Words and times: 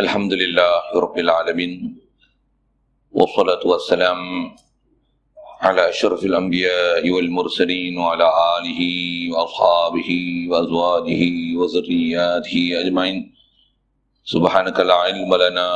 الحمد 0.00 0.32
لله 0.32 0.96
رب 1.04 1.18
العالمين 1.18 1.72
والصلاة 3.12 3.62
والسلام 3.66 4.20
على 5.60 5.88
أشرف 5.88 6.24
الأنبياء 6.24 7.10
والمرسلين 7.10 7.98
وعلى 7.98 8.28
آله 8.56 8.80
وأصحابه 9.32 10.10
وأزواجه 10.50 11.22
وذرياته 11.58 12.80
أجمعين. 12.80 13.34
سبحانك 14.24 14.80
لا 14.80 14.94
علم 14.94 15.34
لنا 15.34 15.68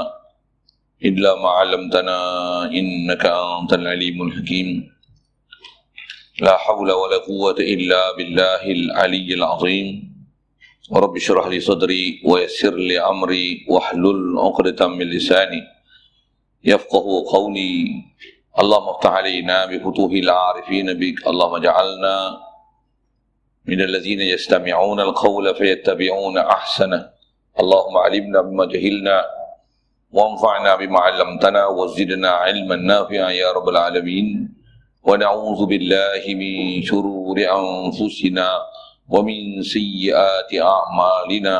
إلا 1.04 1.34
ما 1.42 1.48
علمتنا 1.48 2.18
إنك 2.64 3.26
أنت 3.26 3.72
العليم 3.72 4.22
الحكيم. 4.22 4.68
لا 6.40 6.56
حول 6.56 6.90
ولا 6.92 7.18
قوة 7.28 7.58
إلا 7.74 8.16
بالله 8.16 8.62
العلي 8.78 9.34
العظيم. 9.34 10.13
رب 10.92 11.16
اشرح 11.16 11.46
لي 11.46 11.60
صدري 11.60 12.20
ويسر 12.24 12.74
لي 12.76 13.00
أمري 13.00 13.66
واحلل 13.68 14.38
عقدة 14.38 14.88
من 14.88 15.06
لساني 15.06 15.62
يفقه 16.64 17.24
قولي. 17.32 18.04
اللهم 18.58 18.88
افتح 18.88 19.10
علينا 19.10 19.66
بفتوح 19.66 20.12
العارفين 20.12 20.92
بك. 20.92 21.26
اللهم 21.26 21.54
اجعلنا 21.54 22.36
من 23.64 23.80
الذين 23.80 24.20
يستمعون 24.20 25.00
القول 25.00 25.54
فيتبعون 25.54 26.38
أحسنه. 26.38 27.10
اللهم 27.60 27.96
علمنا 27.96 28.40
بما 28.40 28.64
جهلنا 28.64 29.24
وانفعنا 30.12 30.76
بما 30.76 31.00
علمتنا 31.00 31.66
وزدنا 31.66 32.28
علما 32.28 32.76
نافعا 32.76 33.30
يا 33.30 33.52
رب 33.52 33.68
العالمين. 33.68 34.54
ونعوذ 35.02 35.66
بالله 35.66 36.34
من 36.34 36.82
شرور 36.82 37.36
أنفسنا 37.40 38.48
ومن 39.08 39.62
سيئات 39.62 40.50
أعمالنا 40.54 41.56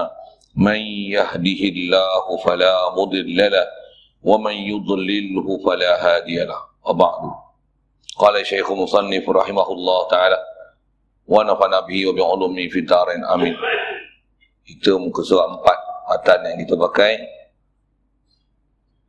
من 0.57 0.81
يهده 1.13 1.61
الله 1.75 2.25
فلا 2.45 2.75
مضل 2.97 3.37
له 3.37 3.67
ومن 4.25 4.57
يضلله 4.73 5.47
فلا 5.67 5.93
هادي 6.05 6.39
له. 6.45 6.61
وبعد. 6.85 7.23
قال 8.17 8.35
الشيخ 8.41 8.71
مصنف 8.73 9.25
رحمه 9.29 9.69
الله 9.73 9.99
تعالى 10.09 10.39
ونفعنا 11.27 11.81
به 11.81 11.99
وبعلومه 12.07 12.63
في 12.69 12.79
الدارين 12.79 13.23
آمين. 13.25 13.57
Itu 14.65 14.97
muka 14.97 15.21
surat 15.21 15.53
empat. 15.53 15.79
Matan 16.09 16.41
yang 16.49 16.57
kita 16.65 16.75
pakai. 16.81 17.13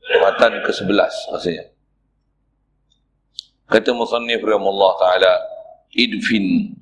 Matan 0.05 0.61
ke 0.61 0.69
sebelas 0.69 1.13
rasanya 1.33 1.75
kata 3.65 3.89
musannif 3.97 4.37
rahimahullah 4.45 4.91
ta'ala 5.01 5.33
idfin 5.97 6.74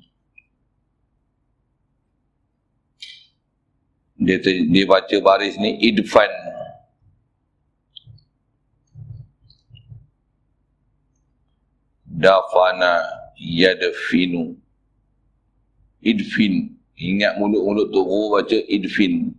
dia, 4.24 4.40
dia 4.42 4.84
baca 4.88 5.18
baris 5.20 5.56
ni 5.60 5.78
idfan 5.84 6.32
dafana 12.08 13.04
yadfinu. 13.38 14.56
Idfin 16.04 16.76
ingat 17.00 17.40
mulut-mulut 17.40 17.88
tu 17.92 18.02
baca 18.04 18.58
idfin 18.68 19.32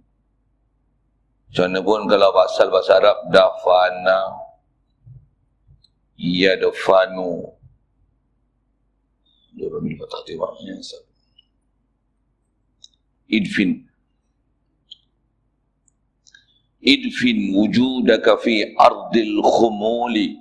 macam 1.54 1.86
pun 1.86 2.10
kalau 2.10 2.34
pasal 2.34 2.66
bahasa 2.66 2.98
Arab 2.98 3.30
dafana 3.30 4.42
yadfanu. 6.18 7.46
Dia 9.54 9.70
bagi 9.70 9.94
kata 9.94 10.18
tiba-tiba 10.26 10.98
idfin 13.30 13.86
idfin 16.84 17.56
wujudaka 17.56 18.36
fi 18.38 18.76
ardil 18.76 19.40
khumuli. 19.40 20.36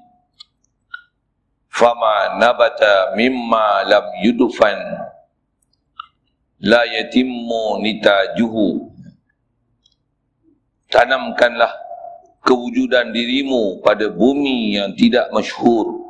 Fama 1.71 2.37
nabata 2.37 3.15
mimma 3.15 3.87
lam 3.87 4.05
yudfan. 4.21 4.77
La 6.63 6.83
yatimmu 6.85 7.81
nitajuhu. 7.81 8.91
Tanamkanlah 10.91 11.73
kewujudan 12.45 13.09
dirimu 13.09 13.81
pada 13.81 14.11
bumi 14.11 14.77
yang 14.77 14.93
tidak 14.93 15.31
masyhur. 15.33 16.03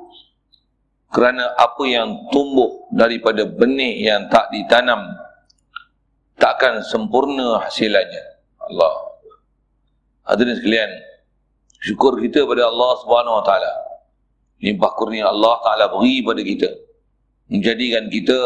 Kerana 1.14 1.54
apa 1.56 1.86
yang 1.86 2.28
tumbuh 2.34 2.90
daripada 2.90 3.46
benih 3.46 4.02
yang 4.02 4.28
tak 4.34 4.50
ditanam 4.50 5.14
takkan 6.42 6.82
sempurna 6.82 7.62
hasilannya 7.62 8.24
Allah 8.58 9.13
Hadirin 10.24 10.56
sekalian, 10.56 10.92
syukur 11.84 12.16
kita 12.24 12.48
pada 12.48 12.72
Allah 12.72 12.92
Subhanahu 13.04 13.36
Wa 13.40 13.44
Taala. 13.44 13.74
Limpah 14.64 14.92
kurnia 14.96 15.28
Allah 15.28 15.60
Taala 15.60 15.92
beri 15.92 16.24
pada 16.24 16.40
kita 16.40 16.72
menjadikan 17.52 18.08
kita 18.08 18.40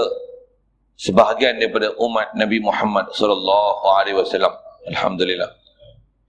sebahagian 0.97 1.61
daripada 1.61 1.93
umat 2.01 2.33
Nabi 2.33 2.57
Muhammad 2.57 3.13
sallallahu 3.13 3.85
alaihi 3.93 4.17
wasallam. 4.17 4.49
Alhamdulillah. 4.89 5.53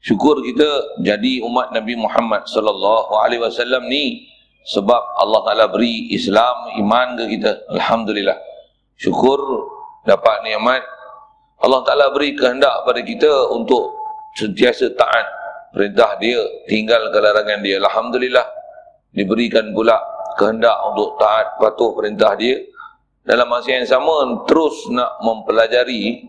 Syukur 0.04 0.44
kita 0.44 1.00
jadi 1.00 1.40
umat 1.42 1.72
Nabi 1.72 1.96
Muhammad 1.96 2.44
sallallahu 2.44 3.16
alaihi 3.18 3.40
wasallam 3.40 3.88
ni 3.88 4.28
sebab 4.68 5.00
Allah 5.16 5.40
Taala 5.48 5.64
beri 5.72 6.12
Islam 6.12 6.76
iman 6.76 7.16
ke 7.16 7.40
kita. 7.40 7.72
Alhamdulillah. 7.72 8.36
Syukur 9.00 9.40
dapat 10.04 10.44
nikmat 10.44 10.84
Allah 11.64 11.80
Taala 11.88 12.12
beri 12.12 12.36
kehendak 12.36 12.84
pada 12.84 13.00
kita 13.00 13.48
untuk 13.56 13.96
sentiasa 14.36 14.92
taat 14.92 15.37
perintah 15.72 16.16
dia 16.20 16.40
tinggalkan 16.68 17.20
larangan 17.20 17.60
dia. 17.60 17.76
Alhamdulillah 17.80 18.46
diberikan 19.12 19.72
pula 19.72 19.98
kehendak 20.38 20.76
untuk 20.92 21.18
taat 21.18 21.58
patuh 21.58 21.92
perintah 21.96 22.32
dia. 22.38 22.56
Dalam 23.28 23.44
masa 23.52 23.76
yang 23.76 23.84
sama 23.84 24.44
terus 24.48 24.88
nak 24.88 25.20
mempelajari 25.20 26.24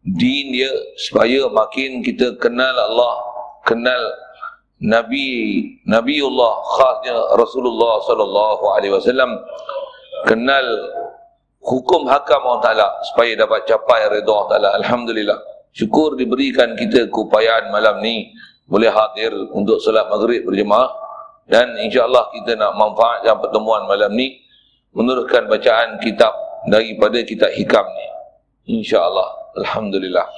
din 0.00 0.46
dia 0.54 0.72
supaya 0.96 1.44
makin 1.52 2.00
kita 2.00 2.40
kenal 2.40 2.72
Allah 2.72 3.14
kenal 3.68 4.00
Nabi 4.80 5.60
Nabiullah 5.84 6.52
khasnya 6.78 7.16
Rasulullah 7.36 8.00
sallallahu 8.06 8.64
alaihi 8.78 8.94
wasallam. 8.94 9.36
Kenal 10.24 10.66
hukum 11.60 12.08
hakam 12.08 12.42
Allah 12.48 12.62
Taala 12.64 12.88
supaya 13.12 13.36
dapat 13.36 13.68
capai 13.68 14.08
redha 14.08 14.30
Allah 14.32 14.48
Taala. 14.48 14.70
Alhamdulillah 14.80 15.38
syukur 15.74 16.16
diberikan 16.16 16.72
kita 16.78 17.12
keupayaan 17.12 17.68
malam 17.74 18.00
ni 18.00 18.32
boleh 18.68 18.92
hadir 18.92 19.32
untuk 19.56 19.80
solat 19.80 20.06
maghrib 20.12 20.44
berjemaah. 20.44 20.92
Dan 21.48 21.80
insyaAllah 21.80 22.28
kita 22.36 22.60
nak 22.60 22.76
manfaatkan 22.76 23.40
pertemuan 23.40 23.88
malam 23.88 24.12
ni 24.12 24.36
meneruskan 24.92 25.48
bacaan 25.48 25.96
kitab 26.04 26.36
daripada 26.68 27.24
kitab 27.24 27.48
hikam 27.56 27.88
ni. 27.88 28.06
insyaAllah. 28.84 29.56
Alhamdulillah. 29.56 30.28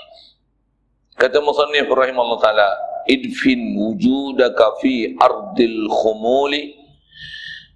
Kata 1.19 1.43
Musannif 1.43 1.91
rahimahullah 1.91 2.41
ta'ala 2.41 2.71
idfin 3.11 3.75
wujudaka 3.75 4.79
fi 4.79 5.19
ardil 5.19 5.91
khumuli 5.91 6.79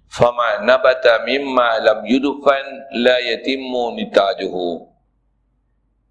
fama 0.07 0.63
nabata 0.63 1.27
mimma 1.27 1.83
lam 1.83 1.99
yudufan 2.07 2.65
la 3.03 3.19
yatimmu 3.19 3.99
nitajuhu 3.99 4.94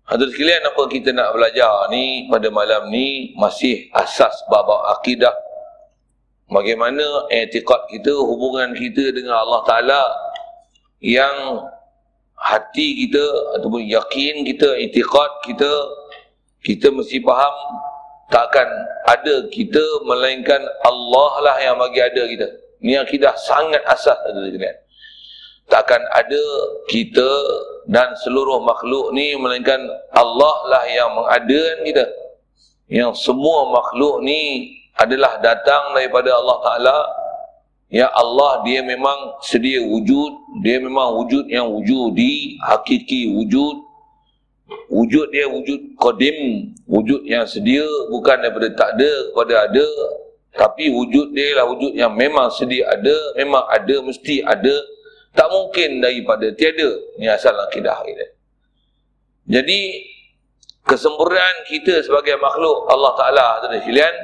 Hadirin 0.05 0.37
sekalian 0.37 0.63
apa 0.69 0.83
kita 0.93 1.17
nak 1.17 1.33
belajar 1.33 1.89
ni 1.89 2.29
pada 2.29 2.53
malam 2.53 2.93
ni 2.93 3.33
masih 3.41 3.89
asas 3.97 4.37
babak 4.53 5.01
akidah. 5.01 5.33
Bagaimana 6.53 7.25
etikat 7.33 7.89
kita, 7.89 8.13
hubungan 8.13 8.77
kita 8.77 9.17
dengan 9.17 9.41
Allah 9.41 9.65
Ta'ala 9.65 10.03
yang 11.01 11.65
hati 12.37 13.09
kita 13.09 13.25
ataupun 13.57 13.81
yakin 13.89 14.45
kita, 14.45 14.77
etikat 14.77 15.31
kita, 15.49 15.73
kita 16.61 16.93
mesti 16.93 17.25
faham 17.25 17.57
takkan 18.29 18.69
ada 19.09 19.49
kita 19.49 19.81
melainkan 20.05 20.61
Allah 20.85 21.33
lah 21.49 21.57
yang 21.65 21.81
bagi 21.81 22.05
ada 22.05 22.29
kita. 22.29 22.47
Ini 22.85 23.01
akidah 23.01 23.33
sangat 23.41 23.81
asas 23.89 24.21
hadirin 24.29 24.53
sekalian 24.53 24.84
takkan 25.69 26.01
ada 26.13 26.45
kita 26.89 27.31
dan 27.89 28.17
seluruh 28.25 28.65
makhluk 28.65 29.13
ni 29.13 29.37
melainkan 29.37 29.81
Allah 30.13 30.57
lah 30.69 30.85
yang 30.89 31.13
mengadakan 31.13 31.77
kita. 31.85 32.05
Yang 32.89 33.25
semua 33.25 33.73
makhluk 33.73 34.21
ni 34.25 34.73
adalah 34.97 35.41
datang 35.41 35.97
daripada 35.97 36.37
Allah 36.37 36.59
Ta'ala. 36.65 36.99
Ya 37.93 38.09
Allah 38.13 38.65
dia 38.65 38.81
memang 38.85 39.39
sedia 39.45 39.81
wujud. 39.85 40.33
Dia 40.65 40.81
memang 40.81 41.17
wujud 41.25 41.49
yang 41.49 41.69
wujudi 41.69 42.61
hakiki 42.65 43.33
wujud. 43.33 43.77
Wujud 44.89 45.29
dia 45.29 45.45
wujud 45.45 45.97
kodim 46.01 46.73
wujud 46.89 47.25
yang 47.29 47.45
sedia 47.45 47.85
bukan 48.09 48.41
daripada 48.41 48.69
tak 48.73 48.97
ada 48.97 49.13
kepada 49.33 49.55
ada. 49.69 49.89
Tapi 50.55 50.89
wujud 50.89 51.35
dia 51.35 51.59
lah 51.59 51.67
wujud 51.67 51.93
yang 51.99 52.15
memang 52.15 52.49
sedia 52.53 52.87
ada 52.89 53.17
memang 53.35 53.65
ada 53.69 53.97
mesti 54.07 54.41
ada 54.47 54.75
tak 55.35 55.49
mungkin 55.51 55.99
daripada 55.99 56.47
tiada. 56.55 56.91
Ini 57.19 57.27
asal 57.35 57.59
akidah 57.59 57.99
kita. 58.07 58.27
Jadi, 59.51 59.81
kesempurnaan 60.87 61.69
kita 61.69 62.01
sebagai 62.01 62.39
makhluk 62.41 62.89
Allah 62.89 63.13
Ta'ala, 63.19 63.47
tuan 63.61 63.77
sekalian, 63.83 64.15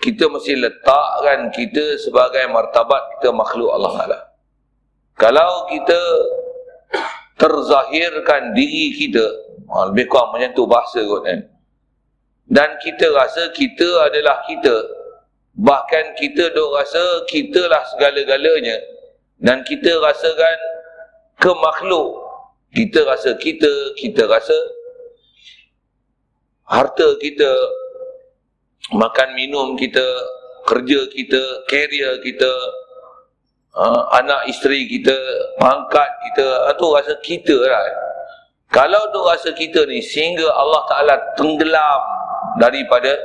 kita 0.00 0.32
mesti 0.32 0.56
letakkan 0.56 1.52
kita 1.52 2.00
sebagai 2.00 2.48
martabat 2.48 3.20
kita 3.20 3.28
makhluk 3.36 3.68
Allah 3.68 3.92
Ta'ala. 4.00 4.18
Kalau 5.20 5.68
kita 5.68 6.00
terzahirkan 7.36 8.56
diri 8.56 8.96
kita, 8.96 9.24
ha, 9.68 9.92
lebih 9.92 10.08
kurang 10.08 10.32
macam 10.32 10.48
tu 10.56 10.64
bahasa 10.64 11.04
kot 11.04 11.20
kan. 11.28 11.40
Dan 12.50 12.70
kita 12.80 13.12
rasa 13.12 13.52
kita 13.52 14.08
adalah 14.08 14.40
kita. 14.48 14.72
Bahkan 15.60 16.04
kita 16.16 16.50
duk 16.56 16.70
rasa 16.72 17.28
kita 17.28 17.68
lah 17.68 17.84
segala-galanya. 17.92 18.99
Dan 19.40 19.64
kita 19.64 19.88
rasakan 20.04 20.56
ke 21.40 21.50
makhluk. 21.56 22.28
Kita 22.70 23.02
rasa 23.02 23.34
kita, 23.40 23.72
kita 23.98 24.30
rasa 24.30 24.54
harta 26.70 27.08
kita, 27.18 27.50
makan 28.94 29.28
minum 29.34 29.74
kita, 29.74 30.06
kerja 30.70 31.00
kita, 31.10 31.42
career 31.66 32.14
kita, 32.22 32.52
uh, 33.74 34.06
anak 34.22 34.46
isteri 34.46 34.86
kita, 34.86 35.16
pangkat 35.58 36.10
kita, 36.30 36.46
itu 36.70 36.86
ah, 36.86 36.92
rasa 37.00 37.14
kita 37.24 37.56
lah. 37.58 37.84
Kalau 38.70 39.02
tu 39.10 39.18
rasa 39.26 39.50
kita 39.50 39.82
ni 39.90 39.98
sehingga 39.98 40.46
Allah 40.46 40.82
Ta'ala 40.86 41.14
tenggelam 41.34 42.02
daripada 42.62 43.18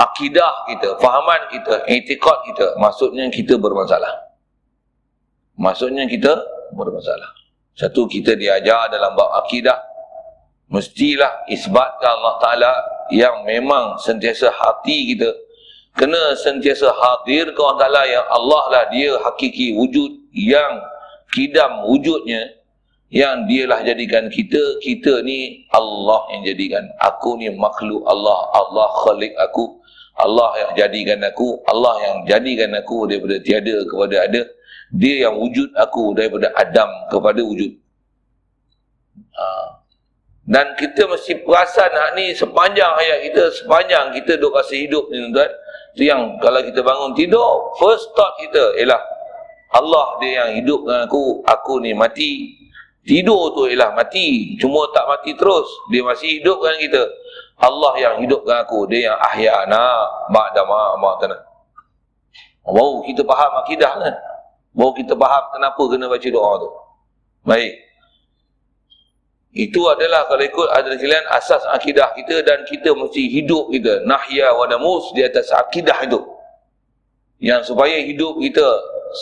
akidah 0.00 0.64
kita, 0.72 0.96
fahaman 0.96 1.44
kita, 1.52 1.84
etikot 1.84 2.40
kita, 2.48 2.72
maksudnya 2.80 3.28
kita 3.28 3.60
bermasalah. 3.60 4.27
Maksudnya 5.58 6.06
kita 6.06 6.38
bermasalah. 6.72 7.34
Satu 7.74 8.06
kita 8.06 8.38
diajar 8.38 8.90
dalam 8.90 9.14
bab 9.18 9.42
akidah, 9.42 9.78
mestilah 10.70 11.46
isbatkan 11.50 12.10
Allah 12.22 12.36
Ta'ala 12.38 12.72
yang 13.10 13.42
memang 13.42 13.98
sentiasa 13.98 14.54
hati 14.54 15.14
kita. 15.14 15.30
Kena 15.98 16.38
sentiasa 16.38 16.94
hadir 16.94 17.50
ke 17.50 17.58
Allah 17.58 17.78
Ta'ala 17.82 18.02
yang 18.06 18.26
Allah 18.30 18.62
lah 18.70 18.84
dia 18.94 19.18
hakiki 19.18 19.74
wujud 19.74 20.30
yang 20.30 20.78
kidam 21.34 21.82
wujudnya 21.90 22.54
yang 23.10 23.48
dialah 23.50 23.82
jadikan 23.82 24.30
kita 24.30 24.60
kita 24.78 25.26
ni 25.26 25.66
Allah 25.74 26.22
yang 26.38 26.54
jadikan. 26.54 26.86
Aku 27.02 27.34
ni 27.34 27.50
makhluk 27.50 28.06
Allah 28.06 28.46
Allah 28.54 28.86
khalik 29.02 29.34
aku 29.42 29.74
Allah 30.22 30.54
yang 30.62 30.70
jadikan 30.86 31.18
aku 31.26 31.58
Allah 31.66 31.94
yang 32.04 32.16
jadikan 32.30 32.70
aku 32.78 33.10
daripada 33.10 33.42
tiada 33.42 33.76
kepada 33.90 34.16
ada 34.28 34.42
dia 34.94 35.28
yang 35.28 35.36
wujud 35.36 35.68
aku 35.76 36.16
daripada 36.16 36.48
Adam 36.56 36.88
kepada 37.12 37.40
wujud 37.44 37.72
ha. 39.36 39.78
Dan 40.48 40.72
kita 40.80 41.04
mesti 41.04 41.44
perasan 41.44 41.92
hak 41.92 42.16
ni 42.16 42.32
sepanjang 42.32 42.88
hayat 42.96 43.20
kita, 43.28 43.52
sepanjang 43.52 44.16
kita 44.16 44.40
duk 44.40 44.56
rasa 44.56 44.72
hidup 44.72 45.04
ni 45.12 45.20
tuan-tuan. 45.20 45.52
Itu 45.92 46.02
yang 46.08 46.40
kalau 46.40 46.64
kita 46.64 46.80
bangun 46.80 47.12
tidur, 47.12 47.76
first 47.76 48.08
thought 48.16 48.32
kita 48.40 48.80
ialah 48.80 48.96
Allah 49.76 50.16
dia 50.24 50.48
yang 50.48 50.64
hidup 50.64 50.88
dengan 50.88 51.04
aku, 51.04 51.44
aku 51.44 51.84
ni 51.84 51.92
mati. 51.92 52.56
Tidur 53.04 53.52
tu 53.52 53.68
ialah 53.68 53.92
mati, 53.92 54.56
cuma 54.56 54.88
tak 54.96 55.04
mati 55.04 55.36
terus. 55.36 55.68
Dia 55.92 56.00
masih 56.00 56.40
hidup 56.40 56.64
dengan 56.64 56.76
kita. 56.80 57.02
Allah 57.60 57.92
yang 58.00 58.14
hidup 58.24 58.40
dengan 58.48 58.64
aku, 58.64 58.88
dia 58.88 59.12
yang 59.12 59.18
ahyana 59.20 59.84
ba'dama 60.32 60.96
ma'tana. 60.96 61.36
Baru 62.64 63.04
kita 63.04 63.20
faham 63.28 63.52
akidah 63.68 63.92
kan? 64.00 64.14
Baru 64.78 64.94
kita 64.94 65.18
faham 65.18 65.44
kenapa 65.58 65.82
kena 65.90 66.06
baca 66.06 66.28
doa 66.30 66.52
tu. 66.62 66.70
Baik. 67.42 67.74
Itu 69.50 69.90
adalah 69.90 70.30
kalau 70.30 70.44
ikut 70.46 70.68
ada 70.70 70.94
sekalian 70.94 71.26
asas 71.34 71.66
akidah 71.74 72.14
kita 72.14 72.46
dan 72.46 72.62
kita 72.62 72.94
mesti 72.94 73.26
hidup 73.26 73.74
kita 73.74 74.06
nahya 74.06 74.54
wa 74.54 74.70
namus 74.70 75.10
di 75.18 75.26
atas 75.26 75.50
akidah 75.50 75.98
itu. 76.06 76.22
Yang 77.42 77.74
supaya 77.74 77.98
hidup 77.98 78.38
kita 78.38 78.66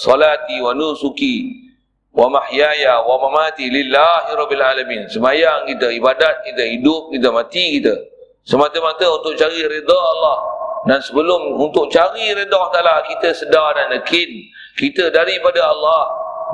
salati 0.05 0.61
wa 0.61 0.77
nusuki 0.77 1.65
wa 2.13 2.29
mahyaya 2.29 3.01
wa 3.01 3.17
mamati 3.17 3.73
lillahi 3.73 4.37
rabbil 4.37 4.61
alamin. 4.61 5.09
Sembahyang 5.09 5.73
kita, 5.73 5.89
ibadat 5.89 6.45
kita, 6.45 6.69
hidup 6.69 7.17
kita, 7.17 7.29
mati 7.33 7.81
kita 7.81 7.97
semata-mata 8.45 9.09
untuk 9.09 9.41
cari 9.41 9.65
redha 9.65 9.97
Allah. 9.97 10.39
Dan 10.85 11.01
sebelum 11.01 11.59
untuk 11.59 11.89
cari 11.89 12.29
redha 12.37 12.57
Allah 12.61 13.09
kita 13.09 13.33
sedar 13.33 13.73
dan 13.73 14.05
yakin 14.05 14.31
kita 14.77 15.09
daripada 15.09 15.65
Allah 15.67 16.03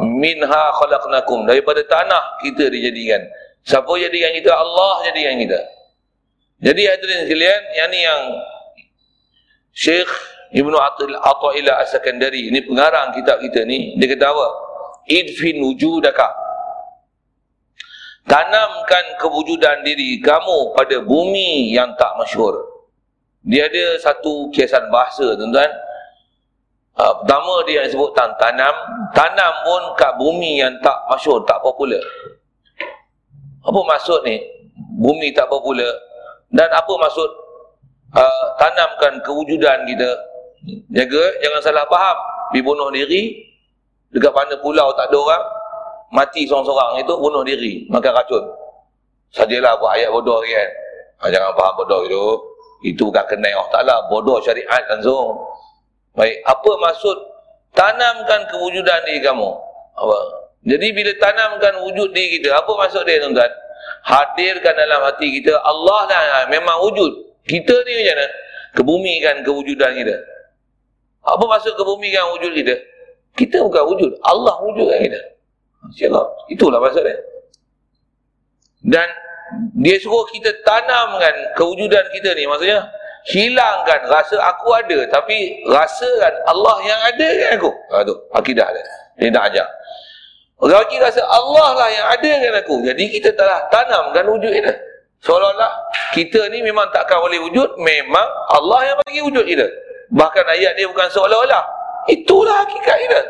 minha 0.03 0.63
khalaqnakum 0.79 1.45
daripada 1.45 1.83
tanah 1.85 2.41
kita 2.41 2.71
dijadikan 2.73 3.21
Siapa 3.63 3.91
jadikan 3.95 4.35
kita? 4.35 4.51
Allah 4.51 5.07
jadikan 5.07 5.39
kita. 5.39 5.61
Jadi 6.63 6.83
hadirin 6.87 7.21
sekalian, 7.27 7.63
yang 7.79 7.91
ni 7.91 8.01
yang 8.03 8.23
Syekh 9.75 10.11
Ibnu 10.55 10.75
Atil 10.79 11.15
Athaillah 11.15 11.83
As-Sakandari 11.83 12.51
ini 12.51 12.63
pengarang 12.63 13.15
kitab 13.15 13.41
kita 13.43 13.67
ni 13.67 13.99
dia 13.99 14.11
kata 14.15 14.31
apa? 14.31 14.47
Idfin 15.11 15.59
wujudaka. 15.63 16.29
Tanamkan 18.23 19.19
kewujudan 19.19 19.83
diri 19.83 20.23
kamu 20.23 20.75
pada 20.79 21.03
bumi 21.03 21.75
yang 21.75 21.91
tak 21.99 22.15
masyhur. 22.15 22.55
Dia 23.43 23.67
ada 23.67 23.99
satu 23.99 24.47
kiasan 24.55 24.87
bahasa 24.95 25.35
tuan-tuan. 25.35 25.71
Uh, 26.93 27.13
pertama 27.25 27.65
dia 27.65 27.81
yang 27.81 27.89
sebut 27.89 28.13
tanam, 28.13 28.75
tanam 29.17 29.53
pun 29.65 29.83
kat 29.97 30.13
bumi 30.21 30.61
yang 30.61 30.73
tak 30.85 30.97
masyhur, 31.09 31.41
tak 31.49 31.57
popular. 31.65 32.01
Apa 33.65 33.81
maksud 33.81 34.21
ni? 34.29 34.37
Bumi 35.01 35.33
tak 35.33 35.49
popular. 35.49 35.89
Dan 36.53 36.69
apa 36.69 36.93
maksud 36.93 37.29
uh, 38.13 38.45
tanamkan 38.61 39.17
kewujudan 39.25 39.89
kita? 39.89 40.11
Jaga, 40.93 41.25
jangan 41.41 41.61
salah 41.65 41.85
faham. 41.89 42.17
Pergi 42.53 42.61
bunuh 42.61 42.93
diri, 42.93 43.41
dekat 44.13 44.29
mana 44.37 44.55
pulau 44.61 44.93
tak 44.93 45.09
ada 45.09 45.17
orang, 45.17 45.45
mati 46.13 46.45
seorang-seorang 46.45 47.01
itu 47.01 47.13
bunuh 47.17 47.41
diri, 47.41 47.89
makan 47.89 48.13
racun. 48.13 48.45
Sajalah 49.33 49.81
buat 49.81 49.97
ayat 49.97 50.13
bodoh 50.13 50.45
kan. 50.45 50.69
Ha, 51.25 51.33
jangan 51.33 51.57
faham 51.57 51.73
bodoh 51.81 52.05
itu. 52.05 52.25
Itu 52.93 53.09
bukan 53.09 53.25
kenai 53.25 53.57
Allah 53.57 53.73
Ta'ala. 53.73 53.97
Bodoh 54.13 54.37
syariat 54.45 54.85
langsung. 54.93 55.41
Baik, 56.13 56.45
apa 56.45 56.71
maksud 56.77 57.17
tanamkan 57.73 58.45
kewujudan 58.53 59.01
diri 59.09 59.25
kamu? 59.25 59.51
Apa? 59.97 60.17
Jadi 60.63 60.87
bila 60.95 61.13
tanamkan 61.19 61.75
wujud 61.83 62.13
diri 62.13 62.39
kita, 62.39 62.55
apa 62.55 62.69
maksud 62.69 63.03
dia 63.09 63.19
tuan-tuan? 63.19 63.51
Hadirkan 64.03 64.75
dalam 64.77 65.01
hati 65.09 65.41
kita, 65.41 65.57
Allah 65.63 66.01
lah 66.07 66.47
memang 66.53 66.79
wujud. 66.91 67.43
Kita 67.43 67.75
ni 67.87 67.93
macam 67.99 68.15
mana? 68.15 68.27
Kebumikan 68.73 69.37
kewujudan 69.43 69.91
kita. 69.99 70.17
Apa 71.27 71.45
maksud 71.49 71.75
kebumikan 71.75 72.31
wujud 72.39 72.53
kita? 72.55 72.75
Kita 73.33 73.65
bukan 73.65 73.83
wujud, 73.97 74.11
Allah 74.23 74.55
wujudkan 74.63 74.99
kita. 75.03 75.21
InsyaAllah. 75.91 76.27
Itulah 76.53 76.79
maksud 76.79 77.03
dia. 77.03 77.19
Dan 78.83 79.09
dia 79.79 79.97
suruh 79.99 80.27
kita 80.31 80.51
tanamkan 80.63 81.35
kewujudan 81.59 82.07
kita 82.15 82.35
ni. 82.39 82.47
Maksudnya, 82.47 82.87
hilangkan 83.31 84.01
rasa 84.11 84.37
aku 84.43 84.73
ada. 84.75 84.99
Tapi 85.11 85.67
rasakan 85.69 86.35
Allah 86.49 86.77
yang 86.83 87.01
ada 87.03 87.29
kan 87.29 87.51
aku. 87.59 87.71
Ha, 87.93 87.95
tu, 88.03 88.15
akidah 88.35 88.69
dia. 88.73 88.85
Dia 89.19 89.29
nak 89.31 89.45
ajar. 89.53 89.69
Lagi 90.63 90.97
rasa 91.03 91.23
Allah 91.27 91.69
lah 91.75 91.89
yang 91.91 92.07
ada 92.07 92.31
dengan 92.39 92.55
aku. 92.63 92.87
Jadi 92.87 93.05
kita 93.11 93.35
telah 93.35 93.67
tanamkan 93.71 94.27
wujud 94.31 94.51
kita. 94.55 94.71
Seolah-olah 95.23 95.71
kita 96.15 96.51
ni 96.51 96.63
memang 96.63 96.87
takkan 96.95 97.19
boleh 97.19 97.39
wujud. 97.51 97.79
Memang 97.83 98.29
Allah 98.51 98.91
yang 98.91 98.97
bagi 99.03 99.21
wujud 99.27 99.43
kita. 99.47 99.67
Bahkan 100.15 100.45
ayat 100.47 100.79
dia 100.79 100.87
bukan 100.87 101.11
seolah-olah. 101.11 101.63
Itulah 102.11 102.67
hakikat 102.67 102.97
kita. 103.07 103.21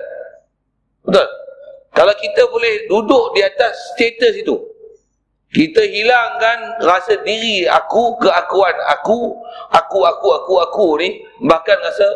Betul? 1.09 1.29
Kalau 1.93 2.15
kita 2.17 2.43
boleh 2.49 2.89
duduk 2.89 3.37
di 3.37 3.41
atas 3.45 3.77
status 3.97 4.35
itu. 4.41 4.57
Kita 5.53 5.85
hilangkan 5.85 6.81
rasa 6.81 7.21
diri 7.29 7.69
aku, 7.69 8.17
keakuan 8.17 8.73
aku, 8.89 9.37
aku, 9.69 9.99
aku, 10.01 10.29
aku, 10.33 10.55
aku 10.65 10.87
ni. 10.97 11.21
Bahkan 11.45 11.77
rasa 11.77 12.09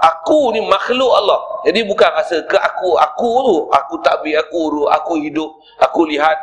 aku 0.00 0.56
ni 0.56 0.64
makhluk 0.64 1.12
Allah. 1.12 1.36
Jadi 1.68 1.84
bukan 1.84 2.08
rasa 2.16 2.40
ke 2.48 2.56
aku, 2.56 2.96
aku 2.96 3.30
tu, 3.44 3.56
aku 3.68 3.94
takbir 4.00 4.40
aku 4.40 4.72
tu, 4.72 4.82
aku 4.88 5.20
hidup, 5.20 5.52
aku 5.84 6.08
lihat, 6.08 6.40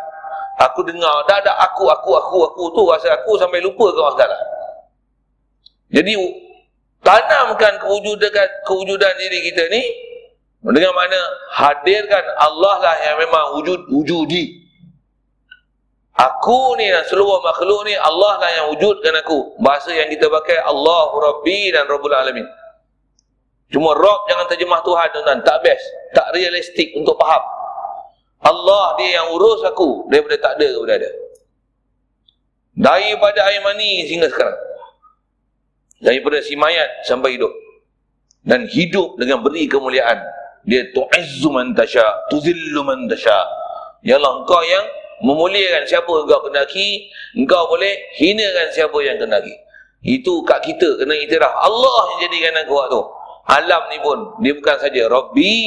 aku 0.61 0.85
dengar, 0.85 1.25
dah 1.25 1.41
ada 1.41 1.57
aku, 1.65 1.89
aku, 1.89 2.13
aku, 2.13 2.37
aku 2.45 2.63
tu 2.77 2.81
rasa 2.85 3.09
aku 3.17 3.33
sampai 3.41 3.65
lupa 3.65 3.89
ke 3.89 4.01
Taala. 4.13 4.37
Jadi 5.93 6.13
tanamkan 7.01 7.73
kewujudan 7.81 8.49
kewujudan 8.69 9.13
diri 9.17 9.49
kita 9.49 9.65
ni 9.69 9.81
dengan 10.61 10.93
mana 10.95 11.19
hadirkan 11.57 12.23
Allah 12.37 12.75
lah 12.81 12.95
yang 13.01 13.17
memang 13.17 13.45
wujud 13.57 13.79
wujudi. 13.89 14.62
Aku 16.13 16.77
ni 16.77 16.85
dan 16.93 17.01
seluruh 17.09 17.41
makhluk 17.41 17.89
ni 17.89 17.97
Allah 17.97 18.37
lah 18.37 18.51
yang 18.53 18.65
wujudkan 18.77 19.17
aku. 19.25 19.57
Bahasa 19.57 19.89
yang 19.89 20.09
kita 20.13 20.29
pakai 20.29 20.61
Allahu 20.61 21.17
Rabbi 21.17 21.73
dan 21.73 21.89
Rabbul 21.89 22.13
Alamin. 22.13 22.45
Cuma 23.73 23.97
Rob 23.97 24.29
jangan 24.29 24.45
terjemah 24.45 24.85
Tuhan 24.85 25.07
tuan-tuan. 25.09 25.41
Tak 25.41 25.57
best. 25.65 25.85
Tak 26.13 26.29
realistik 26.37 26.93
untuk 26.93 27.17
faham. 27.17 27.41
Allah 28.45 28.93
dia 29.01 29.23
yang 29.23 29.33
urus 29.33 29.65
aku 29.65 30.05
daripada 30.13 30.37
tak 30.37 30.61
ada 30.61 30.67
kepada 30.77 30.93
ada. 31.01 31.09
Daripada 32.77 33.39
air 33.49 33.61
mani 33.65 34.05
sehingga 34.05 34.29
sekarang. 34.29 34.59
Daripada 35.97 36.45
si 36.45 36.53
mayat 36.53 36.89
sampai 37.09 37.41
hidup. 37.41 37.53
dan 38.43 38.67
hidup 38.67 39.15
dengan 39.15 39.39
beri 39.39 39.71
kemuliaan 39.71 40.19
dia 40.67 40.83
tu'izzu 40.91 41.47
man 41.47 41.71
tasha 41.71 42.03
tuzillu 42.27 42.83
man 42.83 43.07
tasha 43.07 43.39
ya 44.03 44.19
Allah 44.19 44.43
engkau 44.43 44.59
yang 44.63 44.83
memuliakan 45.21 45.83
siapa 45.85 46.09
engkau 46.09 46.39
kendaki 46.49 47.11
engkau 47.37 47.69
boleh 47.69 47.93
hinakan 48.17 48.67
siapa 48.73 48.97
yang 49.05 49.21
kendaki 49.21 49.53
itu 50.03 50.33
kat 50.47 50.59
kita 50.65 50.97
kena 50.97 51.13
iktiraf 51.15 51.53
Allah 51.53 51.99
yang 52.15 52.19
jadikan 52.27 52.53
aku 52.65 52.75
tu 52.89 53.01
alam 53.43 53.83
ni 53.91 53.99
pun 53.99 54.39
dia 54.39 54.55
bukan 54.55 54.77
saja 54.79 55.01
Rabbi 55.11 55.59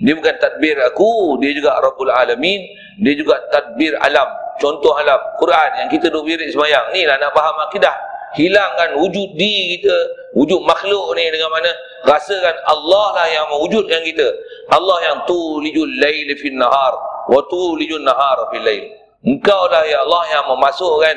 dia 0.00 0.12
bukan 0.12 0.34
tadbir 0.40 0.76
aku 0.86 1.40
dia 1.42 1.50
juga 1.56 1.76
Rabbul 1.80 2.12
Alamin 2.12 2.60
dia 3.00 3.12
juga 3.12 3.36
tadbir 3.52 3.92
alam. 4.00 4.28
Contoh 4.56 4.96
alam 4.96 5.20
Quran 5.36 5.70
yang 5.84 5.88
kita 5.92 6.08
duk 6.08 6.24
wirid 6.24 6.48
semayang. 6.48 6.88
Ni 6.96 7.04
lah 7.04 7.20
nak 7.20 7.36
faham 7.36 7.56
akidah. 7.68 7.92
Hilangkan 8.36 9.00
wujud 9.00 9.36
diri 9.36 9.80
kita 9.80 9.96
wujud 10.36 10.60
makhluk 10.64 11.16
ni 11.16 11.24
dengan 11.32 11.48
mana 11.48 11.72
rasakan 12.06 12.56
Allah 12.70 13.06
lah 13.18 13.26
yang 13.26 13.46
mewujudkan 13.50 14.00
kita 14.06 14.28
Allah 14.70 14.98
yang 15.02 15.18
tulijul 15.26 15.90
lail 15.98 16.28
fil 16.38 16.54
nahar 16.54 16.94
wa 17.26 17.40
tulijul 17.50 18.00
nahar 18.06 18.46
fil 18.54 18.62
lail 18.62 18.86
engkau 19.26 19.66
lah 19.66 19.82
ya 19.82 19.98
Allah 20.06 20.22
yang 20.30 20.44
memasukkan 20.54 21.16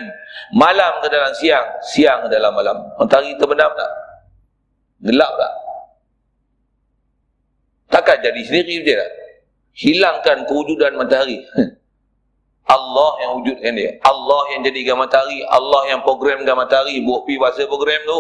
malam 0.58 0.94
ke 1.06 1.08
dalam 1.14 1.32
siang 1.38 1.66
siang 1.86 2.26
ke 2.26 2.28
dalam 2.34 2.52
malam 2.58 2.76
matahari 2.98 3.38
terbenam 3.38 3.70
tak 3.78 3.92
gelap 5.06 5.32
tak 5.38 5.54
takkan 7.94 8.18
jadi 8.26 8.42
sendiri 8.42 8.76
je 8.82 8.94
tak 8.98 9.12
hilangkan 9.78 10.38
kewujudan 10.50 10.98
matahari 10.98 11.46
Allah 12.70 13.12
yang 13.26 13.32
wujudkan 13.42 13.74
dia. 13.74 13.98
Allah 14.06 14.42
yang 14.54 14.62
jadikan 14.62 15.02
matahari. 15.02 15.42
Allah 15.50 15.90
yang 15.90 16.06
programkan 16.06 16.54
matahari. 16.54 17.02
Buat 17.02 17.26
pergi 17.26 17.42
bahasa 17.42 17.62
program 17.66 17.98
tu. 18.06 18.20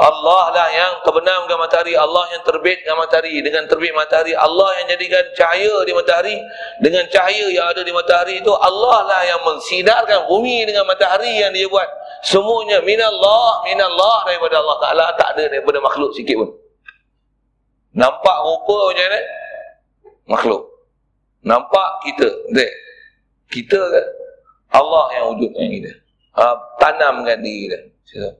Allah 0.00 0.42
lah 0.56 0.68
yang 0.72 0.92
terbenamkan 1.04 1.60
matahari. 1.60 1.92
Allah 1.92 2.24
yang 2.32 2.40
terbitkan 2.40 2.96
matahari. 2.96 3.44
Dengan 3.44 3.68
terbit 3.68 3.92
matahari. 3.92 4.32
Allah 4.32 4.68
yang 4.80 4.96
jadikan 4.96 5.20
cahaya 5.36 5.76
di 5.84 5.92
matahari. 5.92 6.36
Dengan 6.80 7.04
cahaya 7.12 7.46
yang 7.52 7.66
ada 7.68 7.84
di 7.84 7.92
matahari 7.92 8.40
itu. 8.40 8.52
Allah 8.56 8.98
lah 9.04 9.22
yang 9.28 9.40
mensidarkan 9.44 10.24
bumi 10.24 10.64
dengan 10.64 10.88
matahari 10.88 11.44
yang 11.44 11.52
dia 11.52 11.68
buat. 11.68 11.84
Semuanya 12.24 12.80
minallah. 12.80 13.60
Minallah 13.68 14.24
daripada 14.24 14.64
Allah 14.64 14.76
Ta'ala. 14.80 15.06
Tak 15.20 15.36
ada 15.36 15.44
daripada 15.52 15.84
makhluk 15.84 16.16
sikit 16.16 16.40
pun. 16.40 16.50
Nampak 17.92 18.36
rupa 18.40 18.88
macam 18.88 19.04
mana? 19.04 19.20
Makhluk. 20.32 20.62
Nampak 21.44 21.88
kita. 22.08 22.28
Dek 22.56 22.72
kita 23.50 23.76
kan 23.76 24.06
Allah 24.70 25.04
yang 25.18 25.24
wujudkan 25.34 25.66
kita 25.66 25.92
ha, 26.38 26.54
tanamkan 26.78 27.38
diri 27.42 27.90
kita 28.06 28.38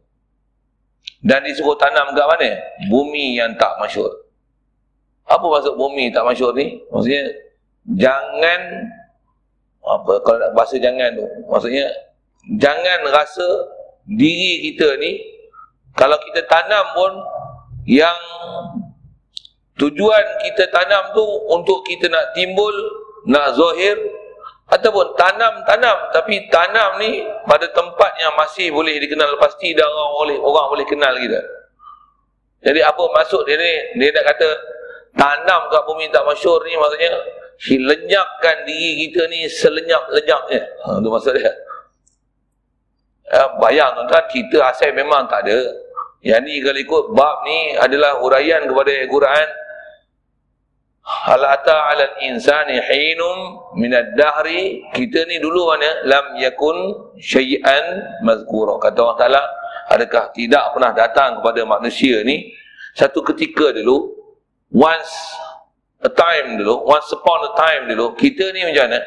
dan 1.20 1.44
disuruh 1.44 1.76
tanam 1.76 2.16
kat 2.16 2.26
mana? 2.26 2.50
Bumi 2.88 3.36
yang 3.36 3.52
tak 3.60 3.76
masyur. 3.76 4.08
Apa 5.28 5.44
maksud 5.44 5.76
bumi 5.76 6.08
tak 6.10 6.24
masyur 6.24 6.56
ni? 6.56 6.80
Maksudnya 6.88 7.28
jangan 7.96 8.60
apa 9.80 10.12
kalau 10.20 10.52
bahasa 10.52 10.76
jangan 10.76 11.08
tu 11.16 11.24
maksudnya 11.48 11.88
jangan 12.60 13.00
rasa 13.08 13.48
diri 14.04 14.70
kita 14.70 15.00
ni 15.00 15.16
kalau 15.96 16.20
kita 16.20 16.44
tanam 16.46 16.84
pun 16.92 17.12
yang 17.88 18.16
tujuan 19.80 20.24
kita 20.44 20.68
tanam 20.68 21.16
tu 21.16 21.24
untuk 21.48 21.82
kita 21.88 22.06
nak 22.12 22.36
timbul 22.36 22.72
nak 23.26 23.56
zahir 23.56 23.96
ataupun 24.70 25.18
tanam-tanam 25.18 25.96
tapi 26.14 26.46
tanam 26.46 27.02
ni 27.02 27.26
pada 27.44 27.66
tempat 27.74 28.10
yang 28.22 28.32
masih 28.38 28.70
boleh 28.70 28.96
dikenal. 29.02 29.34
Pasti 29.42 29.74
orang 29.74 30.10
boleh 30.14 30.36
orang 30.38 30.66
boleh 30.70 30.86
kenal 30.86 31.14
kita. 31.18 31.40
Jadi 32.60 32.80
apa 32.84 33.02
maksud 33.02 33.42
dia 33.48 33.58
ni? 33.58 33.72
Dia 33.98 34.14
nak 34.14 34.24
kata 34.34 34.48
tanam 35.18 35.60
kat 35.68 35.82
bumi 35.84 36.06
tak 36.14 36.22
masyur 36.22 36.62
ni 36.62 36.78
maksudnya 36.78 37.12
lenyapkan 37.68 38.56
diri 38.64 39.04
kita 39.08 39.26
ni 39.28 39.44
selenyap-lenyapnya. 39.50 40.62
Ha, 40.86 41.02
tu 41.02 41.08
maksud 41.12 41.34
dia. 41.36 41.52
Ya, 43.30 43.46
bayang 43.62 43.94
tuan 43.94 44.24
kita 44.32 44.58
asal 44.70 44.90
memang 44.96 45.28
tak 45.28 45.44
ada. 45.46 45.58
Yang 46.20 46.40
ni 46.44 46.54
kalau 46.60 46.80
ikut 46.80 47.04
bab 47.16 47.36
ni 47.48 47.58
adalah 47.80 48.20
huraian 48.20 48.60
kepada 48.68 48.90
Al-Quran 48.92 49.46
Hal 51.10 51.42
ata 51.42 51.90
'ala 51.90 52.06
al-insani 52.06 52.78
hinum 52.86 53.58
min 53.74 53.90
ad-dahri? 53.90 54.86
Kita 54.94 55.26
ni 55.26 55.42
dulu 55.42 55.66
mana 55.74 56.06
lam 56.06 56.38
yakun 56.38 56.78
syai'an 57.18 58.06
mazkura. 58.22 58.78
Kata 58.78 58.98
Allah 59.02 59.18
Taala 59.18 59.42
adakah 59.90 60.30
tidak 60.30 60.70
pernah 60.70 60.94
datang 60.94 61.42
kepada 61.42 61.66
manusia 61.66 62.22
ni? 62.22 62.54
Satu 62.94 63.26
ketika 63.26 63.74
dulu 63.74 64.06
once 64.70 65.34
a 66.06 66.10
time 66.14 66.62
dulu 66.62 66.86
once 66.86 67.10
upon 67.10 67.42
a 67.42 67.52
time 67.58 67.90
dulu 67.90 68.14
kita 68.14 68.54
ni 68.54 68.62
macam 68.70 68.86
mana? 68.86 69.02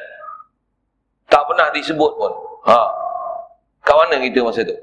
Tak 1.32 1.44
pernah 1.48 1.68
disebut 1.72 2.12
pun. 2.20 2.34
Ha. 2.68 2.80
Kat 3.80 3.96
mana 3.96 4.20
kita 4.20 4.44
masa 4.44 4.68
tu? 4.68 4.76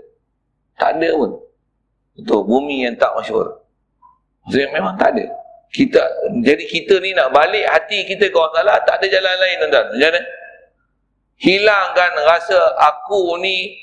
Tak 0.81 0.97
ada 0.97 1.09
pun. 1.21 1.37
Itu 2.17 2.41
bumi 2.49 2.89
yang 2.89 2.97
tak 2.97 3.13
masyhur. 3.13 3.61
Maksudnya 4.49 4.73
memang 4.73 4.97
tak 4.97 5.13
ada 5.15 5.40
kita 5.71 6.03
jadi 6.43 6.65
kita 6.67 6.99
ni 6.99 7.15
nak 7.15 7.31
balik 7.31 7.63
hati 7.71 8.03
kita 8.03 8.27
ke 8.27 8.35
orang 8.35 8.55
salah 8.59 8.79
tak 8.83 8.99
ada 8.99 9.07
jalan 9.07 9.35
lain 9.39 9.57
tuan-tuan. 9.63 9.87
Macam 9.87 10.11
mana? 10.11 10.21
Hilangkan 11.41 12.13
rasa 12.27 12.61
aku 12.85 13.39
ni 13.41 13.79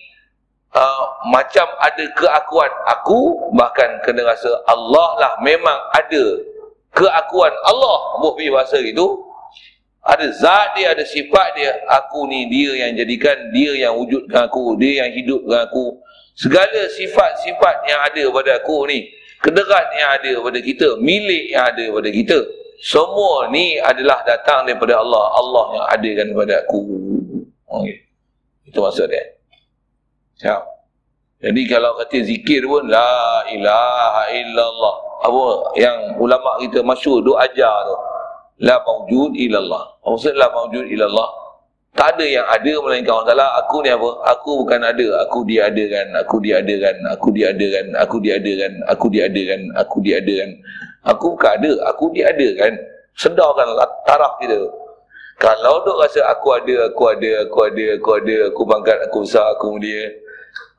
uh, 0.76 1.04
macam 1.32 1.66
ada 1.80 2.06
keakuan. 2.12 2.72
Aku 3.00 3.50
bahkan 3.56 4.04
kena 4.04 4.28
rasa 4.28 4.52
Allah 4.68 5.08
lah 5.18 5.32
memang 5.40 5.80
ada 5.96 6.24
keakuan 6.92 7.54
Allah. 7.64 8.20
Pergi 8.36 8.52
bahasa 8.52 8.78
itu 8.84 9.08
ada 10.04 10.28
zat 10.36 10.76
dia 10.76 10.92
ada 10.92 11.08
sifat 11.08 11.56
dia. 11.56 11.72
Aku 12.04 12.28
ni 12.28 12.52
dia 12.52 12.88
yang 12.88 13.00
jadikan 13.00 13.50
dia 13.56 13.88
yang 13.88 13.96
wujudkan 13.96 14.52
aku 14.52 14.76
dia 14.76 15.08
yang 15.08 15.12
hidupkan 15.16 15.66
aku. 15.72 15.98
Segala 16.38 16.86
sifat-sifat 16.94 17.76
yang 17.90 18.00
ada 18.06 18.24
pada 18.30 18.62
aku 18.62 18.86
ni 18.86 19.10
kederat 19.42 19.86
yang 19.96 20.10
ada 20.18 20.32
pada 20.42 20.60
kita, 20.62 20.88
milik 21.02 21.54
yang 21.54 21.66
ada 21.70 21.86
pada 21.94 22.10
kita. 22.10 22.40
Semua 22.78 23.50
ni 23.50 23.82
adalah 23.82 24.22
datang 24.22 24.70
daripada 24.70 25.02
Allah. 25.02 25.34
Allah 25.34 25.66
yang 25.74 25.86
adakan 25.98 26.26
kepada 26.34 26.54
aku. 26.62 26.82
Okay. 27.68 27.98
Itu 28.70 28.80
maksud 28.86 29.10
dia. 29.10 29.26
Ya. 30.46 30.62
Jadi 31.38 31.70
kalau 31.70 31.94
kata 31.98 32.18
zikir 32.26 32.66
pun, 32.66 32.86
La 32.90 33.46
ilaha 33.50 34.24
illallah. 34.34 34.96
Apa 35.26 35.74
yang 35.78 35.98
ulama 36.22 36.62
kita 36.62 36.86
masyur, 36.86 37.22
duk 37.26 37.38
ajar 37.38 37.74
tu. 37.86 37.96
La 38.66 38.82
mawjud 38.82 39.38
illallah. 39.38 40.02
Maksud 40.02 40.34
la 40.34 40.50
mawjud 40.50 40.86
illallah. 40.90 41.30
Tak 41.98 42.14
ada 42.14 42.26
yang 42.30 42.46
ada 42.46 42.74
melainkan 42.86 43.10
Allah 43.10 43.28
Ta'ala. 43.34 43.48
Aku 43.66 43.82
ni 43.82 43.90
apa? 43.90 44.10
Aku 44.38 44.62
bukan 44.62 44.86
ada. 44.86 45.08
Aku 45.26 45.42
diadakan. 45.42 46.14
Aku 46.22 46.38
diadakan. 46.38 46.96
Aku 47.18 47.28
diadakan. 47.34 47.86
Aku 47.98 48.18
diadakan. 48.22 48.72
Aku 48.86 49.06
diadakan. 49.10 49.62
Aku 49.74 49.98
diadakan. 50.06 50.50
Aku 51.10 51.26
bukan 51.34 51.52
ada. 51.58 51.72
Aku 51.90 52.06
diadakan. 52.14 52.74
Sedarkan 53.18 53.68
taraf 54.06 54.38
kita. 54.38 54.62
Kalau 55.42 55.86
duk 55.86 55.98
rasa 55.98 56.22
aku 56.34 56.54
ada, 56.54 56.90
aku 56.90 57.04
ada, 57.14 57.46
aku 57.46 57.60
ada, 57.66 57.86
aku 57.94 58.10
ada, 58.18 58.38
aku 58.50 58.62
bangkat, 58.66 58.98
aku 59.06 59.18
besar, 59.22 59.46
aku 59.54 59.78
mulia. 59.78 60.10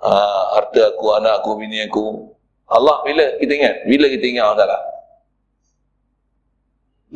Uh, 0.03 0.43
harta 0.59 0.95
aku, 0.95 1.15
anak 1.15 1.43
aku, 1.43 1.59
bini 1.59 1.87
aku. 1.87 2.31
Allah 2.67 3.03
bila 3.07 3.27
kita 3.39 3.53
ingat? 3.55 3.75
Bila 3.87 4.07
kita 4.07 4.25
ingat 4.27 4.45
Allah 4.51 4.59
Ta'ala? 4.63 4.79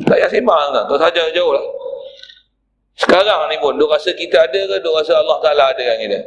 Tak 0.07 0.17
payah 0.17 0.29
sembang 0.31 0.67
kan? 0.71 0.83
Tak 0.87 0.99
saja 1.07 1.21
jauh 1.35 1.51
lah. 1.51 1.65
Sekarang 2.93 3.49
ni 3.49 3.57
pun, 3.57 3.73
duk 3.75 3.89
rasa 3.89 4.13
kita 4.13 4.45
ada 4.45 4.59
ke, 4.69 4.75
duk 4.81 4.93
rasa 4.93 5.17
Allah 5.17 5.37
Ta'ala 5.41 5.63
ada 5.73 5.81
kan 5.81 5.97
kita? 5.97 6.19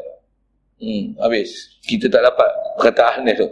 Hmm, 0.82 1.04
habis. 1.22 1.78
Kita 1.86 2.10
tak 2.10 2.26
dapat 2.26 2.50
perkataan 2.76 3.22
dia 3.24 3.38
tu. 3.38 3.48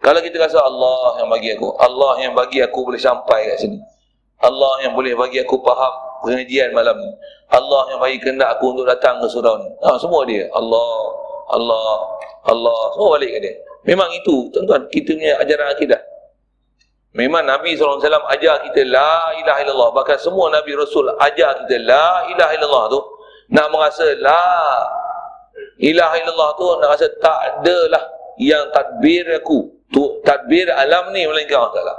Kalau 0.00 0.20
kita 0.24 0.40
rasa 0.40 0.64
Allah 0.64 1.20
yang 1.20 1.28
bagi 1.28 1.52
aku, 1.52 1.76
Allah 1.76 2.12
yang 2.24 2.32
bagi 2.32 2.64
aku 2.64 2.88
boleh 2.88 2.96
sampai 2.96 3.52
kat 3.52 3.68
sini. 3.68 3.78
Allah 4.40 4.80
yang 4.80 4.96
boleh 4.96 5.12
bagi 5.12 5.44
aku 5.44 5.60
faham 5.60 5.92
pengajian 6.24 6.72
malam 6.72 6.96
ni. 6.96 7.12
Allah 7.52 7.92
yang 7.92 8.00
bagi 8.00 8.16
kendak 8.16 8.56
aku 8.56 8.72
untuk 8.72 8.88
datang 8.88 9.20
ke 9.20 9.28
surau 9.28 9.60
ni. 9.60 9.68
Ha, 9.84 10.00
semua 10.00 10.24
dia. 10.24 10.48
Allah, 10.56 10.88
Allah, 11.52 11.88
Allah. 12.48 12.80
Semua 12.96 13.20
balik 13.20 13.36
ke 13.36 13.38
dia. 13.44 13.54
Memang 13.84 14.08
itu, 14.16 14.48
tuan-tuan, 14.56 14.88
kita 14.88 15.12
punya 15.12 15.36
ajaran 15.36 15.68
akidah. 15.76 16.00
Memang 17.10 17.42
Nabi 17.42 17.74
SAW 17.74 17.98
ajar 18.30 18.62
kita 18.70 18.86
La 18.86 19.34
ilaha 19.34 19.58
illallah. 19.66 19.90
Bahkan 19.98 20.18
semua 20.22 20.46
Nabi 20.46 20.78
Rasul 20.78 21.10
ajar 21.18 21.58
kita 21.64 21.76
La 21.82 22.30
ilaha 22.30 22.52
illallah 22.54 22.84
tu 22.86 23.00
Nak 23.50 23.66
merasa 23.74 24.06
La 24.22 24.46
ilaha 25.82 26.14
illallah 26.22 26.50
tu 26.54 26.64
Nak 26.78 26.88
rasa 26.94 27.10
tak 27.18 27.38
adalah 27.58 28.02
Yang 28.38 28.64
tadbir 28.70 29.26
aku. 29.42 29.58
Tu, 29.90 30.02
Tadbir 30.22 30.70
alam 30.70 31.10
ni 31.10 31.26
Melainkan 31.26 31.58
Allah 31.58 31.74
Ta'ala. 31.74 31.94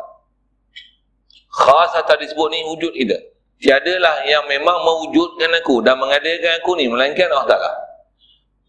Khas 1.52 1.92
tadi 2.08 2.24
disebut 2.24 2.48
ni 2.48 2.64
wujud 2.72 2.96
kita. 2.96 3.20
Tiadalah 3.60 4.24
yang 4.24 4.48
memang 4.48 4.80
mewujudkan 4.88 5.52
aku 5.60 5.84
Dan 5.84 6.00
mengadakan 6.00 6.56
aku 6.64 6.80
ni 6.80 6.88
Melainkan 6.88 7.28
Allah 7.36 7.52
Ta'ala. 7.52 7.72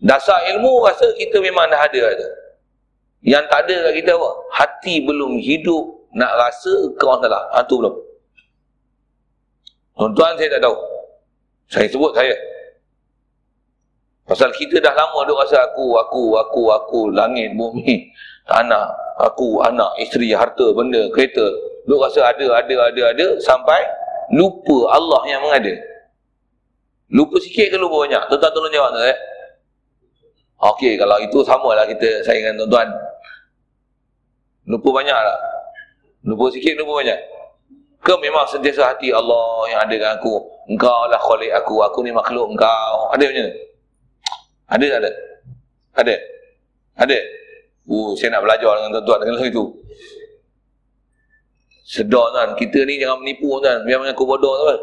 Dasar 0.03 0.43
ilmu 0.51 0.83
rasa 0.83 1.07
kita 1.15 1.39
memang 1.39 1.71
dah 1.71 1.87
ada 1.87 2.19
tu 2.19 2.29
Yang 3.23 3.47
tak 3.47 3.71
ada 3.71 3.77
kat 3.87 3.93
kita 4.03 4.11
apa? 4.19 4.31
Hati 4.51 4.95
belum 5.07 5.39
hidup 5.39 6.02
nak 6.13 6.33
rasa 6.37 6.73
kau 7.01 7.17
salah. 7.21 7.49
Ha, 7.57 7.65
tu 7.65 7.81
belum. 7.81 7.95
Tuan-tuan 9.97 10.37
saya 10.37 10.49
tak 10.57 10.63
tahu. 10.65 10.77
Saya 11.69 11.87
sebut 11.89 12.13
saya. 12.13 12.35
Pasal 14.23 14.55
kita 14.55 14.79
dah 14.79 14.95
lama 14.95 15.27
duk 15.27 15.37
rasa 15.37 15.61
aku, 15.61 15.99
aku, 15.99 16.39
aku, 16.39 16.63
aku, 16.73 17.01
langit, 17.11 17.53
bumi, 17.59 18.07
tanah, 18.47 18.89
aku, 19.19 19.61
anak, 19.67 19.93
isteri, 19.99 20.31
harta, 20.33 20.73
benda, 20.73 21.11
kereta. 21.11 21.43
Duk 21.85 21.99
rasa 21.99 22.31
ada, 22.31 22.47
ada, 22.55 22.75
ada, 22.89 23.03
ada 23.13 23.27
sampai 23.43 23.83
lupa 24.33 24.95
Allah 24.95 25.21
yang 25.27 25.43
mengada. 25.43 25.75
Lupa 27.13 27.37
sikit 27.43 27.75
ke 27.75 27.77
lupa 27.77 28.09
banyak? 28.09 28.23
Tuan-tuan 28.31 28.53
tolong 28.57 28.73
jawab 28.73 28.91
tu 28.97 29.01
eh. 29.05 29.19
Okey, 30.63 30.95
kalau 30.95 31.19
itu 31.19 31.39
samalah 31.43 31.85
kita 31.85 32.23
saya 32.23 32.39
dengan 32.41 32.65
tuan-tuan. 32.65 32.89
Lupa 34.71 34.89
banyak 35.03 35.19
tak? 35.19 35.41
Lupa 36.23 36.55
sikit, 36.55 36.79
lupa 36.79 37.03
banyak. 37.03 37.19
Ke 38.03 38.15
memang 38.19 38.47
sentiasa 38.51 38.95
hati 38.95 39.15
Allah 39.15 39.71
yang 39.71 39.81
ada 39.87 39.95
dengan 39.95 40.13
aku. 40.19 40.43
Engkau 40.71 41.07
lah 41.07 41.19
khalik 41.19 41.51
aku. 41.55 41.83
Aku 41.87 41.99
ni 42.03 42.11
makhluk 42.11 42.51
engkau. 42.51 42.95
Ada 43.15 43.25
macam 43.31 43.43
ni? 43.47 43.55
Ada 44.67 44.87
tak 44.87 45.01
ada? 45.03 45.11
Ada? 45.99 46.15
Ada? 46.99 47.19
Oh, 47.87 48.15
saya 48.15 48.39
nak 48.39 48.43
belajar 48.47 48.71
dengan 48.79 48.91
tuan-tuan 49.03 49.19
dengan 49.27 49.47
itu. 49.47 49.65
Sedar 51.83 52.27
kan, 52.33 52.49
kita 52.57 52.87
ni 52.87 53.03
jangan 53.03 53.23
menipu 53.23 53.59
kan. 53.59 53.83
Biar 53.87 53.99
mengaku 54.03 54.25
bodoh 54.25 54.55
tu 54.55 54.65
kan. 54.67 54.81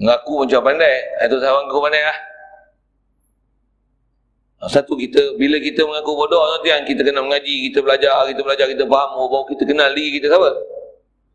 Mengaku 0.00 0.44
macam 0.44 0.60
pandai. 0.60 0.96
Itu 1.24 1.36
saya 1.40 1.52
mengaku 1.56 1.80
pandai 1.84 2.02
lah. 2.04 2.18
Satu 4.70 4.96
kita, 4.96 5.36
bila 5.36 5.60
kita 5.60 5.84
mengaku 5.84 6.12
bodoh 6.14 6.40
nanti 6.56 6.68
yang 6.72 6.84
kita 6.84 7.04
kena 7.04 7.20
mengaji, 7.20 7.68
kita 7.70 7.84
belajar, 7.84 8.24
kita 8.28 8.40
belajar, 8.40 8.66
kita 8.70 8.84
faham, 8.88 9.10
oh, 9.18 9.28
baru 9.28 9.44
kita 9.52 9.62
kenal 9.68 9.90
diri 9.92 10.20
kita 10.20 10.32
siapa. 10.32 10.50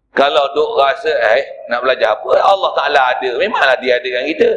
Kalau 0.09 0.45
duk 0.57 0.73
rasa, 0.73 1.13
eh, 1.37 1.69
nak 1.69 1.85
belajar 1.85 2.17
apa? 2.17 2.41
Allah 2.41 2.71
Ta'ala 2.73 3.01
ada. 3.13 3.29
Memanglah 3.37 3.77
dia 3.77 4.01
ada 4.01 4.03
dengan 4.03 4.25
kita. 4.25 4.49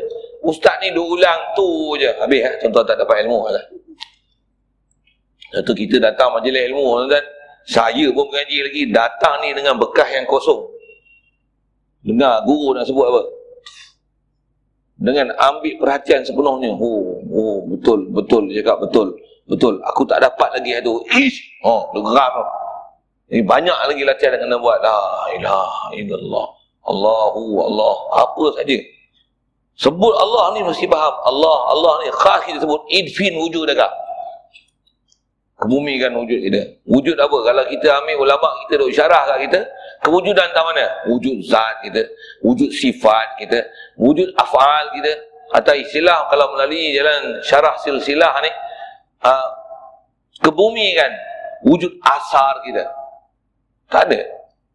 Ustaz 0.43 0.81
ni 0.83 0.91
dua 0.91 1.07
ulang 1.07 1.41
tu 1.55 1.95
je. 2.01 2.11
Habis 2.19 2.41
eh? 2.43 2.55
Contoh 2.65 2.83
tak 2.83 2.99
dapat 2.99 3.23
ilmu 3.29 3.47
lah. 3.47 3.65
Satu 5.53 5.77
kita 5.77 6.01
datang 6.01 6.33
majlis 6.33 6.73
ilmu 6.73 7.07
dan 7.07 7.23
saya 7.69 8.09
pun 8.11 8.27
mengaji 8.27 8.59
lagi 8.65 8.83
datang 8.91 9.45
ni 9.45 9.55
dengan 9.55 9.77
bekas 9.77 10.09
yang 10.11 10.27
kosong. 10.27 10.67
Dengar 12.03 12.43
guru 12.43 12.75
nak 12.75 12.89
sebut 12.89 13.07
apa? 13.07 13.23
Dengan 15.03 15.35
ambil 15.35 15.75
perhatian 15.83 16.23
sepenuhnya. 16.23 16.79
Oh, 16.79 17.19
oh 17.27 17.57
betul, 17.67 18.07
betul 18.15 18.47
dia 18.47 18.63
cakap 18.63 18.87
betul. 18.87 19.19
Betul. 19.51 19.83
Aku 19.91 20.07
tak 20.07 20.23
dapat 20.23 20.55
lagi 20.55 20.79
itu. 20.79 20.95
Ish. 21.11 21.67
Oh, 21.67 21.91
geram. 21.91 22.47
Ini 23.33 23.43
banyak 23.43 23.75
lagi 23.75 24.03
latihan 24.07 24.39
yang 24.39 24.47
kena 24.47 24.57
buat. 24.63 24.79
La 24.79 25.27
ilaha 25.35 25.91
illallah. 25.99 26.47
Allahu 26.87 27.43
Allah. 27.67 27.95
Apa 28.23 28.45
saja. 28.63 28.79
Sebut 29.75 30.15
Allah 30.15 30.55
ni 30.55 30.61
mesti 30.63 30.87
faham. 30.87 31.15
Allah, 31.27 31.57
Allah 31.75 31.93
ni 32.05 32.09
khas 32.15 32.47
kita 32.47 32.63
sebut 32.63 32.87
idfin 32.93 33.35
wujud 33.41 33.67
dekat. 33.67 33.91
Kebumikan 35.59 36.15
wujud 36.15 36.39
kita. 36.39 36.61
Wujud 36.87 37.17
apa? 37.19 37.37
Kalau 37.43 37.65
kita 37.67 37.89
ambil 38.03 38.17
ulama 38.23 38.49
kita 38.67 38.79
duk 38.79 38.93
syarah 38.95 39.27
kat 39.27 39.49
kita, 39.49 39.61
kewujudan 40.03 40.51
tak 40.51 40.65
mana? 40.67 40.87
Wujud 41.09 41.41
zat 41.47 41.81
kita, 41.87 42.03
wujud 42.43 42.69
sifat 42.75 43.39
kita, 43.39 43.63
wujud 43.97 44.29
afal 44.37 44.91
kita. 44.99 45.13
Atau 45.53 45.77
istilah 45.77 46.27
kalau 46.33 46.57
melalui 46.57 46.97
jalan 46.97 47.39
syarah 47.45 47.77
silsilah 47.81 48.33
ni, 48.41 48.51
uh, 49.25 49.49
kebumikan 50.41 51.13
wujud 51.65 51.93
asar 52.03 52.61
kita. 52.67 52.83
Tak 53.93 54.09
ada. 54.09 54.21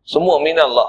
Semua 0.06 0.38
minallah. 0.40 0.88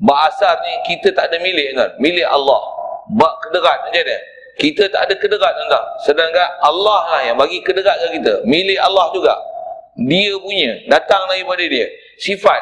Bahasa 0.00 0.56
ni 0.64 0.72
kita 0.94 1.12
tak 1.12 1.28
ada 1.32 1.36
milik 1.40 1.76
kan? 1.76 1.90
Milik 2.00 2.24
Allah 2.24 2.80
bak 3.10 3.34
kederat 3.46 3.78
macam 3.82 4.02
dia 4.06 4.18
kita 4.60 4.86
tak 4.92 5.08
ada 5.08 5.14
kederat 5.18 5.52
tuan 5.56 5.84
sedangkan 6.06 6.48
Allah 6.62 7.00
lah 7.10 7.22
yang 7.26 7.36
bagi 7.40 7.58
kederat 7.64 7.96
ke 8.06 8.20
kita 8.20 8.44
milik 8.46 8.78
Allah 8.78 9.10
juga 9.10 9.34
dia 9.98 10.32
punya 10.38 10.78
datang 10.86 11.26
daripada 11.26 11.64
dia 11.66 11.90
sifat 12.20 12.60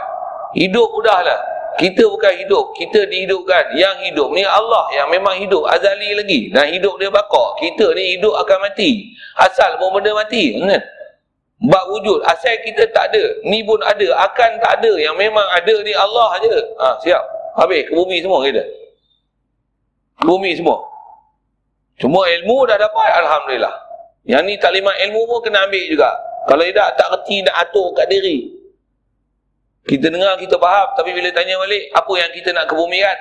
hidup 0.56 0.88
udahlah 0.94 1.58
kita 1.78 2.02
bukan 2.10 2.34
hidup 2.42 2.74
kita 2.74 3.06
dihidupkan. 3.06 3.78
Yang 3.78 4.10
hidup 4.10 4.34
ni 4.34 4.42
Allah 4.42 4.90
yang 4.90 5.06
memang 5.14 5.38
hidup 5.38 5.62
azali 5.70 6.10
lagi. 6.18 6.50
Dan 6.50 6.74
hidup 6.74 6.98
dia 6.98 7.06
bakar 7.06 7.54
kita 7.62 7.94
ni 7.94 8.18
hidup 8.18 8.34
akan 8.34 8.66
mati. 8.66 9.14
Asal 9.38 9.78
pun 9.78 9.94
benda 9.94 10.10
mati 10.10 10.58
kan? 10.58 10.82
Bak 11.58 11.84
wujud 11.90 12.22
asal 12.22 12.54
kita 12.62 12.86
tak 12.94 13.10
ada 13.14 13.24
ni 13.46 13.62
pun 13.62 13.78
ada 13.86 14.06
akan 14.26 14.50
tak 14.58 14.82
ada. 14.82 14.92
Yang 14.98 15.16
memang 15.22 15.46
ada 15.54 15.74
ni 15.86 15.94
Allah 15.94 16.28
aja 16.34 16.54
ha, 16.82 16.86
siap. 16.98 17.22
Habis 17.54 17.86
ke 17.86 17.92
bumi 17.94 18.18
semua 18.26 18.42
kita? 18.42 18.62
Bumi 20.26 20.50
semua. 20.58 20.82
Cuma 21.98 22.22
ilmu 22.26 22.62
dah 22.66 22.78
dapat, 22.78 23.10
Alhamdulillah. 23.22 23.74
Yang 24.22 24.42
ni 24.46 24.54
taklimat 24.58 24.94
ilmu 25.10 25.26
pun 25.26 25.38
kena 25.42 25.66
ambil 25.66 25.82
juga. 25.90 26.10
Kalau 26.46 26.62
tidak, 26.62 26.94
tak 26.94 27.06
kerti 27.10 27.42
nak 27.42 27.54
atur 27.66 27.90
kat 27.98 28.06
diri. 28.06 28.57
Kita 29.88 30.12
dengar, 30.12 30.36
kita 30.36 30.60
faham. 30.60 30.92
Tapi 31.00 31.16
bila 31.16 31.32
tanya 31.32 31.56
balik, 31.56 31.88
apa 31.96 32.12
yang 32.20 32.30
kita 32.36 32.52
nak 32.52 32.68
kebumikan? 32.68 33.16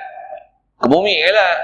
Kebumikan 0.84 1.32
lah. 1.32 1.54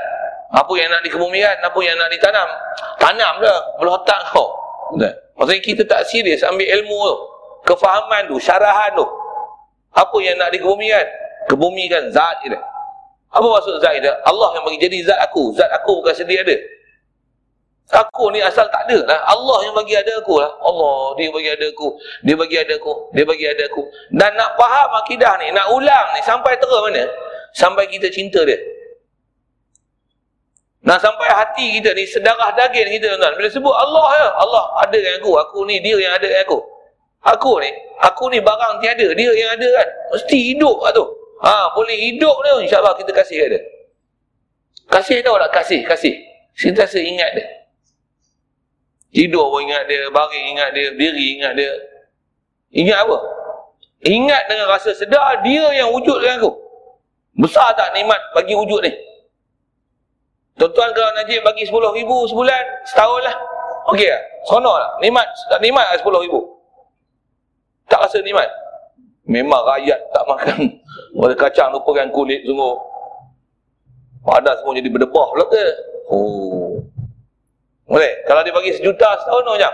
Apa 0.55 0.73
yang 0.81 0.89
nak 0.89 1.03
dikebumikan? 1.05 1.57
Apa 1.61 1.79
yang 1.85 1.97
nak 2.01 2.09
ditanam? 2.09 2.49
Tanam 2.97 3.35
dah. 3.45 3.61
Meletak 3.77 4.21
kau. 4.33 4.49
Maksudnya 5.37 5.61
kita 5.61 5.83
tak 5.85 6.09
serius 6.09 6.41
ambil 6.47 6.65
ilmu 6.65 6.99
tu. 7.05 7.17
Kefahaman 7.65 8.33
tu, 8.33 8.37
syarahan 8.41 8.97
tu. 8.97 9.05
Apa 9.93 10.17
yang 10.25 10.41
nak 10.41 10.57
dikebumikan? 10.57 11.05
Kebumikan 11.53 12.09
zat 12.09 12.41
dia. 12.41 12.57
Apa 13.35 13.45
maksud 13.45 13.83
zat 13.83 13.99
itu? 13.99 14.09
Allah 14.09 14.57
yang 14.57 14.65
bagi 14.65 14.79
jadi 14.81 14.99
zat 15.13 15.21
aku. 15.21 15.53
Zat 15.53 15.69
aku 15.69 16.01
bukan 16.01 16.15
sendiri 16.17 16.41
ada. 16.47 16.57
Aku 17.93 18.33
ni 18.33 18.41
asal 18.41 18.65
tak 18.73 18.89
ada 18.89 19.05
lah. 19.05 19.21
Allah 19.29 19.69
yang 19.69 19.77
bagi 19.77 19.93
ada 19.93 20.09
aku 20.17 20.41
lah. 20.41 20.49
Allah, 20.65 21.13
dia 21.21 21.29
bagi 21.29 21.53
ada 21.53 21.67
aku. 21.69 21.89
Dia 22.25 22.35
bagi 22.35 22.57
ada 22.57 22.73
aku. 22.81 22.93
Dia 23.13 23.25
bagi 23.29 23.45
ada 23.45 23.63
aku. 23.69 23.83
Dan 24.09 24.31
nak 24.41 24.57
faham 24.57 24.89
akidah 25.05 25.37
ni, 25.37 25.53
nak 25.53 25.69
ulang 25.69 26.07
ni 26.17 26.21
sampai 26.25 26.57
terus 26.57 26.81
mana? 26.81 27.05
Sampai 27.53 27.85
kita 27.93 28.09
cinta 28.09 28.41
dia. 28.49 28.57
Nah 30.85 31.01
sampai 31.01 31.29
hati 31.33 31.81
kita 31.81 31.97
ni 31.97 32.05
sedarah 32.09 32.57
daging 32.57 32.89
kita 33.01 33.21
tuan. 33.21 33.33
Bila 33.37 33.49
sebut 33.53 33.73
Allah 33.73 34.07
ya, 34.17 34.29
Allah 34.37 34.65
ada 34.85 34.97
dengan 34.97 35.21
aku. 35.21 35.33
Aku 35.45 35.59
ni 35.69 35.81
dia 35.81 35.97
yang 36.01 36.13
ada 36.17 36.25
dengan 36.25 36.45
aku. 36.45 36.59
Aku 37.25 37.57
ni, 37.57 37.73
aku 38.05 38.29
ni 38.29 38.37
barang 38.37 38.85
tiada, 38.85 39.09
dia 39.17 39.33
yang 39.33 39.49
ada 39.49 39.65
kan. 39.65 39.89
Mesti 40.13 40.39
hidup 40.53 40.77
lah 40.85 40.93
tu. 40.93 41.05
Ha, 41.41 41.73
boleh 41.73 41.97
hidup 41.97 42.37
dia, 42.45 42.55
insyaAllah 42.69 42.93
kita 43.01 43.17
kasih 43.17 43.49
dia. 43.49 43.61
Kasih 44.93 45.25
tahu 45.25 45.41
tak 45.41 45.53
kasih, 45.57 45.81
kasih. 45.89 46.13
Sentiasa 46.53 47.01
ingat 47.01 47.33
dia. 47.33 47.64
Tidur 49.15 49.47
pun 49.47 49.63
ingat 49.63 49.87
dia, 49.87 50.11
baring 50.11 50.59
ingat 50.59 50.69
dia, 50.75 50.91
diri 50.99 51.39
ingat 51.39 51.55
dia. 51.55 51.71
Ingat 52.75 52.99
apa? 53.07 53.19
Ingat 54.03 54.43
dengan 54.51 54.67
rasa 54.67 54.91
sedar 54.91 55.39
dia 55.47 55.71
yang 55.71 55.95
wujud 55.95 56.19
dengan 56.19 56.43
aku. 56.43 56.53
Besar 57.39 57.71
tak 57.79 57.95
nikmat 57.95 58.19
bagi 58.35 58.59
wujud 58.59 58.83
ni? 58.83 58.91
Tuan-tuan 60.59 60.91
kalau 60.95 61.11
Najib 61.19 61.47
bagi 61.47 61.67
10 61.67 61.99
ribu 61.99 62.27
sebulan, 62.27 62.63
setahun 62.91 63.23
lah. 63.23 63.37
Okey 63.95 64.11
tak? 64.11 64.23
Sonor 64.51 64.77
lah. 64.83 64.91
Nikmat, 64.99 65.27
tak 65.47 65.63
nikmat 65.63 65.87
lah 65.87 65.99
10 65.99 66.27
ribu. 66.27 66.41
Tak 67.87 68.03
rasa 68.03 68.19
nikmat. 68.19 68.51
Memang 69.25 69.65
rakyat 69.65 69.97
tak 70.13 70.25
makan 70.29 70.59
Boleh 71.17 71.33
kacang 71.33 71.73
lupakan 71.73 72.13
kulit 72.13 72.45
sungguh 72.45 72.77
Padas 74.21 74.61
semua 74.61 74.77
jadi 74.77 74.89
berdebah 74.93 75.33
pula 75.33 75.49
ke 75.49 75.65
Oh 76.13 76.54
Boleh? 77.85 78.13
Kalau 78.25 78.41
dia 78.41 78.53
bagi 78.53 78.73
sejuta 78.73 79.09
setahun 79.21 79.45
macam 79.45 79.73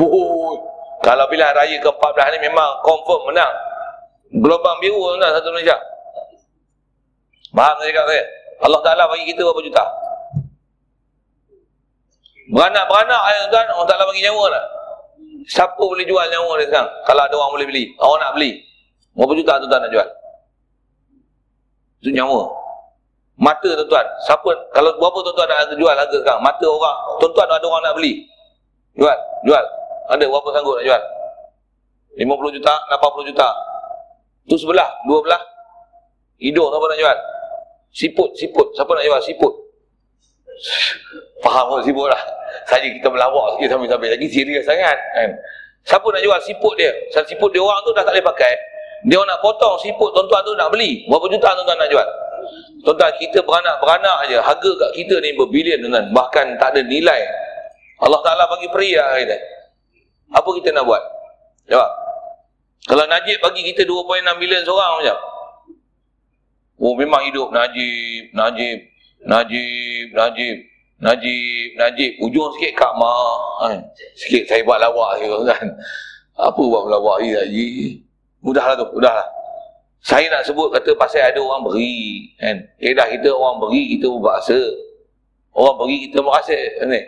Oh 0.00 0.56
Kalau 1.04 1.28
bila 1.28 1.52
raya 1.52 1.76
ke-14 1.78 2.18
ni 2.34 2.38
memang 2.48 2.80
confirm 2.80 3.28
menang. 3.28 3.52
Gelombang 4.32 4.80
biru 4.80 5.14
menang 5.14 5.30
satu 5.36 5.52
Malaysia 5.52 5.76
Faham 7.54 7.76
saya 7.78 7.88
cakap 7.92 8.04
saya? 8.10 8.24
Allah 8.66 8.80
Ta'ala 8.82 9.04
bagi 9.06 9.30
kita 9.30 9.46
berapa 9.46 9.60
juta? 9.62 9.84
Beranak-beranak 12.50 13.22
ayat 13.30 13.42
tuan 13.52 13.66
Allah 13.70 13.88
Ta'ala 13.88 14.04
bagi 14.10 14.24
nyawa 14.26 14.44
tak? 14.50 14.64
Siapa 15.44 15.78
boleh 15.78 16.02
jual 16.08 16.24
nyawa 16.32 16.52
dia 16.58 16.66
sekarang? 16.72 16.90
Kalau 17.04 17.22
ada 17.22 17.34
orang 17.36 17.52
boleh 17.54 17.66
beli. 17.68 17.84
Orang 18.00 18.20
nak 18.24 18.32
beli. 18.34 18.50
Berapa 19.14 19.32
juta 19.38 19.52
tuan-tuan 19.60 19.80
nak 19.86 19.92
jual? 19.92 20.08
Itu 22.02 22.10
nyawa. 22.10 22.63
Mata 23.34 23.66
tuan-tuan. 23.66 24.06
Siapa, 24.22 24.50
kalau 24.70 24.94
berapa 24.94 25.18
tuan-tuan 25.26 25.50
nak 25.50 25.74
jual 25.74 25.90
harga 25.90 26.16
sekarang? 26.22 26.42
Mata 26.42 26.66
orang. 26.70 26.98
Tuan-tuan 27.18 27.50
ada 27.50 27.66
orang 27.66 27.82
nak 27.82 27.94
beli. 27.98 28.22
Jual. 28.94 29.18
Jual. 29.42 29.64
Ada 30.06 30.24
berapa 30.30 30.48
sanggup 30.54 30.74
nak 30.78 30.86
jual? 30.86 31.02
50 32.14 32.56
juta, 32.60 32.74
80 32.94 33.30
juta. 33.34 33.48
Tu 34.46 34.54
sebelah, 34.54 34.86
dua 35.10 35.18
belah. 35.18 35.42
Hidung 36.38 36.70
siapa 36.70 36.86
nak 36.86 36.98
jual? 37.00 37.18
Siput, 37.90 38.30
siput. 38.38 38.66
Siapa 38.78 38.90
nak 38.94 39.02
jual? 39.02 39.20
Siput. 39.24 39.52
Faham 41.42 41.64
pun 41.74 41.80
siput 41.82 42.06
lah. 42.06 42.22
Saja 42.70 42.86
kita 42.86 43.08
melawak 43.10 43.58
sikit 43.58 43.74
sambil-sambil 43.74 44.14
lagi 44.14 44.26
serius 44.30 44.62
sangat. 44.62 44.94
Kan? 45.18 45.30
Siapa 45.82 46.06
nak 46.06 46.22
jual 46.22 46.38
siput 46.46 46.74
dia? 46.78 46.90
Siput 47.10 47.50
dia 47.50 47.60
orang 47.60 47.82
tu 47.82 47.90
dah 47.90 48.06
tak 48.06 48.14
boleh 48.14 48.26
pakai. 48.30 48.52
Dia 49.04 49.20
nak 49.20 49.38
potong 49.44 49.76
siput 49.82 50.14
tuan-tuan 50.14 50.40
tu 50.46 50.54
nak 50.56 50.70
beli. 50.70 51.04
Berapa 51.10 51.26
juta 51.28 51.48
tuan-tuan 51.52 51.76
nak 51.76 51.90
jual? 51.90 52.08
Tuan-tuan 52.84 53.12
kita 53.20 53.42
beranak-beranak 53.42 54.16
aja. 54.28 54.38
Harga 54.44 54.70
kat 54.76 54.90
kita 54.96 55.18
ni 55.24 55.32
berbilion 55.34 55.80
tuan 55.84 56.10
Bahkan 56.12 56.46
tak 56.60 56.76
ada 56.76 56.80
nilai. 56.84 57.20
Allah 58.02 58.20
Ta'ala 58.20 58.44
bagi 58.50 58.68
peri 58.68 58.96
lah 58.98 59.16
kita. 59.20 59.36
Apa 60.34 60.48
kita 60.60 60.68
nak 60.74 60.84
buat? 60.84 61.02
Jawab. 61.70 61.90
Kalau 62.84 63.04
Najib 63.08 63.40
bagi 63.40 63.64
kita 63.64 63.88
2.6 63.88 64.40
bilion 64.40 64.62
seorang 64.66 65.00
macam. 65.00 65.18
Oh 66.74 66.92
memang 66.98 67.24
hidup 67.24 67.48
Najib, 67.54 68.34
Najib, 68.34 68.78
Najib, 69.24 70.06
Najib. 70.12 70.56
Najib, 71.04 71.74
Najib, 71.76 72.16
ujung 72.22 72.48
sikit 72.56 72.72
Kak 72.80 72.92
Ma. 72.96 73.12
Kan? 73.66 73.82
Sikit 74.16 74.46
saya 74.48 74.62
buat 74.62 74.78
lawak 74.80 75.20
kan. 75.52 75.66
Apa 76.38 76.56
buat 76.56 76.86
lawak 76.88 77.20
ni 77.20 77.34
Haji? 77.34 77.68
Mudahlah 78.40 78.72
tu, 78.78 78.86
mudahlah. 78.94 79.26
Saya 80.04 80.28
nak 80.28 80.44
sebut 80.44 80.68
kata 80.68 80.92
pasal 81.00 81.24
ada 81.24 81.40
orang 81.40 81.64
beri. 81.64 82.28
Kan? 82.36 82.60
Eh 82.76 82.92
dah 82.92 83.08
kita 83.08 83.32
orang 83.32 83.56
beri, 83.56 83.96
kita 83.96 84.12
berasa. 84.20 84.60
Orang 85.56 85.80
beri, 85.80 86.12
kita 86.12 86.20
merasa. 86.20 86.52
Ni. 86.84 87.00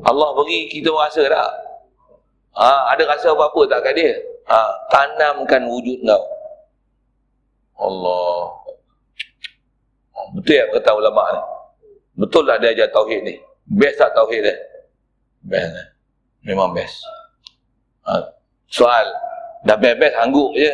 Allah 0.00 0.28
beri, 0.32 0.72
kita 0.72 0.88
merasa 0.96 1.20
tak? 1.28 1.52
Ha, 2.56 2.96
ada 2.96 3.04
rasa 3.04 3.36
apa-apa 3.36 3.68
tak 3.68 3.84
kat 3.84 3.92
dia? 4.00 4.16
Ha, 4.48 4.56
tanamkan 4.88 5.68
wujud 5.68 6.00
kau. 6.08 6.24
Allah. 7.76 8.56
Betul 10.32 10.56
yang 10.56 10.72
kata 10.72 10.90
ulama 10.96 11.24
ni. 11.36 11.42
Betul 12.16 12.48
lah 12.48 12.56
dia 12.56 12.72
ajar 12.72 12.88
tauhid 12.96 13.28
ni. 13.28 13.36
Best 13.76 14.00
tak 14.00 14.16
tauhid 14.16 14.40
dia? 14.40 14.56
Best 15.44 15.68
lah. 15.68 15.86
Memang 16.48 16.72
best. 16.72 16.96
Ha. 18.08 18.24
Soal. 18.72 19.04
Dah 19.68 19.76
best-best 19.76 20.16
angguk 20.16 20.56
je. 20.56 20.72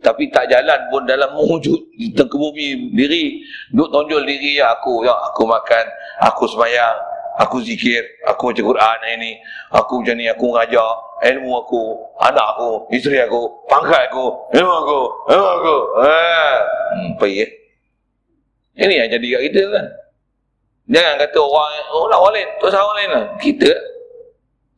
Tapi 0.00 0.32
tak 0.32 0.48
jalan 0.48 0.80
pun 0.88 1.04
dalam 1.04 1.36
wujud. 1.36 1.76
Terkebumi 2.16 2.96
diri. 2.96 3.44
Duk 3.72 3.92
tonjol 3.92 4.24
diri 4.24 4.60
ya 4.60 4.72
aku. 4.72 5.04
Ya, 5.04 5.12
aku 5.12 5.44
makan. 5.44 5.84
Aku 6.24 6.48
semayang. 6.48 6.96
Aku 7.40 7.60
zikir. 7.60 8.04
Aku 8.28 8.52
baca 8.52 8.62
Quran 8.64 8.98
ini. 9.16 9.32
Aku 9.72 10.00
macam 10.00 10.16
ni. 10.16 10.26
Aku 10.32 10.46
ngajak. 10.56 10.94
Ilmu 11.20 11.52
aku. 11.62 11.82
Anak 12.20 12.46
aku. 12.56 12.88
Isteri 12.92 13.20
aku. 13.24 13.48
Pangkat 13.68 14.08
aku. 14.08 14.24
Ilmu 14.56 14.72
aku. 14.72 15.00
Ilmu 15.30 15.48
aku. 15.60 15.76
Ha. 16.00 16.16
Hmm, 16.96 17.08
pergi 17.20 17.44
eh. 17.44 17.50
Ini 18.80 18.94
yang 19.04 19.08
jadi 19.12 19.26
kat 19.36 19.42
kita 19.50 19.62
kan. 19.76 19.86
Jangan 20.90 21.14
kata 21.22 21.38
orang 21.38 21.72
oh 21.94 22.06
lah 22.10 22.18
orang 22.18 22.34
lain, 22.34 22.48
tu 22.58 22.66
orang 22.66 22.96
lain 22.98 23.10
lah. 23.14 23.24
Kita 23.38 23.70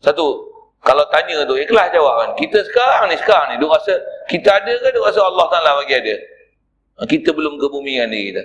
satu 0.05 0.45
kalau 0.83 1.07
tanya 1.09 1.47
tu 1.47 1.57
ikhlas 1.57 1.89
jawab 1.95 2.15
kan. 2.21 2.31
Kita 2.37 2.59
sekarang 2.67 3.09
ni 3.09 3.17
sekarang 3.17 3.55
ni 3.55 3.63
duk 3.63 3.71
rasa 3.71 3.97
kita 4.29 4.49
ada 4.63 4.73
ke 4.79 4.89
duk 4.95 5.05
rasa 5.07 5.21
Allah 5.25 5.47
Taala 5.51 5.71
bagi 5.83 5.95
ada. 5.97 6.17
Kita 7.09 7.35
belum 7.35 7.59
ke 7.59 7.67
bumi 7.67 7.99
kan 7.99 8.09
diri 8.13 8.25
kita. 8.31 8.45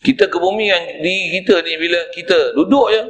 Kita 0.00 0.24
ke 0.32 0.38
bumi 0.40 0.64
kan 0.72 0.82
diri 1.04 1.40
kita 1.40 1.54
ni 1.62 1.72
bila 1.76 2.00
kita 2.10 2.38
duduk 2.56 2.86
je. 2.90 3.02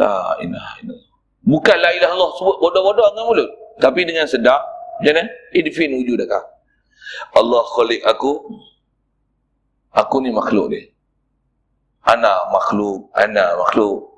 La 0.00 0.34
ilaha 0.42 0.72
illallah. 0.82 1.10
Bukan 1.44 1.76
la 1.78 1.90
ilaha 1.92 2.12
Allah 2.16 2.30
sebut 2.40 2.56
bodoh-bodoh 2.58 3.06
dengan 3.14 3.24
mulut. 3.28 3.50
Tapi 3.78 4.00
dengan 4.08 4.26
sedap. 4.26 4.62
Macam 4.98 5.14
mana? 5.14 5.26
Idfin 5.54 5.92
wujud. 5.94 6.18
Allah 7.36 7.62
khalik 7.76 8.02
aku. 8.06 8.32
Aku 9.94 10.18
ni 10.18 10.34
makhluk 10.34 10.74
dia 10.74 10.94
anak 12.04 12.38
makhluk, 12.52 13.08
anak 13.16 13.56
makhluk. 13.56 14.13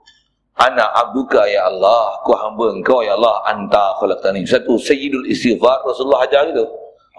Anak 0.56 0.88
abduka 0.96 1.44
ya 1.44 1.68
Allah, 1.68 2.16
ku 2.24 2.32
hamba 2.32 2.72
engkau 2.72 3.04
ya 3.04 3.12
Allah, 3.12 3.44
anta 3.44 3.92
khalaqtani. 4.00 4.40
Satu 4.48 4.80
sayyidul 4.80 5.28
istighfar 5.28 5.84
Rasulullah 5.84 6.24
ajar 6.24 6.48
gitu. 6.48 6.64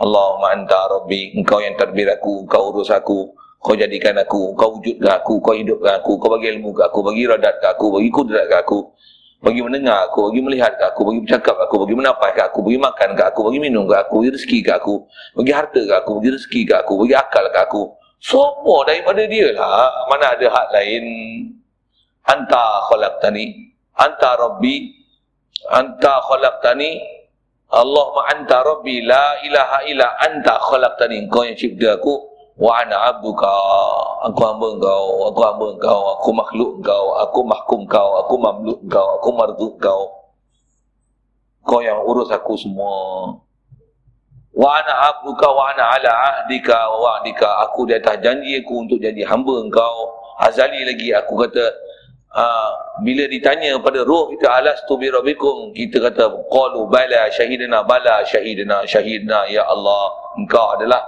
Allahumma 0.01 0.57
anta 0.57 0.89
rabbi, 0.89 1.37
engkau 1.37 1.61
yang 1.61 1.77
tadbir 1.77 2.09
aku, 2.09 2.49
engkau 2.49 2.73
urus 2.73 2.89
aku, 2.89 3.29
kau 3.61 3.77
jadikan 3.77 4.17
aku, 4.17 4.57
kau 4.57 4.77
wujudkan 4.77 5.21
aku, 5.21 5.37
kau 5.37 5.53
hidupkan 5.53 6.01
aku, 6.01 6.17
kau 6.17 6.33
bagi 6.33 6.53
ilmu 6.57 6.73
ke 6.73 6.81
aku, 6.85 6.99
bagi 7.05 7.29
radat 7.29 7.55
ke 7.61 7.67
aku, 7.77 7.85
bagi 7.93 8.09
kudrat 8.09 8.45
ke 8.49 8.57
aku, 8.57 8.79
bagi 9.41 9.61
mendengar 9.61 10.09
aku, 10.09 10.33
bagi 10.33 10.41
melihat 10.41 10.73
ke 10.73 10.85
aku, 10.89 11.01
bagi 11.05 11.19
bercakap 11.25 11.55
ke 11.61 11.63
aku, 11.69 11.75
bagi 11.85 11.95
menafas 11.97 12.31
ke 12.33 12.41
aku, 12.41 12.59
bagi 12.65 12.79
makan 12.81 13.09
ke 13.13 13.23
aku, 13.25 13.39
bagi 13.45 13.59
minum 13.61 13.85
ke 13.85 13.95
aku, 14.01 14.13
bagi 14.21 14.29
rezeki 14.33 14.59
ke 14.65 14.71
aku, 14.81 14.95
bagi 15.37 15.51
harta 15.53 15.81
ke 15.85 15.93
aku, 15.93 16.11
bagi 16.17 16.29
rezeki 16.33 16.61
ke 16.65 16.75
aku, 16.77 16.93
bagi 17.05 17.13
akal 17.13 17.45
ke 17.53 17.59
aku, 17.61 17.81
semua 18.17 18.81
daripada 18.85 19.21
dia 19.29 19.53
lah. 19.53 19.93
Mana 20.09 20.33
ada 20.33 20.45
hak 20.49 20.67
lain. 20.73 21.05
Anta 22.27 22.63
khalaqtani. 22.91 23.45
Anta 23.95 24.35
rabbi. 24.35 24.91
Anta 25.71 26.13
khalaqtani. 26.27 26.91
Allahumma 27.71 28.27
anta 28.31 28.63
rabbi. 28.63 29.03
La 29.03 29.39
ilaha 29.43 29.77
illa 29.87 30.07
anta 30.21 30.59
khalaqtani. 30.59 31.27
Kau 31.31 31.47
yang 31.47 31.55
cipta 31.55 31.95
aku. 31.95 32.13
Wa 32.59 32.83
ana 32.83 33.15
abduka. 33.15 33.51
Aku 34.27 34.39
hamba 34.43 34.67
engkau. 34.75 35.05
Aku 35.31 35.41
hamba 35.47 35.65
engkau. 35.75 36.01
Aku 36.19 36.29
makhluk 36.35 36.71
engkau. 36.83 37.05
Aku 37.23 37.39
mahkum 37.47 37.79
engkau. 37.87 38.09
Aku 38.21 38.33
mamluk 38.35 38.79
engkau. 38.83 39.07
Aku 39.19 39.29
marduk 39.31 39.73
engkau. 39.79 40.01
Kau 41.67 41.79
yang 41.83 42.03
urus 42.03 42.31
aku 42.31 42.55
semua 42.55 42.95
wa 44.57 44.73
ana 44.73 45.13
abduka 45.13 45.45
wa 45.53 45.69
ana 45.69 45.85
ala 45.93 46.11
ahdika 46.33 46.73
wa 46.89 46.97
wa'dika 47.21 47.45
aku 47.69 47.85
di 47.85 47.93
atas 47.93 48.17
janji 48.25 48.57
aku 48.57 48.89
untuk 48.89 48.97
jadi 48.97 49.21
hamba 49.29 49.53
engkau 49.61 50.17
azali 50.41 50.81
lagi 50.81 51.13
aku 51.13 51.45
kata 51.45 51.61
uh, 52.37 52.69
bila 53.01 53.25
ditanya 53.25 53.73
pada 53.81 54.05
roh 54.05 54.29
kita 54.29 54.61
alastu 54.61 54.93
bi 55.01 55.09
rabbikum 55.09 55.73
kita 55.73 55.97
kata 55.97 56.29
qalu 56.53 56.85
bala 56.85 57.25
syahidna 57.33 57.81
bala 57.81 58.21
syahidna 58.29 58.85
syahidna 58.85 59.49
ya 59.49 59.65
Allah 59.65 60.13
engkau 60.37 60.77
adalah 60.77 61.01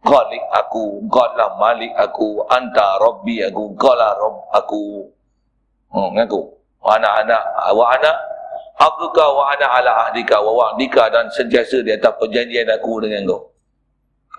khalik 0.00 0.44
aku 0.56 1.04
engkau 1.04 1.22
adalah 1.28 1.52
malik 1.60 1.92
aku 2.00 2.40
anta 2.48 2.96
rabbi 2.96 3.44
aku 3.44 3.76
engkau 3.76 3.92
lah 3.92 4.16
rabb 4.16 4.36
aku 4.56 4.80
hmm, 5.92 6.08
ngaku 6.16 6.40
wa 6.80 6.96
ana 6.96 7.08
ana 7.20 7.38
wa 7.72 7.84
ana 7.92 8.12
abduka 8.78 9.24
wa 9.24 9.54
ana 9.54 9.66
ala 9.80 9.90
ahdika 10.08 10.42
wa 10.42 10.52
wa'dika 10.52 11.08
dan 11.14 11.30
sentiasa 11.30 11.80
di 11.80 11.94
atas 11.94 12.14
perjanjian 12.18 12.66
aku 12.70 12.98
dengan 13.02 13.22
kau. 13.30 13.42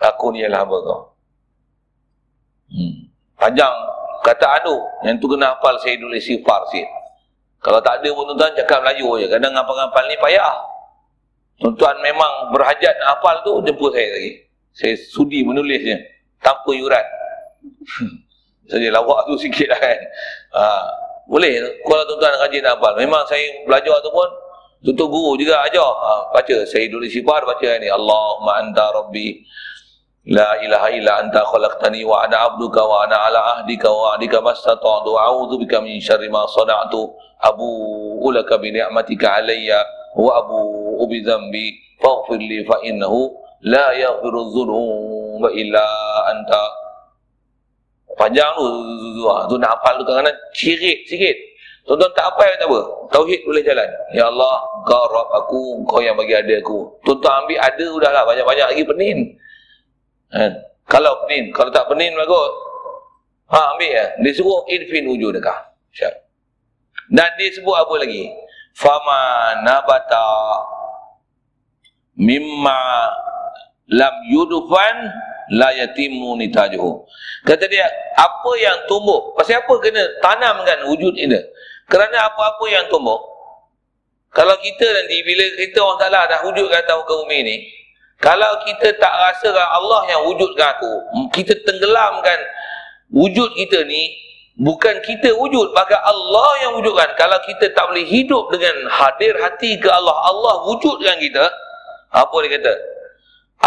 Aku 0.03 0.35
ni 0.35 0.43
adalah 0.43 0.67
hamba 0.67 0.77
kau. 0.83 1.01
Hmm. 2.67 2.95
Panjang 3.39 3.75
kata 4.25 4.45
anu 4.61 4.81
yang 5.05 5.21
tu 5.21 5.29
kena 5.29 5.53
hafal 5.53 5.77
Sayyidul 5.77 6.17
Istighfar 6.17 6.65
sikit. 6.73 6.89
Kalau 7.61 7.77
tak 7.81 8.01
ada 8.01 8.09
pun 8.13 8.33
tuan 8.33 8.53
cakap 8.57 8.81
Melayu 8.81 9.21
je. 9.21 9.29
Kadang 9.29 9.53
ngapal-ngapal 9.53 10.03
ni 10.09 10.17
payah. 10.17 10.53
Tuan-tuan 11.61 11.97
memang 12.01 12.53
berhajat 12.53 12.93
hafal 13.05 13.41
tu 13.45 13.61
jemput 13.65 13.93
saya 13.93 14.09
lagi. 14.17 14.33
Saya 14.75 14.93
sudi 14.97 15.45
menulisnya 15.45 16.01
tanpa 16.41 16.73
yuran. 16.73 17.05
Saya 18.65 18.89
lawak 18.89 19.29
tu 19.29 19.38
sikit 19.38 19.69
lah 19.69 19.77
kan. 19.77 19.99
Ha. 20.57 20.63
Boleh 21.29 21.57
kalau 21.85 22.05
tuan-tuan 22.09 22.33
rajin 22.41 22.61
nak 22.65 22.81
hafal. 22.81 22.93
Memang 22.97 23.21
saya 23.29 23.45
belajar 23.65 23.93
tu 24.01 24.09
pun 24.09 24.29
tutup 24.85 25.09
guru 25.09 25.38
juga 25.38 25.61
ajar. 25.65 25.85
Ha, 25.85 26.33
baca 26.33 26.55
Sayyidul 26.69 27.05
Istighfar 27.05 27.45
baca 27.45 27.69
ni 27.81 27.89
Allahumma 27.89 28.61
anta 28.61 28.89
rabbi 28.93 29.41
La 30.25 30.57
ilaha 30.57 30.89
illa 30.89 31.21
anta 31.21 31.45
khalaqtani 31.45 32.01
wa 32.01 32.25
ana 32.25 32.49
abduka 32.49 32.81
wa 32.81 33.05
ana 33.05 33.29
ala 33.29 33.39
ahdika 33.61 33.85
wa 33.85 34.17
ahdika 34.17 34.41
mastata'tu. 34.41 35.13
A'udzu 35.13 35.61
bika 35.61 35.77
min 35.85 36.01
syarri 36.01 36.33
ma 36.33 36.49
sana'tu 36.49 37.13
abu 37.45 37.69
ulaka 38.25 38.57
bi 38.57 38.73
ni'matika 38.73 39.38
alayya 39.38 39.85
wa 40.17 40.41
abu 40.41 41.05
bi 41.05 41.21
dhanbi. 41.21 41.77
Faghfir 42.01 42.41
li 42.41 42.65
fa 42.65 42.81
innahu 42.81 43.38
la 43.69 43.93
yaghfiru 43.93 44.49
dhunuba 44.49 45.53
illa 45.53 45.85
anta. 46.33 46.63
Panjang 48.17 48.49
tu 48.57 48.65
tu, 48.65 49.21
tu 49.29 49.55
nak 49.61 49.77
hafal 49.77 50.01
tu 50.01 50.09
kadang-kadang 50.09 50.39
cirit 50.57 51.05
sikit 51.05 51.38
tuan-tuan 51.85 52.09
tak 52.17 52.33
apa 52.33 52.49
tak 52.57 52.65
apa. 52.65 52.81
Tauhid 53.13 53.45
boleh 53.45 53.61
jalan. 53.61 53.89
Ya 54.09 54.25
Allah 54.25 54.57
kau 54.89 55.05
Rabb 55.05 55.29
aku 55.38 55.85
kau 55.85 56.01
yang 56.01 56.17
bagi 56.17 56.33
ada 56.33 56.57
aku. 56.57 56.89
Tuan-tuan 57.05 57.45
ambil 57.45 57.61
ada 57.61 57.85
udahlah. 57.93 58.23
Banyak-banyak 58.25 58.67
lagi 58.73 58.83
penin 58.89 59.19
kan 60.31 60.51
kalau 60.85 61.13
penin 61.25 61.49
kalau 61.53 61.71
tak 61.73 61.85
penin 61.89 62.13
bagus 62.13 62.53
ha 63.49 63.75
ambil 63.75 63.89
ya 63.89 64.05
dia 64.21 64.31
suruh 64.33 64.65
infin 64.69 65.05
wujud 65.09 65.35
dekah 65.38 65.69
syar 65.93 66.13
dan 67.13 67.29
dia 67.38 67.53
sebut 67.53 67.75
apa 67.75 67.93
lagi 68.01 68.29
fama 68.73 69.21
nabata 69.61 70.27
mimma 72.17 72.81
lam 73.91 74.15
yudfan 74.31 74.97
la 75.53 75.69
yatimu 75.77 76.33
nitajuhu. 76.41 77.05
Kata 77.45 77.69
dia, 77.69 77.85
apa 78.17 78.51
yang 78.57 78.77
tumbuh? 78.89 79.38
Pasal 79.38 79.61
apa 79.61 79.73
kena 79.77 80.01
tanamkan 80.23 80.89
wujud 80.89 81.13
ini? 81.13 81.38
Kerana 81.85 82.33
apa-apa 82.33 82.65
yang 82.65 82.89
tumbuh, 82.89 83.21
kalau 84.33 84.57
kita 84.57 84.85
nanti, 84.89 85.21
bila 85.21 85.43
kita 85.53 85.79
orang 85.85 85.99
taklah 86.01 86.23
dah 86.25 86.39
wujudkan 86.41 86.81
tahu 86.89 87.01
ke 87.05 87.13
bumi 87.13 87.39
ni, 87.45 87.55
kalau 88.25 88.51
kita 88.65 88.89
tak 88.97 89.13
rasakan 89.13 89.67
Allah 89.69 90.01
yang 90.09 90.25
wujudkan 90.25 90.73
aku, 90.73 90.93
kita 91.29 91.53
tenggelamkan 91.61 92.41
wujud 93.13 93.53
kita 93.53 93.85
ni 93.85 94.25
Bukan 94.55 95.03
kita 95.03 95.35
wujud, 95.35 95.75
maka 95.75 95.99
Allah 95.99 96.47
yang 96.63 96.79
wujudkan. 96.79 97.11
Kalau 97.19 97.35
kita 97.43 97.75
tak 97.75 97.91
boleh 97.91 98.07
hidup 98.07 98.47
dengan 98.55 98.88
hadir 98.88 99.35
hati 99.35 99.75
ke 99.75 99.91
Allah, 99.91 100.15
Allah 100.15 100.63
wujudkan 100.63 101.19
kita, 101.19 101.43
apa 102.15 102.35
dia 102.39 102.55
kata? 102.55 102.73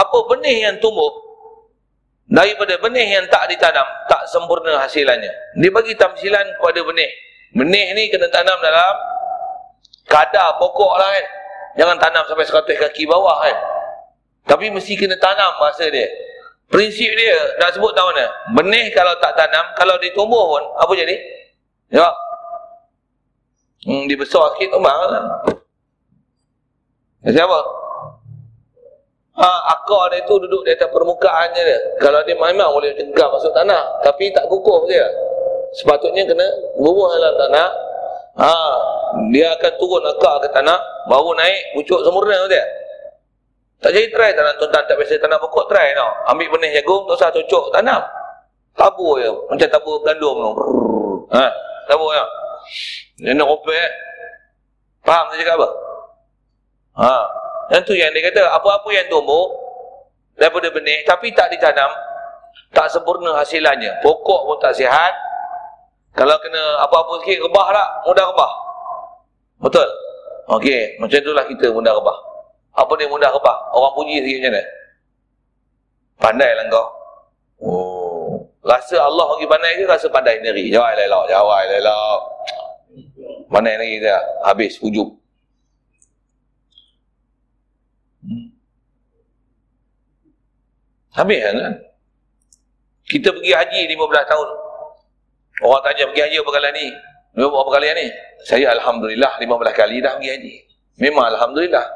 Apa 0.01 0.19
benih 0.33 0.65
yang 0.65 0.81
tumbuh 0.81 1.13
daripada 2.25 2.81
benih 2.81 3.21
yang 3.21 3.29
tak 3.29 3.53
ditanam, 3.53 3.85
tak 4.09 4.25
sempurna 4.33 4.81
hasilnya. 4.81 5.29
Dia 5.61 5.69
bagi 5.69 5.93
tamsilan 5.93 6.57
kepada 6.57 6.81
benih. 6.81 7.11
Benih 7.53 7.93
ni 7.93 8.09
kena 8.09 8.33
tanam 8.33 8.57
dalam 8.57 8.95
kadar 10.09 10.57
pokok 10.57 10.93
lah 10.97 11.09
kan. 11.13 11.27
Jangan 11.77 11.97
tanam 12.01 12.25
sampai 12.25 12.49
100 12.49 12.81
kaki 12.89 13.05
bawah 13.05 13.45
kan. 13.45 13.57
Tapi 14.49 14.73
mesti 14.73 14.97
kena 14.97 15.21
tanam 15.21 15.61
masa 15.61 15.93
dia. 15.93 16.09
Prinsip 16.69 17.09
dia 17.17 17.37
nak 17.61 17.77
sebut 17.77 17.93
tahu 17.93 18.13
mana? 18.13 18.29
Benih 18.57 18.93
kalau 18.97 19.13
tak 19.21 19.37
tanam, 19.37 19.65
kalau 19.77 19.97
ditumbuh 20.01 20.57
pun 20.57 20.65
apa 20.81 20.93
jadi? 20.97 21.17
Ya. 21.93 22.09
Hmm, 23.89 24.05
dia 24.09 24.17
besar 24.21 24.53
sikit 24.57 24.77
tumbang 24.77 24.97
lah. 25.09 25.25
Siapa? 27.25 27.59
Ha, 29.39 29.49
akar 29.71 30.11
dia 30.13 30.27
tu 30.27 30.35
duduk 30.43 30.67
di 30.67 30.75
atas 30.75 30.91
permukaannya 30.93 31.63
dia. 31.63 31.79
Kalau 32.03 32.21
dia 32.27 32.35
memang 32.35 32.69
boleh 32.75 32.93
cengkam 32.97 33.29
masuk 33.33 33.53
tanah. 33.55 34.03
Tapi 34.03 34.29
tak 34.35 34.45
kukuh 34.51 34.89
dia. 34.91 35.07
Sepatutnya 35.73 36.27
kena 36.27 36.49
bubuh 36.77 37.07
dalam 37.17 37.33
tanah. 37.49 37.69
Ha, 38.39 38.53
dia 39.31 39.57
akan 39.57 39.73
turun 39.79 40.05
akar 40.05 40.43
ke 40.43 40.49
tanah. 40.53 40.79
Baru 41.07 41.33
naik, 41.39 41.79
pucuk 41.79 42.03
sempurna 42.03 42.35
dia. 42.51 42.65
Tak 43.79 43.95
jadi 43.95 44.11
try 44.11 44.35
tanam 44.35 44.55
tuan 44.59 44.75
tak 44.75 44.91
biasa 44.99 45.23
tanam 45.23 45.39
pokok 45.39 45.71
try 45.71 45.95
tau. 45.95 46.11
Ambil 46.35 46.51
benih 46.51 46.83
jagung 46.83 47.07
tak 47.07 47.15
usah 47.15 47.31
cocok 47.31 47.65
tanam. 47.71 48.03
Tabur 48.75 49.23
je 49.23 49.31
macam 49.51 49.69
tabur 49.71 50.03
gandum 50.03 50.35
tu. 50.35 50.51
Ha, 51.31 51.47
tabur 51.87 52.11
ya. 52.11 52.25
Dia 53.23 53.35
nak 53.39 53.47
opek. 53.47 53.91
Faham 55.07 55.31
saya 55.31 55.41
cakap 55.41 55.55
apa? 55.63 55.69
Ha, 56.99 57.11
yang 57.71 57.83
tu 57.87 57.95
yang 57.95 58.11
dia 58.11 58.27
kata 58.27 58.51
apa-apa 58.51 58.91
yang 58.91 59.07
tumbuh 59.07 59.47
daripada 60.35 60.67
benih 60.75 61.07
tapi 61.07 61.31
tak 61.31 61.47
ditanam 61.55 61.91
tak 62.75 62.91
sempurna 62.91 63.39
hasilannya. 63.39 63.95
Pokok 64.03 64.41
pun 64.47 64.59
tak 64.59 64.75
sihat. 64.75 65.15
Kalau 66.19 66.35
kena 66.43 66.83
apa-apa 66.83 67.23
sikit 67.23 67.47
rebah 67.47 67.67
tak? 67.71 67.89
Mudah 68.11 68.27
rebah. 68.27 68.53
Betul? 69.63 69.89
Okey, 70.49 70.99
macam 70.99 71.19
itulah 71.23 71.45
kita 71.47 71.67
mudah 71.71 71.95
rebah. 71.95 72.19
Apa 72.75 72.93
dia 72.99 73.09
mudah 73.09 73.31
rebah? 73.33 73.57
Orang 73.73 73.93
puji 73.97 74.21
sikit 74.21 74.49
macam 74.49 74.53
mana? 74.53 74.63
Pandai 76.19 76.51
lah 76.59 76.65
kau. 76.69 76.87
Oh. 77.59 78.35
Rasa 78.63 79.01
Allah 79.01 79.25
bagi 79.33 79.47
pandai 79.49 79.79
ke 79.79 79.89
rasa 79.89 80.07
pandai 80.13 80.43
sendiri? 80.43 80.69
Jawab 80.69 80.99
elok, 80.99 81.25
jawab 81.31 81.65
elok. 81.73 82.21
Pandai 83.49 83.81
lagi 83.81 83.97
tak? 84.05 84.23
Habis 84.45 84.77
ujung. 84.85 85.17
Hmm. 88.21 88.47
Habis 91.17 91.41
kan? 91.41 91.75
Kita 93.09 93.33
pergi 93.33 93.53
haji 93.57 93.81
15 93.89 94.31
tahun. 94.31 94.49
Orang 95.65 95.83
tanya 95.83 96.05
pergi 96.13 96.23
haji 96.29 96.37
berapa 96.45 96.53
kali 96.61 96.69
ni? 96.77 96.87
Berapa 97.35 97.71
kali 97.73 97.87
ni? 97.97 98.07
Saya 98.45 98.71
Alhamdulillah 98.77 99.33
15 99.41 99.49
kali 99.73 99.97
dah 100.05 100.13
pergi 100.21 100.31
haji. 100.31 100.55
Memang 101.01 101.25
Alhamdulillah. 101.33 101.87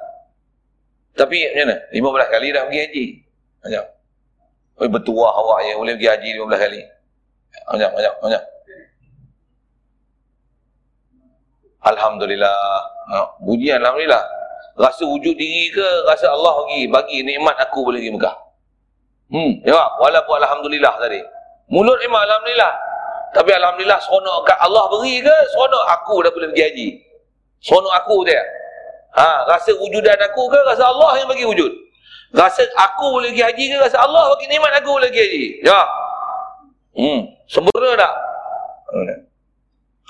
Tapi 1.12 1.36
macam 1.52 1.66
mana? 1.68 2.24
15 2.24 2.34
kali 2.34 2.46
dah 2.52 2.62
pergi 2.68 2.80
haji. 2.80 3.06
Banyak. 3.62 3.84
Oi 4.80 4.88
bertuah 4.88 5.32
awak 5.36 5.58
yang 5.68 5.78
boleh 5.84 5.94
pergi 6.00 6.08
haji 6.08 6.28
15 6.40 6.64
kali. 6.64 6.80
Banyak, 7.68 7.90
banyak, 7.92 8.14
banyak. 8.24 8.42
Alhamdulillah. 11.82 12.58
Ha, 13.12 13.16
puji 13.42 13.68
Alhamdulillah. 13.74 14.24
Rasa 14.72 15.04
wujud 15.04 15.36
diri 15.36 15.68
ke 15.68 15.86
rasa 16.08 16.32
Allah 16.32 16.64
bagi 16.64 16.88
bagi 16.88 17.18
nikmat 17.28 17.60
aku 17.60 17.84
boleh 17.84 18.00
pergi 18.00 18.14
Mekah. 18.16 18.36
Hmm, 19.28 19.52
jawab. 19.68 20.00
Walaupun 20.00 20.34
Alhamdulillah 20.40 20.94
tadi. 20.96 21.20
Mulut 21.68 22.00
memang 22.00 22.24
Alhamdulillah. 22.24 22.72
Tapi 23.36 23.50
Alhamdulillah 23.52 24.00
seronok 24.00 24.44
kat 24.48 24.58
Allah 24.64 24.84
beri 24.92 25.20
ke 25.20 25.36
seronok 25.52 25.84
aku 25.88 26.14
dah 26.24 26.30
boleh 26.32 26.48
pergi 26.56 26.64
haji. 26.64 26.88
Seronok 27.60 27.94
aku 28.00 28.16
dia. 28.24 28.40
Ha, 29.12 29.44
rasa 29.44 29.76
wujudan 29.76 30.16
aku 30.24 30.48
ke 30.48 30.58
rasa 30.64 30.88
Allah 30.88 31.20
yang 31.20 31.28
bagi 31.28 31.44
wujud? 31.44 31.72
Rasa 32.32 32.64
aku 32.80 33.20
boleh 33.20 33.28
pergi 33.36 33.44
haji 33.44 33.64
ke 33.72 33.76
rasa 33.76 34.00
Allah 34.00 34.32
bagi 34.32 34.48
nikmat 34.48 34.72
aku 34.80 34.96
boleh 34.96 35.12
pergi 35.12 35.20
haji? 35.20 35.44
Ya. 35.68 35.80
Hmm, 36.96 37.20
sempurna 37.44 37.92
tak? 37.92 38.12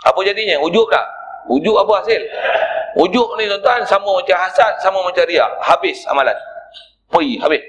Apa 0.06 0.18
jadinya? 0.22 0.58
Wujud 0.62 0.86
tak? 0.90 1.06
Wujud 1.50 1.74
apa 1.74 2.02
hasil? 2.02 2.22
Wujud 2.98 3.28
ni 3.38 3.50
tuan-tuan 3.50 3.82
sama 3.86 4.06
macam 4.22 4.36
hasad, 4.38 4.72
sama 4.82 5.02
macam 5.02 5.24
riak. 5.26 5.50
Habis 5.62 6.06
amalan. 6.06 6.34
Pergi, 7.10 7.38
habis. 7.42 7.62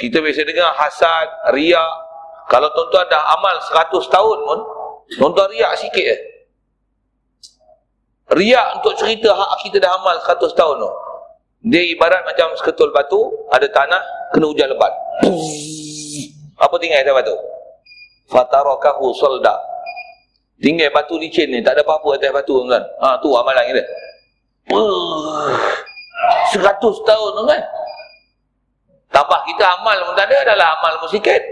Kita 0.00 0.20
biasa 0.24 0.44
dengar 0.48 0.72
hasad, 0.76 1.28
riak. 1.52 1.92
Kalau 2.48 2.68
tuan-tuan 2.72 3.08
dah 3.08 3.22
amal 3.36 3.56
100 3.56 3.88
tahun 4.12 4.38
pun, 4.44 4.58
tuan-tuan 5.16 5.48
riak 5.52 5.72
sikit 5.80 6.04
je. 6.04 6.16
Riak 8.32 8.80
untuk 8.80 8.96
cerita 8.96 9.36
hak 9.36 9.68
kita 9.68 9.84
dah 9.84 9.92
amal 10.00 10.16
100 10.16 10.40
tahun 10.56 10.76
tu. 10.80 10.92
Dia 11.68 11.80
ibarat 11.92 12.24
macam 12.24 12.52
seketul 12.56 12.92
batu, 12.92 13.28
ada 13.52 13.64
tanah, 13.68 14.00
kena 14.32 14.48
hujan 14.48 14.68
lebat. 14.68 14.92
Apa 16.60 16.74
tinggal 16.80 17.04
atas 17.04 17.14
batu? 17.20 17.34
Fatarakahu 18.32 19.12
solda. 19.16 19.52
Tinggal 20.60 20.88
batu 20.92 21.20
licin 21.20 21.52
ni, 21.52 21.60
tak 21.60 21.76
ada 21.76 21.82
apa-apa 21.84 22.16
atas 22.16 22.32
batu 22.32 22.64
kan? 22.64 22.80
Ha, 23.04 23.20
tu 23.20 23.28
amalan 23.36 23.64
kita. 23.68 23.82
Seratus 26.52 26.96
tahun 27.04 27.30
tu 27.36 27.44
kan? 27.44 27.62
Tambah 29.12 29.40
kita 29.52 29.64
amal 29.80 29.96
pun 30.00 30.14
tak 30.16 30.32
ada, 30.32 30.36
adalah 30.48 30.68
amal 30.80 30.92
pun 31.00 31.08
sikit. 31.12 31.42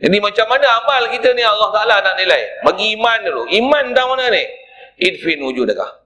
Jadi 0.00 0.16
macam 0.20 0.46
mana 0.48 0.66
amal 0.80 1.08
kita 1.08 1.32
ni 1.36 1.44
Allah 1.44 1.68
Ta'ala 1.72 1.96
nak 2.00 2.16
nilai? 2.20 2.42
Bagi 2.64 2.96
iman 2.96 3.18
dulu. 3.24 3.42
Iman 3.48 3.84
dah 3.96 4.04
mana 4.08 4.28
ni? 4.32 4.44
Idfin 4.98 5.42
wujudakah 5.42 6.04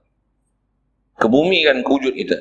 kebumikan 1.19 1.83
wujud 1.83 2.15
kita. 2.15 2.39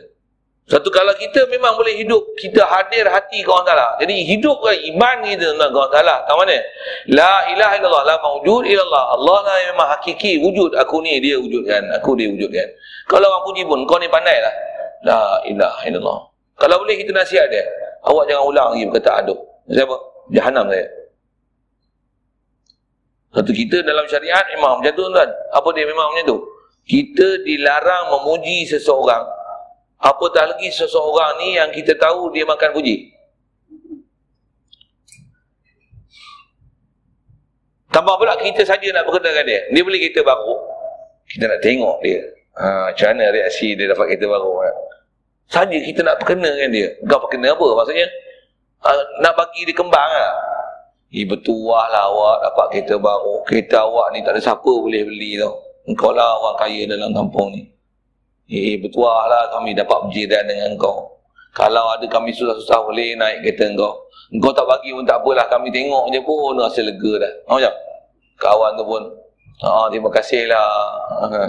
Satu 0.69 0.93
kalau 0.93 1.17
kita 1.17 1.49
memang 1.49 1.81
boleh 1.81 1.97
hidup 1.97 2.21
kita 2.37 2.61
hadir 2.69 3.09
hati 3.09 3.41
ke 3.41 3.49
Allah 3.49 3.73
Ta'ala 3.73 3.89
jadi 4.05 4.13
hidup 4.21 4.61
ke 4.61 4.77
iman 4.93 5.25
kita 5.25 5.57
dengan 5.57 5.73
Allah 5.73 5.89
Ta'ala 5.89 6.15
kat 6.29 6.35
mana? 6.37 6.61
La 7.09 7.49
ilaha 7.49 7.73
illallah 7.81 8.05
la 8.05 8.17
mawujud 8.21 8.69
illallah. 8.69 9.05
Allah 9.17 9.37
lah 9.49 9.57
yang 9.65 9.69
memang 9.73 9.89
hakiki 9.97 10.45
wujud. 10.45 10.77
Aku 10.77 11.01
ni 11.01 11.17
dia 11.25 11.41
wujudkan 11.41 11.89
aku 11.97 12.13
dia 12.21 12.29
wujudkan. 12.29 12.69
Kalau 13.09 13.25
orang 13.33 13.43
puji 13.49 13.65
pun 13.65 13.81
kau 13.89 13.97
ni 13.97 14.13
pandai 14.13 14.45
lah 14.45 14.55
la 15.09 15.21
ilaha 15.49 15.81
illallah. 15.89 16.19
Kalau 16.61 16.77
boleh 16.85 17.01
kita 17.01 17.17
nasihat 17.17 17.49
dia 17.49 17.65
awak 18.05 18.29
jangan 18.29 18.45
ulang 18.45 18.69
lagi 18.77 18.85
berkata 18.93 19.25
aduk 19.25 19.41
siapa? 19.73 19.97
Jahanam 20.37 20.69
saya 20.69 20.85
satu 23.29 23.53
kita 23.53 23.85
dalam 23.85 24.09
syariat 24.09 24.45
memang 24.57 24.81
macam 24.81 24.93
tu 24.97 25.05
tuan. 25.05 25.29
Apa 25.53 25.69
dia 25.77 25.85
memang 25.85 26.17
macam 26.17 26.25
tu? 26.33 26.39
Kita 26.89 27.45
dilarang 27.45 28.17
memuji 28.17 28.65
seseorang. 28.65 29.21
Apatah 30.01 30.55
lagi 30.55 30.73
seseorang 30.73 31.37
ni 31.45 31.61
yang 31.61 31.69
kita 31.69 31.93
tahu 32.01 32.33
dia 32.33 32.49
makan 32.49 32.73
puji. 32.73 33.13
Tambah 37.93 38.15
pula 38.17 38.37
kita 38.41 38.65
saja 38.65 38.89
nak 38.93 39.05
berkenal 39.05 39.33
dengan 39.33 39.47
dia. 39.49 39.61
Dia 39.73 39.83
beli 39.85 39.99
kereta 40.01 40.21
baru. 40.25 40.55
Kita 41.29 41.45
nak 41.53 41.61
tengok 41.61 41.97
dia. 42.01 42.21
Ha, 42.59 42.91
macam 42.93 43.07
mana 43.13 43.25
reaksi 43.33 43.77
dia 43.77 43.87
dapat 43.93 44.13
kereta 44.13 44.27
baru. 44.29 44.53
Ha? 44.65 44.71
Saja 45.49 45.77
kita 45.77 46.01
nak 46.05 46.17
berkenal 46.21 46.53
dengan 46.57 46.71
dia. 46.73 46.89
Kau 47.05 47.21
berkenal 47.25 47.57
apa 47.57 47.67
maksudnya? 47.85 48.09
Ha, 48.85 48.89
nak 49.21 49.33
bagi 49.37 49.69
dia 49.69 49.75
kembang 49.77 50.11
lah. 50.15 50.33
Eh 51.09 51.25
bertuah 51.25 51.89
lah 51.89 52.05
awak 52.13 52.37
dapat 52.45 52.67
kereta 52.69 52.95
baru. 53.01 53.41
Kereta 53.49 53.81
awak 53.89 54.13
ni 54.13 54.21
tak 54.21 54.37
ada 54.37 54.41
siapa 54.45 54.69
boleh 54.69 55.09
beli 55.09 55.41
tau. 55.41 55.57
Engkau 55.89 56.13
lah 56.13 56.37
orang 56.37 56.57
kaya 56.61 56.85
dalam 56.85 57.17
kampung 57.17 57.49
ni. 57.57 57.65
Eh 58.53 58.77
bertuah 58.77 59.25
lah 59.25 59.43
kami 59.49 59.73
dapat 59.73 60.05
berjiran 60.05 60.45
dengan 60.45 60.77
engkau. 60.77 61.17
Kalau 61.57 61.97
ada 61.97 62.05
kami 62.13 62.29
susah-susah 62.37 62.85
boleh 62.85 63.17
naik 63.17 63.41
kereta 63.41 63.73
engkau. 63.73 63.93
Engkau 64.29 64.53
tak 64.53 64.69
bagi 64.69 64.93
pun 64.93 65.09
tak 65.09 65.25
apalah. 65.25 65.49
Kami 65.49 65.73
tengok 65.73 66.13
je 66.13 66.21
pun 66.21 66.53
rasa 66.61 66.81
lega 66.85 67.13
dah. 67.25 67.33
Macam? 67.49 67.75
Kawan 68.37 68.71
tu 68.77 68.85
pun. 68.85 69.03
Oh, 69.65 69.89
terima 69.89 70.13
kasih 70.13 70.45
lah. 70.45 70.69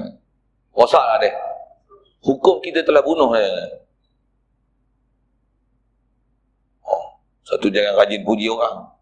Rosak 0.80 1.04
lah 1.04 1.20
dia. 1.20 1.36
Hukum 2.24 2.64
kita 2.64 2.80
telah 2.88 3.04
bunuh 3.04 3.36
dia. 3.36 3.48
Oh, 6.88 7.20
satu 7.44 7.68
jangan 7.68 8.00
rajin 8.00 8.24
puji 8.24 8.48
orang. 8.48 8.99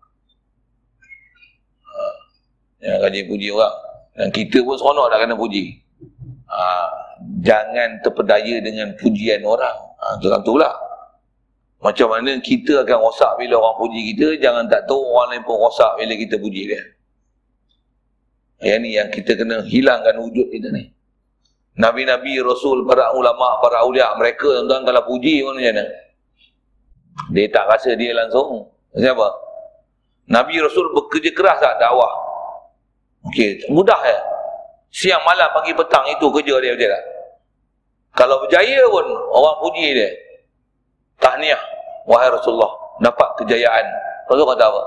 Yang 2.81 2.97
rajin 3.01 3.23
puji 3.25 3.47
orang. 3.53 3.75
Dan 4.17 4.27
kita 4.33 4.57
pun 4.65 4.75
seronok 4.77 5.05
nak 5.13 5.19
kena 5.21 5.35
puji. 5.37 5.63
Ha, 6.47 6.61
jangan 7.41 8.01
terpedaya 8.01 8.55
dengan 8.61 8.93
pujian 8.97 9.41
orang. 9.45 9.77
Ha, 10.01 10.17
tu 10.45 10.57
lah. 10.57 10.73
Macam 11.77 12.09
mana 12.09 12.41
kita 12.41 12.81
akan 12.81 12.97
rosak 13.05 13.37
bila 13.37 13.61
orang 13.61 13.77
puji 13.77 13.99
kita, 14.13 14.27
jangan 14.41 14.65
tak 14.65 14.89
tahu 14.89 14.97
orang 14.97 15.37
lain 15.37 15.41
pun 15.45 15.61
rosak 15.61 15.93
bila 16.01 16.13
kita 16.17 16.35
puji 16.41 16.61
dia. 16.73 16.81
Yang 18.57 18.79
ni 18.81 18.89
yang 18.97 19.09
kita 19.13 19.37
kena 19.37 19.61
hilangkan 19.61 20.17
wujud 20.17 20.49
kita 20.49 20.73
ni. 20.73 20.89
Nabi-Nabi, 21.77 22.41
Rasul, 22.41 22.89
para 22.89 23.13
ulama, 23.13 23.61
para 23.61 23.85
awliya, 23.85 24.17
mereka 24.17 24.49
tuan-tuan 24.49 24.81
kalau 24.81 25.05
puji 25.05 25.45
pun 25.45 25.61
macam 25.61 25.77
mana? 25.77 25.85
Dia 27.29 27.45
tak 27.53 27.69
rasa 27.69 27.93
dia 27.93 28.17
langsung. 28.17 28.65
Siapa? 28.97 29.27
Nabi 30.33 30.57
Rasul 30.57 30.89
bekerja 30.97 31.29
keras 31.37 31.61
tak 31.61 31.77
dakwah? 31.77 32.26
Okey, 33.27 33.67
mudah 33.71 33.99
ya. 34.07 34.19
Siang 34.87 35.21
malam 35.27 35.51
pagi 35.51 35.75
petang 35.75 36.07
itu 36.07 36.25
kerja 36.31 36.55
dia 36.63 36.73
betul 36.73 36.89
tak? 36.89 37.03
Kalau 38.17 38.35
berjaya 38.41 38.81
pun 38.89 39.05
orang 39.29 39.57
puji 39.61 39.93
dia. 39.93 40.09
Tahniah 41.21 41.61
wahai 42.09 42.33
Rasulullah 42.33 42.71
dapat 43.03 43.29
kejayaan. 43.43 43.85
Rasul 44.25 44.47
kata 44.47 44.65
apa? 44.65 44.83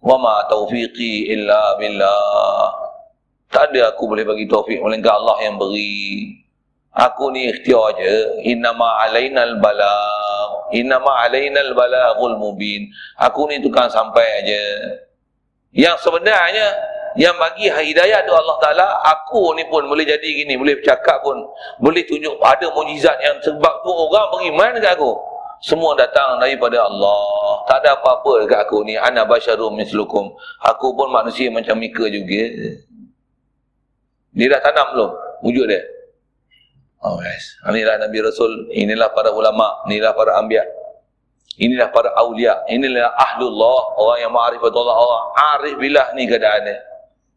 Wa 0.00 0.16
ma 0.16 0.34
taufiqi 0.48 1.28
illa 1.34 1.76
billah. 1.76 2.72
Tak 3.52 3.70
ada 3.70 3.92
aku 3.94 4.10
boleh 4.10 4.24
bagi 4.24 4.48
taufik 4.48 4.80
melainkan 4.80 5.14
Allah 5.14 5.44
yang 5.44 5.60
beri. 5.60 6.32
Aku 6.94 7.34
ni 7.34 7.50
ikhtiar 7.50 7.98
je. 7.98 8.46
Innama 8.48 9.02
alainal 9.04 9.58
balagh. 9.58 10.74
Innama 10.74 11.26
alainal 11.26 11.74
balaghul 11.74 12.38
mubin. 12.38 12.86
Aku 13.18 13.46
ni 13.50 13.60
tukang 13.60 13.90
sampai 13.90 14.24
aja. 14.42 14.62
Yang 15.74 16.06
sebenarnya 16.06 16.70
yang 17.18 17.34
bagi 17.38 17.66
hidayah 17.66 18.22
tu 18.26 18.30
Allah 18.34 18.56
Taala, 18.62 18.86
aku 19.06 19.54
ni 19.58 19.66
pun 19.66 19.86
boleh 19.86 20.06
jadi 20.06 20.22
gini, 20.22 20.54
boleh 20.54 20.78
bercakap 20.78 21.22
pun, 21.22 21.38
boleh 21.82 22.02
tunjuk 22.06 22.34
ada 22.42 22.66
mujizat 22.70 23.18
yang 23.22 23.38
sebab 23.42 23.74
tu 23.82 23.90
orang 23.90 24.30
beriman 24.34 24.78
dekat 24.78 24.94
aku. 24.98 25.14
Semua 25.64 25.96
datang 25.96 26.36
daripada 26.36 26.84
Allah. 26.84 27.24
Tak 27.64 27.80
ada 27.80 27.96
apa-apa 27.96 28.44
dekat 28.44 28.68
aku 28.68 28.84
ni. 28.84 29.00
Ana 29.00 29.24
basyarum 29.24 29.72
mislukum. 29.72 30.36
Aku 30.60 30.92
pun 30.92 31.08
manusia 31.08 31.48
macam 31.48 31.80
Mika 31.80 32.04
juga. 32.12 32.44
Dia 34.34 34.46
dah 34.52 34.60
tanam 34.60 34.86
belum 34.92 35.10
wujud 35.40 35.64
dia? 35.72 35.80
Oh 37.00 37.16
guys. 37.16 37.56
Inilah 37.64 37.96
Nabi 37.96 38.18
Rasul. 38.20 38.68
Inilah 38.76 39.08
para 39.16 39.32
ulama. 39.32 39.80
Inilah 39.88 40.12
para 40.12 40.36
ambiak. 40.36 40.68
Inilah 41.54 41.88
para 41.94 42.10
awliya. 42.18 42.66
Inilah 42.66 43.14
ahlullah. 43.14 43.80
Orang 43.94 44.18
yang 44.18 44.32
ma'rifat 44.34 44.74
Allah. 44.74 44.96
Orang 44.98 45.24
arif 45.54 45.74
bilah 45.78 46.06
ni 46.18 46.26
keadaan 46.26 46.66
dia. 46.66 46.76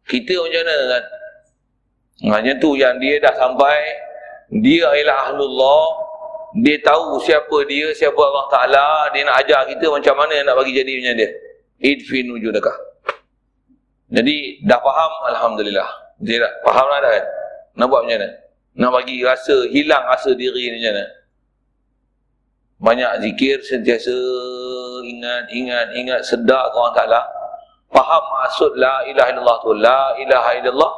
Kita 0.09 0.33
macam 0.41 0.61
mana 0.65 0.75
kan? 0.89 1.03
Hanya 2.33 2.53
tu 2.57 2.73
yang 2.73 2.97
dia 2.97 3.21
dah 3.21 3.33
sampai. 3.37 3.77
Dia 4.63 4.89
ialah 4.89 5.17
ahlullah. 5.29 5.85
Dia 6.57 6.81
tahu 6.81 7.21
siapa 7.21 7.57
dia, 7.69 7.93
siapa 7.93 8.17
Allah 8.17 8.45
Ta'ala. 8.49 8.85
Dia 9.13 9.21
nak 9.27 9.37
ajar 9.45 9.61
kita 9.69 9.85
macam 9.93 10.15
mana 10.17 10.41
nak 10.41 10.55
bagi 10.57 10.73
jadi 10.73 10.93
macam 10.97 11.15
dia. 11.21 11.29
Idfin 11.77 12.25
wujudakah. 12.33 12.73
Jadi 14.09 14.65
dah 14.65 14.79
faham 14.81 15.11
Alhamdulillah. 15.29 15.89
Dia 16.25 16.41
tak 16.41 16.53
faham 16.65 16.87
lah 16.89 16.99
kan? 17.05 17.25
Nak 17.77 17.85
buat 17.85 18.01
macam 18.09 18.17
mana? 18.17 18.29
Nak 18.77 18.89
bagi 18.93 19.21
rasa, 19.21 19.69
hilang 19.69 20.01
rasa 20.09 20.33
diri 20.33 20.73
ni 20.73 20.81
macam 20.81 20.97
mana? 20.97 21.05
Banyak 22.77 23.25
zikir 23.25 23.57
sentiasa 23.65 24.13
ingat, 25.01 25.49
ingat, 25.49 25.87
ingat, 25.97 26.21
sedar 26.21 26.69
ke 26.69 26.75
orang 26.77 26.93
Ta'ala. 26.93 27.21
Faham 27.89 28.23
maksud 28.37 28.77
la 28.77 29.01
ilaha 29.09 29.33
illallah 29.33 29.57
tu. 29.65 29.71
La 29.73 30.01
ilaha 30.21 30.49
illallah. 30.61 30.91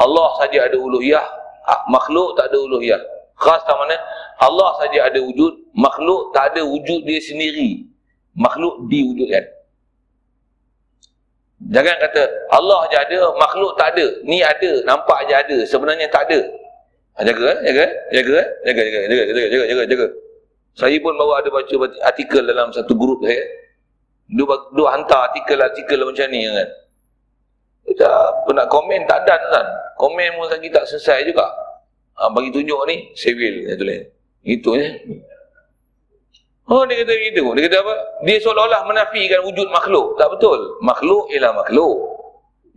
Allah 0.00 0.28
saja 0.42 0.66
ada 0.66 0.74
uluhiyah. 0.74 1.22
Ah, 1.70 1.86
makhluk 1.86 2.34
tak 2.34 2.50
ada 2.50 2.58
uluhiyah. 2.58 2.98
Khas 3.38 3.62
tak 3.62 3.78
mana? 3.78 3.94
Allah 4.42 4.74
saja 4.82 5.06
ada 5.06 5.20
wujud. 5.22 5.54
Makhluk 5.76 6.34
tak 6.34 6.50
ada 6.52 6.66
wujud 6.66 7.06
dia 7.06 7.20
sendiri. 7.22 7.86
Makhluk 8.34 8.90
diwujudkan. 8.90 9.44
Jangan 11.70 11.96
kata 12.00 12.22
Allah 12.56 12.88
je 12.88 12.96
ada, 12.96 13.20
makhluk 13.36 13.76
tak 13.76 13.92
ada. 13.92 14.06
Ni 14.24 14.40
ada, 14.40 14.80
nampak 14.88 15.28
je 15.28 15.34
ada, 15.36 15.56
sebenarnya 15.68 16.08
tak 16.08 16.24
ada. 16.32 16.40
Ha, 17.20 17.28
jaga, 17.28 17.52
eh? 17.52 17.58
jaga, 17.68 17.82
eh? 17.84 17.90
jaga, 18.16 18.32
eh? 18.32 18.46
jaga, 18.64 18.80
jaga, 18.80 18.98
jaga, 19.04 19.22
jaga, 19.28 19.44
jaga, 19.44 19.64
jaga, 19.68 19.84
jaga. 19.84 20.06
Saya 20.74 20.96
pun 21.02 21.18
baru 21.18 21.38
ada 21.38 21.48
baca 21.50 21.74
artikel 22.06 22.42
dalam 22.46 22.70
satu 22.70 22.94
grup 22.94 23.22
saya. 23.26 23.42
Dua, 24.30 24.70
dua 24.70 24.94
hantar 24.94 25.34
artikel-artikel 25.34 25.98
macam 26.06 26.26
ni 26.30 26.46
kan. 26.46 26.68
Kita 27.90 28.06
nak 28.54 28.66
komen 28.70 29.02
tak 29.10 29.26
ada 29.26 29.36
kan. 29.50 29.66
Komen 29.98 30.38
pun 30.38 30.46
lagi 30.46 30.70
tak 30.70 30.86
selesai 30.86 31.26
juga. 31.26 31.50
Ha, 32.20 32.30
bagi 32.30 32.54
tunjuk 32.54 32.78
ni, 32.86 33.10
civil. 33.18 33.66
Itu 34.46 34.78
ya. 34.78 34.88
Oh 36.70 36.86
dia 36.86 37.02
kata 37.02 37.10
begitu. 37.10 37.42
Dia 37.58 37.62
kata 37.66 37.76
apa? 37.82 37.94
Dia 38.22 38.36
seolah-olah 38.38 38.86
menafikan 38.86 39.42
wujud 39.42 39.68
makhluk. 39.74 40.14
Tak 40.14 40.30
betul. 40.38 40.78
Makhluk 40.86 41.26
ialah 41.34 41.50
makhluk. 41.50 41.96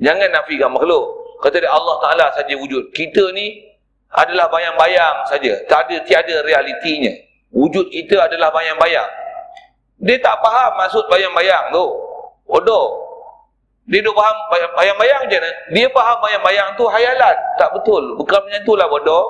Jangan 0.02 0.34
nafikan 0.34 0.74
makhluk. 0.74 1.06
Kata 1.46 1.62
dia 1.62 1.70
Allah 1.70 2.02
Ta'ala 2.02 2.26
saja 2.34 2.58
wujud. 2.58 2.90
Kita 2.90 3.30
ni 3.38 3.62
adalah 4.10 4.50
bayang-bayang 4.50 5.30
saja. 5.30 5.54
Tak 5.70 5.86
ada, 5.86 6.02
tiada 6.10 6.42
realitinya. 6.42 7.14
Wujud 7.54 7.86
kita 7.94 8.26
adalah 8.26 8.50
bayang-bayang. 8.50 9.10
Dia 10.02 10.18
tak 10.20 10.42
faham 10.42 10.74
maksud 10.82 11.06
bayang-bayang 11.08 11.70
tu. 11.70 11.86
Bodoh. 12.50 13.00
Dia 13.88 14.02
duk 14.02 14.16
faham 14.18 14.36
bayang-bayang 14.76 15.30
je. 15.30 15.38
Dia 15.72 15.88
faham 15.94 16.18
bayang-bayang 16.20 16.74
tu 16.76 16.90
hayalan. 16.90 17.36
Tak 17.62 17.70
betul. 17.78 18.18
Bukan 18.18 18.40
macam 18.42 18.60
itulah 18.60 18.88
bodoh. 18.90 19.26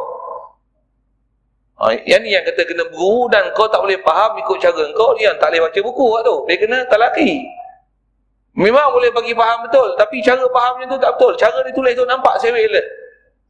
Ha, 1.83 1.89
yang 2.07 2.23
ni 2.23 2.31
yang 2.31 2.45
kata 2.47 2.63
kena 2.63 2.85
guru 2.93 3.27
dan 3.27 3.49
kau 3.57 3.67
tak 3.67 3.81
boleh 3.83 3.99
faham 4.05 4.39
ikut 4.39 4.57
cara 4.61 4.83
kau 4.93 5.17
dia 5.17 5.33
yang 5.33 5.37
tak 5.41 5.51
boleh 5.51 5.67
baca 5.67 5.79
buku 5.83 6.07
lah 6.15 6.21
tu. 6.23 6.35
Dia 6.47 6.55
kena 6.63 6.77
talaki. 6.87 7.43
Memang 8.53 8.93
boleh 8.93 9.09
bagi 9.11 9.33
faham 9.33 9.67
betul. 9.67 9.97
Tapi 9.99 10.21
cara 10.23 10.45
fahamnya 10.47 10.85
tu 10.87 10.97
tak 11.01 11.11
betul. 11.17 11.33
Cara 11.35 11.59
dia 11.65 11.73
tulis 11.73 11.93
tu 11.97 12.05
nampak 12.07 12.39
sewek 12.39 12.71
lah. 12.71 12.85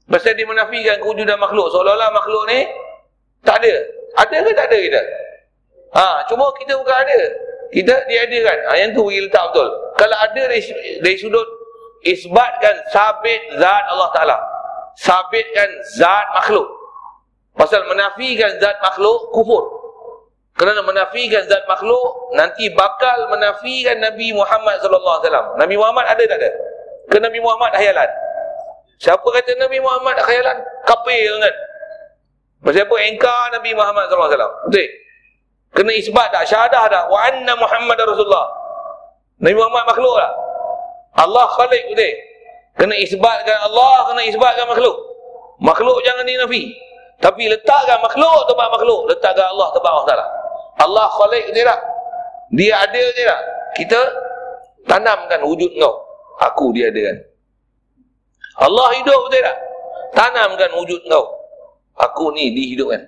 Pasal 0.09 0.33
dia 0.33 0.47
menafikan 0.47 0.97
kewujudan 1.03 1.37
makhluk. 1.37 1.69
Seolah-olah 1.71 2.09
makhluk 2.15 2.43
ni 2.49 2.67
tak 3.43 3.59
ada. 3.59 3.75
Ada 4.13 4.37
ke 4.45 4.51
tak 4.53 4.65
ada 4.69 4.77
kita? 4.77 5.01
Ha, 5.93 6.05
cuma 6.29 6.49
kita 6.57 6.73
bukan 6.77 6.93
ada. 6.93 7.19
Kita 7.73 7.95
dia 8.05 8.19
ada 8.25 8.37
kan. 8.45 8.57
Ha, 8.69 8.71
yang 8.77 8.89
tu 8.93 9.01
bagi 9.05 9.21
letak 9.25 9.43
betul. 9.49 9.69
Kalau 9.97 10.17
ada 10.17 10.41
dari, 10.49 11.17
sudut 11.17 11.47
isbatkan 12.05 12.75
sabit 12.93 13.41
zat 13.57 13.83
Allah 13.89 14.09
Ta'ala. 14.13 14.37
Sabitkan 14.97 15.69
zat 15.97 16.29
makhluk. 16.37 16.69
Pasal 17.57 17.85
menafikan 17.89 18.57
zat 18.61 18.77
makhluk 18.81 19.33
kufur. 19.33 19.63
Kerana 20.53 20.85
menafikan 20.85 21.41
zat 21.49 21.65
makhluk 21.65 22.33
nanti 22.37 22.69
bakal 22.77 23.29
menafikan 23.33 23.97
Nabi 23.97 24.33
Muhammad 24.37 24.77
wasallam. 24.81 25.57
Nabi 25.57 25.75
Muhammad 25.77 26.05
ada 26.05 26.23
tak 26.29 26.37
ada? 26.37 26.49
Ke 27.09 27.17
Nabi 27.17 27.41
Muhammad 27.41 27.73
khayalan? 27.73 28.09
Siapa 29.01 29.25
kata 29.25 29.57
Nabi 29.57 29.81
Muhammad 29.81 30.21
khayalan? 30.21 30.57
Kafir 30.85 31.33
kan? 31.41 31.55
Pasal 32.63 32.87
apa 32.87 32.95
engkar 33.11 33.51
Nabi 33.51 33.75
Muhammad 33.75 34.07
wasallam? 34.07 34.51
Betul? 34.71 34.87
Kena 35.73 35.91
isbat 35.99 36.31
tak 36.31 36.47
syahadah 36.47 36.83
dah 36.87 37.03
wa 37.11 37.19
anna 37.19 37.53
Muhammad 37.59 37.97
Rasulullah. 38.07 38.47
Nabi 39.43 39.55
Muhammad 39.59 39.83
makhluk 39.89 40.15
tak? 40.15 40.33
Allah 41.19 41.45
khalik 41.59 41.83
betul? 41.91 42.13
Kena 42.73 42.95
isbatkan 42.97 43.57
Allah, 43.69 44.09
kena 44.09 44.21
isbatkan 44.25 44.65
makhluk. 44.65 44.97
Makhluk 45.61 45.97
jangan 46.07 46.25
dinafi. 46.25 46.73
Tapi 47.21 47.51
letakkan 47.51 47.99
makhluk 48.01 48.49
tempat 48.49 48.67
makhluk. 48.73 49.11
Letakkan 49.11 49.45
Allah 49.53 49.67
tempat 49.75 49.89
Allah 49.93 50.07
Ta'ala. 50.09 50.25
Allah 50.81 51.05
khalik 51.19 51.45
dia 51.53 51.63
tak? 51.67 51.79
Dia 52.53 52.73
ada 52.79 53.03
je 53.13 53.23
tak? 53.27 53.41
Kita 53.77 53.99
tanamkan 54.87 55.39
wujud 55.43 55.71
kau. 55.77 55.93
Aku 56.41 56.73
dia 56.73 56.89
ada 56.89 57.01
kan. 57.11 57.17
Allah 58.63 58.87
hidup 58.97 59.19
betul 59.27 59.41
tak? 59.41 59.57
Tanamkan 60.13 60.69
wujud 60.79 61.01
kau. 61.11 61.42
Aku 61.99 62.33
ni 62.33 62.53
dihidupkan. 62.53 63.01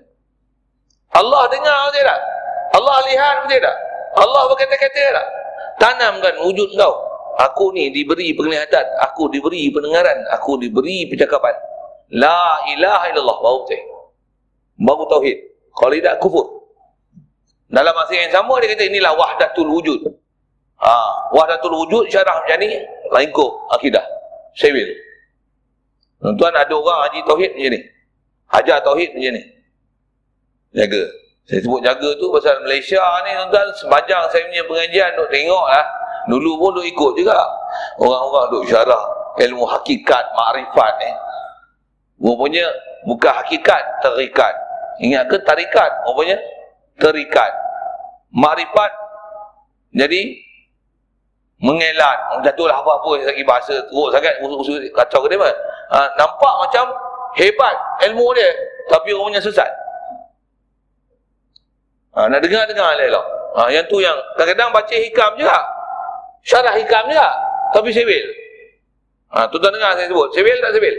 Allah 1.15 1.47
dengar 1.49 1.89
betul 1.89 2.03
tak? 2.05 2.19
Allah 2.75 2.97
lihat 3.07 3.35
betul 3.47 3.59
tak? 3.63 3.75
Allah 4.15 4.41
berkata-kata 4.51 5.03
tak? 5.15 5.27
Tanamkan 5.81 6.35
wujud 6.45 6.69
kau. 6.77 6.93
Aku 7.35 7.75
ni 7.75 7.91
diberi 7.91 8.31
penglihatan. 8.31 8.85
Aku 9.11 9.27
diberi 9.27 9.67
pendengaran. 9.67 10.15
Aku 10.39 10.55
diberi 10.55 11.03
percakapan. 11.11 11.51
La 12.15 12.39
ilaha 12.71 13.11
illallah. 13.11 13.37
Baru 13.43 13.57
betul 13.67 13.81
baru 14.79 15.03
tauhid. 15.11 15.37
Kalau 15.75 15.91
tidak 15.95 16.15
kufur. 16.23 16.45
Dalam 17.67 17.91
masa 17.91 18.13
yang 18.15 18.31
sama 18.31 18.61
dia 18.63 18.71
kata 18.71 18.87
inilah 18.87 19.11
wahdatul 19.19 19.67
wujud. 19.67 19.99
Ha, 20.79 20.91
wahdatul 21.35 21.75
wujud 21.75 22.07
syarah 22.07 22.39
macam 22.39 22.63
ni 22.63 22.79
lengkap 23.11 23.51
akidah. 23.75 24.05
Sewil. 24.55 24.87
Tuan 26.39 26.55
ada 26.55 26.71
orang 26.71 26.99
haji 27.09 27.19
tauhid 27.27 27.51
macam 27.51 27.71
ni. 27.75 27.79
Hajar 28.55 28.79
tauhid 28.79 29.11
macam 29.11 29.31
ni. 29.35 29.43
Jaga. 30.71 31.03
Saya 31.45 31.59
sebut 31.61 31.77
jaga 31.85 32.09
tu 32.17 32.25
pasal 32.33 32.57
Malaysia 32.65 33.03
ni 33.21 33.31
tuan-tuan 33.37 33.69
sepanjang 33.77 34.23
saya 34.33 34.49
punya 34.49 34.63
pengajian 34.65 35.09
duk 35.13 35.29
tengok 35.29 35.65
lah. 35.69 35.85
Dulu 36.25 36.51
pun 36.57 36.69
duk 36.79 36.87
ikut 36.89 37.11
juga. 37.21 37.37
Orang-orang 38.01 38.49
duk 38.49 38.63
syarah 38.65 39.03
ilmu 39.37 39.67
hakikat, 39.67 40.25
makrifat 40.33 40.93
ni. 41.03 41.05
Eh. 41.05 41.15
Rupanya 42.23 42.65
bukan 43.05 43.33
hakikat, 43.43 43.83
terikat. 44.01 44.53
Ingat 45.03 45.27
ke 45.27 45.37
tarikat? 45.43 45.91
Rupanya 46.07 46.39
terikat. 46.97 47.51
Makrifat. 48.33 48.91
Jadi 49.93 50.45
mengelat 51.61 52.17
jatuhlah 52.43 52.75
apa-apa 52.75 53.23
lagi 53.23 53.43
bahasa 53.47 53.79
teruk 53.87 54.11
sangat 54.11 54.35
kacau 54.91 55.23
ke 55.23 55.31
dia 55.31 55.49
ha, 55.87 56.03
nampak 56.19 56.53
macam 56.67 56.85
hebat 57.35 57.75
ilmu 58.09 58.31
dia 58.35 58.49
tapi 58.87 59.11
orangnya 59.11 59.43
sesat. 59.43 59.67
Ha, 62.15 62.31
nak 62.31 62.39
dengar-dengar 62.39 62.95
elok. 62.95 63.25
Ha, 63.59 63.71
yang 63.71 63.83
tu 63.91 63.99
yang 63.99 64.15
kadang-kadang 64.39 64.71
baca 64.71 64.95
hikam 64.95 65.31
juga. 65.35 65.59
Syarah 66.45 66.77
hikam 66.77 67.09
juga 67.09 67.27
tapi 67.73 67.89
sebil 67.91 68.23
ha, 69.33 69.43
tu 69.51 69.59
tak 69.59 69.71
dengar 69.75 69.99
saya 69.99 70.07
sebut. 70.07 70.31
Sebil 70.31 70.57
tak 70.63 70.71
sebil 70.71 70.95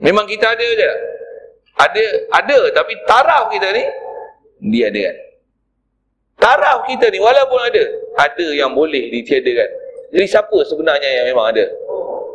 memang 0.00 0.24
kita 0.24 0.56
ada 0.56 0.66
je. 0.66 0.90
Ada 1.72 2.04
ada 2.36 2.58
tapi 2.76 2.92
taraf 3.08 3.48
kita 3.48 3.72
ni 3.72 3.84
dia 4.72 4.92
ada 4.92 5.00
kan? 5.10 5.16
Taraf 6.38 6.78
kita 6.86 7.08
ni 7.10 7.18
walaupun 7.18 7.58
ada 7.58 7.82
ada 8.20 8.46
yang 8.52 8.72
boleh 8.72 9.10
ditiadakan. 9.10 9.68
Jadi 10.12 10.26
siapa 10.28 10.58
sebenarnya 10.68 11.08
yang 11.08 11.26
memang 11.32 11.48
ada? 11.50 11.64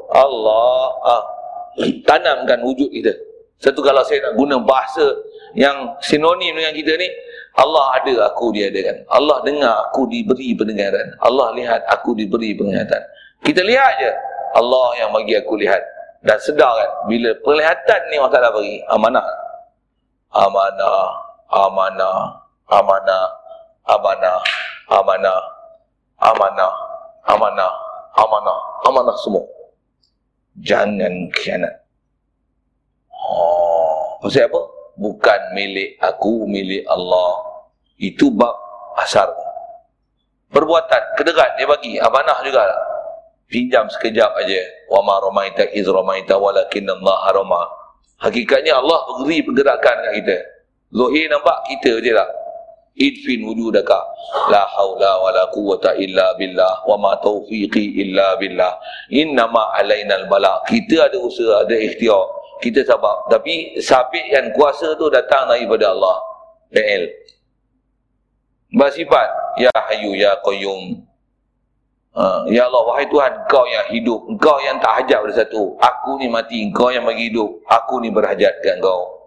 Allah. 0.10 0.90
Ah, 1.06 1.24
tanamkan 2.06 2.60
wujud 2.66 2.90
kita. 2.90 3.14
Satu 3.58 3.82
kalau 3.82 4.06
saya 4.06 4.22
nak 4.30 4.38
guna 4.38 4.62
bahasa 4.62 5.06
yang 5.58 5.98
sinonim 6.06 6.54
dengan 6.54 6.74
kita 6.78 6.94
ni, 6.98 7.10
Allah 7.58 7.98
ada 7.98 8.30
aku 8.30 8.54
diadakan. 8.54 9.02
Allah 9.10 9.42
dengar 9.42 9.90
aku 9.90 10.06
diberi 10.06 10.54
pendengaran. 10.54 11.18
Allah 11.26 11.58
lihat 11.58 11.82
aku 11.90 12.14
diberi 12.14 12.54
penglihatan. 12.54 13.02
Kita 13.42 13.66
lihat 13.66 13.92
je 13.98 14.12
Allah 14.54 14.88
yang 15.02 15.10
bagi 15.10 15.34
aku 15.34 15.58
lihat. 15.58 15.82
Dan 16.22 16.38
sedar 16.42 16.70
kan 16.70 16.90
bila 17.10 17.34
penglihatan 17.42 18.00
ni 18.10 18.16
Allah 18.22 18.34
Ta'ala 18.34 18.50
bagi 18.54 18.78
amanah. 18.90 19.26
Amanah, 20.38 21.06
amanah, 21.50 22.18
amanah, 22.70 23.26
amanah, 23.90 24.40
amanah, 24.92 25.42
amanah, 26.22 26.74
amanah, 27.26 27.74
amanah, 28.22 28.60
amanah 28.86 29.18
semua. 29.18 29.57
Jangan 30.62 31.30
khianat. 31.34 31.76
Oh, 33.14 34.18
pasal 34.22 34.50
apa? 34.50 34.62
Bukan 34.98 35.42
milik 35.54 36.02
aku, 36.02 36.50
milik 36.50 36.82
Allah. 36.90 37.38
Itu 38.02 38.34
bab 38.34 38.54
asar. 38.98 39.30
Perbuatan, 40.50 41.04
kederat 41.20 41.54
dia 41.60 41.70
bagi, 41.70 42.02
amanah 42.02 42.42
juga. 42.42 42.66
Pinjam 43.46 43.86
sekejap 43.86 44.34
aja. 44.42 44.62
Wa 44.90 45.06
ma 45.06 45.22
ramaita 45.22 45.70
iz 45.76 45.86
ramaita 45.86 46.36
walakin 46.40 46.90
Allah. 46.90 47.70
Hakikatnya 48.18 48.74
Allah 48.74 49.06
beri 49.22 49.46
pergerakan 49.46 49.96
kat 50.10 50.14
kita. 50.18 50.38
Zohir 50.90 51.30
nampak 51.30 51.68
kita 51.70 52.02
je 52.02 52.16
lah 52.16 52.26
idfin 52.98 53.46
wujudaka. 53.46 54.02
La 54.52 54.66
haula 54.76 55.22
wala 55.24 55.48
quwwata 55.54 55.96
illa 55.96 56.36
billah 56.36 56.84
wa 56.84 56.98
ma 56.98 57.12
taufiqi 57.22 58.02
illa 58.02 58.36
billah. 58.42 58.74
Innama 59.14 59.72
alaina 59.78 60.26
bala. 60.28 60.60
Kita 60.66 61.08
ada 61.08 61.18
usaha 61.22 61.64
ada 61.64 61.78
ikhtiar. 61.78 62.26
Kita 62.58 62.82
sabar. 62.84 63.30
Tapi 63.30 63.78
sabit 63.78 64.26
yang 64.34 64.50
kuasa 64.58 64.98
tu 64.98 65.08
datang 65.14 65.54
daripada 65.54 65.94
Allah. 65.94 66.18
Fi'il. 66.74 67.08
Bersifat 68.74 69.30
ya 69.62 69.72
hayyu 69.88 70.18
ya 70.18 70.36
qayyum. 70.42 71.06
Ha, 72.18 72.50
ya 72.50 72.66
Allah 72.66 72.82
wahai 72.82 73.06
Tuhan 73.06 73.46
engkau 73.46 73.64
yang 73.70 73.88
hidup. 73.94 74.20
Engkau 74.26 74.58
yang 74.66 74.82
tak 74.82 75.06
hajat 75.06 75.22
pada 75.22 75.34
satu. 75.38 75.78
Aku 75.78 76.18
ni 76.18 76.26
mati. 76.26 76.66
Engkau 76.66 76.90
yang 76.90 77.06
bagi 77.06 77.30
hidup. 77.30 77.62
Aku 77.70 78.02
ni 78.02 78.10
berhajat 78.10 78.58
ke 78.66 78.74
engkau 78.74 79.18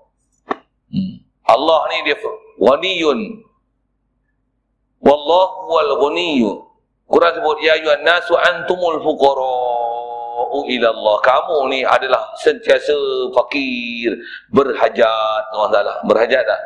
hmm. 0.91 1.14
Allah 1.47 1.81
ni 1.91 1.97
dia 2.07 2.16
waniyun 2.59 3.43
Wallahu 5.01 5.72
wal 5.72 5.92
ghaniyyu. 6.07 6.70
Quran 7.11 7.32
sebut 7.42 7.59
ya 7.59 7.74
ayuhan 7.74 8.07
nasu 8.07 8.38
antumul 8.38 9.03
fuqara'u 9.03 10.59
ila 10.62 10.88
Allah. 10.94 11.16
Kamu 11.26 11.57
ni 11.74 11.82
adalah 11.82 12.22
sentiasa 12.38 12.94
fakir, 13.34 14.14
berhajat 14.55 15.42
Allah 15.51 15.68
Taala. 15.74 15.94
Berhajat 16.07 16.46
tak? 16.46 16.61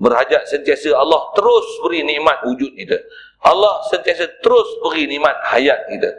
Berhajat 0.00 0.42
sentiasa 0.48 0.96
Allah 0.96 1.22
terus 1.38 1.66
beri 1.86 2.02
nikmat 2.02 2.42
wujud 2.48 2.72
kita. 2.74 2.98
Allah 3.46 3.78
sentiasa 3.92 4.26
terus 4.42 4.68
beri 4.82 5.06
nikmat 5.06 5.36
hayat 5.54 5.86
kita. 5.86 6.10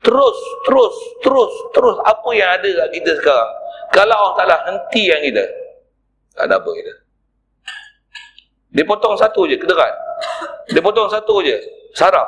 Terus, 0.00 0.38
terus, 0.64 0.96
terus, 1.20 1.52
terus 1.76 1.96
apa 2.08 2.28
yang 2.32 2.56
ada 2.56 2.68
kat 2.68 2.88
kita 2.94 3.10
sekarang. 3.20 3.50
Kalau 3.90 4.16
Allah 4.16 4.34
Taala 4.38 4.56
henti 4.70 5.02
yang 5.10 5.20
kita, 5.20 5.44
tak 6.38 6.46
ada 6.46 6.56
apa 6.56 6.70
kita. 6.72 6.92
Dia 8.70 8.86
potong 8.86 9.18
satu 9.18 9.50
je, 9.50 9.58
kederat. 9.58 9.90
Dia 10.70 10.82
potong 10.82 11.10
satu 11.10 11.42
je, 11.42 11.58
sarap. 11.94 12.26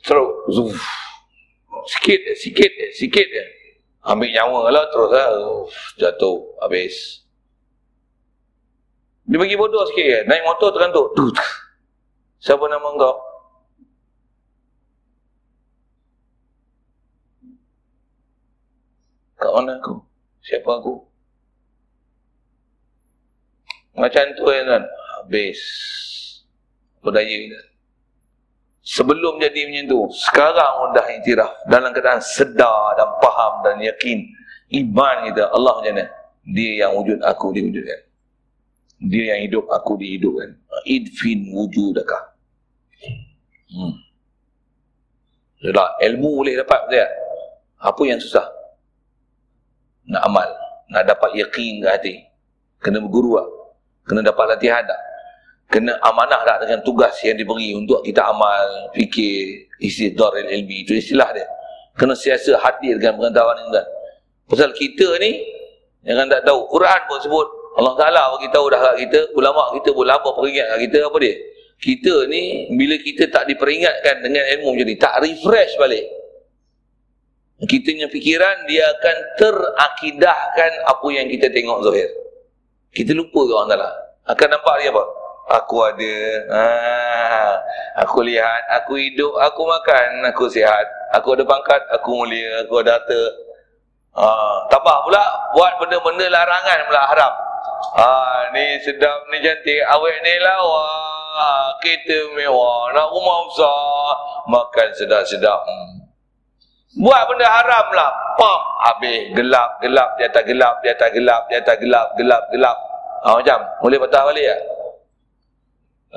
Terus, 0.00 0.30
zuf. 0.48 0.74
Sikit, 1.86 2.20
sikit, 2.40 2.72
sikit. 2.96 3.28
Ambil 4.00 4.32
nyawa 4.32 4.72
lah 4.72 4.84
terus 4.88 5.10
lah. 5.12 5.28
Jatuh, 6.00 6.56
habis. 6.64 7.22
Dia 9.28 9.38
bagi 9.38 9.54
bodoh 9.54 9.84
sikit 9.86 10.06
je. 10.08 10.18
Naik 10.26 10.42
motor 10.42 10.74
terantuk. 10.74 11.14
Siapa 12.40 12.64
nama 12.66 12.88
kau? 12.96 13.16
Kat 19.40 19.50
mana 19.54 19.76
aku? 19.78 20.09
Siapa 20.40 20.70
aku? 20.80 20.94
Macam 23.96 24.24
tu 24.38 24.44
kan 24.48 24.84
Habis. 25.20 25.60
Berdaya 27.00 27.28
kita? 27.28 27.60
Sebelum 28.80 29.36
jadi 29.40 29.68
macam 29.68 29.84
tu 29.88 30.00
Sekarang 30.16 30.92
dah 30.96 31.06
iktiraf 31.12 31.68
Dalam 31.68 31.92
keadaan 31.92 32.20
sedar 32.24 32.96
dan 32.96 33.08
faham 33.20 33.60
dan 33.64 33.76
yakin 33.84 34.24
Iman 34.70 35.26
kita 35.26 35.50
Allah 35.50 35.82
macam 35.82 35.94
mana? 35.98 36.06
Dia 36.46 36.86
yang 36.86 36.96
wujud 36.96 37.18
aku 37.20 37.50
diwujudkan. 37.50 38.00
Dia 39.00 39.34
yang 39.34 39.40
hidup 39.50 39.66
aku 39.66 39.98
dihidupkan. 39.98 40.54
Idfin 40.86 41.50
wujudakah? 41.50 42.22
Hmm. 43.70 43.94
Yalah, 45.60 45.98
ilmu 46.06 46.40
boleh 46.40 46.54
dapat 46.56 46.80
tak? 46.88 47.10
Apa 47.80 48.02
yang 48.06 48.20
susah? 48.22 48.46
Nak 50.10 50.22
amal, 50.26 50.48
nak 50.90 51.06
dapat 51.06 51.30
yakin 51.38 51.80
ke 51.80 51.86
hati. 51.86 52.14
Kena 52.82 52.98
berguru 52.98 53.38
tak? 53.38 53.48
Kena 54.10 54.20
dapat 54.26 54.44
latihan 54.56 54.82
tak? 54.82 55.00
Kena 55.70 55.94
amanah 56.02 56.42
tak 56.42 56.66
dengan 56.66 56.82
tugas 56.82 57.14
yang 57.22 57.38
diberi 57.38 57.70
untuk 57.78 58.02
kita 58.02 58.26
amal, 58.26 58.90
fikir, 58.90 59.70
isi 59.78 60.10
daril 60.18 60.50
ilmi. 60.50 60.82
Itu 60.82 60.98
istilah 60.98 61.30
dia. 61.30 61.46
Kena 61.94 62.18
siasa 62.18 62.58
hadir 62.58 62.98
dengan 62.98 63.22
pengetahuan 63.22 63.54
ini. 63.62 63.78
Kan? 63.78 63.86
Pasal 64.50 64.74
kita 64.74 65.06
ni, 65.22 65.38
jangan 66.02 66.26
tak 66.26 66.42
tahu. 66.42 66.66
Quran 66.74 67.00
pun 67.06 67.18
sebut, 67.22 67.46
Allah 67.78 67.94
Ta'ala 67.94 68.34
bagi 68.34 68.50
tahu 68.50 68.66
dah 68.66 68.80
kat 68.82 68.94
kita, 69.06 69.20
ulama 69.38 69.70
kita 69.78 69.94
pun 69.94 70.04
lama 70.10 70.28
peringat 70.34 70.66
kat 70.74 70.78
kita, 70.90 70.98
apa 71.06 71.16
dia? 71.22 71.34
Kita 71.80 72.14
ni, 72.26 72.66
bila 72.74 72.94
kita 72.98 73.30
tak 73.30 73.46
diperingatkan 73.46 74.26
dengan 74.26 74.42
ilmu 74.58 74.74
macam 74.74 74.86
ni, 74.90 74.96
tak 74.98 75.22
refresh 75.22 75.78
balik 75.78 76.19
kita 77.68 77.92
punya 77.92 78.08
fikiran 78.08 78.56
dia 78.64 78.88
akan 78.88 79.16
terakidahkan 79.36 80.72
apa 80.88 81.06
yang 81.12 81.28
kita 81.28 81.52
tengok 81.52 81.84
zahir. 81.84 82.08
Kita 82.90 83.12
lupa 83.12 83.44
ke 83.44 83.52
orang 83.52 83.68
Ta'ala. 83.68 83.90
Akan 84.32 84.48
nampak 84.48 84.74
dia 84.80 84.88
apa? 84.88 85.04
Aku 85.60 85.76
ada. 85.82 86.16
Ha, 86.46 86.62
aku 88.06 88.22
lihat. 88.22 88.62
Aku 88.80 88.96
hidup. 88.96 89.34
Aku 89.50 89.66
makan. 89.66 90.24
Aku 90.30 90.46
sihat. 90.46 90.86
Aku 91.12 91.34
ada 91.34 91.42
pangkat. 91.42 91.82
Aku 92.00 92.22
mulia. 92.22 92.62
Aku 92.64 92.80
ada 92.80 92.96
harta. 92.96 93.22
Ha, 94.14 94.26
tambah 94.70 94.96
pula. 95.06 95.24
Buat 95.52 95.72
benda-benda 95.82 96.26
larangan 96.30 96.78
pula 96.86 97.02
haram. 97.12 97.34
Ha, 97.98 98.06
ni 98.54 98.78
sedap. 98.86 99.26
Ni 99.34 99.42
cantik. 99.42 99.82
Awet 99.90 100.16
ni 100.22 100.34
lawa. 100.38 100.86
Kita 101.82 102.18
mewah. 102.38 102.94
Nak 102.94 103.06
rumah 103.10 103.38
besar. 103.50 104.10
Makan 104.46 104.88
sedap-sedap. 104.96 105.60
Hmm. 105.66 105.99
Buat 106.98 107.22
benda 107.30 107.46
haram 107.46 107.86
lah. 107.94 108.10
Pam. 108.34 108.60
Habis. 108.82 109.30
Gelap. 109.38 109.78
Gelap. 109.78 110.18
Di 110.18 110.26
atas 110.26 110.42
gelap. 110.42 110.74
Di 110.82 110.88
atas 110.90 111.08
gelap. 111.14 111.42
Di 111.46 111.54
atas 111.54 111.76
gelap. 111.78 112.06
Gelap. 112.18 112.42
Gelap. 112.50 112.76
Ha, 113.22 113.38
macam. 113.38 113.58
Boleh 113.78 113.98
patah 114.02 114.22
balik 114.26 114.46
tak? 114.50 114.60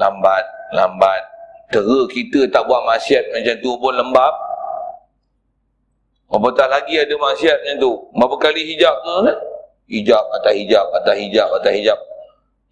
Lambat. 0.01 0.45
Lambat. 0.73 1.21
Tera 1.69 1.99
kita 2.09 2.49
tak 2.49 2.65
buat 2.65 2.85
maksiat 2.89 3.33
macam 3.33 3.55
tu 3.61 3.71
pun 3.77 3.93
lembab. 3.93 4.33
Apatah 6.33 6.65
lagi 6.65 6.97
ada 6.97 7.13
maksiat 7.13 7.57
macam 7.61 7.77
tu. 7.77 7.91
Berapa 8.17 8.35
kali 8.41 8.61
hijab 8.73 8.95
tu 9.05 9.09
kan? 9.29 9.37
Hijab 9.85 10.23
atas 10.41 10.53
hijab. 10.57 10.85
Atas 10.97 11.15
hijab. 11.21 11.47
Atas 11.53 11.71
hijab. 11.77 11.99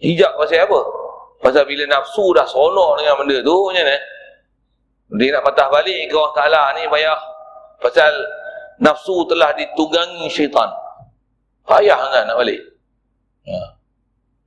Hijab 0.02 0.34
pasal 0.42 0.66
apa? 0.66 0.82
Pasal 1.46 1.64
bila 1.70 1.86
nafsu 1.86 2.34
dah 2.34 2.46
sonok 2.50 2.98
dengan 2.98 3.14
benda 3.22 3.38
tu 3.46 3.58
macam 3.70 3.86
ni. 3.86 3.98
Dia 5.22 5.38
nak 5.38 5.44
patah 5.46 5.68
balik 5.70 6.08
ke 6.10 6.16
Allah 6.16 6.34
Ta'ala 6.34 6.62
ni 6.74 6.88
payah 6.88 7.20
Pasal 7.82 8.14
nafsu 8.78 9.26
telah 9.26 9.52
ditunggangi 9.58 10.30
syaitan. 10.30 10.70
Payah 11.66 11.98
kan 11.98 12.24
nak 12.30 12.38
balik. 12.38 12.62
Ha. 13.50 13.58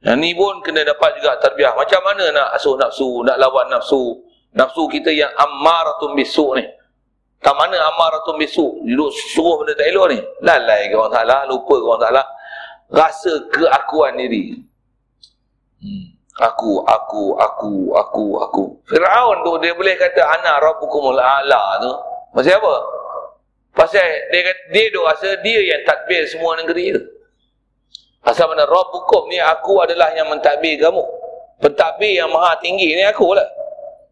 Yang 0.04 0.16
ni 0.20 0.30
pun 0.36 0.60
kena 0.60 0.84
dapat 0.84 1.16
juga 1.18 1.40
terbiah. 1.40 1.72
Macam 1.74 2.00
mana 2.04 2.24
nak 2.30 2.48
asuh 2.60 2.76
nafsu, 2.76 3.24
nak 3.24 3.40
lawan 3.40 3.66
nafsu. 3.72 4.20
Nafsu 4.54 4.86
kita 4.86 5.10
yang 5.10 5.32
ammaratun 5.34 6.14
bisuk 6.14 6.60
ni. 6.60 6.64
Tak 7.40 7.56
mana 7.56 7.74
ammaratun 7.90 8.38
bisuk. 8.38 8.84
Duduk 8.84 9.10
suruh 9.34 9.64
benda 9.64 9.74
tak 9.74 9.88
elok 9.90 10.06
ni. 10.12 10.18
Lalai 10.44 10.92
ke 10.92 10.94
orang 10.94 11.12
salah, 11.12 11.40
lupa 11.48 11.74
ke 11.74 11.86
orang 11.88 12.04
salah. 12.04 12.26
Rasa 12.92 13.32
keakuan 13.50 14.20
diri. 14.20 14.54
Hmm. 15.80 16.14
Aku, 16.34 16.82
aku, 16.84 17.38
aku, 17.38 17.94
aku, 17.94 18.24
aku. 18.42 18.62
Fir'aun 18.90 19.46
tu 19.46 19.54
dia 19.62 19.70
boleh 19.72 19.94
kata 19.94 20.20
ana 20.20 20.58
rabbukumul 20.58 21.16
a'la 21.16 21.78
tu. 21.80 21.92
Pasal 22.34 22.58
apa? 22.58 22.74
Pasal 23.74 24.06
dia 24.30 24.40
kata, 24.46 24.62
dia 24.70 24.84
duk 24.94 25.02
rasa 25.02 25.28
dia 25.42 25.60
yang 25.74 25.82
takbir 25.82 26.22
semua 26.30 26.54
negeri 26.62 26.94
tu. 26.94 27.02
Asal 28.24 28.48
mana 28.48 28.64
Rabb 28.64 28.94
hukum 28.94 29.28
ni 29.28 29.36
aku 29.36 29.82
adalah 29.82 30.14
yang 30.14 30.30
mentadbir 30.30 30.78
kamu. 30.80 31.04
Pentadbir 31.60 32.14
yang 32.14 32.30
maha 32.30 32.56
tinggi 32.62 32.94
ni 32.96 33.02
aku 33.04 33.34
lah. 33.34 33.44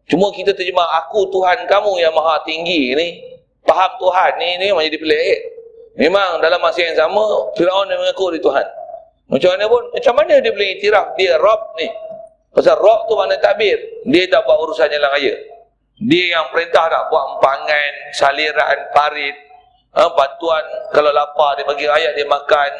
Cuma 0.05 0.29
kita 0.35 0.51
terjemah 0.51 0.85
aku 1.01 1.31
Tuhan 1.31 1.63
kamu 1.65 1.97
yang 1.97 2.13
maha 2.13 2.43
tinggi 2.43 2.93
ni. 2.93 3.07
Faham 3.63 3.95
Tuhan 3.97 4.31
ni 4.37 4.59
ni 4.59 4.65
memang 4.69 4.83
jadi 4.83 4.99
pelik. 4.99 5.39
Memang 5.95 6.43
dalam 6.43 6.59
masa 6.59 6.83
yang 6.83 6.99
sama 6.99 7.23
Firaun 7.55 7.87
dia 7.87 7.95
mengaku 7.95 8.35
dia 8.35 8.43
Tuhan. 8.43 8.67
Macam 9.31 9.49
mana 9.55 9.65
pun 9.71 9.81
macam 9.95 10.13
mana 10.19 10.33
dia 10.43 10.51
boleh 10.51 10.69
iktiraf 10.77 11.07
dia 11.15 11.39
Rabb 11.39 11.61
ni. 11.79 11.87
Pasal 12.51 12.75
Rabb 12.77 13.07
tu 13.07 13.15
mana 13.15 13.39
takbir. 13.39 13.79
Dia 14.05 14.27
tak 14.27 14.43
buat 14.43 14.59
urusan 14.67 14.91
jalan 14.91 15.09
raya. 15.09 15.33
Dia 16.03 16.25
yang 16.37 16.51
perintah 16.51 16.85
nak 16.91 17.07
buat 17.07 17.23
empangan, 17.37 17.91
saliran, 18.11 18.77
parit, 18.91 19.33
ha, 19.93 20.09
bantuan 20.13 20.63
kalau 20.91 21.13
lapar 21.13 21.57
dia 21.57 21.65
bagi 21.65 21.85
rakyat 21.85 22.11
dia 22.17 22.25
makan, 22.25 22.71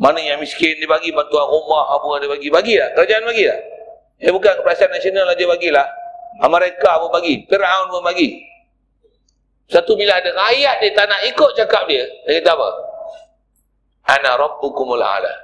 mana 0.00 0.18
yang 0.20 0.40
miskin 0.40 0.76
dia 0.80 0.88
bagi 0.88 1.12
bantuan 1.12 1.44
rumah 1.44 1.96
apa 1.96 2.08
dia 2.20 2.28
bagi. 2.28 2.48
Bagi 2.48 2.74
tak? 2.80 2.90
Kerajaan 2.96 3.22
bagi 3.28 3.44
tak? 3.44 3.60
Ya 4.20 4.30
bukan 4.32 4.52
keperasaan 4.60 4.92
nasional 4.92 5.24
lah 5.28 5.36
dia 5.36 5.48
bagilah. 5.48 5.86
Amerika 6.40 7.00
pun 7.00 7.12
bagi. 7.12 7.44
Fir'aun 7.48 7.88
pun 7.92 8.04
bagi. 8.04 8.40
Satu 9.70 9.94
bila 9.94 10.18
ada 10.18 10.32
rakyat 10.34 10.76
dia 10.82 10.90
tak 10.96 11.06
nak 11.08 11.20
ikut 11.28 11.50
cakap 11.56 11.84
dia. 11.88 12.04
Dia 12.28 12.40
kata 12.40 12.52
apa? 12.56 12.68
Ana 14.12 14.30
rabbukumul 14.40 15.00
ala. 15.00 15.34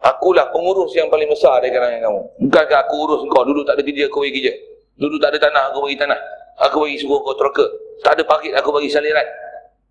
Akulah 0.00 0.48
pengurus 0.48 0.96
yang 0.96 1.12
paling 1.12 1.28
besar 1.28 1.60
dari 1.60 1.76
kalangan 1.76 2.00
kamu. 2.00 2.22
Bukankah 2.48 2.78
aku 2.88 2.94
urus 3.04 3.20
kau? 3.28 3.44
Dulu 3.44 3.60
tak 3.68 3.76
ada 3.76 3.82
kerja, 3.84 4.08
aku 4.08 4.24
bagi 4.24 4.32
kerja. 4.40 4.52
Dulu 4.96 5.16
tak 5.20 5.28
ada 5.36 5.38
tanah, 5.44 5.64
aku 5.72 5.78
bagi 5.84 5.96
tanah. 6.00 6.20
Aku 6.68 6.76
bagi 6.88 6.96
suruh 6.96 7.20
kau 7.20 7.36
terka. 7.36 7.68
Tak 8.00 8.16
ada 8.16 8.22
parit, 8.24 8.52
aku 8.56 8.72
bagi 8.72 8.88
saliran. 8.88 9.26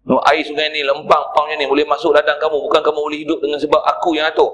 No, 0.10 0.18
air 0.26 0.42
sungai 0.42 0.74
ni 0.74 0.82
lempang 0.82 1.22
pangnya 1.38 1.62
ni 1.62 1.66
boleh 1.70 1.86
masuk 1.86 2.16
ladang 2.16 2.40
kamu. 2.42 2.58
Bukan 2.66 2.82
kamu 2.82 3.00
boleh 3.00 3.20
hidup 3.22 3.40
dengan 3.44 3.62
sebab 3.62 3.82
aku 3.84 4.18
yang 4.18 4.26
atur. 4.26 4.50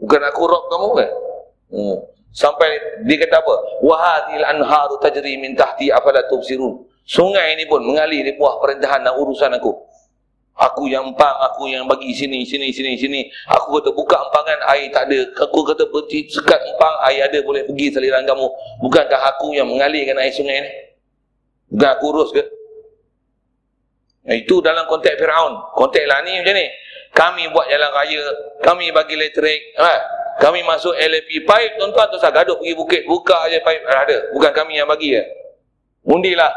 Bukan 0.00 0.20
aku 0.20 0.42
rob 0.44 0.64
kamu 0.68 0.88
kan 1.00 1.10
hmm. 1.72 1.96
sampai 2.28 2.76
dia 3.08 3.16
kata 3.24 3.40
apa? 3.40 3.54
Wahadil 3.80 4.44
anharu 4.44 5.00
tajri 5.00 5.40
min 5.40 5.56
tahti 5.56 5.88
afala 5.88 6.20
tubsirun. 6.28 6.82
Sungai 7.08 7.56
ni 7.56 7.64
pun 7.64 7.80
mengalir 7.80 8.20
di 8.20 8.36
bawah 8.36 8.60
perintahan 8.60 9.00
dan 9.00 9.16
urusan 9.16 9.54
aku 9.56 9.72
aku 10.54 10.86
yang 10.86 11.10
empang 11.10 11.36
aku 11.42 11.66
yang 11.66 11.84
bagi 11.90 12.14
sini 12.14 12.46
sini 12.46 12.70
sini 12.70 12.94
sini 12.94 13.20
aku 13.50 13.82
kata 13.82 13.90
buka 13.90 14.16
empangan 14.18 14.58
air 14.74 14.86
tak 14.94 15.10
ada 15.10 15.18
aku 15.42 15.66
kata 15.66 15.86
berhenti 15.90 16.30
sekat 16.30 16.60
empang 16.62 16.94
air 17.10 17.26
ada 17.26 17.38
boleh 17.42 17.66
pergi 17.66 17.90
saliran 17.90 18.22
kamu 18.22 18.46
bukankah 18.82 19.20
aku 19.34 19.50
yang 19.54 19.66
mengalirkan 19.66 20.14
air 20.22 20.30
sungai 20.30 20.62
ni 20.62 20.70
bukan 21.74 21.90
aku 21.90 22.04
urus 22.14 22.30
ke 22.30 22.42
itu 24.24 24.64
dalam 24.64 24.88
konteks 24.88 25.20
Fir'aun. 25.20 25.76
Konteks 25.76 26.08
lah 26.08 26.24
ni 26.24 26.40
macam 26.40 26.56
ni. 26.56 26.66
Kami 27.12 27.42
buat 27.52 27.68
jalan 27.68 27.90
raya. 27.92 28.22
Kami 28.64 28.88
bagi 28.88 29.20
elektrik. 29.20 29.76
Ha? 29.76 29.92
Kami 30.40 30.64
masuk 30.64 30.96
LP 30.96 31.44
pipe. 31.44 31.72
Tuan-tuan 31.76 32.08
tu 32.08 32.18
gaduh 32.18 32.56
pergi 32.56 32.72
bukit. 32.74 33.02
Buka 33.04 33.36
aja 33.44 33.60
pipe. 33.60 33.84
Ada. 33.84 34.32
Bukan 34.32 34.52
kami 34.56 34.80
yang 34.80 34.88
bagi 34.88 35.20
ya. 35.20 35.22
Undilah. 36.08 36.50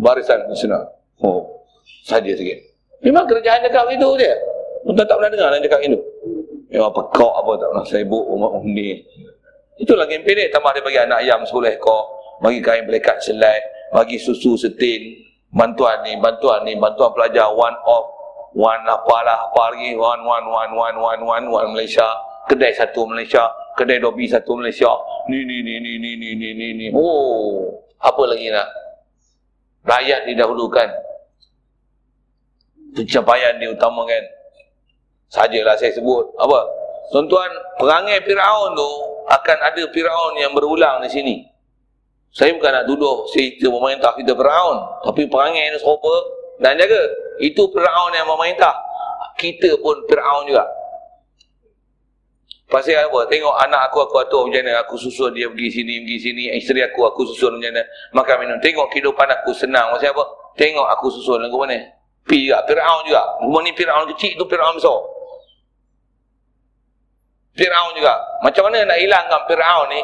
Barisan 0.00 0.48
nasional. 0.48 0.96
Oh. 1.20 1.68
Saja 2.02 2.32
sikit. 2.32 2.75
Memang 3.06 3.22
kerjaan 3.30 3.62
dekat 3.62 3.86
kat 3.86 3.94
itu 3.94 4.08
dia. 4.18 4.34
Tuan, 4.82 4.98
tak 4.98 5.14
pernah 5.14 5.30
dengar 5.30 5.48
lah 5.54 5.58
dia 5.62 5.78
itu. 5.86 5.98
Memang 6.74 6.90
pekak 6.90 7.32
apa 7.38 7.50
tak 7.54 7.68
pernah 7.70 7.86
sibuk 7.86 8.24
umat 8.34 8.50
undi. 8.58 8.98
Itulah 9.78 10.10
kempen 10.10 10.34
dia. 10.34 10.50
Tambah 10.50 10.74
dia 10.74 10.82
bagi 10.82 10.98
anak 10.98 11.18
ayam 11.22 11.46
sekolah 11.46 11.70
kau. 11.78 12.02
Bagi 12.42 12.58
kain 12.58 12.82
pelekat 12.82 13.22
selai. 13.22 13.62
Bagi 13.94 14.18
susu 14.18 14.58
setin. 14.58 15.22
Bantuan 15.54 16.02
ni, 16.02 16.18
bantuan 16.18 16.66
ni, 16.66 16.74
bantuan 16.74 17.14
pelajar. 17.14 17.46
One 17.54 17.78
off. 17.86 18.10
One 18.58 18.82
apalah 18.90 19.54
apa 19.54 19.78
lagi. 19.78 19.94
One, 19.94 20.26
one, 20.26 20.46
one, 20.50 20.72
one, 20.74 20.96
one, 20.98 21.22
one, 21.22 21.46
one, 21.46 21.46
one 21.46 21.68
Malaysia. 21.78 22.10
Kedai 22.50 22.74
satu 22.74 23.06
Malaysia. 23.06 23.46
Kedai 23.78 24.02
dobi 24.02 24.26
satu 24.26 24.58
Malaysia. 24.58 24.90
Ni, 25.30 25.46
ni, 25.46 25.62
ni, 25.62 25.78
ni, 25.78 25.94
ni, 25.94 26.10
ni, 26.34 26.50
ni, 26.58 26.66
ni. 26.74 26.86
Oh. 26.90 27.70
Apa 28.02 28.26
lagi 28.26 28.50
nak? 28.50 28.66
Rakyat 29.86 30.26
didahulukan. 30.26 31.05
Pencapaian 32.96 33.60
diutamakan. 33.60 34.22
Sajalah 35.28 35.76
saya 35.76 35.92
sebut. 35.92 36.24
Apa? 36.40 36.64
Tuan-tuan, 37.12 37.50
perangai 37.76 38.24
Fir'aun 38.24 38.72
tu 38.72 38.90
akan 39.28 39.58
ada 39.62 39.82
Fir'aun 39.92 40.32
yang 40.40 40.56
berulang 40.56 41.04
di 41.04 41.10
sini. 41.12 41.36
Saya 42.32 42.52
bukan 42.56 42.72
nak 42.72 42.84
duduk 42.88 43.28
cerita 43.32 43.68
memerintah 43.68 44.16
kita 44.16 44.32
Fir'aun. 44.32 45.04
Tapi 45.04 45.28
perangai 45.28 45.72
ini 45.72 45.78
serupa 45.78 46.12
dan 46.58 46.80
jaga. 46.80 47.02
Itu 47.38 47.68
Fir'aun 47.68 48.16
yang 48.16 48.26
memerintah. 48.26 48.72
Kita 49.36 49.76
pun 49.84 50.00
Fir'aun 50.08 50.48
juga. 50.48 50.64
Pasal 52.66 52.98
apa? 52.98 53.30
Tengok 53.30 53.54
anak 53.62 53.92
aku, 53.92 54.02
aku 54.02 54.16
atur 54.26 54.50
macam 54.50 54.58
mana. 54.66 54.82
Aku 54.82 54.98
susun 54.98 55.30
dia 55.30 55.46
pergi 55.46 55.70
sini, 55.70 56.02
pergi 56.02 56.18
sini. 56.18 56.42
Isteri 56.58 56.82
aku, 56.82 57.06
aku 57.06 57.22
susun 57.30 57.62
macam 57.62 57.70
mana. 57.70 57.82
Makan 58.10 58.36
minum. 58.42 58.58
Tengok 58.58 58.90
kehidupan 58.90 59.28
aku 59.30 59.54
senang. 59.54 59.94
Pasal 59.94 60.10
apa? 60.10 60.24
Tengok 60.58 60.86
aku 60.98 61.06
susun 61.14 61.46
lagu 61.46 61.62
mana. 61.62 61.95
Pi 62.26 62.50
juga. 62.50 62.58
Fir'aun 62.66 63.02
juga. 63.06 63.22
Rumah 63.46 63.60
ni 63.62 63.72
Fir'aun 63.72 64.04
kecil, 64.14 64.34
tu 64.34 64.44
Fir'aun 64.50 64.74
besar. 64.74 64.98
Fir'aun 67.56 67.92
juga. 67.96 68.14
Macam 68.42 68.68
mana 68.68 68.84
nak 68.84 68.98
hilangkan 68.98 69.40
Fir'aun 69.46 69.86
ni? 69.94 70.00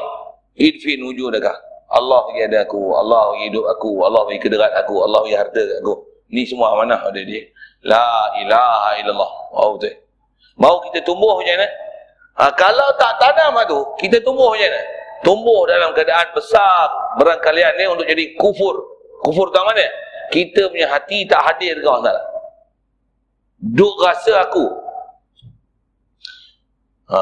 Idfi 0.57 0.97
nuju 0.97 1.33
dekah. 1.35 1.59
Allah 1.93 2.25
bagi 2.25 2.41
ada 2.49 2.65
aku, 2.65 2.97
Allah 2.97 3.37
bagi 3.37 3.53
hidup 3.53 3.69
aku, 3.69 3.91
Allah 4.01 4.21
bagi 4.25 4.41
kederat 4.41 4.73
aku, 4.81 5.05
Allah 5.05 5.21
bagi 5.21 5.37
harta 5.37 5.61
aku. 5.85 5.95
Ni 6.33 6.49
semua 6.49 6.73
amanah 6.73 7.05
ada 7.05 7.21
dia. 7.21 7.45
La 7.85 8.33
ilaha 8.41 8.91
illallah. 9.05 9.31
Wow, 9.53 9.77
betul. 9.77 10.01
Mau 10.57 10.81
kita 10.89 11.05
tumbuh 11.05 11.37
macam 11.37 11.53
mana? 11.53 11.69
Ha, 12.41 12.43
kalau 12.57 12.89
tak 12.97 13.21
tanam 13.21 13.61
tu, 13.69 13.79
kita 14.01 14.25
tumbuh 14.25 14.57
macam 14.57 14.65
mana? 14.65 14.81
Tumbuh 15.21 15.61
dalam 15.69 15.93
keadaan 15.93 16.33
besar 16.33 16.89
berangkalian 17.21 17.77
ni 17.77 17.85
untuk 17.85 18.09
jadi 18.09 18.25
kufur. 18.41 18.75
Kufur 19.21 19.53
tak 19.53 19.69
mana? 19.69 19.85
Kita 20.31 20.71
punya 20.71 20.87
hati 20.93 21.27
tak 21.27 21.43
hadir 21.43 21.81
ke 21.81 21.89
Allah 21.89 22.15
Duk 23.63 23.95
rasa 24.03 24.43
aku. 24.43 24.67
Ha. 27.15 27.21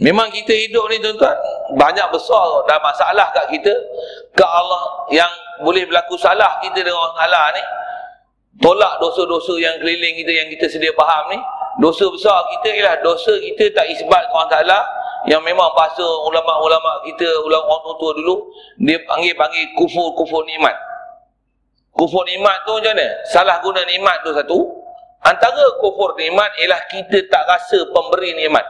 Memang 0.00 0.32
kita 0.32 0.50
hidup 0.50 0.88
ni 0.90 0.96
tuan-tuan 0.98 1.36
banyak 1.76 2.08
besar 2.08 2.64
dah 2.64 2.78
masalah 2.80 3.28
kat 3.36 3.46
kita. 3.52 3.74
Ke 4.32 4.42
Allah 4.42 4.82
yang 5.12 5.28
boleh 5.60 5.84
berlaku 5.84 6.16
salah 6.16 6.58
kita 6.64 6.80
dengan 6.80 7.14
Allah 7.14 7.52
ni 7.52 7.62
tolak 8.64 8.96
dosa-dosa 8.98 9.54
yang 9.60 9.76
keliling 9.78 10.14
kita 10.24 10.32
yang 10.32 10.48
kita 10.50 10.66
sedia 10.72 10.90
faham 10.96 11.36
ni. 11.36 11.38
Dosa 11.84 12.06
besar 12.08 12.38
kita 12.58 12.68
ialah 12.80 12.96
dosa 13.02 13.34
kita 13.38 13.66
tak 13.74 13.86
isbat 13.90 14.30
ke 14.30 14.32
orang 14.32 14.46
Ta'ala 14.46 14.78
yang 15.26 15.42
memang 15.42 15.68
bahasa 15.74 16.04
ulama-ulama 16.04 17.00
kita 17.08 17.26
ulama 17.42 17.66
orang 17.80 17.96
tua 17.98 18.12
dulu 18.14 18.36
dia 18.78 19.00
panggil-panggil 19.08 19.72
kufur-kufur 19.74 20.44
nikmat 20.44 20.76
kufur 21.94 22.26
nikmat 22.26 22.66
tu 22.66 22.74
macam 22.76 22.92
mana? 22.92 23.06
salah 23.30 23.56
guna 23.62 23.80
nikmat 23.86 24.20
tu 24.26 24.30
satu 24.34 24.58
antara 25.22 25.64
kufur 25.78 26.12
nikmat 26.18 26.50
ialah 26.60 26.82
kita 26.90 27.22
tak 27.30 27.46
rasa 27.46 27.78
pemberi 27.94 28.34
nikmat 28.34 28.66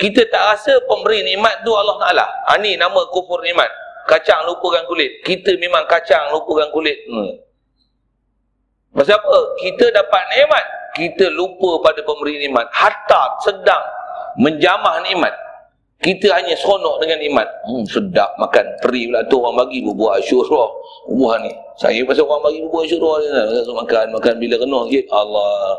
kita 0.00 0.24
tak 0.32 0.42
rasa 0.56 0.72
pemberi 0.88 1.20
nikmat 1.20 1.60
tu 1.60 1.76
Allah 1.76 2.00
Ta'ala. 2.00 2.26
Ha, 2.48 2.56
ni 2.56 2.72
nama 2.80 3.04
kufur 3.12 3.44
nikmat. 3.44 3.68
Kacang 4.08 4.48
lupakan 4.48 4.88
kulit. 4.88 5.20
Kita 5.20 5.52
memang 5.60 5.84
kacang 5.84 6.32
lupakan 6.32 6.72
kulit. 6.72 6.96
Hmm. 7.04 7.36
Pasal 8.96 9.20
apa? 9.20 9.38
Kita 9.60 9.92
dapat 9.92 10.22
nikmat. 10.32 10.64
Kita 10.96 11.28
lupa 11.36 11.84
pada 11.84 12.00
pemberi 12.00 12.40
nikmat. 12.40 12.64
Hatta 12.72 13.38
sedang 13.44 13.84
menjamah 14.40 15.04
nikmat. 15.04 15.36
Kita 16.00 16.32
hanya 16.32 16.56
seronok 16.56 16.96
dengan 17.04 17.20
nikmat. 17.20 17.48
Hmm, 17.68 17.84
sedap 17.84 18.32
makan. 18.40 18.64
Peri 18.80 19.12
pula 19.12 19.20
tu 19.28 19.36
orang 19.36 19.68
bagi 19.68 19.84
buah 19.84 20.16
asyurah. 20.16 20.68
Buah 21.12 21.34
ni. 21.44 21.52
Saya 21.76 22.00
pasal 22.08 22.24
orang 22.24 22.48
bagi 22.48 22.64
buah 22.64 22.82
asyurah. 22.88 23.14
Makan, 23.84 24.06
makan 24.16 24.34
bila 24.40 24.56
kena. 24.56 24.80
Allah 25.12 25.76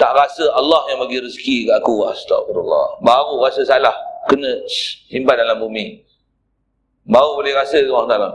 tak 0.00 0.16
rasa 0.16 0.48
Allah 0.56 0.80
yang 0.88 1.04
bagi 1.04 1.20
rezeki 1.20 1.68
kat 1.68 1.76
aku 1.84 2.08
astagfirullah 2.08 3.04
baru 3.04 3.36
rasa 3.44 3.60
salah 3.68 3.92
kena 4.32 4.48
simpan 5.12 5.36
dalam 5.36 5.60
bumi 5.60 6.00
baru 7.04 7.36
boleh 7.36 7.52
rasa 7.52 7.84
Allah 7.84 8.08
Ta'ala 8.08 8.30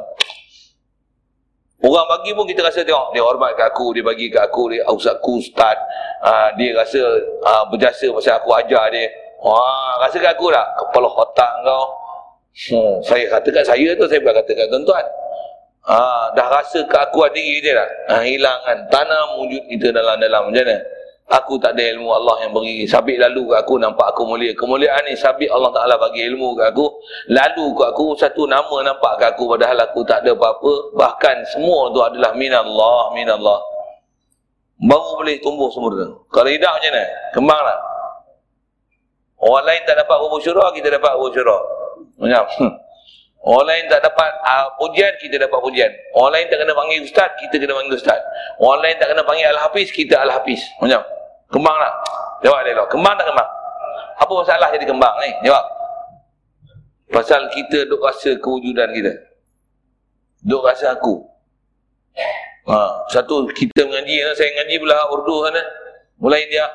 Orang 1.86 2.08
bagi 2.10 2.34
pun 2.34 2.50
kita 2.50 2.66
rasa 2.66 2.82
tengok 2.82 3.14
dia 3.14 3.22
hormat 3.22 3.54
kat 3.54 3.70
aku, 3.70 3.94
dia 3.94 4.02
bagi 4.02 4.26
kat 4.34 4.50
aku, 4.50 4.74
dia 4.74 4.82
ustaz 4.90 5.22
aku 5.22 5.38
ustaz. 5.38 5.78
Uh, 6.18 6.50
dia 6.58 6.74
rasa 6.74 6.98
uh, 7.46 7.62
berjasa 7.70 8.10
pasal 8.10 8.42
aku 8.42 8.58
ajar 8.58 8.90
dia. 8.90 9.06
Wah, 9.46 10.02
rasa 10.02 10.18
aku 10.26 10.50
tak? 10.50 10.68
Kepala 10.74 11.06
otak 11.06 11.52
kau. 11.62 11.86
Hmm, 12.56 12.98
saya 13.06 13.30
kata 13.30 13.48
kat 13.54 13.66
saya 13.68 13.94
tu, 13.94 14.10
saya 14.10 14.18
bukan 14.24 14.42
kata 14.42 14.52
kat 14.58 14.68
tuan-tuan. 14.74 15.06
Ah, 15.86 16.34
dah 16.34 16.50
rasa 16.50 16.82
keakuan 16.90 17.30
diri 17.30 17.62
dia 17.62 17.78
dah. 17.78 17.90
Ah, 18.10 18.22
hilang 18.26 18.58
kan. 18.66 18.78
Tanam 18.90 19.38
wujud 19.46 19.62
kita 19.70 19.94
dalam-dalam. 19.94 20.50
Macam 20.50 20.66
mana? 20.66 20.78
Aku 21.26 21.58
tak 21.58 21.78
ada 21.78 21.84
ilmu 21.94 22.10
Allah 22.10 22.42
yang 22.46 22.58
beri. 22.58 22.90
Sabit 22.90 23.22
lalu 23.22 23.50
ke 23.50 23.56
aku 23.58 23.78
nampak 23.78 24.14
aku 24.14 24.26
mulia. 24.26 24.54
Kemuliaan 24.58 25.06
ni 25.10 25.14
sabit 25.18 25.50
Allah 25.50 25.74
Ta'ala 25.74 25.98
bagi 25.98 26.26
ilmu 26.26 26.58
ke 26.58 26.70
aku. 26.70 26.86
Lalu 27.30 27.66
ke 27.78 27.84
aku 27.86 28.18
satu 28.18 28.50
nama 28.50 28.82
nampak 28.82 29.14
ke 29.22 29.26
aku 29.34 29.50
padahal 29.50 29.78
aku 29.86 30.02
tak 30.06 30.26
ada 30.26 30.34
apa-apa. 30.34 30.74
Bahkan 30.98 31.36
semua 31.54 31.94
tu 31.94 32.02
adalah 32.02 32.34
minallah, 32.34 33.14
minallah. 33.14 33.58
Baru 34.86 35.22
boleh 35.22 35.38
tumbuh 35.42 35.70
semua 35.70 35.94
tu. 35.94 36.14
Kalau 36.34 36.50
tidak 36.50 36.72
macam 36.78 36.92
mana? 36.94 37.04
Kembang 37.34 37.62
lah. 37.62 37.78
Orang 39.46 39.62
lain 39.70 39.82
tak 39.86 40.02
dapat 40.02 40.18
bubur 40.18 40.42
syurah, 40.42 40.74
kita 40.74 40.90
dapat 40.90 41.12
bubur 41.22 41.30
syurah. 41.30 41.62
Macam. 42.18 42.46
Orang 43.46 43.70
lain 43.70 43.86
tak 43.86 44.02
dapat 44.02 44.30
uh, 44.42 44.66
pujian, 44.82 45.14
kita 45.22 45.38
dapat 45.38 45.62
pujian. 45.62 45.92
Orang 46.18 46.34
lain 46.34 46.50
tak 46.50 46.66
kena 46.66 46.74
panggil 46.74 47.06
ustaz, 47.06 47.30
kita 47.38 47.62
kena 47.62 47.78
panggil 47.78 47.94
ustaz. 47.94 48.18
Orang 48.58 48.82
lain 48.82 48.98
tak 48.98 49.14
kena 49.14 49.22
panggil 49.22 49.46
al-hafiz, 49.54 49.94
kita 49.94 50.18
al-hafiz. 50.18 50.66
Macam? 50.82 51.06
Kembang 51.54 51.78
tak? 51.78 51.94
Jawab 52.42 52.66
dia 52.66 52.74
lah. 52.74 52.90
Kembang 52.90 53.14
tak 53.14 53.30
kembang? 53.30 53.50
Apa 54.18 54.32
masalah 54.34 54.68
jadi 54.74 54.86
kembang 54.90 55.16
ni? 55.22 55.30
Jawab. 55.46 55.66
Pasal 57.14 57.46
kita 57.54 57.86
duk 57.86 58.02
rasa 58.02 58.34
kewujudan 58.42 58.90
kita. 58.98 59.14
Duk 60.42 60.66
rasa 60.66 60.98
aku. 60.98 61.22
Ha, 62.66 62.78
satu 63.14 63.46
kita 63.54 63.86
mengaji, 63.86 64.26
saya 64.34 64.50
mengaji 64.58 64.76
belah 64.82 65.02
Urdu 65.14 65.46
sana. 65.46 65.62
Mulai 66.18 66.50
dia 66.50 66.66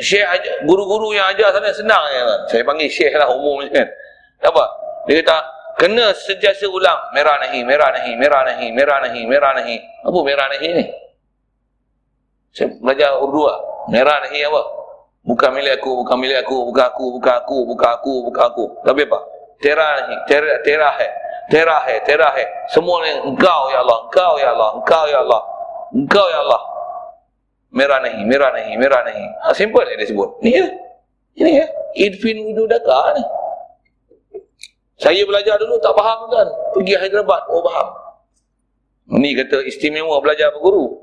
Syekh 0.00 0.64
guru-guru 0.64 1.12
yang 1.12 1.28
ajar 1.30 1.52
sana 1.52 1.70
senang 1.70 2.04
ya. 2.10 2.24
Saya 2.48 2.64
panggil 2.64 2.88
syekh 2.88 3.14
lah 3.14 3.28
umum 3.28 3.60
kan. 3.68 3.86
Apa? 4.40 4.64
Dia 5.04 5.20
kata, 5.20 5.36
kena 5.76 6.12
sejasa 6.16 6.64
ulang 6.68 6.96
merah 7.12 7.36
nahi, 7.40 7.60
merah 7.64 7.88
nahi, 7.92 8.12
merah 8.16 8.40
nahi, 8.44 8.68
merah 8.72 8.98
nahi, 9.04 9.22
merah 9.28 9.52
nahi. 9.56 9.76
Apa 10.04 10.18
merah 10.24 10.46
nahi 10.48 10.68
ni? 10.76 10.84
Saya 12.50 12.72
belajar 12.80 13.20
Urdu 13.20 13.46
lah. 13.46 13.58
Merah 13.92 14.16
nahi 14.24 14.40
apa? 14.44 14.62
Bukan 15.20 15.50
milik 15.52 15.84
aku, 15.84 16.00
bukan 16.00 16.16
milik 16.16 16.48
aku, 16.48 16.56
bukan 16.72 16.84
aku, 16.88 17.04
bukan 17.20 17.34
aku, 17.36 17.56
bukan 17.68 17.90
aku, 17.92 18.14
bukan 18.28 18.44
aku. 18.48 18.64
Tapi 18.82 19.00
apa? 19.04 19.18
Tera 19.60 19.88
nahi, 20.00 20.16
tera, 20.24 20.52
tera 20.64 20.88
hai. 20.96 21.10
Tera 21.50 21.76
hai, 21.82 21.98
tera 22.06 22.28
hai. 22.32 22.46
Semua 22.70 23.02
ni 23.04 23.10
engkau 23.26 23.60
ya 23.74 23.82
Allah, 23.84 23.98
engkau 24.06 24.32
ya 24.38 24.48
Allah, 24.54 24.70
engkau 24.80 25.04
ya 25.10 25.18
Allah. 25.20 25.42
Engkau 25.90 26.26
ya 26.30 26.38
Allah. 26.46 26.62
Merah 27.70 28.02
nahi, 28.02 28.26
merah 28.26 28.50
nahi, 28.50 28.74
merah 28.74 29.00
nahi. 29.06 29.24
Ha, 29.46 29.54
simple 29.54 29.86
dia 29.86 30.06
sebut. 30.06 30.42
Ni 30.42 30.58
ya. 30.58 30.66
Ini 31.38 31.50
ya. 31.62 31.66
Idfin 31.94 32.42
wududaka 32.50 33.14
ni. 33.14 33.22
Saya 35.00 35.22
belajar 35.24 35.56
dulu 35.56 35.78
tak 35.80 35.94
faham 35.96 36.28
kan. 36.28 36.46
Pergi 36.76 36.94
Hyderabad, 36.98 37.42
oh 37.48 37.62
faham. 37.64 37.88
Ini 39.16 39.32
kata 39.42 39.64
istimewa 39.64 40.20
belajar 40.20 40.52
berguru. 40.52 40.98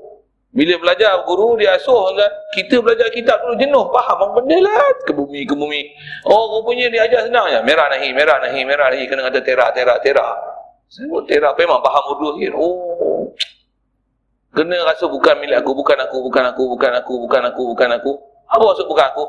Bila 0.48 0.80
belajar 0.80 1.24
berguru, 1.24 1.58
dia 1.58 1.76
asuh 1.76 2.14
kan. 2.14 2.32
Kita 2.54 2.84
belajar 2.84 3.08
kitab 3.10 3.42
dulu 3.42 3.58
jenuh. 3.58 3.84
Faham 3.90 4.16
apa 4.22 4.32
benda 4.38 4.56
lah. 4.64 4.80
Ke 5.08 5.12
bumi, 5.16 5.48
ke 5.48 5.56
bumi. 5.56 5.82
Oh, 6.28 6.60
rupanya 6.60 6.88
dia 6.92 7.08
ajar 7.08 7.26
senang 7.26 7.48
je. 7.48 7.58
Merah 7.64 7.88
nahi, 7.90 8.08
merah 8.12 8.38
nahi, 8.44 8.60
merah 8.62 8.88
nahi. 8.92 9.04
Kena 9.08 9.28
kata 9.28 9.40
tera, 9.40 9.66
tera, 9.72 9.94
tera. 10.04 10.28
Sebut 10.88 11.28
tera, 11.28 11.52
memang 11.56 11.80
faham 11.84 12.04
urdu 12.16 12.26
lagi. 12.36 12.48
Oh. 12.52 13.07
Kena 14.56 14.76
rasa 14.84 15.04
bukan 15.06 15.34
milik 15.44 15.60
aku, 15.60 15.76
bukan 15.76 15.98
aku, 16.00 16.16
bukan 16.24 16.44
aku, 16.48 16.62
bukan 16.72 16.92
aku, 16.96 17.12
bukan 17.26 17.42
aku, 17.52 17.62
bukan 17.74 17.88
aku. 18.00 18.12
Apa 18.48 18.62
maksud 18.64 18.86
bukan 18.88 19.06
aku? 19.12 19.24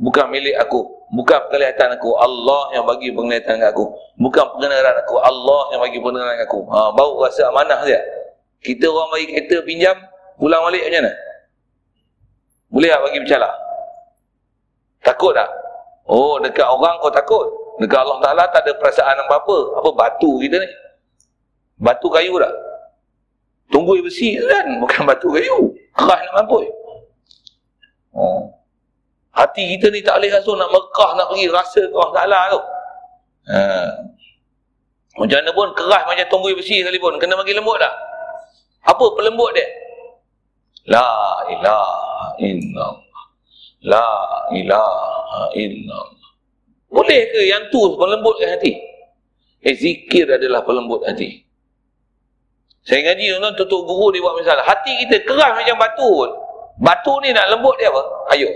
Bukan 0.00 0.26
milik 0.30 0.54
aku. 0.62 0.80
Bukan 1.10 1.38
penglihatan 1.50 1.90
aku. 1.98 2.14
Allah 2.14 2.70
yang 2.70 2.86
bagi 2.86 3.10
penglihatan 3.10 3.58
aku. 3.66 3.90
Bukan 4.14 4.44
pengenalan 4.54 4.94
aku. 5.02 5.18
Allah 5.18 5.62
yang 5.74 5.80
bagi 5.82 5.98
pengenalan 5.98 6.38
aku. 6.38 6.58
Ha, 6.70 6.94
baru 6.94 7.26
rasa 7.26 7.50
amanah 7.50 7.82
dia. 7.82 7.98
Kita 8.62 8.86
orang 8.86 9.10
bagi 9.10 9.26
kereta 9.34 9.56
pinjam 9.66 9.96
pulang 10.38 10.62
balik 10.62 10.86
macam 10.86 11.02
mana? 11.02 11.12
Boleh 12.70 12.88
tak 12.94 13.00
bagi 13.02 13.18
bercala 13.26 13.50
takut 15.00 15.32
tak? 15.34 15.50
Oh 16.06 16.38
dekat 16.38 16.64
orang 16.64 16.96
kau 17.02 17.12
takut. 17.12 17.44
Dekat 17.80 18.04
Allah 18.04 18.18
Ta'ala 18.20 18.44
tak 18.52 18.68
ada 18.68 18.72
perasaan 18.76 19.16
apa-apa. 19.24 19.80
Apa 19.80 19.90
batu 19.96 20.38
kita 20.38 20.60
ni? 20.60 20.68
Batu 21.80 22.12
kayu 22.12 22.36
tak 22.36 22.52
tunggu 23.70 24.02
besi 24.02 24.36
kan 24.36 24.66
bukan 24.82 25.02
batu 25.06 25.30
kayu 25.32 25.74
keras 25.94 26.20
nak 26.26 26.34
mampu 26.42 26.66
oh 28.14 28.60
Hati 29.30 29.78
kita 29.78 29.94
ni 29.94 30.02
tak 30.02 30.18
boleh 30.18 30.30
rasa 30.34 30.50
nak 30.58 30.68
Mekah 30.74 31.10
nak 31.14 31.26
pergi 31.30 31.46
rasa 31.54 31.80
ke 31.86 31.94
Allah 31.94 32.12
Ta'ala 32.18 32.38
tu. 32.50 32.60
Ha. 33.46 33.58
Macam 35.22 35.36
mana 35.38 35.50
pun 35.54 35.68
keras 35.72 36.02
macam 36.02 36.26
tumbuh 36.26 36.50
besi 36.52 36.82
sekalipun. 36.82 37.14
Kena 37.22 37.38
bagi 37.38 37.54
lembut 37.54 37.78
tak? 37.78 37.94
Apa 38.90 39.04
pelembut 39.14 39.54
dia? 39.54 39.66
La 40.90 41.08
ilaha 41.46 42.26
illallah. 42.42 43.24
La 43.86 44.06
ilaha 44.50 45.42
illallah. 45.54 46.30
Boleh 46.90 47.22
ke 47.30 47.40
yang 47.46 47.70
tu 47.70 47.94
pelembutkan 47.94 48.58
hati? 48.58 48.74
Eh 49.62 49.76
zikir 49.78 50.26
adalah 50.26 50.66
pelembut 50.66 51.06
hati. 51.06 51.46
Saya 52.80 53.12
ngaji 53.12 53.36
tuan 53.36 53.52
tutup 53.60 53.84
guru 53.84 54.08
dia 54.08 54.24
buat 54.24 54.40
misalnya. 54.40 54.64
Hati 54.64 55.04
kita 55.04 55.20
keras 55.28 55.52
macam 55.52 55.76
batu 55.76 56.08
pun. 56.08 56.30
Batu 56.80 57.12
ni 57.20 57.28
nak 57.36 57.52
lembut 57.52 57.76
dia 57.76 57.92
apa? 57.92 58.02
Ayo. 58.32 58.48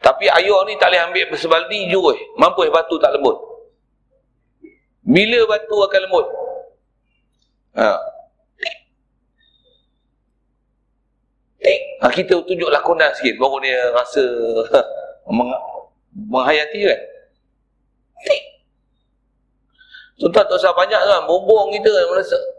Tapi 0.00 0.24
ayah 0.32 0.60
ni 0.64 0.78
tak 0.80 0.88
boleh 0.88 1.00
ambil 1.12 1.24
bersebaldi 1.28 1.92
jurus. 1.92 2.16
Mampu 2.40 2.64
batu 2.72 2.96
tak 2.96 3.12
lembut. 3.12 3.36
Bila 5.04 5.44
batu 5.44 5.76
akan 5.76 6.00
lembut? 6.08 6.26
Ha. 7.76 7.90
Ha, 11.98 12.06
kita 12.14 12.38
tunjuk 12.46 12.70
lakonan 12.70 13.10
sikit. 13.18 13.36
Baru 13.42 13.58
dia 13.58 13.90
rasa 13.90 14.22
meng 15.36 15.50
menghayati 16.14 16.86
kan. 16.86 17.00
Tuan-tuan 20.18 20.44
tak 20.50 20.58
usah 20.58 20.74
banyak 20.74 20.98
kan. 20.98 21.22
Bumbung 21.30 21.70
kita 21.70 21.90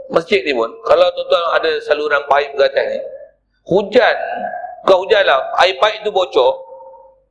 masjid 0.07 0.39
ni 0.47 0.55
pun. 0.55 0.71
Kalau 0.87 1.07
tuan-tuan 1.11 1.43
ada 1.59 1.71
saluran 1.83 2.23
paip 2.31 2.55
ke 2.55 2.63
atas 2.63 2.85
ni. 2.87 2.99
Hujan. 3.67 4.15
Kau 4.87 5.03
hujan 5.03 5.27
lah. 5.27 5.43
Air 5.59 5.75
paip 5.75 5.99
tu 6.07 6.09
bocor. 6.09 6.55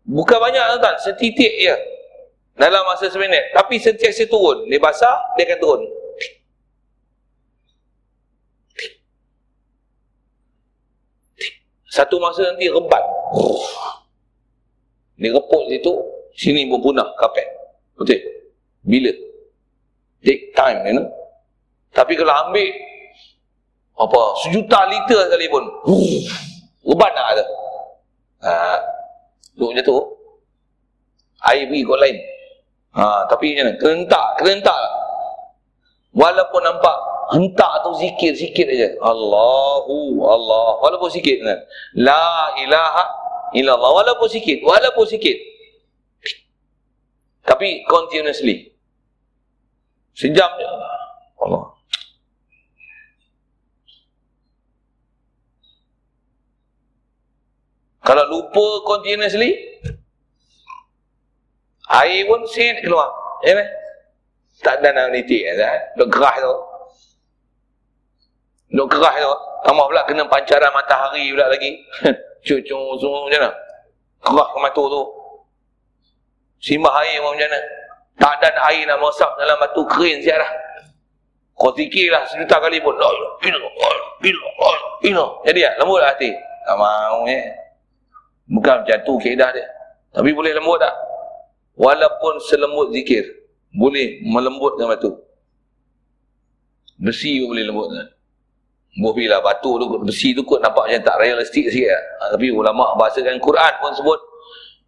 Bukan 0.04 0.38
banyak 0.40 0.60
tuan-tuan, 0.60 0.96
setitik 1.00 1.52
je. 1.60 1.76
Dalam 2.56 2.84
masa 2.84 3.08
seminit. 3.08 3.52
Tapi 3.56 3.80
setiap 3.80 4.12
saya 4.12 4.28
turun, 4.28 4.68
dia 4.68 4.80
basah, 4.80 5.16
dia 5.36 5.48
akan 5.48 5.58
turun. 5.60 5.82
Satu 11.88 12.20
masa 12.20 12.52
nanti 12.52 12.68
rembat. 12.68 13.04
Dia 15.18 15.34
reput 15.34 15.66
situ, 15.72 15.92
sini 16.36 16.68
pun 16.68 16.78
punah 16.84 17.08
kapet. 17.16 17.48
Betul? 17.96 18.20
Bila? 18.86 19.27
Take 20.22 20.50
time, 20.54 20.82
you 20.86 20.94
know? 20.98 21.06
Tapi 21.94 22.14
kalau 22.18 22.34
ambil 22.48 22.68
apa 23.98 24.20
sejuta 24.46 24.86
liter 24.86 25.20
sekalipun, 25.26 25.64
rebat 26.86 27.10
tak 27.18 27.26
ada. 27.34 27.44
Ha, 28.46 28.52
Duduk 29.58 29.74
macam 29.74 29.84
tu. 29.84 29.98
Air 31.50 31.66
pergi 31.66 31.82
kot 31.82 31.98
lain. 31.98 32.16
Ha, 32.94 33.26
tapi 33.26 33.54
macam 33.54 33.66
mana? 33.66 33.74
Kerentak, 33.78 34.26
kerentak. 34.38 34.80
Walaupun 36.14 36.62
nampak 36.62 36.96
hentak 37.34 37.72
tu 37.82 37.90
zikir, 37.98 38.32
sikit 38.38 38.66
aja. 38.70 38.94
Allahu 39.02 40.22
Allah. 40.22 40.78
Walaupun 40.82 41.10
sikit. 41.10 41.42
Kan? 41.42 41.58
La 41.98 42.54
ilaha 42.58 43.04
illallah. 43.54 43.90
Walaupun 44.02 44.30
sikit. 44.30 44.62
Walaupun 44.62 45.06
sikit. 45.10 45.36
Tapi 47.42 47.82
continuously. 47.86 48.77
Sejam 50.18 50.50
je. 50.58 50.66
Allah. 51.46 51.62
Kalau 58.02 58.24
lupa 58.26 58.66
continuously, 58.82 59.54
air 61.86 62.26
pun 62.26 62.42
sin 62.50 62.82
keluar. 62.82 63.06
Ya 63.46 63.62
kan? 63.62 63.68
Tak 64.58 64.74
ada 64.82 64.90
nak 64.90 65.14
nitik 65.14 65.46
kan? 65.54 65.78
Duk 65.94 66.10
gerah 66.10 66.34
tu. 66.34 66.54
Duk 68.74 68.90
gerah 68.90 69.14
tu. 69.22 69.34
Tambah 69.70 69.86
pula 69.86 70.02
kena 70.02 70.26
pancaran 70.26 70.74
matahari 70.74 71.30
pula 71.30 71.46
lagi. 71.46 71.78
Cucuk 72.46 72.98
semua 72.98 73.22
macam 73.22 73.38
mana? 73.38 73.50
Gerah 74.26 74.48
ke 74.50 74.58
mata 74.58 74.82
tu. 74.82 75.02
Simbah 76.58 76.90
air 77.06 77.22
pun 77.22 77.38
macam 77.38 77.46
mana? 77.46 77.77
Tak 78.18 78.42
ada 78.42 78.50
air 78.74 78.82
nak 78.90 78.98
masak 78.98 79.30
dalam 79.38 79.56
batu 79.62 79.86
kering 79.86 80.18
siap 80.26 80.42
dah. 80.42 80.52
Kau 81.58 81.74
fikirlah 81.74 82.22
sejuta 82.30 82.58
kali 82.62 82.78
pun. 82.78 82.94
Ilaha 82.94 83.14
illallah. 83.42 83.94
Illallah. 84.22 84.76
Illallah. 85.02 85.30
Jadi 85.46 85.60
ya, 85.62 85.70
lembut 85.78 85.98
lah 85.98 86.10
hati. 86.14 86.30
Tak 86.66 86.76
mahu 86.78 87.20
eh. 87.30 87.44
Bukan 88.50 88.74
macam 88.82 88.98
tu 89.02 89.14
keedah 89.18 89.50
dia. 89.50 89.66
Tapi 90.14 90.30
boleh 90.34 90.54
lembut 90.54 90.78
tak? 90.78 90.94
Walaupun 91.78 92.42
selembut 92.46 92.94
zikir. 92.94 93.22
Boleh 93.74 94.22
melembutkan 94.26 94.90
batu. 94.90 95.14
Besi 96.98 97.42
pun 97.42 97.54
boleh 97.54 97.64
lembutkan. 97.70 98.06
Boleh 98.98 99.30
lah 99.30 99.38
batu 99.38 99.78
tu, 99.78 99.86
besi 100.02 100.34
tu 100.34 100.42
kot 100.42 100.58
nampak 100.58 100.90
macam 100.90 101.02
tak 101.06 101.16
realistik 101.22 101.70
sikit 101.70 101.94
lah. 101.94 102.02
Ha, 102.02 102.22
tapi 102.34 102.50
ulama 102.50 102.98
bahasakan 102.98 103.38
Quran 103.38 103.72
pun 103.78 103.94
sebut 103.94 104.18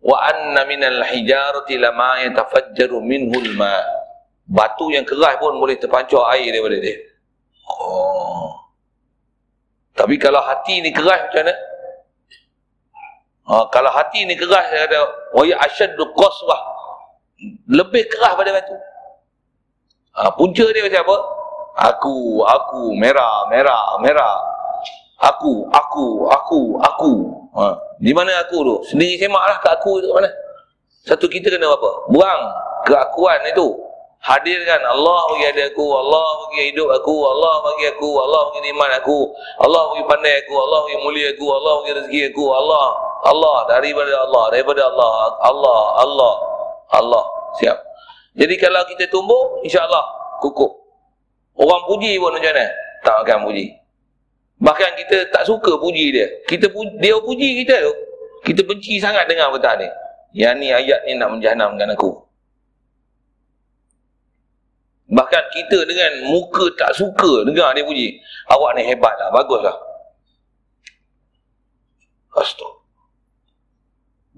wa 0.01 0.17
anna 0.25 0.65
minal 0.65 1.05
hijarati 1.05 1.77
lama 1.77 2.25
yatafajjaru 2.25 3.01
minhul 3.05 3.53
ma' 3.57 3.85
batu 4.51 4.91
yang 4.91 5.07
keras 5.07 5.39
pun 5.39 5.57
boleh 5.57 5.79
terpancar 5.79 6.35
air 6.35 6.51
daripada 6.51 6.77
dia. 6.83 6.99
Oh. 7.71 8.51
Tapi 9.95 10.19
kalau 10.19 10.43
hati 10.43 10.83
ni 10.83 10.91
keras 10.91 11.31
macam 11.31 11.47
mana? 11.47 11.55
Ha, 13.51 13.67
kalau 13.75 13.91
hati 13.91 14.27
ni 14.27 14.39
keras, 14.39 14.63
dia 14.71 14.87
kata, 14.87 15.01
waya 15.35 15.59
asyaddu 15.67 16.07
qaswah. 16.15 16.63
Lebih 17.67 18.07
keras 18.11 18.39
pada 18.39 18.51
batu. 18.55 18.77
Ha, 20.15 20.31
punca 20.35 20.67
dia 20.71 20.87
macam 20.87 21.03
apa? 21.07 21.17
Aku, 21.95 22.45
aku, 22.47 22.83
merah, 22.99 23.47
merah, 23.51 23.99
merah. 24.03 24.37
Aku, 25.21 25.67
aku, 25.71 26.31
aku, 26.31 26.61
aku. 26.79 27.13
Ha, 27.51 27.75
di 27.99 28.15
mana 28.15 28.31
aku 28.47 28.63
tu? 28.63 28.75
Sendiri 28.95 29.19
semaklah 29.19 29.59
ke 29.59 29.69
aku 29.75 29.99
tu 29.99 30.15
mana? 30.15 30.31
Satu 31.03 31.27
kita 31.27 31.51
kena 31.51 31.67
apa? 31.67 31.91
Buang 32.13 32.41
keakuan 32.87 33.43
itu. 33.51 33.75
Hadirkan 34.21 34.85
Allah 34.85 35.17
bagi 35.33 35.49
ada 35.49 35.73
aku 35.73 35.87
Allah 35.97 36.21
bagi 36.45 36.69
hidup 36.69 36.93
aku 36.93 37.25
Allah 37.25 37.57
bagi 37.65 37.89
aku 37.89 38.21
Allah 38.21 38.53
bagi 38.53 38.69
iman 38.69 38.91
aku 39.01 39.19
Allah 39.65 39.81
bagi 39.89 40.05
pandai 40.05 40.45
aku 40.45 40.55
Allah 40.61 40.79
bagi 40.85 40.99
mulia 41.01 41.33
aku 41.33 41.47
Allah 41.49 41.73
bagi 41.81 41.93
rezeki 41.97 42.21
aku. 42.29 42.45
Allah 42.53 42.85
Allah 43.25 43.57
daripada 43.65 44.13
Allah 44.29 44.45
daripada 44.53 44.83
Allah 44.93 45.11
Allah 45.41 45.81
Allah 46.05 46.35
Allah. 46.93 47.25
Siap. 47.65 47.77
Jadi 48.37 48.55
kalau 48.61 48.85
kita 48.93 49.09
tumbuh 49.09 49.65
insyaallah 49.65 50.05
kukuh. 50.45 50.69
Orang 51.57 51.89
puji 51.89 52.21
pun 52.21 52.37
macam 52.37 52.53
mana? 52.53 52.69
Tak 53.01 53.25
akan 53.25 53.49
puji 53.49 53.80
bahkan 54.61 54.93
kita 54.95 55.27
tak 55.33 55.49
suka 55.49 55.81
puji 55.81 56.13
dia 56.13 56.27
kita 56.45 56.69
dia 57.01 57.17
puji 57.17 57.65
kita 57.65 57.77
tu 57.89 57.95
kita 58.45 58.61
benci 58.65 59.01
sangat 59.01 59.25
dengar 59.27 59.49
perkataan 59.53 59.85
ni 59.85 59.89
yang 60.37 60.55
ni 60.61 60.71
ayat 60.71 61.03
ni 61.09 61.17
nak 61.17 61.33
menjahanamkan 61.35 61.91
aku 61.97 62.31
Bahkan 65.11 65.45
kita 65.51 65.79
dengan 65.91 66.31
muka 66.31 66.71
tak 66.79 66.95
suka 66.95 67.43
dengar 67.43 67.75
dia 67.75 67.83
puji. 67.83 68.23
Awak 68.47 68.79
ni 68.79 68.87
hebat 68.87 69.11
lah, 69.19 69.35
bagus 69.35 69.59
lah. 69.59 69.75
Astaga. 72.39 72.79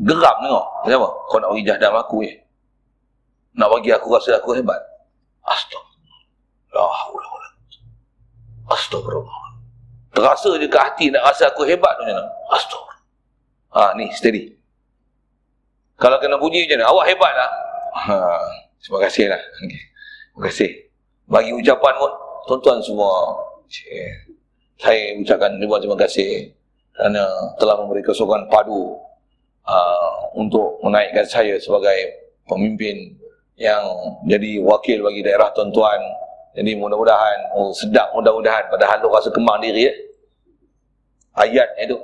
Geram 0.00 0.36
tengok. 0.40 0.66
Kenapa? 0.88 1.08
Kau 1.28 1.38
nak 1.38 1.52
bagi 1.52 1.68
jahdam 1.68 1.94
aku 2.00 2.16
eh. 2.24 2.34
Nak 3.52 3.68
bagi 3.68 3.92
aku 3.92 4.16
rasa 4.16 4.40
aku 4.40 4.56
hebat. 4.56 4.80
Wala. 6.72 7.48
Astagfirullah. 8.72 9.41
Terasa 10.12 10.50
je 10.60 10.68
ke 10.68 10.78
hati 10.78 11.08
nak 11.08 11.24
rasa 11.32 11.48
aku 11.48 11.64
hebat 11.64 11.88
tu 11.96 12.04
macam 12.04 12.20
mana? 12.20 12.30
Astaga. 12.52 12.94
Ha, 13.72 13.96
ni, 13.96 14.12
steady. 14.12 14.52
Kalau 15.96 16.20
kena 16.20 16.36
puji 16.36 16.68
macam 16.68 16.84
mana? 16.84 16.86
Awak 16.92 17.04
hebat 17.08 17.32
lah. 17.32 17.50
Ha, 17.96 18.16
terima 18.84 18.98
kasih 19.08 19.24
lah. 19.32 19.40
Okay. 19.40 19.82
Terima 20.32 20.40
kasih. 20.48 20.70
Bagi 21.32 21.50
ucapan 21.56 21.94
pun, 21.96 22.12
tuan-tuan 22.44 22.78
semua, 22.84 23.12
saya 24.76 25.16
ucapkan 25.16 25.56
terima, 25.56 25.80
terima 25.80 25.96
kasih 25.96 26.52
kerana 26.92 27.24
telah 27.56 27.80
memberi 27.80 28.04
kesokongan 28.04 28.52
padu 28.52 29.00
uh, 29.64 30.12
untuk 30.36 30.76
menaikkan 30.84 31.24
saya 31.24 31.56
sebagai 31.56 32.28
pemimpin 32.44 33.16
yang 33.56 33.80
jadi 34.28 34.60
wakil 34.60 35.00
bagi 35.06 35.24
daerah 35.24 35.48
tuan-tuan. 35.56 36.00
Jadi 36.52 36.76
mudah-mudahan, 36.76 37.56
oh 37.56 37.72
sedap 37.72 38.12
mudah-mudahan, 38.12 38.68
padahal 38.68 39.00
tu 39.00 39.08
rasa 39.08 39.32
kembang 39.32 39.64
diri 39.64 39.88
ya. 39.88 39.92
Ayat 41.32 41.68
itu 41.80 41.96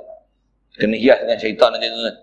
kena 0.73 0.97
hias 0.97 1.21
dengan 1.21 1.37
syaitan 1.37 1.69
aja 1.77 1.85
tuan. 1.85 2.15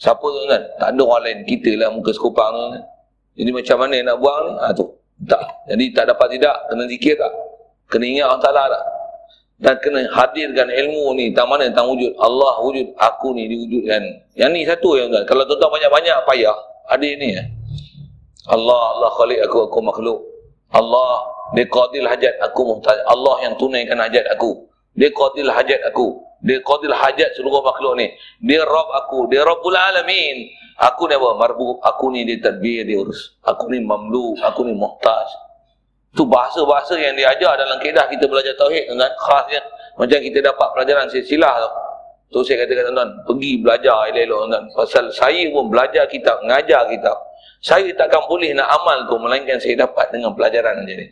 Siapa 0.00 0.24
tuan-tuan? 0.24 0.62
Tak 0.80 0.88
ada 0.88 1.02
orang 1.04 1.22
lain, 1.22 1.38
kita 1.44 1.76
lah 1.76 1.92
muka 1.92 2.16
sekupang 2.16 2.48
tuan. 2.48 2.82
Jadi 3.36 3.50
macam 3.52 3.76
mana 3.76 3.96
nak 4.00 4.16
buang? 4.16 4.46
Ha, 4.56 4.72
tu. 4.72 4.88
Tak. 5.28 5.42
Jadi 5.68 5.84
tak 5.92 6.04
dapat 6.10 6.26
tidak, 6.32 6.56
kena 6.70 6.84
zikir 6.88 7.14
tak? 7.20 7.32
Kena 7.92 8.04
ingat 8.08 8.26
Allah 8.30 8.42
Ta'ala 8.42 8.62
tak? 8.72 8.84
Dan 9.54 9.74
kena 9.84 10.00
hadirkan 10.10 10.68
ilmu 10.72 11.14
ni, 11.14 11.30
tentang 11.30 11.52
mana? 11.52 11.68
Tentang 11.68 11.92
wujud. 11.92 12.12
Allah 12.18 12.54
wujud, 12.64 12.88
aku 12.96 13.36
ni 13.36 13.46
diwujudkan. 13.52 14.02
Yang 14.32 14.50
ni 14.56 14.60
satu 14.64 14.96
yang 14.96 15.12
tuan. 15.12 15.28
Kalau 15.28 15.44
tuan-tuan 15.44 15.70
banyak-banyak 15.76 16.16
payah, 16.24 16.56
ada 16.88 17.04
ni 17.04 17.28
ya. 17.36 17.44
Allah, 18.48 18.82
Allah 18.96 19.10
khalik 19.12 19.40
aku, 19.44 19.68
aku 19.68 19.78
makhluk. 19.84 20.20
Allah, 20.74 21.33
dia 21.54 21.64
qadil 21.70 22.06
hajat 22.10 22.34
aku 22.42 22.60
muhtaj. 22.66 22.98
Allah 23.06 23.46
yang 23.46 23.54
tunaikan 23.54 23.98
hajat 24.02 24.26
aku. 24.34 24.66
Dia 24.98 25.10
qadil 25.14 25.50
hajat 25.50 25.80
aku. 25.86 26.18
Dia 26.42 26.58
qadil 26.60 26.92
hajat 26.92 27.30
seluruh 27.38 27.62
makhluk 27.62 27.94
ni. 27.94 28.10
Dia 28.42 28.66
Rabb 28.66 28.90
aku. 29.06 29.30
Dia 29.30 29.46
Rabbul 29.46 29.78
Alamin. 29.78 30.50
Aku 30.74 31.06
ni 31.06 31.14
apa? 31.14 31.38
Marbu, 31.38 31.78
aku 31.78 32.10
ni 32.10 32.26
dia 32.26 32.50
tadbir, 32.50 32.82
dia 32.82 32.98
urus. 32.98 33.38
Aku 33.46 33.70
ni 33.70 33.78
mamlu, 33.78 34.34
aku 34.42 34.66
ni 34.66 34.74
muhtaj. 34.74 35.30
Itu 36.10 36.26
bahasa-bahasa 36.26 36.98
yang 36.98 37.14
diajar 37.14 37.54
dalam 37.54 37.78
kedah 37.78 38.10
kita 38.10 38.26
belajar 38.26 38.54
tauhid 38.58 38.90
dengan 38.90 39.10
khasnya 39.18 39.62
macam 39.94 40.18
kita 40.18 40.38
dapat 40.42 40.68
pelajaran 40.74 41.06
silsilah 41.10 41.54
tu. 41.62 41.70
Tu 42.34 42.38
saya 42.50 42.66
katakan 42.66 42.90
tuan-tuan, 42.90 43.10
pergi 43.30 43.52
belajar 43.62 44.10
elok-elok 44.10 44.40
tuan 44.50 44.64
Pasal 44.74 45.04
saya 45.14 45.42
pun 45.54 45.70
belajar 45.70 46.02
kitab, 46.10 46.42
mengajar 46.42 46.82
kitab. 46.90 47.14
Saya 47.62 47.86
takkan 47.94 48.26
boleh 48.26 48.50
nak 48.58 48.66
amal 48.74 49.06
tu 49.06 49.14
melainkan 49.22 49.58
saya 49.62 49.86
dapat 49.86 50.10
dengan 50.10 50.34
pelajaran 50.34 50.82
macam 50.82 50.98
ni. 50.98 51.06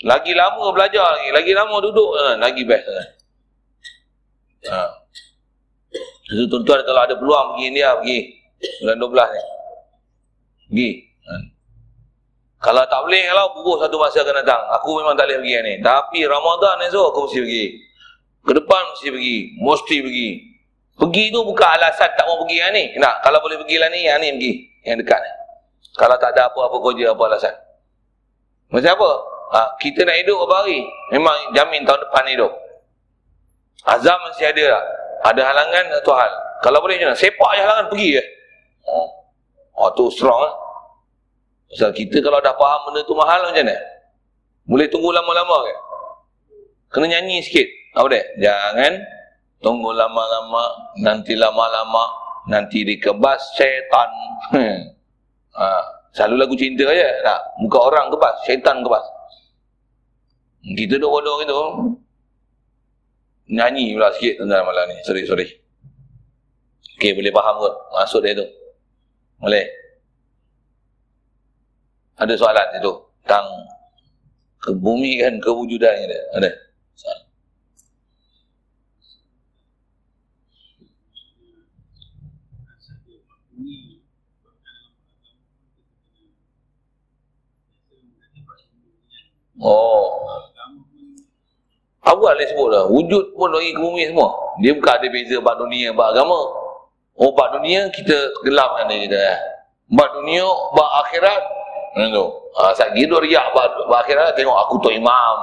Lagi 0.00 0.32
lama 0.32 0.72
belajar 0.72 1.04
lagi, 1.04 1.28
lagi 1.28 1.52
lama 1.52 1.76
duduk, 1.84 2.16
lagi 2.40 2.62
best. 2.64 2.88
Ha. 4.68 4.80
Jadi 6.30 6.46
tuan-tuan 6.48 6.80
kalau 6.86 7.00
ada 7.04 7.14
peluang 7.18 7.56
pergi 7.56 7.64
India, 7.68 7.96
pergi. 8.00 8.18
Bulan 8.80 8.96
12 8.96 9.28
ni. 9.34 9.42
Pergi. 10.70 10.90
Ha. 11.28 11.32
Kalau 12.60 12.84
tak 12.88 13.00
boleh, 13.08 13.24
kalau 13.28 13.44
bubuh 13.56 13.76
satu 13.80 13.96
masa 13.96 14.20
akan 14.20 14.36
datang. 14.40 14.62
Aku 14.80 15.00
memang 15.00 15.16
tak 15.16 15.28
boleh 15.28 15.40
pergi 15.40 15.56
ni. 15.64 15.74
Tapi 15.80 16.18
Ramadan 16.28 16.76
esok 16.88 17.04
aku 17.12 17.20
mesti 17.28 17.40
pergi. 17.40 17.64
Ke 18.40 18.52
depan 18.56 18.82
mesti 18.92 19.08
pergi. 19.12 19.38
Mesti 19.60 19.96
pergi. 20.00 20.30
Pergi 21.00 21.24
tu 21.32 21.40
bukan 21.40 21.68
alasan 21.80 22.08
tak 22.12 22.24
mau 22.28 22.36
pergi 22.44 22.56
yang 22.60 22.72
ni. 22.76 22.84
Nak, 23.00 23.24
kalau 23.24 23.40
boleh 23.40 23.56
pergi 23.64 23.76
lah 23.80 23.88
ni, 23.88 24.00
yang 24.04 24.20
ni 24.20 24.28
pergi. 24.36 24.52
Yang 24.84 24.96
dekat 25.04 25.20
ni. 25.24 25.32
Kalau 25.96 26.16
tak 26.20 26.36
ada 26.36 26.52
apa-apa 26.52 26.76
kerja, 26.88 27.16
apa 27.16 27.22
alasan. 27.28 27.54
Macam 28.70 28.92
apa? 28.96 29.10
Ha, 29.50 29.74
kita 29.82 30.06
nak 30.06 30.16
hidup 30.22 30.46
berapa 30.46 30.62
hari? 30.62 30.86
Memang 31.10 31.36
jamin 31.58 31.82
tahun 31.82 32.00
depan 32.06 32.24
hidup. 32.30 32.52
Azam 33.82 34.18
masih 34.30 34.46
ada 34.46 34.64
lah. 34.78 34.84
Ada 35.26 35.42
halangan 35.42 35.84
atau 35.98 36.14
hal. 36.14 36.32
Kalau 36.62 36.78
boleh 36.78 36.96
macam? 37.02 37.18
Sepak 37.18 37.50
je 37.58 37.60
halangan 37.66 37.86
pergi 37.90 38.08
je. 38.20 38.24
Oh, 38.86 39.08
oh 39.74 39.90
tu 39.98 40.06
strong 40.14 40.38
lah. 40.38 40.54
Pasal 41.70 41.90
kita 41.94 42.22
kalau 42.22 42.38
dah 42.42 42.54
faham 42.54 42.90
benda 42.90 43.00
tu 43.06 43.14
mahal 43.14 43.46
macam 43.46 43.62
mana? 43.62 43.78
Boleh 44.66 44.86
tunggu 44.90 45.10
lama-lama 45.10 45.66
ke? 45.66 45.74
Kena 46.90 47.06
nyanyi 47.18 47.42
sikit. 47.42 47.66
Apa 47.94 48.06
dia? 48.10 48.22
Jangan 48.38 48.92
tunggu 49.62 49.90
lama-lama, 49.94 50.94
nanti 50.98 51.34
lama-lama, 51.34 52.06
nanti 52.46 52.82
dikebas 52.82 53.54
syaitan. 53.54 54.10
ha, 55.58 55.66
selalu 56.14 56.34
lagu 56.46 56.54
cinta 56.58 56.86
aja. 56.86 57.06
Tak, 57.22 57.40
muka 57.62 57.78
orang 57.78 58.10
kebas, 58.10 58.34
syaitan 58.46 58.82
kebas. 58.82 59.06
Kita 60.60 61.00
duk 61.00 61.08
bodoh 61.08 61.40
gitu 61.40 61.60
nyanyi 63.50 63.98
pula 63.98 64.14
sikit 64.14 64.46
tuan 64.46 64.62
malam 64.62 64.86
ni. 64.86 64.96
Sorry, 65.02 65.26
sorry. 65.26 65.46
Okey, 66.96 67.16
boleh 67.18 67.32
faham 67.34 67.56
ke 67.58 67.70
maksud 67.96 68.20
dia 68.22 68.38
tu? 68.38 68.46
Boleh? 69.42 69.66
Ada 72.20 72.36
soalan 72.36 72.68
itu 72.76 72.92
tentang 73.24 73.46
kebumian 74.60 75.40
kewujudan 75.40 75.96
dia. 76.06 76.20
Ada? 76.36 76.50
Oh, 89.60 90.16
Awal 92.10 92.32
dia 92.42 92.50
sebut 92.50 92.68
dah. 92.74 92.84
Wujud 92.90 93.38
pun 93.38 93.54
lagi 93.54 93.70
ke 93.70 93.78
bumi 93.78 94.10
semua. 94.10 94.34
Dia 94.58 94.74
bukan 94.74 94.92
ada 94.98 95.06
beza 95.06 95.36
bak 95.38 95.56
dunia, 95.62 95.94
bak 95.94 96.10
agama. 96.10 96.38
Oh, 97.14 97.30
bak 97.36 97.54
dunia 97.54 97.86
kita 97.94 98.16
gelapkan 98.42 98.90
dia 98.90 98.98
kita. 99.06 99.18
Eh. 99.18 99.38
Bak 99.94 100.10
dunia, 100.18 100.46
bak 100.74 100.90
akhirat, 101.06 101.42
Macam 101.94 102.08
tu. 102.10 102.26
Ha, 102.58 102.74
saat 102.74 102.90
gitu 102.98 103.14
riak 103.18 103.46
akhirnya 103.90 104.34
tengok 104.34 104.58
aku 104.66 104.74
tu 104.82 104.90
imam. 104.90 105.36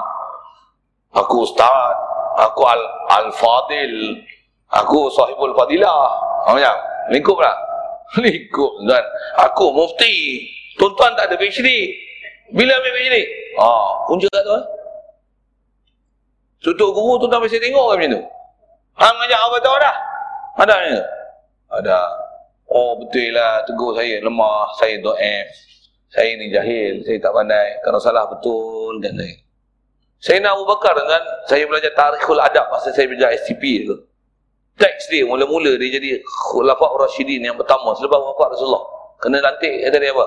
Aku 1.15 1.47
ustaz. 1.47 1.95
Aku 2.37 2.61
al 2.67 2.81
al-fadil. 3.15 4.19
Aku 4.67 5.07
sahibul 5.11 5.55
fadilah. 5.55 6.11
Macam? 6.51 6.75
Lingkup 7.11 7.39
tak? 7.39 7.57
Lingkup 8.23 8.71
kan. 8.83 9.03
Aku 9.47 9.71
mufti. 9.71 10.43
Tuan-tuan 10.75 11.15
tak 11.15 11.31
ada 11.31 11.35
PhD. 11.39 11.67
Bila 12.51 12.71
ambil 12.75 12.91
PhD? 12.95 13.17
Ha, 13.57 13.67
punca 14.07 14.27
kat 14.29 14.43
tu 14.43 14.53
eh? 14.53 14.63
Tutup 16.57 16.89
guru 16.89 17.21
tuan-tuan 17.21 17.45
mesti 17.45 17.61
tengok 17.61 17.93
macam 17.93 18.09
tu. 18.17 18.21
Hang 18.97 19.17
ajak 19.29 19.39
apa 19.39 19.57
tahu 19.61 19.77
dah? 19.77 19.95
Ada 20.57 20.75
ni? 20.89 20.97
Ada. 21.69 21.99
Oh 22.67 22.97
betul 22.97 23.29
lah 23.31 23.61
tegur 23.63 23.93
saya 23.93 24.17
lemah, 24.19 24.65
saya 24.81 24.97
do'ef. 24.99 25.47
Saya 26.09 26.33
ni 26.39 26.49
jahil, 26.49 27.05
saya 27.05 27.21
tak 27.21 27.29
pandai. 27.29 27.77
Kalau 27.85 28.01
salah 28.01 28.25
betul 28.25 28.97
kan 28.97 29.13
saya. 29.13 29.37
Saya 30.17 30.41
nak 30.41 30.57
Abu 30.57 30.65
Bakar 30.65 30.97
dengan 30.97 31.21
saya 31.45 31.63
belajar 31.69 31.93
tarikhul 31.93 32.41
adab 32.41 32.73
masa 32.73 32.89
saya 32.89 33.05
belajar 33.05 33.37
STP 33.37 33.85
tu. 33.85 33.95
Teks 34.81 35.13
dia 35.13 35.29
mula-mula 35.29 35.77
dia 35.77 35.93
jadi 35.93 36.21
khulafah 36.25 37.05
Rashidin 37.05 37.45
yang 37.45 37.57
pertama 37.57 37.93
selepas 37.93 38.17
wafat 38.17 38.57
Rasulullah. 38.57 38.85
Kena 39.21 39.41
lantik 39.41 39.77
kata 39.85 39.97
dia 40.01 40.13
apa? 40.13 40.25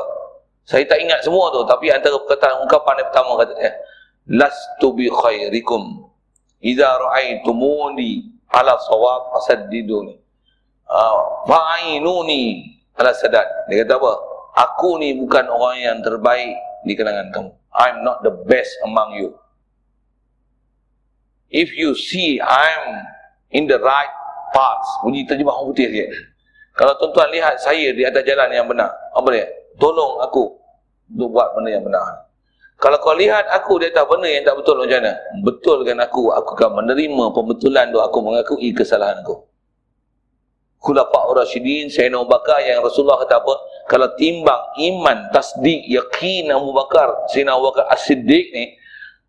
Saya 0.66 0.86
tak 0.86 0.98
ingat 1.02 1.26
semua 1.26 1.50
tu 1.50 1.66
tapi 1.66 1.90
antara 1.90 2.14
perkataan 2.22 2.62
ungkapan 2.62 3.02
yang 3.02 3.08
pertama 3.10 3.32
kata 3.42 3.52
dia 3.58 3.70
lastu 4.30 4.94
bi 4.94 5.10
khairikum 5.10 6.09
idza 6.60 6.88
ra'aitumuni 7.00 8.28
ala 8.52 8.76
sawab 8.84 9.32
fasaddiduni. 9.36 10.16
Uh, 10.90 11.46
fa'inuni 11.48 12.76
ala 13.00 13.10
sadad. 13.16 13.46
Dia 13.72 13.84
kata 13.84 13.96
apa? 13.96 14.12
Aku 14.68 15.00
ni 15.00 15.16
bukan 15.16 15.46
orang 15.48 15.76
yang 15.80 15.98
terbaik 16.04 16.54
di 16.84 16.92
kalangan 16.98 17.30
kamu. 17.32 17.50
I'm 17.70 18.02
not 18.02 18.20
the 18.26 18.34
best 18.44 18.74
among 18.84 19.16
you. 19.16 19.30
If 21.50 21.74
you 21.74 21.98
see 21.98 22.38
i'm 22.38 23.02
in 23.50 23.66
the 23.66 23.82
right 23.82 24.14
path 24.54 24.86
bunyi 25.02 25.26
terjemah 25.26 25.50
orang 25.50 25.74
putih 25.74 25.90
sikit. 25.90 26.10
Kalau 26.78 26.94
tuan-tuan 26.98 27.30
lihat 27.34 27.58
saya 27.58 27.90
di 27.90 28.06
atas 28.06 28.22
jalan 28.22 28.50
yang 28.54 28.66
benar 28.70 28.90
apa 29.10 29.26
dia? 29.34 29.46
Tolong 29.78 30.22
aku 30.22 30.54
untuk 31.10 31.34
buat 31.34 31.54
benda 31.58 31.74
yang 31.74 31.82
benar 31.82 32.29
kalau 32.80 32.96
kau 32.96 33.12
lihat 33.12 33.44
aku 33.52 33.76
dia 33.76 33.92
tak 33.92 34.08
benda 34.08 34.24
yang 34.24 34.40
tak 34.40 34.56
betul 34.56 34.80
macam 34.80 35.04
mana? 35.04 35.12
Betulkan 35.44 36.00
aku, 36.00 36.32
aku 36.32 36.56
akan 36.56 36.80
menerima 36.80 37.24
pembetulan 37.36 37.92
tu 37.92 38.00
aku 38.00 38.18
mengakui 38.24 38.72
kesalahan 38.72 39.20
aku. 39.20 39.36
Khulafah 40.80 41.44
Rasyidin, 41.44 41.92
Sayyidina 41.92 42.24
Abu 42.24 42.32
Bakar 42.32 42.56
yang 42.64 42.80
Rasulullah 42.80 43.20
kata 43.20 43.36
apa? 43.36 43.54
Kalau 43.84 44.08
timbang 44.16 44.72
iman, 44.80 45.28
tasdik, 45.28 45.84
yakin 45.92 46.48
Abu 46.56 46.72
Bakar, 46.72 47.28
Sayyidina 47.28 47.52
Abu 47.52 47.68
Bakar 47.68 47.84
As-Siddiq 47.92 48.48
ni, 48.48 48.72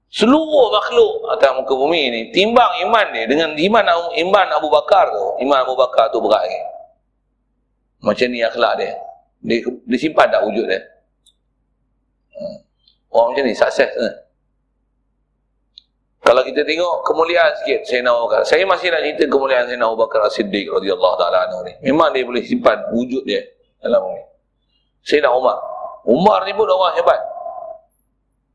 seluruh 0.07 0.71
makhluk 0.71 1.27
atas 1.35 1.51
muka 1.51 1.75
bumi 1.75 2.07
ni, 2.07 2.21
timbang 2.31 2.71
iman 2.87 3.05
ni 3.11 3.27
dengan 3.27 3.51
iman 3.51 3.83
iman 4.15 4.47
Abu 4.55 4.71
Bakar 4.71 5.11
tu, 5.11 5.43
iman 5.43 5.59
Abu 5.67 5.75
Bakar 5.75 6.07
tu 6.15 6.23
berat 6.23 6.47
ni. 6.47 6.59
Macam 7.99 8.27
ni 8.31 8.39
akhlak 8.47 8.79
dia. 8.79 8.95
Dia, 9.43 9.59
dia 9.67 9.97
simpan 9.99 10.31
tak 10.31 10.47
wujud 10.47 10.71
dia? 10.71 10.90
Orang 13.11 13.35
macam 13.35 13.43
ni 13.43 13.53
sukses 13.53 13.91
eh? 13.91 14.13
Kalau 16.21 16.45
kita 16.45 16.61
tengok 16.61 17.01
kemuliaan 17.01 17.49
sikit 17.59 17.81
Sayyidina 17.81 18.13
Abu 18.13 18.29
Bakar. 18.29 18.41
Saya 18.45 18.63
masih 18.63 18.93
nak 18.93 19.01
cerita 19.03 19.25
kemuliaan 19.25 19.65
Sayyidina 19.65 19.89
Abu 19.89 19.97
Bakar 19.99 20.21
As-Siddiq 20.29 20.69
radhiyallahu 20.69 21.15
taala 21.17 21.49
anhu 21.49 21.65
ni. 21.65 21.73
Memang 21.89 22.13
dia 22.13 22.21
boleh 22.21 22.45
simpan 22.45 22.77
wujud 22.93 23.25
dia 23.25 23.41
dalam 23.81 24.05
ni. 24.15 24.21
Sayyidina 25.01 25.33
Umar. 25.33 25.57
Umar 26.05 26.45
ni 26.45 26.53
pun 26.53 26.69
orang 26.69 26.93
hebat. 26.93 27.19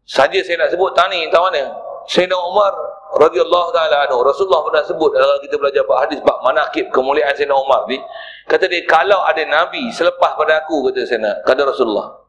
Saja 0.07 0.39
saya 0.47 0.63
nak 0.63 0.71
sebut 0.71 0.95
tani 0.95 1.27
tahu 1.29 1.43
mana? 1.51 1.67
Sayyidina 2.07 2.39
Umar 2.39 2.71
radhiyallahu 3.19 3.69
taala 3.75 4.07
anhu. 4.07 4.23
Rasulullah 4.23 4.63
pernah 4.63 4.87
sebut 4.87 5.11
kalau 5.11 5.37
kita 5.43 5.55
belajar 5.59 5.83
bab 5.91 5.99
hadis 6.07 6.23
bab 6.23 6.39
manaqib 6.47 6.87
kemuliaan 6.95 7.35
Sayyidina 7.35 7.59
Umar 7.59 7.83
ni, 7.91 7.99
kata 8.47 8.71
dia 8.71 8.87
kalau 8.87 9.27
ada 9.27 9.43
nabi 9.43 9.91
selepas 9.91 10.39
pada 10.39 10.63
aku 10.63 10.87
kata 10.87 11.03
Sayyidina, 11.03 11.43
kata 11.43 11.67
Rasulullah 11.67 12.26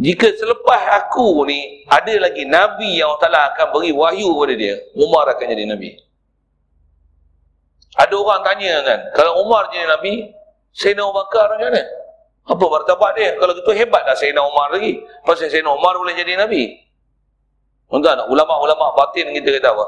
jika 0.00 0.32
selepas 0.40 1.04
aku 1.04 1.44
ni 1.44 1.84
ada 1.84 2.16
lagi 2.16 2.48
Nabi 2.48 2.96
yang 2.96 3.12
Allah 3.12 3.20
Ta'ala 3.28 3.40
akan 3.52 3.66
beri 3.76 3.92
wahyu 3.92 4.32
kepada 4.32 4.54
dia 4.56 4.74
Umar 4.96 5.28
akan 5.28 5.44
jadi 5.52 5.68
Nabi. 5.68 6.00
Ada 7.92 8.14
orang 8.16 8.40
tanya 8.40 8.80
kan 8.88 9.00
kalau 9.12 9.44
Umar 9.44 9.68
jadi 9.68 9.84
Nabi 9.84 10.32
Sayyidina 10.72 11.04
Abu 11.04 11.12
Bakar 11.12 11.52
macam 11.52 11.68
mana? 11.68 11.84
Apa 12.48 12.64
martabat 12.64 13.10
dia? 13.20 13.36
Kalau 13.36 13.52
gitu 13.52 13.70
hebat 13.76 14.08
dah 14.08 14.16
Sayyidina 14.16 14.40
Umar 14.40 14.72
lagi. 14.72 15.04
Pasal 15.28 15.52
Sayyidina 15.52 15.76
Umar 15.76 16.00
boleh 16.00 16.16
jadi 16.16 16.40
Nabi. 16.40 16.72
Tuan 17.92 18.24
ulama-ulama 18.32 18.96
batin 18.96 19.28
kita 19.36 19.60
kata 19.60 19.76
apa? 19.76 19.86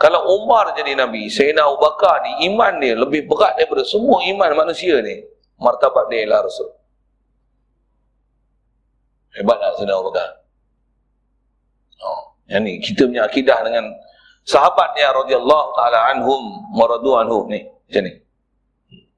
Kalau 0.00 0.40
Umar 0.40 0.72
jadi 0.72 0.96
Nabi 0.96 1.28
Sayyidina 1.28 1.68
Abu 1.68 1.84
Bakar 1.84 2.24
ni 2.24 2.48
iman 2.48 2.80
dia 2.80 2.96
lebih 2.96 3.28
berat 3.28 3.60
daripada 3.60 3.84
semua 3.84 4.24
iman 4.24 4.64
manusia 4.64 5.04
ni. 5.04 5.20
Martabat 5.60 6.08
dia 6.08 6.24
lah 6.24 6.40
Rasul 6.40 6.83
Hebat 9.34 9.56
tak 9.58 9.72
saudara 9.82 9.98
Bakar? 9.98 10.28
Oh, 12.04 12.22
yang 12.46 12.62
ni 12.62 12.78
kita 12.78 13.10
punya 13.10 13.26
akidah 13.26 13.58
dengan 13.66 13.90
sahabat 14.46 14.94
yang 14.94 15.10
radhiyallahu 15.24 15.68
taala 15.74 15.98
anhum 16.14 16.42
maradu 16.70 17.18
anhum 17.18 17.50
ni 17.50 17.66
macam 17.66 18.02
ni. 18.06 18.12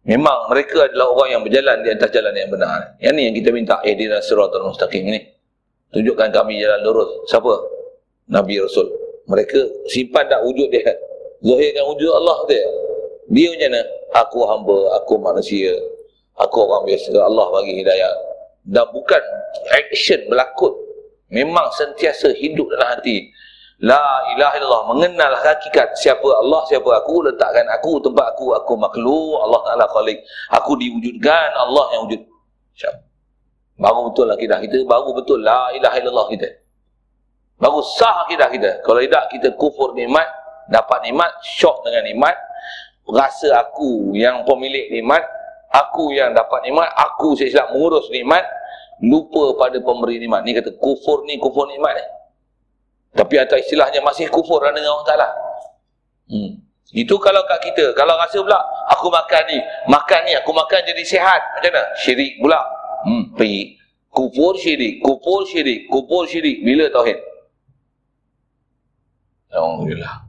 Memang 0.06 0.38
mereka 0.48 0.86
adalah 0.86 1.10
orang 1.10 1.28
yang 1.34 1.42
berjalan 1.42 1.82
di 1.82 1.90
atas 1.90 2.10
jalan 2.14 2.30
yang 2.30 2.46
benar. 2.48 2.94
Yang 3.02 3.12
ni 3.18 3.22
yang 3.26 3.34
kita 3.42 3.48
minta 3.50 3.76
eh 3.82 3.92
di 3.98 4.06
siratal 4.22 4.70
mustaqim 4.70 5.02
ni. 5.02 5.18
Tunjukkan 5.90 6.30
kami 6.30 6.62
jalan 6.62 6.80
lurus. 6.86 7.10
Siapa? 7.26 7.52
Nabi 8.30 8.62
Rasul. 8.62 8.86
Mereka 9.26 9.90
simpan 9.90 10.30
tak 10.30 10.46
wujud 10.46 10.70
dia. 10.70 10.94
Zahirkan 11.42 11.84
wujud 11.90 12.10
Allah 12.22 12.38
dia. 12.46 12.62
Dia 13.34 13.50
macam 13.50 13.70
mana? 13.74 13.82
Aku 14.22 14.38
hamba, 14.46 14.78
aku 15.02 15.14
manusia. 15.18 15.74
Aku 16.38 16.62
orang 16.62 16.86
biasa. 16.86 17.10
Allah 17.18 17.46
bagi 17.50 17.82
hidayah 17.82 18.35
dan 18.66 18.86
bukan 18.90 19.22
action 19.70 20.26
berlakon. 20.26 20.74
Memang 21.30 21.70
sentiasa 21.74 22.34
hidup 22.34 22.66
dalam 22.74 22.98
hati. 22.98 23.30
La 23.82 24.02
ilaha 24.34 24.54
illallah 24.58 24.84
mengenal 24.94 25.34
hakikat. 25.42 25.94
Siapa 26.00 26.24
Allah 26.24 26.64
siapa 26.66 26.86
aku 26.96 27.28
letakkan 27.28 27.66
aku 27.70 28.00
tempat 28.00 28.34
aku 28.34 28.56
aku 28.56 28.72
makhluk 28.74 29.36
Allah 29.44 29.60
Taala 29.68 29.84
khalik 29.92 30.18
aku 30.48 30.80
diwujudkan 30.80 31.50
Allah 31.54 31.84
yang 31.94 32.02
wujud. 32.08 32.22
Siapa 32.74 33.00
baru 33.76 34.08
betul 34.08 34.32
akidah 34.32 34.58
kita 34.64 34.88
baru 34.88 35.12
betul 35.12 35.44
la 35.44 35.68
ilaha 35.76 35.96
illallah 36.00 36.26
kita. 36.32 36.48
Baru 37.60 37.84
sah 37.84 38.24
akidah 38.24 38.48
kita. 38.48 38.70
Kalau 38.80 39.00
tidak 39.04 39.28
kita 39.28 39.48
kufur 39.60 39.92
nikmat 39.92 40.24
dapat 40.72 41.04
nikmat 41.04 41.30
syok 41.44 41.84
dengan 41.84 42.02
nikmat. 42.08 42.36
Rasa 43.06 43.60
aku 43.60 44.16
yang 44.16 44.42
pemilik 44.48 44.88
nikmat 44.90 45.22
aku 45.82 46.14
yang 46.14 46.32
dapat 46.32 46.64
nikmat, 46.66 46.88
aku 46.96 47.36
silap 47.36 47.72
mengurus 47.74 48.08
nikmat, 48.08 48.44
lupa 49.02 49.56
pada 49.60 49.78
pemberi 49.80 50.16
nikmat. 50.22 50.44
Ni 50.46 50.56
kata 50.56 50.72
kufur 50.76 51.24
ni, 51.28 51.36
kufur 51.36 51.68
nikmat 51.68 51.96
ni. 51.96 52.04
Tapi 53.16 53.34
atas 53.40 53.64
istilahnya 53.64 54.04
masih 54.04 54.28
kufur 54.28 54.60
dengan 54.60 54.92
orang 54.92 55.06
Ta'ala. 55.08 55.28
Hmm. 56.28 56.60
Itu 56.92 57.16
kalau 57.18 57.42
kat 57.48 57.64
kita. 57.64 57.96
Kalau 57.96 58.14
rasa 58.14 58.38
pula, 58.40 58.60
aku 58.92 59.08
makan 59.08 59.42
ni, 59.50 59.58
makan 59.88 60.20
ni, 60.28 60.32
aku 60.36 60.52
makan 60.52 60.80
jadi 60.84 61.02
sihat. 61.02 61.40
Macam 61.58 61.72
mana? 61.72 61.82
Syirik 61.98 62.38
pula. 62.38 62.60
Hmm, 63.08 63.32
pergi. 63.32 63.74
Kufur 64.12 64.56
syirik, 64.56 65.04
kufur 65.04 65.44
syirik, 65.44 65.88
kufur 65.92 66.24
syirik. 66.24 66.64
Bila 66.64 66.88
tauhid? 66.88 67.18
Alhamdulillah. 69.52 70.24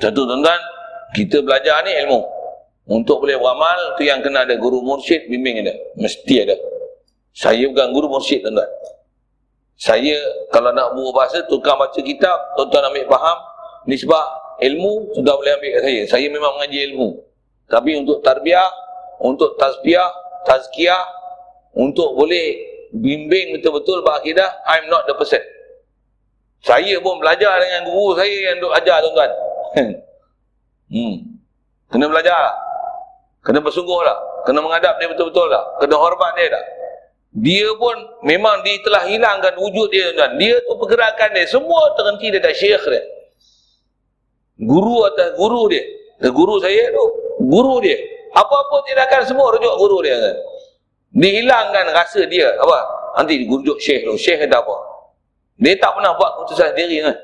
Satu 0.00 0.28
tuan-tuan, 0.28 0.60
kita 1.16 1.40
belajar 1.40 1.84
ni 1.88 1.96
ilmu. 2.04 2.20
Untuk 2.86 3.24
boleh 3.24 3.34
beramal, 3.40 3.98
tu 3.98 4.06
yang 4.06 4.22
kena 4.22 4.46
ada 4.46 4.54
guru 4.60 4.78
mursyid, 4.78 5.26
bimbing 5.26 5.58
ada. 5.64 5.74
Mesti 5.98 6.34
ada. 6.46 6.54
Saya 7.36 7.68
bukan 7.68 7.92
guru 7.92 8.08
mursyid, 8.08 8.40
tuan-tuan. 8.40 8.64
Saya, 9.76 10.16
kalau 10.48 10.72
nak 10.72 10.96
buat 10.96 11.12
bahasa, 11.12 11.44
tukar 11.52 11.76
baca 11.76 12.00
kitab, 12.00 12.56
tuan-tuan 12.56 12.88
ambil 12.88 13.04
faham, 13.12 13.38
nisbah 13.84 14.24
ilmu, 14.64 15.12
sudah 15.12 15.36
boleh 15.36 15.52
ambil 15.60 15.70
kat 15.76 15.82
saya. 15.84 16.02
Saya 16.08 16.26
memang 16.32 16.56
mengaji 16.56 16.78
ilmu. 16.88 17.12
Tapi 17.68 18.00
untuk 18.00 18.24
tarbiyah, 18.24 18.72
untuk 19.20 19.52
tazbiyah, 19.60 20.08
tazkiyah, 20.48 21.04
untuk 21.76 22.16
boleh 22.16 22.56
bimbing 22.96 23.60
betul-betul 23.60 24.00
berakidah, 24.00 24.64
I'm 24.64 24.88
not 24.88 25.04
the 25.04 25.12
person. 25.12 25.44
Saya 26.64 26.96
pun 27.04 27.20
belajar 27.20 27.60
dengan 27.60 27.84
guru 27.84 28.16
saya 28.16 28.32
yang 28.32 28.64
duk 28.64 28.72
ajar, 28.72 28.96
tuan-tuan. 29.04 29.30
hmm. 30.88 31.14
Kena 31.92 32.08
belajar. 32.08 32.56
Kena 33.44 33.60
bersungguh 33.60 34.00
lah. 34.00 34.16
Kena 34.48 34.64
menghadap 34.64 34.96
dia 34.96 35.12
betul-betul 35.12 35.52
lah. 35.52 35.62
Kena 35.84 36.00
hormat 36.00 36.32
dia 36.32 36.48
tak. 36.48 36.64
Dia 37.36 37.68
pun 37.76 37.92
memang 38.24 38.64
dia 38.64 38.80
telah 38.80 39.04
hilangkan 39.04 39.60
wujud 39.60 39.92
dia 39.92 40.08
tuan. 40.16 40.40
Dia 40.40 40.56
tu 40.64 40.72
pergerakan 40.80 41.36
dia. 41.36 41.44
Semua 41.44 41.92
terhenti 41.92 42.32
dekat 42.32 42.56
syekh 42.56 42.80
dia. 42.88 43.04
Guru 44.64 45.04
atas 45.04 45.36
guru 45.36 45.68
dia. 45.68 45.84
Dan 46.16 46.32
guru 46.32 46.56
saya 46.64 46.88
tu. 46.88 47.04
Guru 47.44 47.84
dia. 47.84 48.00
Apa-apa 48.32 48.80
tindakan 48.88 49.20
semua 49.28 49.52
rujuk 49.52 49.74
guru 49.76 50.00
dia 50.00 50.16
kan. 50.16 50.36
Dihilangkan 51.12 51.92
rasa 51.92 52.24
dia. 52.24 52.48
Apa? 52.56 52.78
Nanti 53.20 53.44
digunjuk 53.44 53.76
syekh 53.84 54.08
tu. 54.08 54.16
Syekh 54.16 54.48
kata 54.48 54.64
apa? 54.64 54.76
Dia 55.60 55.76
tak 55.76 55.92
pernah 55.92 56.16
buat 56.16 56.40
keputusan 56.40 56.72
sendiri 56.72 57.04
kan. 57.04 57.16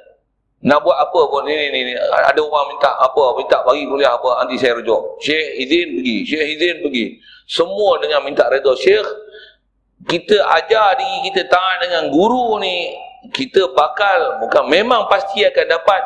Nak 0.63 0.79
buat 0.87 0.95
apa 0.95 1.21
pun 1.27 1.43
ni, 1.43 1.59
ni, 1.59 1.91
ni, 1.91 1.93
Ada 1.99 2.39
orang 2.39 2.71
minta 2.71 2.95
apa, 2.95 3.35
minta 3.35 3.59
bagi 3.67 3.83
kuliah 3.83 4.15
apa, 4.15 4.45
nanti 4.45 4.61
saya 4.61 4.79
rujuk. 4.79 5.19
Syekh 5.25 5.59
izin 5.59 5.99
pergi, 5.99 6.17
Syekh 6.23 6.45
izin 6.55 6.77
pergi. 6.85 7.05
Semua 7.49 7.99
dengan 7.99 8.23
minta 8.23 8.47
redha 8.47 8.71
Syekh. 8.77 9.09
Kita 10.03 10.37
ajar 10.59 10.99
diri 10.99 11.31
kita 11.31 11.47
taat 11.47 11.87
dengan 11.87 12.11
guru 12.11 12.59
ni, 12.59 12.91
kita 13.31 13.71
bakal, 13.71 14.43
bukan 14.43 14.67
memang 14.67 15.07
pasti 15.07 15.47
akan 15.47 15.67
dapat 15.71 16.03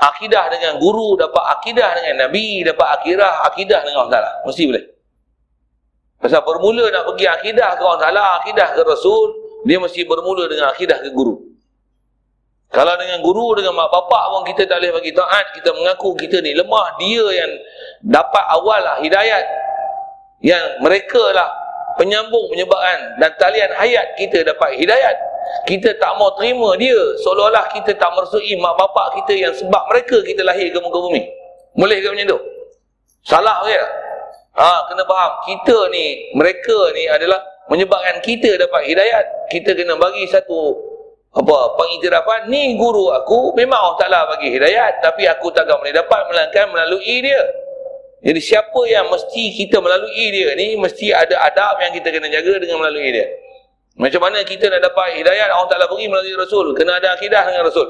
akidah 0.00 0.52
dengan 0.52 0.76
guru, 0.76 1.16
dapat 1.16 1.40
akidah 1.56 1.88
dengan 1.96 2.28
Nabi, 2.28 2.60
dapat 2.64 3.00
akidah, 3.00 3.44
akidah 3.48 3.80
dengan 3.80 4.04
Allah 4.04 4.12
Ta'ala. 4.20 4.30
Mesti 4.44 4.62
boleh. 4.68 4.84
Pasal 6.20 6.44
bermula 6.44 6.92
nak 6.92 7.08
pergi 7.08 7.26
akidah 7.32 7.80
ke 7.80 7.82
Allah 7.84 8.00
Ta'ala, 8.04 8.24
akidah 8.44 8.68
ke 8.76 8.80
Rasul, 8.84 9.28
dia 9.64 9.80
mesti 9.80 10.04
bermula 10.04 10.44
dengan 10.44 10.68
akidah 10.68 11.00
ke 11.00 11.08
guru. 11.12 11.40
Kalau 12.70 12.94
dengan 13.00 13.18
guru, 13.24 13.58
dengan 13.58 13.74
mak 13.74 13.90
bapak 13.90 14.22
pun 14.30 14.42
kita 14.46 14.62
tak 14.68 14.78
boleh 14.78 14.94
bagi 14.94 15.10
taat, 15.10 15.44
kita 15.58 15.74
mengaku 15.74 16.14
kita 16.14 16.38
ni 16.38 16.54
lemah, 16.54 16.94
dia 17.02 17.24
yang 17.34 17.50
dapat 18.04 18.44
awal 18.52 18.78
lah 18.78 18.96
hidayat. 19.02 19.42
Yang 20.40 20.64
mereka 20.80 21.24
lah 21.34 21.59
penyambung 22.00 22.48
penyebabkan 22.48 23.20
dan 23.20 23.28
talian 23.36 23.68
hayat 23.76 24.16
kita 24.16 24.40
dapat 24.40 24.80
hidayat. 24.80 25.12
Kita 25.68 25.92
tak 26.00 26.16
mau 26.16 26.32
terima 26.40 26.72
dia 26.80 26.96
seolah-olah 27.20 27.68
kita 27.76 27.92
tak 28.00 28.08
merestui 28.16 28.56
mak 28.56 28.72
bapak 28.80 29.20
kita 29.20 29.36
yang 29.36 29.52
sebab 29.52 29.84
mereka 29.92 30.16
kita 30.24 30.40
lahir 30.40 30.72
ke 30.72 30.80
muka 30.80 30.96
bumi. 30.96 31.28
Boleh 31.76 32.00
ke 32.00 32.08
macam 32.08 32.26
tu? 32.32 32.38
Salah 33.20 33.60
ke? 33.68 33.76
Ha, 34.56 34.88
kena 34.88 35.04
faham. 35.04 35.32
Kita 35.44 35.76
ni, 35.92 36.32
mereka 36.32 36.78
ni 36.96 37.04
adalah 37.06 37.38
menyebabkan 37.68 38.24
kita 38.24 38.56
dapat 38.56 38.88
hidayat. 38.88 39.24
Kita 39.52 39.76
kena 39.76 40.00
bagi 40.00 40.24
satu 40.24 40.90
apa 41.30 41.78
pengiktirafan 41.78 42.50
ni 42.50 42.74
guru 42.74 43.14
aku 43.14 43.54
memang 43.54 43.78
Allah 43.78 43.98
Taala 44.02 44.20
bagi 44.34 44.50
hidayat 44.50 44.98
tapi 44.98 45.30
aku 45.30 45.46
takkan 45.54 45.78
boleh 45.78 45.94
dapat 45.94 46.26
melainkan 46.26 46.66
melalui 46.74 47.22
dia 47.22 47.38
jadi 48.20 48.40
siapa 48.40 48.80
yang 48.88 49.08
mesti 49.08 49.44
kita 49.56 49.80
melalui 49.80 50.26
dia 50.32 50.52
ni 50.56 50.76
mesti 50.76 51.12
ada 51.12 51.40
adab 51.48 51.80
yang 51.80 51.92
kita 51.96 52.08
kena 52.12 52.28
jaga 52.28 52.60
dengan 52.60 52.84
melalui 52.84 53.08
dia 53.12 53.26
macam 53.96 54.20
mana 54.22 54.40
kita 54.44 54.68
nak 54.72 54.80
dapat 54.80 55.20
hidayat 55.20 55.48
Allah 55.52 55.68
Taala 55.68 55.86
bagi 55.88 56.06
melalui 56.08 56.34
rasul 56.36 56.72
kena 56.76 56.96
ada 57.00 57.16
akidah 57.16 57.42
dengan 57.48 57.68
rasul 57.68 57.88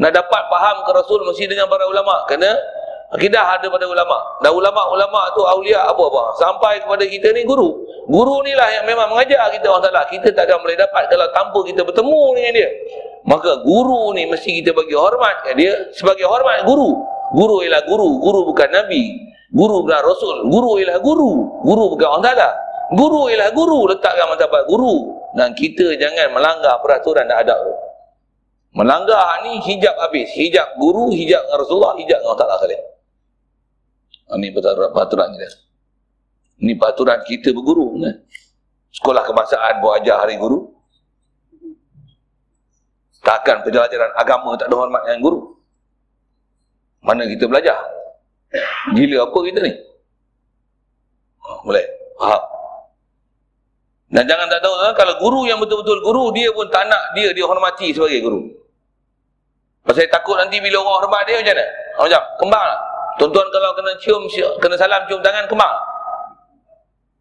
nak 0.00 0.12
dapat 0.16 0.42
faham 0.48 0.76
ke 0.84 0.90
rasul 0.96 1.20
mesti 1.24 1.44
dengan 1.48 1.68
para 1.68 1.84
ulama 1.88 2.24
kena 2.28 2.52
akidah 3.12 3.60
ada 3.60 3.66
pada 3.68 3.84
ulama 3.88 4.16
dan 4.40 4.50
ulama-ulama 4.54 5.32
tu 5.34 5.42
aulia 5.44 5.82
apa-apa 5.88 6.36
sampai 6.40 6.80
kepada 6.80 7.04
kita 7.04 7.32
ni 7.36 7.44
guru 7.44 7.90
Guru 8.10 8.42
ni 8.42 8.50
lah 8.58 8.66
yang 8.74 8.90
memang 8.90 9.06
mengajar 9.06 9.46
kita 9.54 9.70
orang 9.70 9.86
Ta'ala. 9.86 10.02
Kita 10.10 10.34
tak 10.34 10.50
akan 10.50 10.66
boleh 10.66 10.74
dapat 10.74 11.06
kalau 11.06 11.30
tanpa 11.30 11.58
kita 11.62 11.86
bertemu 11.86 12.22
dengan 12.34 12.52
dia. 12.58 12.68
Maka 13.22 13.62
guru 13.62 14.10
ni 14.18 14.26
mesti 14.26 14.58
kita 14.58 14.74
bagi 14.74 14.98
hormat 14.98 15.46
ke 15.46 15.54
dia 15.54 15.78
sebagai 15.94 16.26
hormat 16.26 16.66
guru. 16.66 16.98
Guru 17.38 17.62
ialah 17.62 17.86
guru. 17.86 18.18
Guru 18.18 18.50
bukan 18.50 18.66
Nabi. 18.74 19.29
Guru 19.50 19.82
bukan 19.82 20.00
Rasul. 20.06 20.36
Guru 20.46 20.78
ialah 20.78 20.98
guru. 21.02 21.62
Guru 21.66 21.82
bukan 21.94 22.06
orang 22.06 22.22
Ta'ala. 22.22 22.50
Guru 22.94 23.26
ialah 23.26 23.50
guru. 23.50 23.90
Letakkan 23.90 24.30
martabat 24.30 24.62
guru. 24.70 25.18
Dan 25.34 25.54
kita 25.58 25.98
jangan 25.98 26.30
melanggar 26.34 26.78
peraturan 26.82 27.26
dan 27.26 27.42
adab 27.42 27.58
tu. 27.58 27.74
Melanggar 28.78 29.42
ni 29.42 29.58
hijab 29.66 29.98
habis. 29.98 30.30
Hijab 30.38 30.78
guru, 30.78 31.10
hijab 31.10 31.42
Rasulullah, 31.50 31.98
hijab 31.98 32.22
Allah 32.22 32.38
Ta'ala 32.38 32.56
kalian. 32.62 32.84
Ini 34.30 34.48
peraturan 34.94 35.34
dia. 35.34 35.50
Ini 36.62 36.72
peraturan 36.78 37.18
kita 37.26 37.50
berguru. 37.50 37.98
Kan? 37.98 38.22
Sekolah 38.94 39.22
kebangsaan 39.26 39.82
buat 39.82 39.98
ajar 39.98 40.22
hari 40.22 40.38
guru. 40.38 40.70
Takkan 43.20 43.66
pelajaran 43.66 44.14
agama 44.16 44.54
tak 44.54 44.70
ada 44.70 44.76
hormat 44.78 45.02
dengan 45.04 45.20
guru. 45.20 45.40
Mana 47.02 47.26
kita 47.26 47.50
belajar? 47.50 47.99
Gila 48.98 49.16
apa 49.30 49.38
kita 49.46 49.60
ni? 49.62 49.72
Oh, 51.46 51.58
boleh? 51.62 51.86
Faham? 52.18 52.42
Dan 54.10 54.26
jangan 54.26 54.50
tak 54.50 54.58
tahu 54.58 54.74
kan? 54.74 54.92
kalau 54.98 55.14
guru 55.22 55.40
yang 55.46 55.62
betul-betul 55.62 56.02
guru, 56.02 56.34
dia 56.34 56.50
pun 56.50 56.66
tak 56.66 56.82
nak 56.90 57.14
dia 57.14 57.30
dihormati 57.30 57.94
sebagai 57.94 58.26
guru. 58.26 58.42
Pasal 59.86 60.10
takut 60.10 60.34
nanti 60.34 60.58
bila 60.58 60.82
orang 60.82 61.06
hormat 61.06 61.22
dia 61.30 61.38
macam 61.38 61.54
mana? 61.54 61.66
Macam, 61.94 62.22
kembang 62.42 62.64
lah. 62.66 62.80
Tuan-tuan 63.22 63.46
kalau 63.54 63.70
kena 63.78 63.92
cium, 64.02 64.22
kena 64.58 64.74
salam 64.74 65.02
cium 65.06 65.20
tangan, 65.22 65.46
kembang 65.46 65.74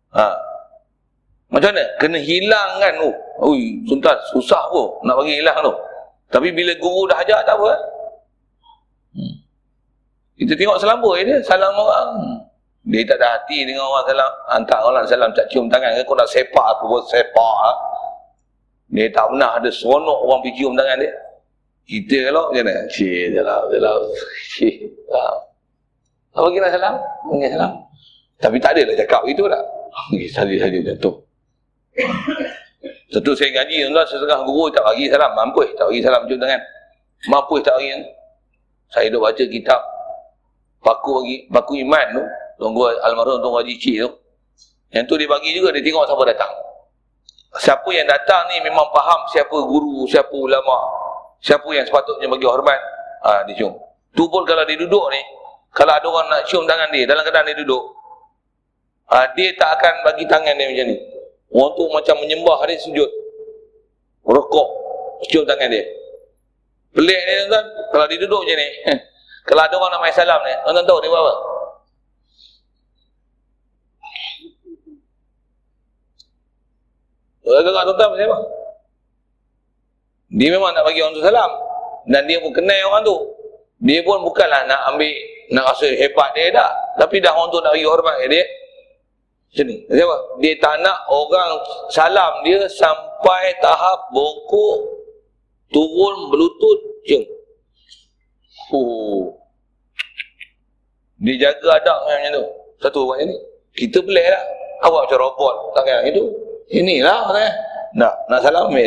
Ha. 0.09 0.25
Macam 1.53 1.69
mana? 1.69 1.85
Kena 2.01 2.17
hilang 2.17 2.71
kan 2.81 2.93
tu. 2.97 3.09
Oh. 3.41 3.53
Ui, 3.53 3.85
suntan, 3.85 4.17
susah 4.33 4.65
pun 4.73 4.97
nak 5.05 5.21
bagi 5.21 5.37
hilang 5.37 5.57
tu. 5.61 5.73
Tapi 6.33 6.49
bila 6.49 6.73
guru 6.81 7.05
dah 7.05 7.17
ajar 7.21 7.45
tak 7.45 7.53
apa. 7.57 7.73
Hmm. 9.13 9.33
Kita 10.39 10.55
tengok 10.55 10.79
selamba 10.79 11.11
dia, 11.19 11.35
salam 11.43 11.75
orang. 11.75 12.39
Dia 12.87 13.03
tak 13.03 13.19
ada 13.19 13.35
hati 13.35 13.67
dengan 13.67 13.83
orang 13.91 14.07
salam. 14.07 14.31
Hantar 14.47 14.79
orang 14.87 15.03
salam, 15.03 15.29
tak 15.35 15.51
cium 15.51 15.67
tangan. 15.67 15.91
Kau 16.07 16.15
nak 16.15 16.31
sepak 16.31 16.79
aku 16.79 16.87
buat 16.87 17.03
sepak. 17.11 17.55
Ha? 17.67 17.71
Dia 18.95 19.11
tak 19.11 19.27
pernah 19.35 19.59
ada 19.59 19.67
seronok 19.67 20.19
orang 20.23 20.39
pergi 20.39 20.63
cium 20.63 20.73
tangan 20.79 20.95
dia. 21.03 21.11
Kita 21.89 22.17
kalau 22.31 22.53
macam 22.53 22.63
mana? 22.69 22.85
Cik, 22.87 23.35
salam, 23.35 23.61
salam. 23.67 23.99
Cik, 24.55 24.75
salam. 25.11 25.35
Apa 26.39 26.47
kira 26.55 26.67
salam? 26.71 26.95
Mungkin 27.27 27.49
salam. 27.51 27.71
Tapi 28.39 28.57
tak 28.63 28.71
ada 28.79 28.81
lah 28.87 28.95
cakap 28.95 29.21
itu 29.27 29.43
tak. 29.43 29.63
Saja-saja 30.31 30.79
jatuh. 30.79 31.15
Tentu 33.11 33.33
saya 33.35 33.49
ngaji 33.51 33.89
tuan 33.91 34.05
setengah 34.07 34.39
guru 34.47 34.71
tak 34.71 34.85
bagi 34.87 35.11
salam, 35.11 35.33
mampu 35.35 35.67
tak 35.75 35.91
bagi 35.91 35.99
salam 35.99 36.23
cium 36.31 36.39
tangan. 36.39 36.61
Mampu 37.27 37.59
tak 37.59 37.75
bagi. 37.75 38.07
Saya 38.87 39.11
duk 39.11 39.21
baca 39.21 39.43
kitab 39.43 39.81
paku 40.83 41.23
bagi 41.23 41.35
paku 41.51 41.73
iman 41.83 42.05
tu, 42.15 42.23
tunggu 42.59 42.91
almarhum 43.03 43.39
tunggu 43.43 43.59
Haji 43.63 43.75
Cik 43.79 43.97
tu. 44.03 44.09
Yang 44.89 45.05
tu 45.05 45.13
dia 45.21 45.29
bagi 45.29 45.49
juga 45.53 45.69
dia 45.75 45.85
tengok 45.85 46.05
siapa 46.09 46.23
datang. 46.25 46.51
Siapa 47.59 47.89
yang 47.93 48.07
datang 48.09 48.45
ni 48.53 48.61
memang 48.65 48.89
faham 48.93 49.19
siapa 49.29 49.53
guru, 49.53 50.05
siapa 50.09 50.33
ulama, 50.33 50.77
siapa 51.41 51.65
yang 51.73 51.85
sepatutnya 51.85 52.29
bagi 52.29 52.45
hormat, 52.45 52.79
ha, 53.25 53.41
dia 53.45 53.57
cium. 53.57 53.73
Tu 54.13 54.23
pun 54.25 54.45
kalau 54.45 54.65
dia 54.65 54.77
duduk 54.77 55.05
ni, 55.13 55.21
kalau 55.73 55.93
ada 55.93 56.05
orang 56.05 56.27
nak 56.29 56.41
cium 56.45 56.65
tangan 56.65 56.89
dia 56.93 57.05
dalam 57.09 57.21
keadaan 57.25 57.49
dia 57.49 57.57
duduk, 57.57 57.83
ha, 59.09 59.25
dia 59.33 59.49
tak 59.57 59.77
akan 59.77 59.93
bagi 60.05 60.23
tangan 60.29 60.53
dia 60.57 60.69
macam 60.69 60.85
ni 60.93 60.97
orang 61.49 61.71
tu 61.73 61.83
macam 61.89 62.15
menyembah 62.21 62.55
hari 62.61 62.77
sujud 62.77 63.09
rokok 64.21 64.67
cium 65.27 65.43
tangan 65.49 65.69
dia 65.73 65.83
pelik 66.93 67.19
ni 67.25 67.33
tuan 67.49 67.65
kalau 67.89 68.05
dia 68.05 68.17
duduk 68.21 68.41
macam 68.45 68.57
ni 68.57 68.67
kalau 69.47 69.61
ada 69.63 69.75
orang 69.75 69.91
nak 69.95 70.01
main 70.03 70.15
salam 70.15 70.39
ni 70.43 70.53
tuan-tuan 70.65 70.85
tahu 70.87 70.99
dia 71.03 71.11
buat 71.11 71.23
apa 71.23 71.35
Agak-agak 77.49 77.83
tuan-tuan 77.89 78.09
macam 78.13 78.27
apa? 78.29 78.39
Dia 80.29 80.47
memang 80.53 80.71
nak 80.77 80.83
bagi 80.85 81.01
orang 81.01 81.17
tu 81.17 81.25
salam. 81.25 81.51
Dan 82.05 82.21
dia 82.29 82.37
pun 82.37 82.53
kenal 82.53 82.77
orang 82.93 83.01
tu. 83.01 83.17
Dia 83.81 84.05
pun 84.05 84.21
bukanlah 84.21 84.69
nak 84.69 84.93
ambil, 84.93 85.13
nak 85.49 85.73
rasa 85.73 85.89
hebat 85.97 86.29
dia 86.37 86.53
dah. 86.53 86.69
Tapi 87.01 87.17
dah 87.17 87.33
orang 87.33 87.49
tu 87.49 87.57
nak 87.63 87.73
bagi 87.73 87.87
hormat 87.89 88.15
dia, 88.29 88.43
macam 89.49 89.65
ni. 89.65 89.77
Dia, 89.89 90.05
dia 90.45 90.53
tak 90.61 90.75
nak 90.85 90.99
orang 91.09 91.57
salam 91.89 92.45
dia 92.45 92.61
sampai 92.69 93.57
tahap 93.57 94.13
bongkok 94.13 94.77
turun 95.73 96.29
berlutut 96.29 96.77
cium. 97.07 97.25
Oh. 98.69 99.33
Dia 101.19 101.35
jaga 101.35 101.81
adab 101.81 101.99
macam 102.05 102.31
tu. 102.37 102.45
Satu 102.79 102.99
macam 103.09 103.27
ni. 103.27 103.35
Kita 103.75 103.99
pelik 103.99 104.27
lah. 104.27 104.43
Awak 104.87 105.01
macam 105.09 105.19
robot. 105.19 105.53
Tak 105.75 105.83
kaya 105.83 105.99
itu. 106.07 106.23
Inilah 106.71 107.27
katanya. 107.27 107.51
Nak, 107.97 108.13
nak 108.29 108.39
salam 108.45 108.71
ni. 108.71 108.85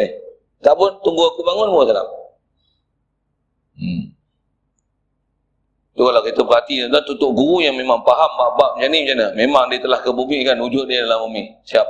Tak 0.62 0.78
pun 0.78 0.94
tunggu 1.02 1.26
aku 1.26 1.42
bangun 1.42 1.68
pun 1.74 1.84
salam. 1.90 2.08
Hmm. 3.76 4.02
Tu 5.92 6.00
kalau 6.00 6.22
kita 6.24 6.40
perhati 6.40 6.88
tuan 6.88 7.04
tutup 7.04 7.36
guru 7.36 7.60
yang 7.60 7.76
memang 7.76 8.00
faham 8.00 8.30
bab-bab 8.40 8.80
macam 8.80 8.88
ni 8.88 9.04
macam 9.04 9.16
mana? 9.20 9.28
Memang 9.36 9.64
dia 9.68 9.78
telah 9.82 10.00
kebumikan 10.00 10.56
wujud 10.56 10.88
dia 10.88 11.04
dalam 11.04 11.28
bumi. 11.28 11.52
Siap. 11.68 11.84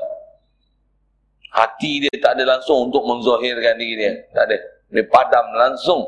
Hati 1.52 2.08
dia 2.08 2.14
tak 2.18 2.40
ada 2.40 2.56
langsung 2.56 2.90
untuk 2.90 3.06
menzahirkan 3.06 3.78
diri 3.78 3.94
dia. 3.94 4.12
Tak 4.34 4.50
ada. 4.50 4.58
Dia 4.90 5.04
padam 5.06 5.46
langsung. 5.54 6.02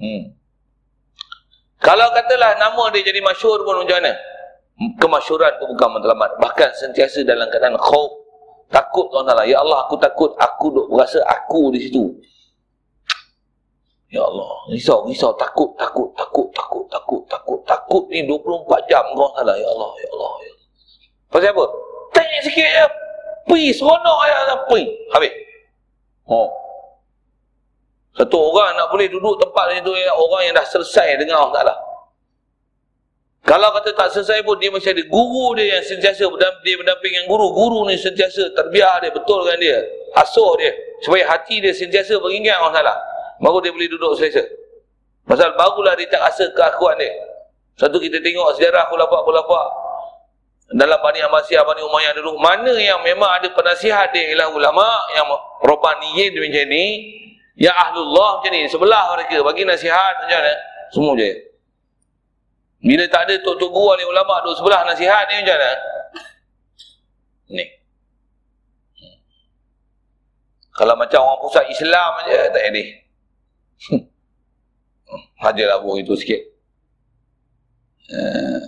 Hmm. 0.00 0.32
Kalau 1.86 2.10
katalah 2.10 2.58
nama 2.58 2.90
dia 2.90 3.06
jadi 3.06 3.22
masyur 3.22 3.62
pun 3.62 3.78
macam 3.78 4.02
mana? 4.02 4.10
Kemasyuran 4.98 5.54
tu 5.62 5.70
bukan 5.70 5.88
matlamat. 5.94 6.34
Bahkan 6.42 6.74
sentiasa 6.74 7.22
dalam 7.22 7.46
keadaan 7.46 7.78
khauf. 7.78 8.10
Takut 8.66 9.06
tuan 9.14 9.22
Allah. 9.30 9.46
Ya 9.46 9.62
Allah 9.62 9.86
aku 9.86 9.94
takut. 9.94 10.34
Aku 10.34 10.74
duk 10.74 10.90
berasa 10.90 11.22
aku 11.22 11.70
di 11.70 11.86
situ. 11.86 12.10
Ya 14.10 14.22
Allah, 14.22 14.50
risau, 14.70 15.02
risau, 15.06 15.34
takut, 15.34 15.74
takut, 15.78 16.10
takut, 16.14 16.46
takut, 16.54 16.86
takut, 16.90 17.22
takut, 17.26 17.60
takut 17.66 18.02
ni 18.10 18.22
24 18.26 18.90
jam 18.90 19.02
kau 19.14 19.30
salah. 19.38 19.54
Ya 19.54 19.66
Allah, 19.70 19.90
ya 20.02 20.08
Allah, 20.10 20.32
ya 20.42 20.50
Allah. 20.50 20.66
Pasal 21.30 21.50
apa? 21.54 21.64
Tanya 22.14 22.38
sikit 22.42 22.66
je. 22.66 22.86
Pergi, 23.46 23.70
seronok 23.78 24.18
ayah 24.26 24.58
pergi. 24.66 24.90
Habis. 25.14 25.32
Oh. 26.26 26.50
Satu 28.16 28.36
orang 28.40 28.80
nak 28.80 28.88
boleh 28.88 29.12
duduk 29.12 29.36
tempat 29.36 29.76
itu 29.76 29.92
orang 29.92 30.42
yang 30.48 30.54
dah 30.56 30.64
selesai 30.64 31.20
dengan 31.20 31.44
Allah 31.44 31.54
Ta'ala. 31.60 31.74
Kalau 33.46 33.70
kata 33.78 33.94
tak 33.94 34.10
selesai 34.10 34.42
pun 34.42 34.58
dia 34.58 34.74
masih 34.74 34.90
ada 34.90 35.04
guru 35.06 35.54
dia 35.54 35.78
yang 35.78 35.84
sentiasa 35.86 36.26
dia 36.66 36.74
mendamping 36.80 37.12
yang 37.14 37.26
guru. 37.30 37.54
Guru 37.54 37.86
ni 37.86 37.94
sentiasa 37.94 38.50
terbiar 38.56 38.98
dia 39.04 39.14
betul 39.14 39.46
kan 39.46 39.54
dia. 39.62 39.78
Asuh 40.18 40.58
dia 40.58 40.72
supaya 41.04 41.28
hati 41.30 41.62
dia 41.62 41.70
sentiasa 41.70 42.18
beringat 42.18 42.58
Allah 42.58 42.74
Taala. 42.74 42.94
Baru 43.38 43.62
dia 43.62 43.70
boleh 43.70 43.86
duduk 43.86 44.18
selesa. 44.18 44.42
Pasal 45.28 45.54
barulah 45.54 45.94
dia 45.94 46.10
tak 46.10 46.26
rasa 46.26 46.50
keakuan 46.56 46.98
dia. 46.98 47.12
Satu 47.76 48.00
kita 48.00 48.18
tengok 48.24 48.56
sejarah 48.56 48.88
khulafak-khulafak 48.88 49.68
dalam 50.74 50.98
Bani 50.98 51.22
Abbasiyah, 51.22 51.62
Bani 51.62 51.84
Umayyah 51.86 52.12
dulu, 52.18 52.42
mana 52.42 52.74
yang 52.74 52.98
memang 53.06 53.38
ada 53.38 53.46
penasihat 53.54 54.10
dia 54.10 54.34
ialah 54.34 54.50
ulama 54.50 54.86
yang 55.14 55.28
robaniyin 55.62 56.34
macam 56.34 56.66
ni, 56.66 56.86
yang 57.56 57.72
ahlullah 57.72 58.40
macam 58.40 58.52
ni, 58.52 58.68
sebelah 58.68 59.16
mereka 59.16 59.40
bagi 59.40 59.64
nasihat 59.64 60.12
macam 60.20 60.38
mana? 60.44 60.54
Semua 60.92 61.12
je. 61.16 61.30
Bila 62.84 63.04
tak 63.08 63.26
ada 63.26 63.34
tok-tok 63.40 63.72
guru 63.72 63.96
ni 63.96 64.04
ulama 64.04 64.44
duduk 64.44 64.60
sebelah 64.60 64.84
nasihat 64.84 65.24
ni 65.32 65.40
macam 65.40 65.56
mana? 65.56 65.72
Ni. 67.48 67.64
Kalau 70.76 70.94
macam 71.00 71.20
orang 71.24 71.40
pusat 71.40 71.64
Islam 71.72 72.10
aja 72.20 72.52
tak 72.52 72.62
ada. 72.68 72.84
Hajar 75.42 75.68
abu 75.80 75.96
itu 75.96 76.12
sikit. 76.20 76.44
Uh, 78.12 78.60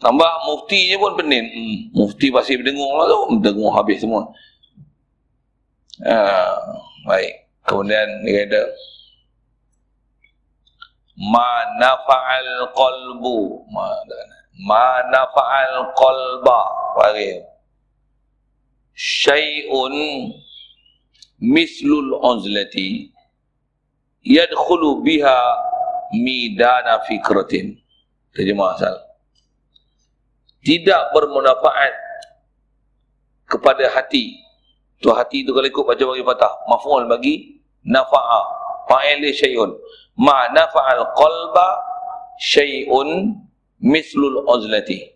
tambah 0.00 0.32
mufti 0.48 0.88
je 0.88 0.96
pun 0.96 1.12
pening. 1.20 1.44
Hmm, 1.44 1.76
mufti 1.92 2.32
pasti 2.32 2.56
berdengung 2.56 2.96
lah 2.96 3.04
tu. 3.04 3.36
Berdengung 3.36 3.76
habis 3.76 4.00
semua. 4.00 4.32
Uh, 6.00 6.80
baik. 7.04 7.39
Kemudian 7.68 8.08
dia 8.24 8.48
kata 8.48 8.62
ma 11.20 11.52
nafa'al 11.76 12.72
qalbu. 12.72 13.68
Ma 13.68 13.88
ma 14.64 15.04
nafa'al 15.12 15.92
qalba. 15.96 16.60
Bagi 16.96 17.40
syai'un 18.96 19.94
mislul 21.40 22.16
uzlati 22.20 23.12
yadkhulu 24.24 25.04
biha 25.04 25.38
midana 26.16 27.04
fikratin. 27.04 27.76
Terjemah 28.32 28.78
asal. 28.78 28.96
Tidak 30.60 31.02
bermanfaat 31.16 31.94
kepada 33.48 33.90
hati 33.90 34.38
tu 35.00 35.08
hati 35.10 35.42
tu 35.42 35.56
kalau 35.56 35.66
ikut 35.66 35.84
baca 35.84 36.04
bagi 36.04 36.24
patah 36.24 36.52
maf'ul 36.68 37.08
bagi 37.08 37.60
nafa'a. 37.84 38.40
Fa'il 38.86 39.22
syai'un. 39.32 39.70
Ma 40.20 40.50
nafa'al 40.52 41.04
qalba 41.16 41.68
syai'un 42.36 43.34
mislul 43.80 44.44
uzlati. 44.44 45.08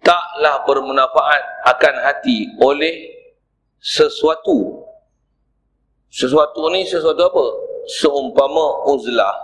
Taklah 0.00 0.64
bermanfaat 0.64 1.42
akan 1.68 1.94
hati 2.06 2.48
oleh 2.62 3.20
sesuatu. 3.82 4.86
Sesuatu 6.08 6.72
ni 6.72 6.88
sesuatu 6.88 7.20
apa? 7.20 7.44
Seumpama 8.00 8.88
uzlah. 8.88 9.36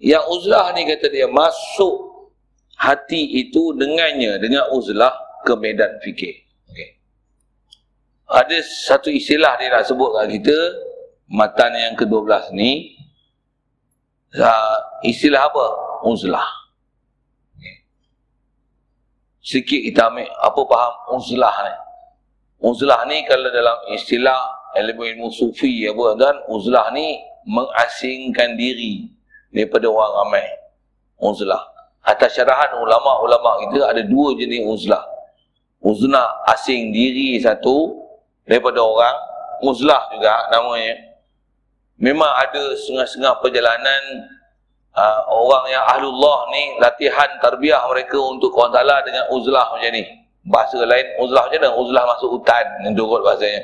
Yang 0.00 0.24
uzlah 0.32 0.72
ni 0.72 0.88
kata 0.88 1.12
dia 1.12 1.28
masuk 1.28 2.24
hati 2.80 3.44
itu 3.44 3.76
dengannya 3.76 4.40
dengan 4.40 4.64
uzlah 4.72 5.12
ke 5.44 5.52
medan 5.60 6.00
fikir. 6.00 6.49
Ada 8.30 8.56
satu 8.62 9.10
istilah 9.10 9.58
dia 9.58 9.74
nak 9.74 9.82
sebut 9.82 10.14
kat 10.14 10.30
kita 10.38 10.58
matan 11.26 11.74
yang 11.74 11.94
ke-12 11.98 12.54
ni 12.54 12.94
uh, 14.38 14.78
istilah 15.02 15.50
apa? 15.50 15.66
Uzlah. 16.06 16.46
Sikit 19.42 19.82
kita 19.82 20.06
ambil 20.06 20.30
apa 20.30 20.60
faham 20.62 20.94
uzlah 21.18 21.54
ni. 21.66 21.74
Uzlah 22.60 23.00
ni 23.10 23.24
kalau 23.26 23.50
dalam 23.50 23.78
istilah 23.90 24.38
ilmu-ilmu 24.78 25.32
sufi 25.32 25.88
apa 25.90 26.14
dan 26.14 26.36
uzlah 26.46 26.92
ni 26.94 27.18
mengasingkan 27.48 28.54
diri 28.54 29.10
daripada 29.50 29.90
orang 29.90 30.12
ramai. 30.22 30.46
Uzlah. 31.18 31.66
Atas 32.06 32.38
syarahan 32.38 32.78
ulama-ulama 32.78 33.66
kita 33.66 33.90
ada 33.90 34.02
dua 34.06 34.38
jenis 34.38 34.62
uzlah. 34.62 35.02
Uzlah 35.82 36.46
asing 36.52 36.92
diri 36.94 37.40
satu 37.40 37.99
daripada 38.50 38.82
orang. 38.82 39.16
Uzlah 39.62 40.10
juga 40.10 40.50
namanya. 40.50 40.98
Memang 42.00 42.32
ada 42.34 42.74
setengah-setengah 42.74 43.38
perjalanan 43.38 44.02
uh, 44.96 45.20
orang 45.30 45.70
yang 45.70 45.84
ahlullah 45.86 46.50
ni 46.50 46.74
latihan 46.82 47.28
tarbiyah 47.38 47.86
mereka 47.86 48.18
untuk 48.18 48.50
kawan 48.50 48.74
ta'ala 48.74 49.04
dengan 49.06 49.30
uzlah 49.30 49.70
macam 49.70 49.94
ni. 49.94 50.02
Bahasa 50.48 50.80
lain 50.82 51.06
uzlah 51.22 51.46
macam 51.46 51.60
mana? 51.62 51.70
Uzlah 51.76 52.02
masuk 52.16 52.28
hutan 52.40 52.64
yang 52.82 52.96
turut 52.98 53.22
bahasanya. 53.22 53.62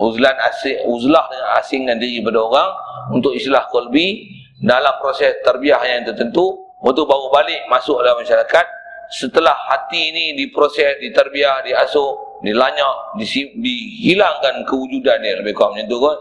Uzlah 0.00 0.32
asing, 0.48 0.80
uzlah 0.88 1.28
dengan 1.28 1.48
asingkan 1.60 1.96
diri 2.00 2.24
pada 2.24 2.40
orang 2.40 2.70
untuk 3.12 3.36
islah 3.36 3.68
kolbi. 3.68 4.24
Dalam 4.60 4.92
proses 5.00 5.40
tarbiyah 5.40 5.80
yang 5.88 6.04
tertentu 6.04 6.56
untuk 6.84 7.08
baru 7.08 7.32
balik 7.32 7.64
masuk 7.68 8.00
dalam 8.00 8.20
masyarakat. 8.20 8.66
Setelah 9.10 9.56
hati 9.66 10.14
ni 10.14 10.24
diproses, 10.38 11.00
ditarbiyah, 11.02 11.66
diasuh, 11.66 12.29
dilanyak, 12.40 13.20
dihilangkan 13.60 14.64
kewujudan 14.64 15.20
dia 15.20 15.36
lebih 15.40 15.52
kurang 15.52 15.76
macam 15.76 15.86
tu 15.88 15.98
kan 16.00 16.18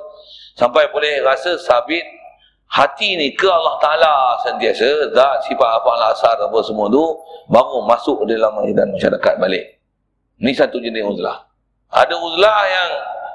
sampai 0.59 0.83
boleh 0.91 1.23
rasa 1.23 1.55
sabit 1.55 2.03
hati 2.69 3.15
ni 3.15 3.33
ke 3.33 3.47
Allah 3.47 3.79
Ta'ala 3.79 4.13
sentiasa 4.43 5.15
zat 5.15 5.47
sifat 5.47 5.69
apa 5.79 5.89
asar 6.13 6.35
apa 6.37 6.59
semua 6.61 6.91
tu 6.91 7.01
baru 7.49 7.81
masuk 7.87 8.27
dalam 8.27 8.59
dan 8.75 8.91
masyarakat 8.93 9.33
balik. 9.41 9.79
Ni 10.39 10.51
satu 10.53 10.77
jenis 10.77 11.03
uzlah. 11.03 11.47
Ada 11.89 12.13
uzlah 12.13 12.59
yang 12.69 12.89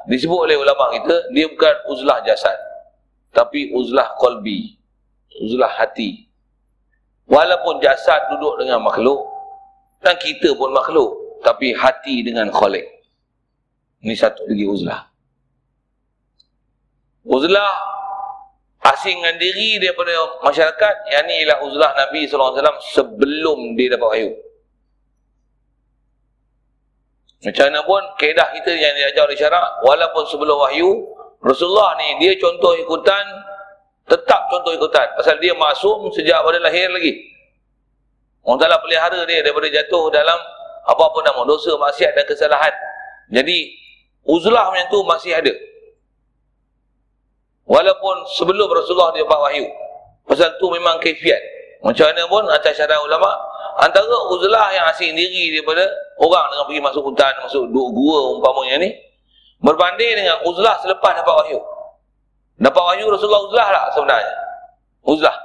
disebut 0.07 0.39
oleh 0.47 0.57
ulama 0.61 0.93
kita 0.95 1.33
dia 1.35 1.49
bukan 1.51 1.75
uzlah 1.91 2.21
jasad 2.23 2.55
tapi 3.35 3.73
uzlah 3.75 4.15
kolbi 4.21 4.79
uzlah 5.43 5.73
hati. 5.73 6.29
Walaupun 7.25 7.81
jasad 7.81 8.21
duduk 8.37 8.61
dengan 8.61 8.85
makhluk 8.85 9.25
dan 10.05 10.15
kita 10.21 10.53
pun 10.55 10.71
makhluk 10.77 11.24
tapi 11.45 11.77
hati 11.77 12.25
dengan 12.25 12.49
kholik 12.49 12.89
ni 14.01 14.17
satu 14.17 14.49
lagi 14.49 14.65
uzlah. 14.65 15.01
Uzlah 17.25 17.73
asingkan 18.85 19.41
diri 19.41 19.81
daripada 19.81 20.13
masyarakat 20.45 20.95
yang 21.09 21.25
ni 21.25 21.45
ialah 21.45 21.59
uzlah 21.65 21.91
Nabi 21.97 22.29
SAW 22.29 22.81
sebelum 22.93 23.77
dia 23.77 23.97
dapat 23.97 24.09
wahyu. 24.13 24.31
Macam 27.45 27.65
mana 27.69 27.81
pun 27.85 28.03
keedah 28.17 28.49
kita 28.57 28.73
yang 28.73 28.93
diajar 28.97 29.29
oleh 29.29 29.37
syarak 29.37 29.65
walaupun 29.85 30.25
sebelum 30.33 30.57
wahyu 30.65 30.89
Rasulullah 31.45 31.93
ni 32.01 32.25
dia 32.25 32.33
contoh 32.41 32.73
ikutan 32.77 33.25
tetap 34.09 34.49
contoh 34.53 34.73
ikutan. 34.73 35.09
Pasal 35.17 35.41
dia 35.41 35.57
masuk 35.57 36.13
sejak 36.13 36.41
pada 36.41 36.61
lahir 36.61 36.93
lagi. 36.93 37.21
Orang 38.45 38.61
taklah 38.61 38.81
pelihara 38.85 39.25
dia 39.25 39.41
daripada 39.41 39.69
jatuh 39.73 40.13
dalam 40.13 40.37
apa-apa 40.85 41.19
nama 41.25 41.41
dosa, 41.49 41.75
maksiat 41.77 42.13
dan 42.17 42.25
kesalahan 42.29 42.75
jadi 43.33 43.57
uzlah 44.25 44.69
macam 44.73 44.87
tu 44.93 45.01
masih 45.05 45.33
ada 45.37 45.55
Walaupun 47.65 48.17
sebelum 48.37 48.69
Rasulullah 48.69 49.13
dia 49.17 49.25
dapat 49.25 49.41
wahyu. 49.41 49.67
Pasal 50.29 50.53
tu 50.61 50.69
memang 50.69 51.01
kefiat. 51.01 51.41
Macam 51.85 52.09
mana 52.09 52.23
pun 52.29 52.45
atas 52.49 52.77
syarah 52.77 52.97
ulama, 53.01 53.29
antara 53.81 54.09
uzlah 54.33 54.73
yang 54.73 54.85
asing 54.89 55.13
diri 55.13 55.53
daripada 55.53 55.85
orang 56.17 56.49
dengan 56.49 56.65
pergi 56.65 56.81
masuk 56.81 57.03
hutan, 57.13 57.33
masuk 57.45 57.69
dua 57.69 57.87
gua 57.93 58.19
umpamanya 58.37 58.89
ni, 58.89 58.91
berbanding 59.61 60.17
dengan 60.17 60.41
uzlah 60.49 60.81
selepas 60.81 61.13
dapat 61.13 61.35
wahyu. 61.45 61.61
Dapat 62.57 62.83
wahyu 62.85 63.05
Rasulullah 63.13 63.43
uzlah 63.49 63.69
lah 63.69 63.85
sebenarnya. 63.93 64.35
Uzlah. 65.05 65.37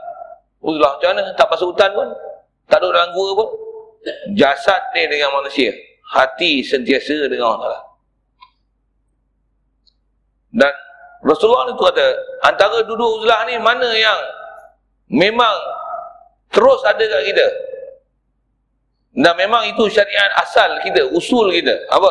Uzlah 0.59 0.91
macam 0.95 1.07
mana? 1.15 1.31
Tak 1.35 1.47
masuk 1.51 1.75
hutan 1.75 1.89
pun. 1.91 2.07
Tak 2.71 2.79
duduk 2.83 2.95
dalam 2.95 3.11
gua 3.15 3.27
pun. 3.35 3.49
Jasad 4.33 4.81
ni 4.95 5.07
dengan 5.11 5.35
manusia. 5.35 5.75
Hati 6.09 6.63
sentiasa 6.63 7.27
dengan 7.29 7.59
Allah. 7.59 7.79
Dan 10.49 10.73
Rasulullah 11.21 11.69
itu 11.69 11.77
kata, 11.77 12.07
antara 12.47 12.81
duduk 12.87 13.21
uzlah 13.21 13.45
ni 13.45 13.59
mana 13.59 13.91
yang 13.93 14.17
memang 15.11 15.53
terus 16.49 16.81
ada 16.87 17.03
kat 17.03 17.21
kita. 17.27 17.47
Dan 19.19 19.35
memang 19.35 19.67
itu 19.67 19.85
syariat 19.91 20.31
asal 20.39 20.79
kita, 20.81 21.11
usul 21.11 21.51
kita. 21.51 21.75
Apa? 21.91 22.09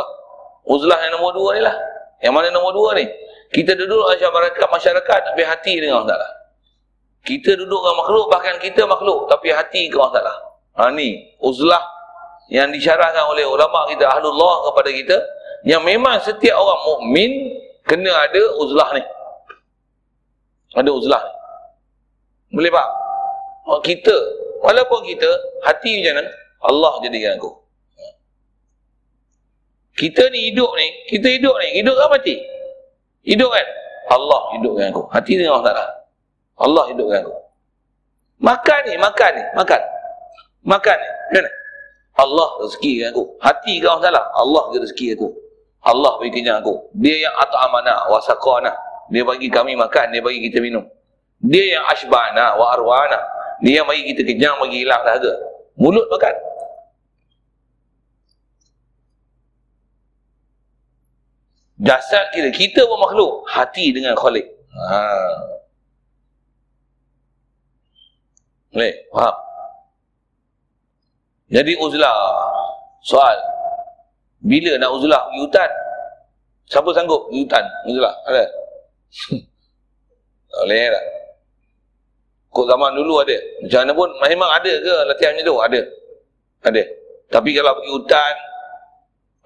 Uzlah 0.69 1.01
yang 1.09 1.19
nombor 1.19 1.33
dua 1.35 1.51
ni 1.57 1.63
lah. 1.65 1.77
Yang 2.21 2.33
mana 2.37 2.47
nombor 2.53 2.73
dua 2.77 2.91
ni? 3.01 3.09
Kita 3.49 3.73
duduk 3.73 4.05
masyarakat, 4.13 4.69
masyarakat 4.69 5.21
tapi 5.33 5.43
hati 5.43 5.81
dengan 5.81 6.05
Allah 6.05 6.21
Ta'ala. 6.21 6.29
Kita 7.25 7.57
duduk 7.57 7.81
dengan 7.81 7.97
makhluk, 7.97 8.25
bahkan 8.29 8.55
kita 8.61 8.85
makhluk 8.85 9.25
tapi 9.33 9.49
hati 9.51 9.89
dengan 9.89 10.05
Allah 10.05 10.15
Ta'ala. 10.21 10.35
Ha 10.79 10.95
ni, 10.95 11.35
uzlah 11.43 11.83
yang 12.47 12.71
disyarahkan 12.71 13.27
oleh 13.35 13.43
ulama 13.43 13.91
kita, 13.91 14.07
ahlullah 14.07 14.71
kepada 14.71 14.91
kita, 14.95 15.19
yang 15.67 15.83
memang 15.83 16.23
setiap 16.23 16.55
orang 16.55 16.81
mukmin 16.87 17.31
kena 17.83 18.15
ada 18.15 18.43
uzlah 18.63 18.89
ni. 18.95 19.03
Ada 20.79 20.91
uzlah 20.95 21.19
ni. 21.19 21.33
Boleh 22.55 22.71
pak 22.73 22.89
oh, 23.69 23.81
kita 23.85 24.15
walaupun 24.65 25.05
kita 25.05 25.29
hati 25.67 26.01
macam 26.01 26.25
mana? 26.25 26.31
Allah 26.65 26.93
jadikan 27.05 27.37
aku. 27.37 27.51
Kita 29.99 30.31
ni 30.31 30.55
hidup 30.55 30.71
ni 30.79 30.87
kita 31.11 31.27
hidup 31.27 31.55
ni 31.59 31.83
hidup 31.83 31.99
kan 31.99 32.09
mati 32.09 32.39
hidup 33.27 33.51
kan? 33.51 33.67
Allah 34.09 34.41
hidupkan 34.57 34.95
aku. 34.95 35.03
Hati 35.11 35.33
ni 35.37 35.45
Allah 35.45 35.75
Allah 36.57 36.85
hidupkan 36.89 37.27
aku. 37.27 37.35
Makan 38.41 38.81
ni 38.87 38.95
makan 38.97 39.31
ni 39.37 39.45
makan 39.59 39.83
makan. 40.69 40.99
Kan? 41.33 41.47
Allah 42.21 42.49
rezeki 42.61 43.09
aku. 43.09 43.23
Hati 43.41 43.81
kau 43.81 43.97
salah. 44.05 44.29
Allah 44.37 44.69
rezeki 44.77 45.17
aku. 45.17 45.33
Allah 45.81 46.21
bagi 46.21 46.33
kenyang 46.37 46.61
aku. 46.61 46.93
Dia 47.01 47.31
yang 47.31 47.35
at'amana 47.41 48.13
wa 48.13 48.21
saqana 48.21 48.71
dia 49.09 49.25
bagi 49.25 49.49
kami 49.49 49.73
makan 49.73 50.13
dia 50.13 50.21
bagi 50.21 50.45
kita 50.51 50.61
minum. 50.61 50.85
Dia 51.41 51.81
yang 51.81 51.85
ashbana 51.89 52.59
wa 52.61 52.75
arwana 52.77 53.17
dia 53.65 53.81
yang 53.81 53.89
bagi 53.89 54.05
kita 54.13 54.27
kenyang 54.27 54.59
bagi 54.61 54.85
hilang 54.85 55.01
dahaga 55.07 55.33
mulut 55.79 56.05
makan. 56.13 56.35
Jasad 61.79 62.35
kita 62.35 62.51
kita 62.51 62.81
pun 62.91 62.99
makhluk 62.99 63.47
hati 63.47 63.95
dengan 63.95 64.19
khalik. 64.19 64.51
Ha. 64.75 64.99
Boleh? 68.75 68.95
Faham 69.15 69.48
jadi 71.49 71.73
uzlah 71.81 72.17
soal. 73.01 73.37
Bila 74.45 74.77
nak 74.77 74.93
uzlah 74.93 75.23
pergi 75.33 75.41
hutan? 75.49 75.71
Siapa 76.69 76.89
sanggup 76.93 77.33
pergi 77.33 77.41
hutan 77.49 77.65
uzlah? 77.89 78.15
Ada? 78.29 78.45
Boleh 80.61 80.87
tak. 80.93 81.05
Kok 82.53 82.67
zaman 82.69 82.91
dulu 82.97 83.25
ada. 83.25 83.37
Macam 83.65 83.81
mana 83.85 83.93
pun 83.97 84.09
memang 84.29 84.51
ada 84.53 84.73
ke 84.73 84.95
latihan 85.09 85.33
macam 85.37 85.49
tu? 85.49 85.57
Ada. 85.57 85.81
Ada. 86.69 86.83
Tapi 87.29 87.51
kalau 87.57 87.73
pergi 87.81 87.91
hutan 87.97 88.35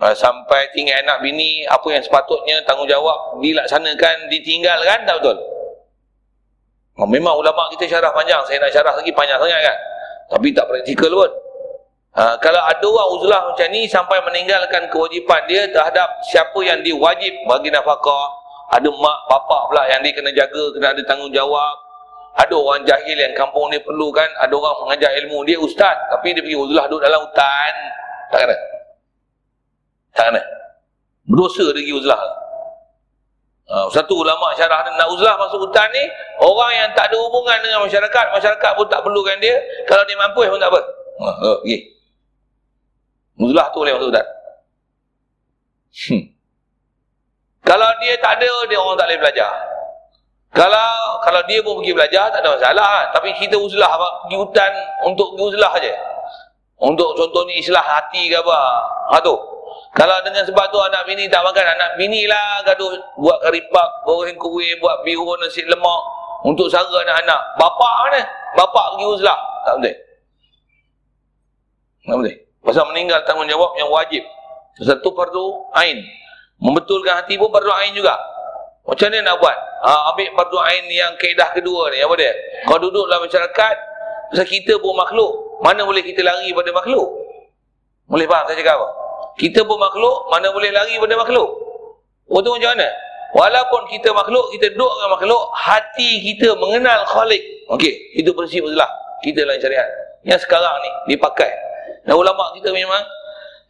uh, 0.03 0.15
sampai 0.15 0.71
tinggal 0.75 0.99
anak 1.07 1.23
bini 1.23 1.67
apa 1.67 1.87
yang 1.91 2.03
sepatutnya 2.03 2.63
tanggungjawab 2.67 3.39
dilaksanakan 3.43 4.27
ditinggalkan 4.27 5.07
tak 5.07 5.23
betul? 5.23 5.39
Oh, 6.99 7.09
memang 7.09 7.39
ulama 7.39 7.71
kita 7.73 7.87
syarah 7.89 8.11
panjang. 8.11 8.43
Saya 8.51 8.59
nak 8.59 8.71
syarah 8.75 8.95
lagi 8.95 9.13
panjang 9.15 9.39
sangat 9.39 9.61
kan? 9.65 9.79
Tapi 10.35 10.47
tak 10.55 10.67
praktikal 10.67 11.11
pun 11.15 11.42
uh, 12.17 12.35
kalau 12.41 12.63
ada 12.63 12.87
orang 12.87 13.09
uzlah 13.19 13.41
macam 13.49 13.67
ni 13.73 13.89
sampai 13.89 14.19
meninggalkan 14.25 14.89
kewajipan 14.89 15.41
dia 15.49 15.69
terhadap 15.71 16.09
siapa 16.29 16.59
yang 16.65 16.81
diwajib 16.81 17.33
bagi 17.49 17.69
nafkah 17.69 18.27
ada 18.73 18.89
mak 18.89 19.19
bapak 19.29 19.63
pula 19.69 19.83
yang 19.89 20.01
dia 20.01 20.13
kena 20.17 20.31
jaga 20.33 20.65
kena 20.73 20.97
ada 20.97 21.03
tanggungjawab 21.05 21.77
ada 22.33 22.55
orang 22.57 22.81
jahil 22.89 23.17
yang 23.17 23.37
kampung 23.37 23.69
ni 23.69 23.77
perlukan 23.85 24.29
ada 24.41 24.53
orang 24.57 24.77
mengajar 24.89 25.13
ilmu 25.21 25.45
dia 25.45 25.61
ustaz 25.61 25.97
tapi 26.09 26.33
dia 26.33 26.41
pergi 26.41 26.57
uzlah 26.57 26.89
duduk 26.89 27.05
dalam 27.05 27.21
hutan 27.21 27.75
tak 28.33 28.49
kena 28.49 28.57
tak 30.13 30.25
kena. 30.33 30.43
Berdosa 31.25 31.67
lagi 31.73 31.93
uzlah. 31.93 32.21
Uh, 33.73 33.89
satu 33.89 34.21
ulama 34.21 34.53
syarah 34.53 34.85
nak 34.85 35.09
uzlah 35.09 35.33
masuk 35.41 35.65
hutan 35.65 35.89
ni, 35.97 36.05
orang 36.45 36.73
yang 36.77 36.89
tak 36.93 37.09
ada 37.09 37.17
hubungan 37.17 37.57
dengan 37.65 37.81
masyarakat, 37.81 38.27
masyarakat 38.37 38.71
pun 38.77 38.85
tak 38.85 39.01
perlukan 39.01 39.33
dia, 39.41 39.57
kalau 39.89 40.05
dia 40.05 40.19
mampu 40.21 40.45
pun 40.45 40.61
tak 40.61 40.69
apa. 40.69 40.81
Uh, 41.17 41.25
uh, 41.25 41.57
okay. 41.65 41.81
Uzlah 43.41 43.67
tu 43.73 43.81
boleh 43.81 43.93
masuk 43.97 44.09
hutan. 44.13 44.27
Hmm. 45.93 46.23
Kalau 47.63 47.89
dia 48.03 48.15
tak 48.19 48.43
ada, 48.43 48.51
dia 48.69 48.79
orang 48.81 48.97
tak 48.99 49.07
boleh 49.09 49.21
belajar. 49.23 49.53
Kalau 50.53 50.93
kalau 51.25 51.41
dia 51.49 51.65
pun 51.65 51.81
pergi 51.81 51.97
belajar, 51.97 52.29
tak 52.29 52.45
ada 52.45 52.59
masalah. 52.59 52.85
Kan? 52.85 53.07
Tapi 53.17 53.29
kita 53.41 53.57
uzlah 53.57 53.89
pergi 53.97 54.37
hutan 54.37 54.73
untuk 55.09 55.33
uzlah 55.41 55.73
je. 55.81 55.95
Untuk 56.83 57.15
contohnya 57.17 57.55
islah 57.57 57.81
hati 57.81 58.29
ke 58.29 58.37
apa. 58.37 58.59
Ha 59.15 59.17
tu. 59.23 59.33
Kalau 59.93 60.17
dengan 60.25 60.45
sebab 60.45 60.67
tu 60.73 60.81
anak 60.81 61.05
bini 61.05 61.29
tak 61.29 61.45
makan, 61.45 61.65
anak 61.65 61.97
bini 62.01 62.25
lah 62.25 62.65
gaduh 62.65 62.97
buat 63.21 63.39
karipak, 63.45 63.89
goreng 64.09 64.37
kuih, 64.37 64.77
buat 64.81 65.05
biru 65.05 65.37
nasi 65.41 65.65
lemak 65.69 66.03
untuk 66.43 66.69
sara 66.69 66.89
anak-anak. 66.91 67.41
Bapak 67.57 67.95
mana? 68.09 68.21
Bapak 68.57 68.97
pergi 68.97 69.07
uzlah. 69.09 69.39
Tak 69.65 69.75
boleh. 69.79 69.97
Tak 72.03 72.17
boleh. 72.19 72.37
Pasal 72.63 72.87
meninggal 72.95 73.27
tanggungjawab 73.27 73.75
yang 73.79 73.91
wajib. 73.91 74.23
Satu 74.79 75.13
fardu 75.13 75.69
ain. 75.75 75.99
Membetulkan 76.63 77.23
hati 77.23 77.35
pun 77.37 77.51
fardu 77.51 77.71
ain 77.75 77.93
juga. 77.93 78.15
Macam 78.83 79.11
mana 79.11 79.31
nak 79.31 79.37
buat? 79.39 79.59
Ha, 79.83 79.91
ambil 80.15 80.27
fardu 80.35 80.59
ain 80.63 80.85
yang 80.91 81.13
kaedah 81.19 81.51
kedua 81.55 81.91
ni. 81.91 82.03
Apa 82.03 82.15
dia? 82.19 82.33
Kau 82.67 82.79
duduk 82.79 83.07
dalam 83.11 83.27
masyarakat, 83.27 83.77
pasal 84.31 84.47
kita 84.47 84.79
pun 84.79 84.95
makhluk. 84.95 85.63
Mana 85.63 85.87
boleh 85.87 86.03
kita 86.03 86.23
lari 86.23 86.51
pada 86.51 86.71
makhluk? 86.75 87.07
Boleh 88.11 88.27
faham 88.27 88.47
saya 88.51 88.59
cakap 88.59 88.79
apa? 88.79 88.89
kita 89.41 89.65
pun 89.65 89.81
makhluk, 89.81 90.29
mana 90.29 90.53
boleh 90.53 90.69
lari 90.73 91.01
pada 91.01 91.15
makhluk? 91.17 91.49
Oh 92.29 92.41
tu 92.41 92.53
macam 92.53 92.73
mana? 92.77 92.89
Walaupun 93.33 93.89
kita 93.89 94.13
makhluk, 94.13 94.45
kita 94.53 94.77
duduk 94.77 94.93
dengan 94.93 95.11
makhluk, 95.17 95.43
hati 95.57 96.21
kita 96.21 96.53
mengenal 96.61 97.01
khalik. 97.09 97.41
Okey, 97.73 98.13
itu 98.13 98.29
prinsip 98.37 98.61
uzlah. 98.61 98.89
Kita 99.25 99.41
lain 99.49 99.57
syariat. 99.57 99.89
Yang 100.21 100.45
sekarang 100.45 100.75
ni 100.85 101.17
dipakai. 101.17 101.49
Dan 102.03 102.15
ulama 102.19 102.51
kita 102.59 102.75
memang 102.75 103.03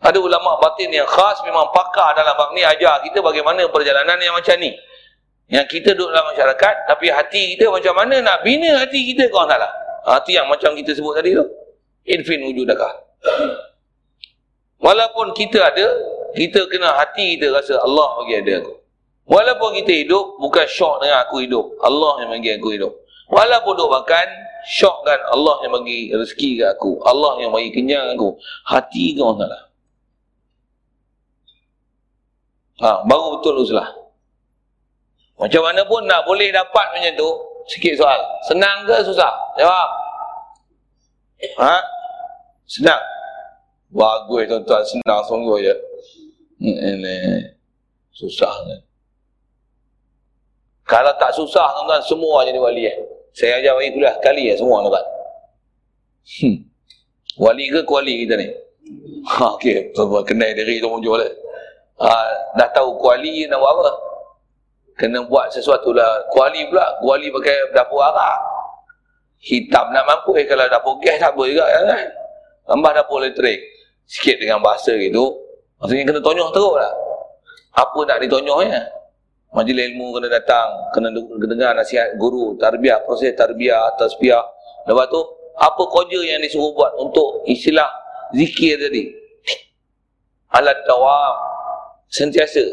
ada 0.02 0.18
ulama 0.18 0.58
batin 0.58 0.90
yang 0.90 1.06
khas 1.06 1.38
memang 1.46 1.70
pakar 1.70 2.16
dalam 2.18 2.34
bab 2.34 2.50
ni 2.56 2.66
ajar 2.66 2.98
kita 3.06 3.22
bagaimana 3.22 3.62
perjalanan 3.70 4.18
yang 4.18 4.34
macam 4.34 4.56
ni. 4.58 4.74
Yang 5.52 5.66
kita 5.78 5.94
duduk 5.94 6.10
dalam 6.10 6.32
masyarakat 6.32 6.74
tapi 6.88 7.06
hati 7.12 7.54
kita 7.54 7.68
macam 7.68 7.94
mana 7.94 8.18
nak 8.24 8.40
bina 8.42 8.82
hati 8.82 9.14
kita 9.14 9.28
kau 9.30 9.44
salah. 9.44 9.70
Hati 10.02 10.34
yang 10.34 10.50
macam 10.50 10.74
kita 10.74 10.96
sebut 10.96 11.14
tadi 11.14 11.38
tu. 11.38 11.44
Infin 12.08 12.42
wujudakah. 12.42 12.90
Walaupun 14.82 15.30
kita 15.38 15.62
ada, 15.62 15.86
kita 16.34 16.66
kena 16.66 16.98
hati 16.98 17.38
kita 17.38 17.54
rasa 17.54 17.78
Allah 17.86 18.18
bagi 18.18 18.34
ada 18.42 18.52
aku. 18.66 18.74
Walaupun 19.30 19.78
kita 19.78 19.92
hidup, 20.02 20.42
bukan 20.42 20.66
syok 20.66 21.06
dengan 21.06 21.22
aku 21.22 21.46
hidup. 21.46 21.78
Allah 21.78 22.26
yang 22.26 22.34
bagi 22.34 22.50
aku 22.58 22.68
hidup. 22.74 22.92
Walaupun 23.30 23.72
duk 23.78 23.90
makan, 23.94 24.26
syok 24.66 24.96
kan 25.06 25.20
Allah 25.34 25.56
yang 25.66 25.72
bagi 25.74 26.12
rezeki 26.14 26.62
ke 26.62 26.64
aku. 26.78 27.02
Allah 27.02 27.38
yang 27.42 27.50
bagi 27.50 27.70
kenyang 27.74 28.14
aku. 28.14 28.36
Hati 28.66 29.16
ke 29.16 29.20
orang 29.20 29.38
salah. 29.42 29.62
Ha, 32.82 32.88
baru 33.06 33.38
betul 33.38 33.62
uzlah. 33.62 33.88
Macam 35.38 35.62
mana 35.62 35.82
pun 35.86 36.02
nak 36.06 36.26
boleh 36.26 36.50
dapat 36.50 36.86
macam 36.94 37.14
tu, 37.14 37.30
sikit 37.70 37.94
soal. 37.98 38.18
Senang 38.46 38.86
ke 38.86 38.96
susah? 39.06 39.30
Jawab. 39.58 39.88
Ha? 41.58 41.74
Senang. 42.66 43.02
Bagus 43.92 44.48
tuan-tuan 44.48 44.82
senang 44.88 45.20
sungguh 45.28 45.58
je. 45.62 45.74
Ini 46.62 47.16
susah 48.14 48.54
ni. 48.70 48.76
Kalau 50.88 51.12
tak 51.20 51.30
susah 51.36 51.66
tuan-tuan 51.76 52.02
semua 52.02 52.42
jadi 52.46 52.58
wali 52.58 52.88
eh. 52.88 52.96
Saya 53.32 53.60
ajar 53.60 53.72
bagi 53.76 53.92
kuliah 53.96 54.16
kali 54.20 54.52
ya 54.52 54.54
semua 54.56 54.84
tuan. 54.84 55.04
Hmm. 56.22 56.56
Wali 57.40 57.64
ke 57.72 57.80
kuali 57.84 58.26
kita 58.26 58.34
ni? 58.36 58.48
Ha 59.22 59.54
okey, 59.56 59.94
tuan 59.94 60.26
kenal 60.26 60.50
diri 60.52 60.82
tu 60.82 60.90
muncul 60.90 61.22
eh. 61.22 61.32
Ha, 62.02 62.10
dah 62.58 62.68
tahu 62.74 62.98
kuali 62.98 63.46
nak 63.46 63.62
buat 63.62 63.72
apa? 63.78 63.90
Kena 64.98 65.22
buat 65.24 65.48
sesuatu 65.54 65.94
lah. 65.94 66.26
Kuali 66.28 66.66
pula, 66.66 66.98
kuali 66.98 67.30
pakai 67.30 67.70
dapur 67.70 68.02
arak. 68.02 68.38
Hitam 69.38 69.94
nak 69.94 70.04
mampu 70.04 70.34
eh 70.36 70.44
kalau 70.44 70.66
dapur 70.66 70.98
gas 70.98 71.22
tak 71.22 71.32
apa 71.32 71.42
juga 71.46 71.64
kan. 71.66 72.06
Tambah 72.66 72.90
dapur 72.94 73.22
elektrik 73.22 73.72
sikit 74.12 74.36
dengan 74.36 74.60
bahasa 74.60 74.92
gitu 74.98 75.32
maksudnya 75.80 76.04
kena 76.04 76.20
tonyoh 76.20 76.48
teruk 76.52 76.74
lah 76.76 76.92
apa 77.72 77.98
nak 78.04 78.18
ditonyuhnya 78.20 78.80
majlis 79.52 79.84
ilmu 79.92 80.16
kena 80.16 80.28
datang 80.32 80.68
kena 80.96 81.08
dengar 81.44 81.72
nasihat 81.76 82.16
guru 82.16 82.56
tarbiyah 82.56 83.04
proses 83.04 83.36
tarbiyah 83.36 83.92
tasbiyah 84.00 84.42
lepas 84.88 85.06
tu 85.12 85.20
apa 85.60 85.82
kerja 85.84 86.20
yang 86.24 86.40
disuruh 86.40 86.72
buat 86.72 86.92
untuk 86.96 87.44
istilah 87.44 87.88
zikir 88.32 88.80
tadi 88.80 89.12
alat 90.56 90.76
dawam 90.88 91.36
sentiasa 92.08 92.64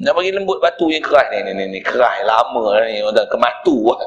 nak 0.00 0.16
bagi 0.16 0.32
lembut 0.32 0.62
batu 0.62 0.88
yang 0.88 1.04
keras 1.04 1.28
ni 1.34 1.50
ni 1.50 1.52
ni, 1.52 1.64
ni. 1.76 1.78
keras 1.84 2.24
lama 2.24 2.78
ni 2.86 3.02
kematu 3.28 3.90
lah 3.90 4.00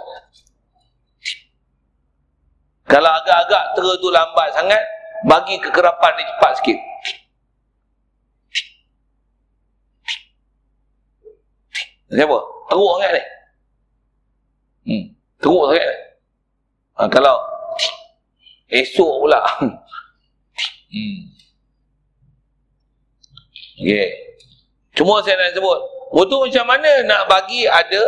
kalau 2.93 3.09
agak-agak 3.09 3.63
tera 3.73 3.91
tu 3.97 4.09
lambat 4.13 4.47
sangat, 4.53 4.81
bagi 5.25 5.55
kekerapan 5.57 6.13
ni 6.13 6.23
cepat 6.29 6.51
sikit. 6.61 6.79
Siapa? 12.13 12.37
Teruk 12.69 12.91
sangat 12.97 13.11
ni. 13.11 13.23
Hmm. 14.85 15.03
Teruk 15.41 15.63
sangat 15.73 15.85
ni. 15.89 15.97
Ha, 16.93 17.01
kalau 17.09 17.35
esok 18.69 19.13
pula. 19.25 19.41
hmm. 20.93 21.19
Okay. 23.73 24.09
Cuma 24.93 25.17
saya 25.25 25.41
nak 25.41 25.57
sebut. 25.57 25.79
Waktu 26.13 26.35
macam 26.37 26.65
mana 26.69 26.91
nak 27.09 27.25
bagi 27.25 27.65
ada 27.65 28.01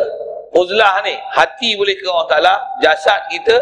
uzlah 0.54 1.02
ni. 1.02 1.18
Hati 1.34 1.74
boleh 1.74 1.98
ke 1.98 2.06
Allah 2.06 2.30
Ta'ala. 2.30 2.54
Jasad 2.86 3.26
kita. 3.34 3.58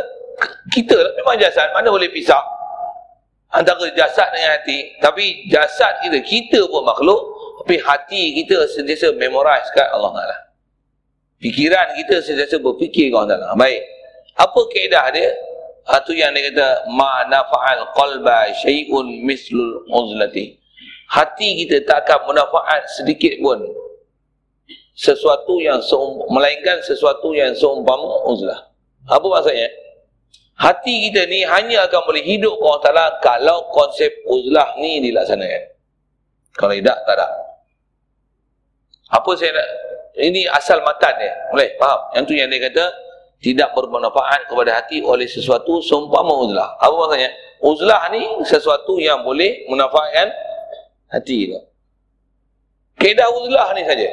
Kita 0.75 0.99
lah 0.99 1.11
memang 1.15 1.39
jasad. 1.39 1.71
Mana 1.71 1.87
boleh 1.87 2.11
pisah. 2.11 2.43
Antara 3.55 3.87
jasad 3.95 4.27
dengan 4.35 4.59
hati. 4.59 4.91
Tapi 4.99 5.47
jasad 5.47 6.03
kita. 6.03 6.19
Kita 6.27 6.59
pun 6.67 6.83
makhluk. 6.83 7.32
Tapi 7.64 7.80
hati 7.80 8.44
kita 8.44 8.68
sentiasa 8.68 9.15
memorize 9.15 9.72
kat 9.72 9.88
Allah 9.95 10.11
Ta'ala. 10.11 10.38
Fikiran 11.40 11.95
kita 11.95 12.19
sentiasa 12.19 12.60
berfikir 12.60 13.07
kat 13.07 13.23
Allah 13.23 13.40
Ta'ala. 13.40 13.56
Baik. 13.56 13.81
Apa 14.35 14.60
keedah 14.68 15.07
dia? 15.15 15.31
Itu 15.84 16.11
yang 16.11 16.35
dia 16.35 16.52
kata. 16.52 16.91
Ma 16.91 17.23
nafa'al 17.31 17.88
qalba 17.95 18.52
syai'un 18.60 19.23
mislul 19.23 19.88
uzlati 19.88 20.64
hati 21.14 21.48
kita 21.64 21.85
tak 21.85 22.10
akan 22.10 22.34
manfaat 22.34 22.90
sedikit 22.98 23.38
pun 23.38 23.61
sesuatu 24.98 25.61
yang 25.61 25.77
seum, 25.81 26.26
melainkan 26.30 26.81
sesuatu 26.81 27.34
yang 27.34 27.53
seumpama 27.53 28.30
uzlah. 28.30 28.69
Apa 29.10 29.26
maksudnya? 29.26 29.69
Hati 30.53 31.10
kita 31.10 31.26
ni 31.26 31.41
hanya 31.41 31.90
akan 31.90 32.02
boleh 32.06 32.22
hidup 32.22 32.53
Allah 32.61 32.81
Ta'ala 32.85 33.06
kalau 33.26 33.73
konsep 33.73 34.14
uzlah 34.30 34.77
ni 34.77 35.02
dilaksanakan. 35.02 35.64
Kalau 36.53 36.77
tidak, 36.77 36.98
tak 37.10 37.18
ada. 37.18 37.27
Apa 39.14 39.30
saya 39.38 39.53
nak, 39.53 39.68
ini 40.18 40.49
asal 40.49 40.81
matan 40.81 41.14
dia. 41.22 41.34
Boleh, 41.53 41.69
faham? 41.77 41.99
Yang 42.18 42.23
tu 42.26 42.34
yang 42.34 42.49
dia 42.49 42.65
kata, 42.65 42.85
tidak 43.44 43.69
bermanfaat 43.77 44.49
kepada 44.49 44.72
hati 44.81 45.06
oleh 45.06 45.30
sesuatu 45.30 45.84
seumpama 45.84 46.34
uzlah. 46.48 46.73
Apa 46.81 46.94
maksudnya? 46.95 47.30
Uzlah 47.64 48.11
ni 48.11 48.23
sesuatu 48.44 48.98
yang 48.99 49.22
boleh 49.22 49.68
menafaatkan 49.69 50.27
hati 51.11 51.53
tu. 51.53 51.60
Kedah 52.99 53.27
uzlah 53.31 53.72
ni 53.76 53.84
saja. 53.85 54.10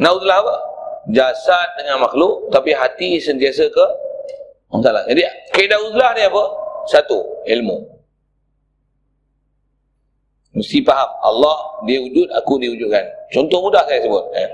Naudzulah 0.00 0.38
apa? 0.44 0.54
Jasad 1.08 1.68
dengan 1.80 2.04
makhluk 2.04 2.52
tapi 2.52 2.76
hati 2.76 3.16
sentiasa 3.20 3.68
ke 3.68 3.86
Taala. 4.78 5.02
Jadi 5.10 5.26
kedah 5.50 5.80
uzlah 5.90 6.14
ni 6.14 6.22
apa? 6.22 6.42
Satu, 6.86 7.18
ilmu. 7.44 7.99
Mesti 10.50 10.82
faham 10.82 11.10
Allah 11.22 11.56
dia 11.86 12.02
wujud, 12.02 12.26
aku 12.34 12.58
diwujudkan. 12.58 13.06
Contoh 13.30 13.62
mudah 13.62 13.86
saya 13.86 14.02
sebut, 14.02 14.24
eh. 14.34 14.50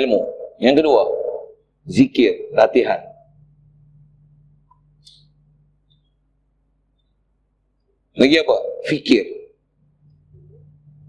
Ilmu. 0.00 0.20
Yang 0.64 0.80
kedua, 0.80 1.02
zikir, 1.84 2.32
latihan. 2.56 3.00
Lagi 8.14 8.36
apa? 8.40 8.56
Fikir. 8.88 9.24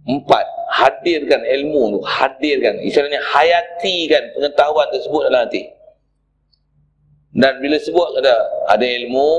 Empat, 0.05 0.45
hadirkan 0.73 1.41
ilmu 1.41 1.97
tu, 1.97 1.99
hadirkan. 2.03 2.77
Istilahnya 2.83 3.21
hayatikan 3.21 4.21
pengetahuan 4.35 4.91
tersebut 4.91 5.21
dalam 5.31 5.47
hati. 5.47 5.71
Dan 7.35 7.59
bila 7.63 7.79
sebut 7.79 8.19
ada 8.19 8.35
ada 8.67 8.85
ilmu, 8.85 9.29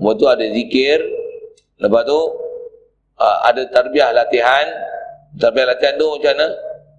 lepas 0.00 0.14
tu 0.16 0.26
ada 0.28 0.44
zikir, 0.52 1.00
lepas 1.80 2.02
tu 2.04 2.20
uh, 3.18 3.38
ada 3.46 3.62
tarbiyah 3.68 4.14
latihan. 4.14 4.66
Tarbiyah 5.36 5.74
latihan 5.74 5.94
tu 5.98 6.06
macam 6.16 6.32
mana? 6.34 6.48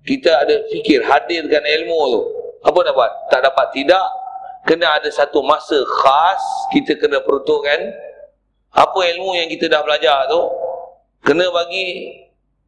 Kita 0.03 0.31
ada 0.43 0.55
fikir, 0.71 1.03
hadirkan 1.03 1.63
ilmu 1.63 1.99
tu. 2.13 2.21
Apa 2.63 2.79
dapat? 2.83 3.09
Tak 3.31 3.41
dapat 3.43 3.67
tidak. 3.75 4.05
Kena 4.67 4.99
ada 4.99 5.09
satu 5.09 5.39
masa 5.41 5.79
khas, 5.87 6.43
kita 6.75 6.99
kena 6.99 7.23
peruntukkan. 7.23 7.79
Apa 8.69 8.99
ilmu 9.15 9.33
yang 9.33 9.49
kita 9.49 9.65
dah 9.65 9.81
belajar 9.81 10.29
tu, 10.29 10.41
kena 11.25 11.49
bagi 11.49 12.13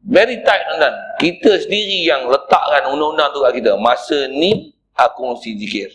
Very 0.02 0.42
tight 0.42 0.66
tuan 0.66 0.94
Kita 1.22 1.62
sendiri 1.62 2.02
yang 2.02 2.26
letakkan 2.26 2.90
undang-undang 2.90 3.30
tu 3.30 3.38
kat 3.46 3.62
kita. 3.62 3.78
Masa 3.78 4.26
ni 4.26 4.74
aku 4.98 5.30
mesti 5.30 5.54
zikir. 5.54 5.90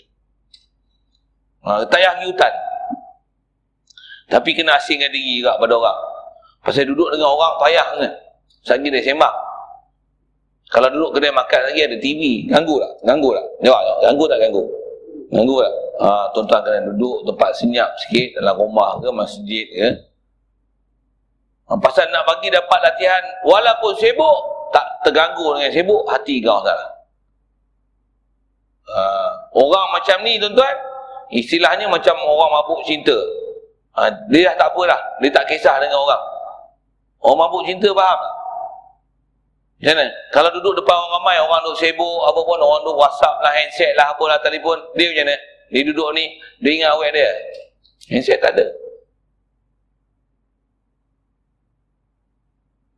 Ha, 1.67 1.83
tak 1.83 1.99
payah 1.99 2.23
hutan. 2.23 2.53
Tapi 4.31 4.55
kena 4.55 4.79
asingkan 4.79 5.11
diri 5.11 5.43
juga 5.43 5.59
pada 5.59 5.75
orang. 5.75 5.99
Pasal 6.63 6.89
duduk 6.89 7.09
dengan 7.13 7.31
orang 7.31 7.53
payah 7.61 7.87
kan. 7.97 8.11
Sagi 8.65 8.87
dia 8.91 8.99
sembah. 8.99 9.33
Kalau 10.67 10.91
duduk 10.91 11.15
kedai 11.15 11.31
makan 11.31 11.61
lagi 11.71 11.79
ada 11.87 11.95
TV. 11.95 12.43
Ganggu 12.51 12.75
tak? 12.83 12.91
Ganggu 13.07 13.29
tak? 13.31 13.45
Jawab 13.63 13.81
tak? 13.81 13.97
Ganggu 14.03 14.23
tak 14.27 14.37
ganggu? 14.43 14.63
Ganggu 15.31 15.55
tak? 15.63 15.73
Ha, 15.97 16.07
tuan-tuan 16.35 16.61
kena 16.61 16.79
duduk 16.93 17.17
tempat 17.25 17.49
senyap 17.57 17.89
sikit 17.97 18.37
dalam 18.37 18.55
rumah 18.59 18.99
ke 18.99 19.09
masjid 19.09 19.65
ke. 19.65 19.87
Ha, 21.67 21.71
pasal 21.79 22.11
nak 22.11 22.27
bagi 22.27 22.51
dapat 22.51 22.79
latihan 22.83 23.23
walaupun 23.47 23.95
sibuk 23.97 24.39
tak 24.75 24.85
terganggu 25.07 25.55
dengan 25.55 25.71
sibuk 25.71 26.03
hati 26.11 26.43
kau 26.43 26.59
tak. 26.61 26.79
Uh, 28.87 29.29
orang 29.51 29.87
macam 29.91 30.15
ni 30.23 30.39
tuan-tuan 30.39 30.75
istilahnya 31.27 31.91
macam 31.91 32.15
orang 32.23 32.51
mabuk 32.55 32.79
cinta. 32.87 33.15
Uh, 33.97 34.07
dia 34.31 34.47
dah 34.51 34.55
tak 34.63 34.67
apalah, 34.71 35.01
dia 35.19 35.27
tak 35.27 35.43
kisah 35.49 35.75
dengan 35.81 35.99
orang. 36.07 36.23
Orang 37.21 37.37
mabuk 37.41 37.65
cinta 37.65 37.89
faham 37.91 38.19
tak? 38.21 38.35
Macam 39.77 39.93
mana? 39.93 40.05
Kalau 40.33 40.49
duduk 40.57 40.73
depan 40.81 40.97
orang 40.97 41.21
ramai, 41.21 41.37
orang 41.37 41.61
duduk 41.61 41.77
sibuk, 41.77 42.17
apa 42.25 42.39
pun, 42.41 42.57
orang 42.57 42.81
duduk 42.81 42.97
whatsapp 42.97 43.37
lah, 43.45 43.53
handset 43.53 43.93
lah, 43.93 44.09
apalah, 44.09 44.41
telefon, 44.41 44.81
dia 44.97 45.13
macam 45.13 45.29
mana? 45.29 45.37
Dia 45.69 45.81
duduk 45.85 46.09
ni, 46.17 46.25
dia 46.65 46.71
ingat 46.81 46.89
awet 46.97 47.13
dia. 47.13 47.29
Handset 48.09 48.41
tak 48.41 48.57
ada. 48.57 48.65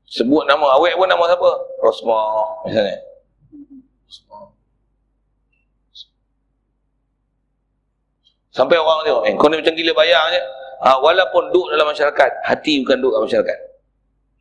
Sebut 0.08 0.48
nama 0.48 0.80
awet 0.80 0.96
pun 0.96 1.06
nama 1.06 1.22
siapa? 1.28 1.52
Rosma 1.84 2.20
misalnya. 2.64 2.98
Sampai 8.50 8.80
orang 8.80 9.06
tengok, 9.06 9.24
eh, 9.30 9.34
kau 9.38 9.48
ni 9.52 9.60
macam 9.60 9.76
gila 9.76 9.91
bayang 9.94 10.26
je. 10.32 10.41
Ha, 10.80 10.96
walaupun 11.04 11.52
duduk 11.52 11.76
dalam 11.76 11.91
masyarakat, 11.91 12.32
hati 12.48 12.82
bukan 12.82 12.98
duduk 13.04 13.14
dalam 13.20 13.28
masyarakat. 13.28 13.69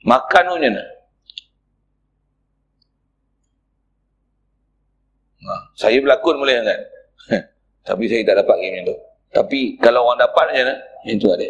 Makan 0.06 0.44
pun 0.46 0.58
macam 0.62 0.70
mana? 0.70 0.84
Ha, 5.48 5.52
saya 5.74 5.98
berlakon 5.98 6.36
boleh 6.38 6.56
kan? 6.60 6.80
Tapi 7.88 8.04
saya 8.06 8.22
tak 8.26 8.36
dapat 8.44 8.56
game 8.60 8.84
tu. 8.84 8.96
Tapi 9.32 9.80
kalau 9.80 10.06
orang 10.06 10.20
dapat 10.22 10.44
macam 10.52 10.64
mana? 10.66 10.74
Yang 11.08 11.18
tu 11.24 11.28
ada. 11.32 11.48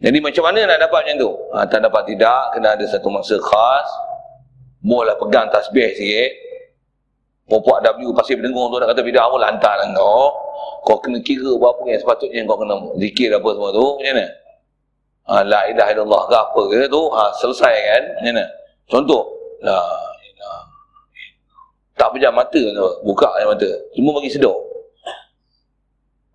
Jadi 0.00 0.18
macam 0.24 0.42
mana 0.48 0.60
nak 0.64 0.78
dapat 0.80 0.98
macam 1.04 1.16
tu? 1.16 1.30
Ha, 1.52 1.56
tak 1.68 1.80
dapat 1.84 2.02
tidak, 2.08 2.42
kena 2.56 2.68
ada 2.76 2.84
satu 2.88 3.08
masa 3.12 3.36
khas. 3.36 3.88
Bolehlah 4.80 5.16
pegang 5.20 5.48
tasbih 5.52 5.92
sikit. 5.92 6.32
Popok 7.50 7.82
W 7.82 8.14
pasir 8.14 8.38
berdengung 8.38 8.70
tu 8.70 8.78
nak 8.78 8.94
kata 8.94 9.02
bidah 9.02 9.26
Allah 9.26 9.50
hantar 9.50 9.74
lah 9.82 9.90
kau. 9.90 10.30
Kau 10.86 10.96
kena 11.02 11.18
kira 11.20 11.50
berapa 11.58 11.82
yang 11.82 12.00
sepatutnya 12.00 12.46
kau 12.46 12.56
kena 12.62 12.78
zikir 12.96 13.28
apa 13.34 13.48
semua 13.50 13.70
tu. 13.74 13.86
Macam 13.98 14.06
mana? 14.14 14.26
Ha, 15.30 15.46
la 15.46 15.62
ilaha 15.70 15.90
illallah 15.94 16.22
ke 16.26 16.34
apa 16.34 16.62
ke 16.66 16.80
tu. 16.90 17.02
Ha, 17.14 17.22
selesai 17.38 17.74
kan? 17.86 18.02
Mana? 18.26 18.44
Contoh. 18.90 19.22
La 19.62 19.78
ilaha 20.26 20.60
Tak 21.94 22.08
pejam 22.18 22.34
mata 22.34 22.58
tu. 22.58 22.86
Buka 23.06 23.30
yang 23.38 23.54
mata. 23.54 23.70
Cuma 23.94 24.18
bagi 24.18 24.34
sedar 24.34 24.70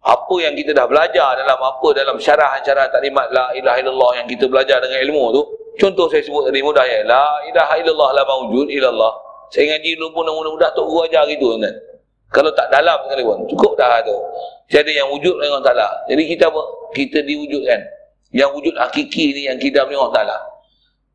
apa 0.06 0.36
yang 0.38 0.54
kita 0.54 0.70
dah 0.70 0.86
belajar 0.86 1.34
dalam 1.34 1.58
apa 1.58 1.88
dalam 1.98 2.14
syarahan-syarahan 2.22 2.94
taklimat 2.94 3.26
la 3.34 3.50
ilaha 3.58 3.82
illallah 3.82 4.12
yang 4.22 4.28
kita 4.30 4.46
belajar 4.46 4.78
dengan 4.78 5.02
ilmu 5.02 5.34
tu 5.34 5.42
contoh 5.82 6.06
saya 6.06 6.22
sebut 6.22 6.46
tadi 6.46 6.62
mudah 6.62 6.86
ya 6.86 7.02
la 7.10 7.26
ilaha 7.50 7.74
illallah 7.82 8.10
la 8.14 8.22
maujud 8.22 8.70
illallah 8.70 9.10
saya 9.50 9.74
ngaji 9.74 9.98
dulu 9.98 10.14
pun 10.14 10.30
mudah-mudah 10.30 10.70
tok 10.78 10.86
guru 10.86 11.10
ajar 11.10 11.26
gitu 11.26 11.58
kan 11.58 11.74
kalau 12.30 12.54
tak 12.54 12.70
dalam 12.70 13.02
sekali 13.02 13.26
pun 13.26 13.38
cukup 13.50 13.74
dah 13.74 13.98
tu 14.06 14.14
tiada 14.70 14.94
yang 14.94 15.10
wujud 15.10 15.42
dengan 15.42 15.62
Taala 15.66 15.90
jadi 16.06 16.22
kita 16.38 16.54
apa 16.54 16.62
kita 16.94 17.18
diwujudkan 17.26 17.82
yang 18.36 18.52
wujud 18.52 18.76
hakiki 18.76 19.32
ni 19.32 19.42
yang 19.48 19.56
kita 19.56 19.88
Allah 19.88 20.12
Taala 20.12 20.38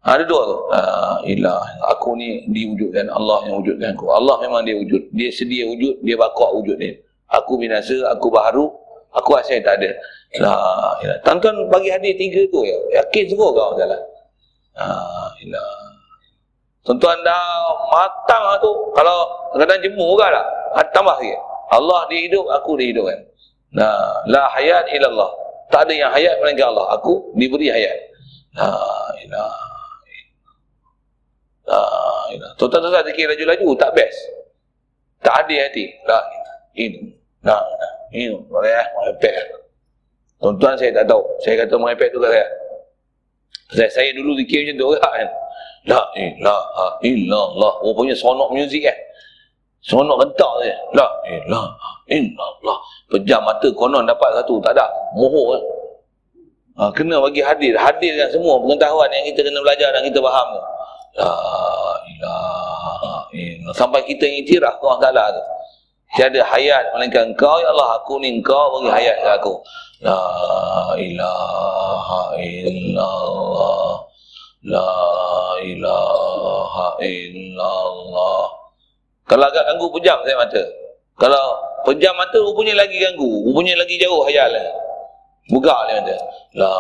ada 0.01 0.25
dua 0.25 0.43
tu 0.49 0.59
la 0.73 0.85
ilah 1.29 1.61
aku 1.93 2.17
ni 2.17 2.49
diwujudkan 2.49 3.13
Allah 3.13 3.45
yang 3.45 3.61
wujudkan 3.61 3.93
aku 3.93 4.09
Allah 4.09 4.41
memang 4.41 4.65
dia 4.65 4.81
wujud 4.81 5.13
dia 5.13 5.29
sedia 5.29 5.69
wujud 5.69 6.01
dia 6.01 6.17
bakok 6.17 6.57
wujud 6.57 6.81
dia 6.81 6.97
aku 7.29 7.61
binasa 7.61 8.09
aku 8.09 8.33
baharu 8.33 8.73
Aku 9.19 9.35
rasa 9.35 9.59
tak 9.59 9.83
ada. 9.83 9.91
La 10.39 10.55
ilah. 11.03 11.19
Tuan-tuan 11.27 11.67
bagi 11.67 11.91
hadir 11.91 12.15
tiga 12.15 12.47
tu 12.55 12.63
ya. 12.63 13.03
Yakin 13.03 13.25
semua 13.35 13.51
kau 13.51 13.75
jalan. 13.75 13.99
La 14.79 14.95
ilah. 15.43 15.75
Tuan-tuan 16.87 17.19
dah 17.27 17.45
matang 17.91 18.43
lah 18.47 18.57
tu. 18.63 18.71
Kalau 18.95 19.19
kadang 19.59 19.83
jemur 19.83 20.15
kan 20.15 20.31
lah. 20.31 20.47
Ha, 20.79 20.87
tambah 20.95 21.19
sikit. 21.19 21.41
Allah 21.75 22.07
dia 22.07 22.31
hidup, 22.31 22.47
aku 22.55 22.79
dia 22.79 22.95
hidup 22.95 23.05
kan. 23.11 23.21
Nah, 23.75 24.23
la 24.31 24.47
hayat 24.55 24.87
ilallah. 24.95 25.31
Tak 25.71 25.87
ada 25.87 25.95
yang 25.95 26.11
hayat 26.11 26.35
melainkan 26.43 26.75
Allah. 26.75 26.99
Aku 26.99 27.31
diberi 27.39 27.71
hayat. 27.71 27.97
La 28.59 28.75
ilah. 29.23 29.55
La 31.71 31.83
ilah. 32.35 32.51
Tuan-tuan 32.59 32.91
tak 32.91 33.07
fikir 33.15 33.31
laju-laju. 33.31 33.69
Tak 33.79 33.91
best. 33.95 34.19
Tak 35.23 35.47
ada 35.47 35.57
hati. 35.71 35.87
La 36.05 36.19
ilah. 36.19 36.57
Ini. 36.75 37.01
La 37.47 37.59
ilah. 37.59 37.93
Ini 38.11 38.27
boleh 38.51 38.75
eh, 38.75 38.87
iPad. 39.15 39.47
Tuan-tuan 40.43 40.75
saya 40.75 40.91
tak 40.91 41.07
tahu. 41.07 41.23
Saya 41.47 41.55
kata 41.63 41.75
iPad 41.79 42.09
tu 42.11 42.19
kan 42.19 42.31
saya. 42.35 42.47
Saya, 43.71 43.89
saya 43.95 44.11
dulu 44.19 44.35
fikir 44.43 44.67
macam 44.67 44.77
tu 44.83 44.87
kan. 44.99 45.29
La 45.87 46.03
ilaha 46.19 46.87
illallah. 47.07 47.73
Rupanya 47.87 48.19
sonok 48.19 48.51
muzik 48.53 48.85
eh. 48.85 48.99
Sonok 49.81 50.21
rentak 50.21 50.53
je. 50.61 50.75
La 50.93 51.09
ilaha 51.25 51.93
illallah. 52.13 52.79
Pejam 53.09 53.41
mata 53.41 53.69
konon 53.73 54.05
dapat 54.05 54.37
satu. 54.37 54.61
Tak 54.61 54.77
ada. 54.77 54.85
Mohor. 55.17 55.57
Ha, 56.77 56.93
kena 56.93 57.17
bagi 57.21 57.41
hadir. 57.41 57.77
Hadirkan 57.81 58.29
semua 58.29 58.61
pengetahuan 58.61 59.09
yang 59.09 59.25
kita 59.33 59.41
kena 59.41 59.59
belajar 59.65 59.89
dan 59.97 60.05
kita 60.05 60.21
faham. 60.21 60.49
La 61.17 61.37
ilaha 62.05 63.15
illallah. 63.33 63.77
Sampai 63.77 64.05
kita 64.05 64.29
iktiraf 64.29 64.77
ke 64.77 64.85
Allah 64.85 65.01
Ta'ala 65.01 65.25
tu. 65.33 65.43
Tiada 66.11 66.43
hayat 66.43 66.91
melainkan 66.91 67.31
engkau 67.31 67.63
ya 67.63 67.71
Allah 67.71 68.03
aku 68.03 68.19
ni 68.19 68.35
engkau 68.43 68.83
bagi 68.83 68.91
hayat 68.91 69.17
ke 69.23 69.31
aku. 69.41 69.55
La 70.05 70.27
ilaha 70.99 72.35
illallah. 72.37 73.93
La 74.67 74.93
ilaha 75.65 76.87
illallah. 77.01 78.60
Kalau 79.31 79.47
agak 79.47 79.63
ganggu 79.63 79.87
pejam 79.95 80.19
saya 80.27 80.35
mata. 80.35 80.63
Kalau 81.15 81.45
pejam 81.87 82.11
mata 82.19 82.35
rupanya 82.43 82.83
lagi 82.83 82.99
ganggu, 82.99 83.47
rupanya 83.47 83.79
lagi 83.79 83.95
jauh 83.95 84.27
hayal. 84.27 84.51
Buka 85.55 85.71
dia 85.87 86.03
mata. 86.03 86.17
La 86.59 86.75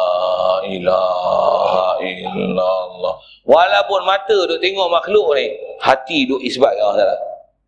ilaha 0.66 2.02
illallah. 2.02 3.14
Walaupun 3.46 4.02
mata 4.02 4.38
duk 4.50 4.58
tengok 4.58 4.90
makhluk 4.90 5.30
ni, 5.38 5.46
hati 5.78 6.26
duk 6.26 6.42
isbat 6.42 6.74
ke 6.74 6.82
Allah 6.82 7.14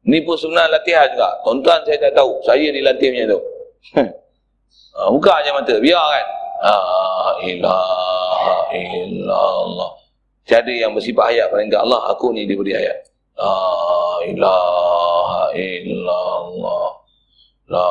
Ni 0.03 0.19
pun 0.27 0.35
sebenarnya 0.35 0.83
latihan 0.83 1.07
juga. 1.15 1.31
Tuan-tuan 1.47 1.79
saya 1.87 1.95
tak 2.03 2.19
tahu. 2.19 2.43
Saya 2.43 2.75
dilatih 2.75 3.07
macam 3.15 3.39
tu. 3.39 3.41
ha, 4.99 5.07
buka 5.15 5.35
je 5.47 5.51
mata. 5.55 5.75
Biar 5.79 6.03
kan. 6.11 6.27
La 6.59 6.79
ilaha 7.47 8.57
illallah. 8.75 9.91
Tiada 10.43 10.75
yang 10.75 10.91
bersifat 10.91 11.31
hayat 11.31 11.55
melainkan 11.55 11.87
Allah. 11.87 12.11
Aku 12.11 12.35
ni 12.35 12.51
diberi 12.51 12.75
hayat. 12.75 13.12
La 13.39 13.59
ilaha 14.27 15.41
illallah. 15.57 16.89
La 17.73 17.91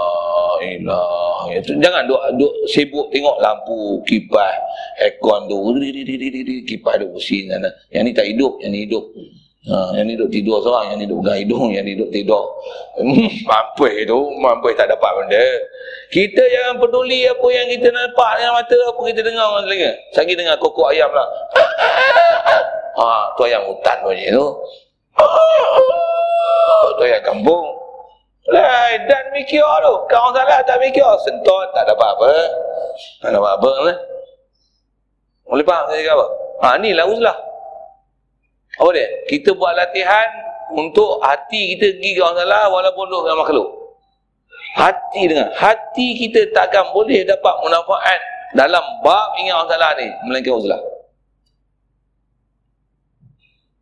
ilaha 0.61 1.49
illallah. 1.49 1.81
Jangan 1.81 2.03
duk, 2.05 2.21
duk 2.37 2.53
sibuk 2.69 3.07
tengok 3.09 3.37
lampu, 3.41 4.01
kipas, 4.05 4.53
aircon 5.01 5.49
tu. 5.49 5.57
Kipas 6.65 6.93
duk 7.01 7.17
sana. 7.17 7.69
Yang 7.89 8.03
ni 8.03 8.11
tak 8.13 8.27
hidup, 8.29 8.53
yang 8.61 8.71
ni 8.71 8.85
hidup. 8.85 9.05
Ha, 9.61 9.93
yang 9.93 10.09
ni 10.09 10.17
duduk 10.17 10.33
tidur 10.33 10.57
seorang, 10.65 10.89
yang 10.89 10.97
ni 10.97 11.05
duduk 11.05 11.21
pegang 11.21 11.39
hidung, 11.45 11.69
yang 11.69 11.85
ni 11.85 11.93
duduk 11.93 12.09
tidur. 12.09 12.49
Hmm, 12.97 13.29
mampus 13.45 13.93
tu, 14.09 14.19
mampus 14.41 14.73
tak 14.73 14.89
dapat 14.89 15.11
benda. 15.21 15.45
Kita 16.09 16.41
jangan 16.41 16.81
peduli 16.81 17.29
apa 17.29 17.47
yang 17.53 17.67
kita 17.69 17.93
nampak 17.93 18.31
dengan 18.41 18.57
mata, 18.57 18.77
apa 18.89 19.01
kita 19.05 19.21
dengar 19.21 19.45
dengan 19.45 19.63
telinga. 19.69 19.91
Sagi 20.17 20.33
dengar 20.33 20.55
kokok 20.57 20.89
ayam 20.89 21.09
lah. 21.13 21.27
Ha, 22.91 23.33
tu 23.39 23.47
ayam 23.47 23.71
hutan 23.71 23.97
bunyi 24.03 24.35
tu. 24.35 24.45
Tu 26.97 27.03
ayam 27.07 27.21
kampung. 27.23 27.65
Lai, 28.51 28.97
dan 29.05 29.31
mikir 29.31 29.63
tu. 29.63 29.93
Kau 30.09 30.27
salah 30.33 30.59
tak 30.65 30.77
mikir. 30.81 31.05
Sentot, 31.23 31.69
tak 31.71 31.87
dapat 31.87 32.07
apa. 32.17 32.31
Tak 33.21 33.29
dapat 33.31 33.51
apa 33.57 33.71
lah. 33.85 33.97
Boleh 35.47 35.65
faham 35.67 35.85
saya 35.91 35.99
cakap 36.03 36.15
apa? 36.15 36.27
Ha, 36.61 36.67
ni 36.79 36.89
lah 36.95 37.05
uzlah. 37.05 37.37
Apa 38.79 38.89
dia? 38.95 39.07
Kita 39.27 39.51
buat 39.51 39.75
latihan 39.75 40.27
untuk 40.71 41.19
hati 41.19 41.75
kita 41.75 41.99
pergi 41.99 42.11
ke 42.15 42.19
orang 42.23 42.37
salah 42.39 42.63
walaupun 42.71 43.03
duduk 43.11 43.23
dengan 43.27 43.39
makhluk. 43.43 43.67
Hati 44.79 45.21
dengan 45.27 45.49
hati 45.51 46.07
kita 46.15 46.47
takkan 46.55 46.87
boleh 46.95 47.27
dapat 47.27 47.53
manfaat 47.67 48.19
dalam 48.55 48.83
bab 49.03 49.35
ingat 49.43 49.53
orang 49.59 49.69
salah 49.69 49.91
ni 49.99 50.07
melainkan 50.23 50.55
uzlah. 50.55 50.81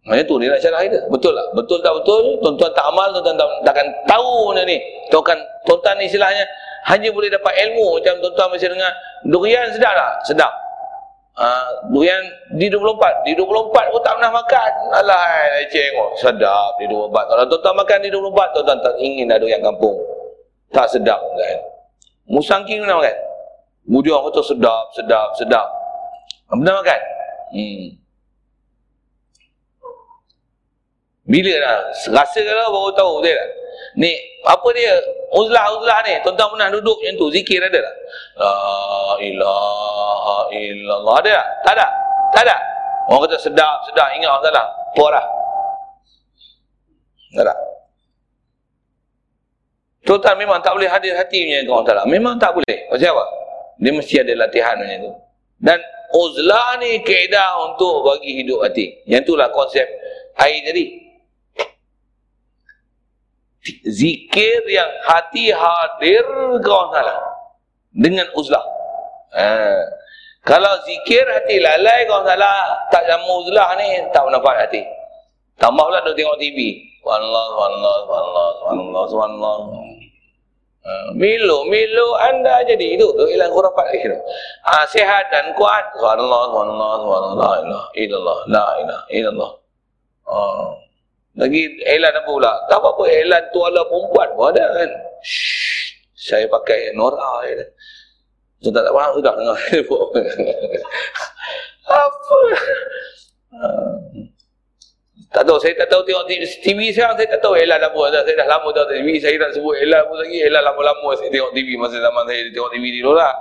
Maksudnya 0.10 0.26
tu 0.26 0.36
dia 0.42 0.48
nak 0.50 0.62
syarah 0.62 0.82
kita. 0.82 1.00
Betul 1.14 1.32
tak? 1.38 1.48
Betul 1.54 1.78
tak 1.86 1.94
betul? 2.02 2.24
Tuan-tuan 2.42 2.72
tak 2.74 2.86
amal, 2.90 3.08
tuan-tuan 3.14 3.38
tak, 3.38 3.48
takkan 3.62 3.88
tahu 4.10 4.50
benda 4.50 4.64
ni. 4.66 4.78
Tuan-tuan, 5.14 5.38
tuan-tuan 5.70 5.94
ni 6.02 6.10
istilahnya 6.10 6.44
hanya 6.90 7.10
boleh 7.14 7.30
dapat 7.30 7.54
ilmu 7.70 8.02
macam 8.02 8.14
tuan-tuan 8.26 8.48
masih 8.50 8.74
dengar 8.74 8.92
durian 9.30 9.70
sedap 9.70 9.94
tak? 9.94 10.14
Sedap. 10.26 10.54
Uh, 11.40 11.68
durian 11.94 12.20
di 12.58 12.68
24 12.68 13.24
di 13.24 13.32
24 13.32 13.72
pun 13.72 14.02
tak 14.04 14.12
pernah 14.20 14.28
makan 14.28 14.72
alah 14.92 15.24
leceh 15.56 15.88
tengok 15.88 16.12
sedap 16.20 16.76
di 16.76 16.84
24 16.92 17.16
kalau 17.16 17.44
tuan-tuan 17.48 17.76
makan 17.80 17.98
di 18.04 18.10
24 18.12 18.60
tuan-tuan 18.60 18.80
tak 18.84 18.96
ingin 19.00 19.32
ada 19.32 19.40
durian 19.40 19.64
kampung 19.64 19.96
tak 20.76 20.92
sedap 20.92 21.16
kan 21.16 21.60
musang 22.28 22.68
king 22.68 22.84
pernah 22.84 23.00
makan 23.00 23.16
Mudian 23.90 24.22
kata 24.22 24.42
sedap, 24.46 24.94
sedap, 24.94 25.34
sedap. 25.34 25.66
Pernah 26.46 26.78
makan? 26.78 27.02
Hmm. 27.58 27.86
Bila 31.30 31.54
dah? 31.62 31.78
Rasa 32.10 32.42
kalau 32.42 32.74
baru 32.74 32.90
tahu, 32.98 33.12
betul 33.22 33.38
tak? 33.38 33.50
Ni, 34.02 34.12
apa 34.50 34.68
dia? 34.74 34.98
Uzlah-uzlah 35.30 36.02
ni. 36.10 36.18
Tuan-tuan 36.26 36.58
pernah 36.58 36.70
duduk 36.74 36.98
macam 36.98 37.14
tu. 37.22 37.28
Zikir 37.30 37.62
ada 37.62 37.78
tak? 37.78 37.96
La 38.42 38.54
ilaha 39.22 40.38
illallah. 40.50 41.14
Ada 41.22 41.30
tak? 41.30 41.48
Tak 41.62 41.74
ada? 41.78 41.88
Tak 42.34 42.44
ada? 42.50 42.58
Orang 43.14 43.30
kata 43.30 43.38
sedap, 43.38 43.78
sedap. 43.86 44.10
Ingat 44.18 44.30
orang 44.30 44.46
salah. 44.50 44.66
Puas 44.98 45.12
lah. 45.14 45.26
Tak 47.38 47.44
ada? 47.46 47.56
Tuan-tuan 50.06 50.36
memang 50.42 50.58
tak 50.66 50.74
boleh 50.74 50.90
hadir 50.90 51.14
hati 51.14 51.46
punya 51.46 51.62
orang 51.70 51.86
salah. 51.86 52.06
Memang 52.10 52.42
tak 52.42 52.58
boleh. 52.58 52.78
Macam 52.90 53.10
apa? 53.14 53.26
Dia 53.78 53.92
mesti 53.94 54.16
ada 54.18 54.34
latihan 54.34 54.76
macam 54.82 54.98
tu. 55.06 55.14
Dan 55.62 55.78
uzlah 56.10 56.82
ni 56.82 57.06
keedah 57.06 57.70
untuk 57.70 58.02
bagi 58.02 58.42
hidup 58.42 58.66
hati. 58.66 58.98
Yang 59.06 59.30
itulah 59.30 59.54
konsep 59.54 59.86
air 60.42 60.66
tadi 60.66 61.09
zikir 63.84 64.62
yang 64.72 64.88
hati 65.04 65.52
hadir 65.52 66.26
ke 66.64 66.70
orang 66.70 66.92
salah 66.96 67.18
dengan 67.92 68.28
uzlah 68.36 68.64
ha. 69.36 69.84
kalau 70.48 70.74
zikir 70.88 71.28
hati 71.28 71.60
lalai 71.60 72.08
ke 72.08 72.12
orang 72.12 72.28
salah 72.28 72.58
tak 72.88 73.04
jamu 73.06 73.44
uzlah 73.44 73.76
ni 73.76 74.00
tak 74.16 74.24
menampak 74.24 74.56
hati 74.64 74.82
tambah 75.60 75.84
pula 75.84 76.00
dia 76.08 76.16
tengok 76.16 76.40
TV 76.40 76.80
Allah 77.04 77.48
Allah 77.68 77.98
Allah 78.08 78.48
Allah 78.72 79.04
Allah 79.08 79.58
Milu, 81.14 81.70
milu 81.70 82.08
anda 82.18 82.66
jadi 82.66 82.98
itu 82.98 83.06
tu 83.14 83.24
hilang 83.30 83.52
khurafat 83.54 83.94
itu. 83.94 84.16
Ah 84.66 84.88
sehat 84.90 85.30
dan 85.30 85.54
kuat. 85.54 85.86
Subhanallah, 85.94 86.50
subhanallah, 86.50 86.92
subhanallah, 86.98 87.36
la 87.38 87.54
ilaha 87.62 87.88
illallah, 87.94 88.38
la 88.50 88.66
ilaha 88.82 89.04
illallah. 89.14 89.52
Oh. 90.26 90.89
Lagi 91.40 91.62
elan 91.88 92.12
apa 92.12 92.28
pula? 92.28 92.54
Tak 92.68 92.78
apa-apa 92.84 93.04
elan 93.08 93.44
tu 93.56 93.64
ala 93.64 93.82
perempuan 93.88 94.28
pun 94.36 94.52
ada 94.52 94.66
kan. 94.76 94.90
Shh, 95.24 95.96
saya 96.20 96.46
pakai 96.52 96.92
Nora 96.92 97.48
je. 97.48 97.64
Saya 98.60 98.72
tak, 98.76 98.84
tak 98.84 98.94
faham 98.94 99.12
sudah 99.16 99.34
dengar. 99.40 99.58
apa? 101.90 102.38
Uh, 103.50 103.96
tak 105.30 105.44
tahu, 105.48 105.58
saya 105.64 105.74
tak 105.80 105.88
tahu 105.88 106.02
tengok 106.04 106.26
TV 106.60 106.80
sekarang, 106.92 107.16
saya 107.16 107.28
tak 107.32 107.40
tahu 107.40 107.56
elan 107.56 107.80
apa. 107.80 108.02
Saya 108.12 108.36
dah 108.36 108.48
lama 108.50 108.68
tengok 108.76 108.90
TV, 108.92 109.08
saya 109.24 109.36
nak 109.40 109.52
sebut 109.56 109.76
elan 109.80 110.02
pun 110.12 110.18
lagi. 110.20 110.38
Elan 110.44 110.62
lama-lama 110.66 111.10
saya 111.16 111.30
tengok 111.32 111.52
TV 111.56 111.70
masa 111.80 112.04
zaman 112.04 112.24
saya 112.28 112.52
tengok 112.52 112.72
TV 112.76 112.86
dulu 113.00 113.16
lah. 113.16 113.34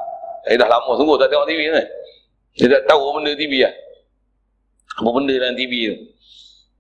Saya 0.47 0.55
dah 0.55 0.69
lama 0.71 0.91
sungguh 0.95 1.17
tak 1.19 1.29
tengok 1.35 1.47
TV 1.51 1.61
ni. 1.67 1.83
Saya 2.63 2.69
tak 2.79 2.83
tahu 2.95 3.03
benda 3.19 3.33
TV 3.35 3.67
lah. 3.67 3.75
Apa 5.03 5.09
benda 5.11 5.35
dalam 5.35 5.57
TV 5.59 5.73
tu. 5.91 5.97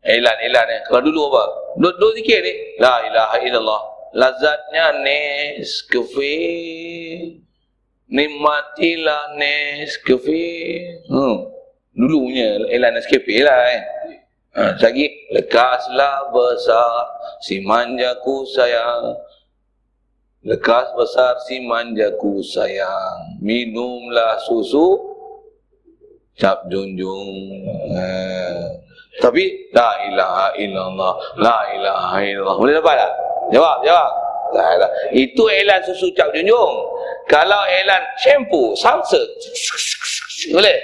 Elan-elan 0.02 0.66
eh. 0.70 0.80
Kalau 0.86 1.02
dulu 1.02 1.28
apa? 1.34 1.44
Dua, 1.78 1.92
dua 1.98 2.10
zikir 2.14 2.38
ni. 2.40 2.54
La 2.78 3.02
ilaha 3.02 3.36
illallah. 3.42 3.82
Lazatnya 4.14 5.02
Nescafe. 5.02 6.38
Nikmatilah 8.08 9.36
Nescafe. 9.36 10.46
Hmm. 11.10 11.50
Dulunya 11.92 12.62
Elan 12.70 12.94
Nescafe 12.94 13.42
lah 13.42 13.60
eh. 13.74 13.82
Ha, 14.54 14.74
lagi. 14.80 15.06
Lekaslah 15.34 16.30
besar 16.32 17.04
si 17.44 17.60
manjaku 17.60 18.48
sayang. 18.48 19.18
Lekas 20.46 20.94
besar 20.94 21.36
si 21.44 21.60
manjaku 21.66 22.40
sayang. 22.40 23.42
Minumlah 23.42 24.40
susu. 24.46 24.96
Cap 26.38 26.70
junjung. 26.70 27.66
Ha. 27.92 28.06
Tapi 29.18 29.44
la 29.74 29.90
ilaha 30.06 30.46
illallah, 30.54 31.12
la 31.42 31.58
ilaha 31.74 32.18
illallah. 32.22 32.56
Boleh 32.56 32.74
dapat 32.78 32.94
tak? 33.02 33.12
Jawab, 33.50 33.82
jawab. 33.82 34.10
Tak 34.48 34.80
lah. 34.80 34.90
Itu 35.12 35.44
elan 35.52 35.80
susu 35.84 36.08
cap 36.16 36.32
junjung. 36.32 36.74
Kalau 37.28 37.62
elan 37.68 38.00
shampoo, 38.16 38.72
salsa. 38.72 39.20
Boleh? 40.54 40.78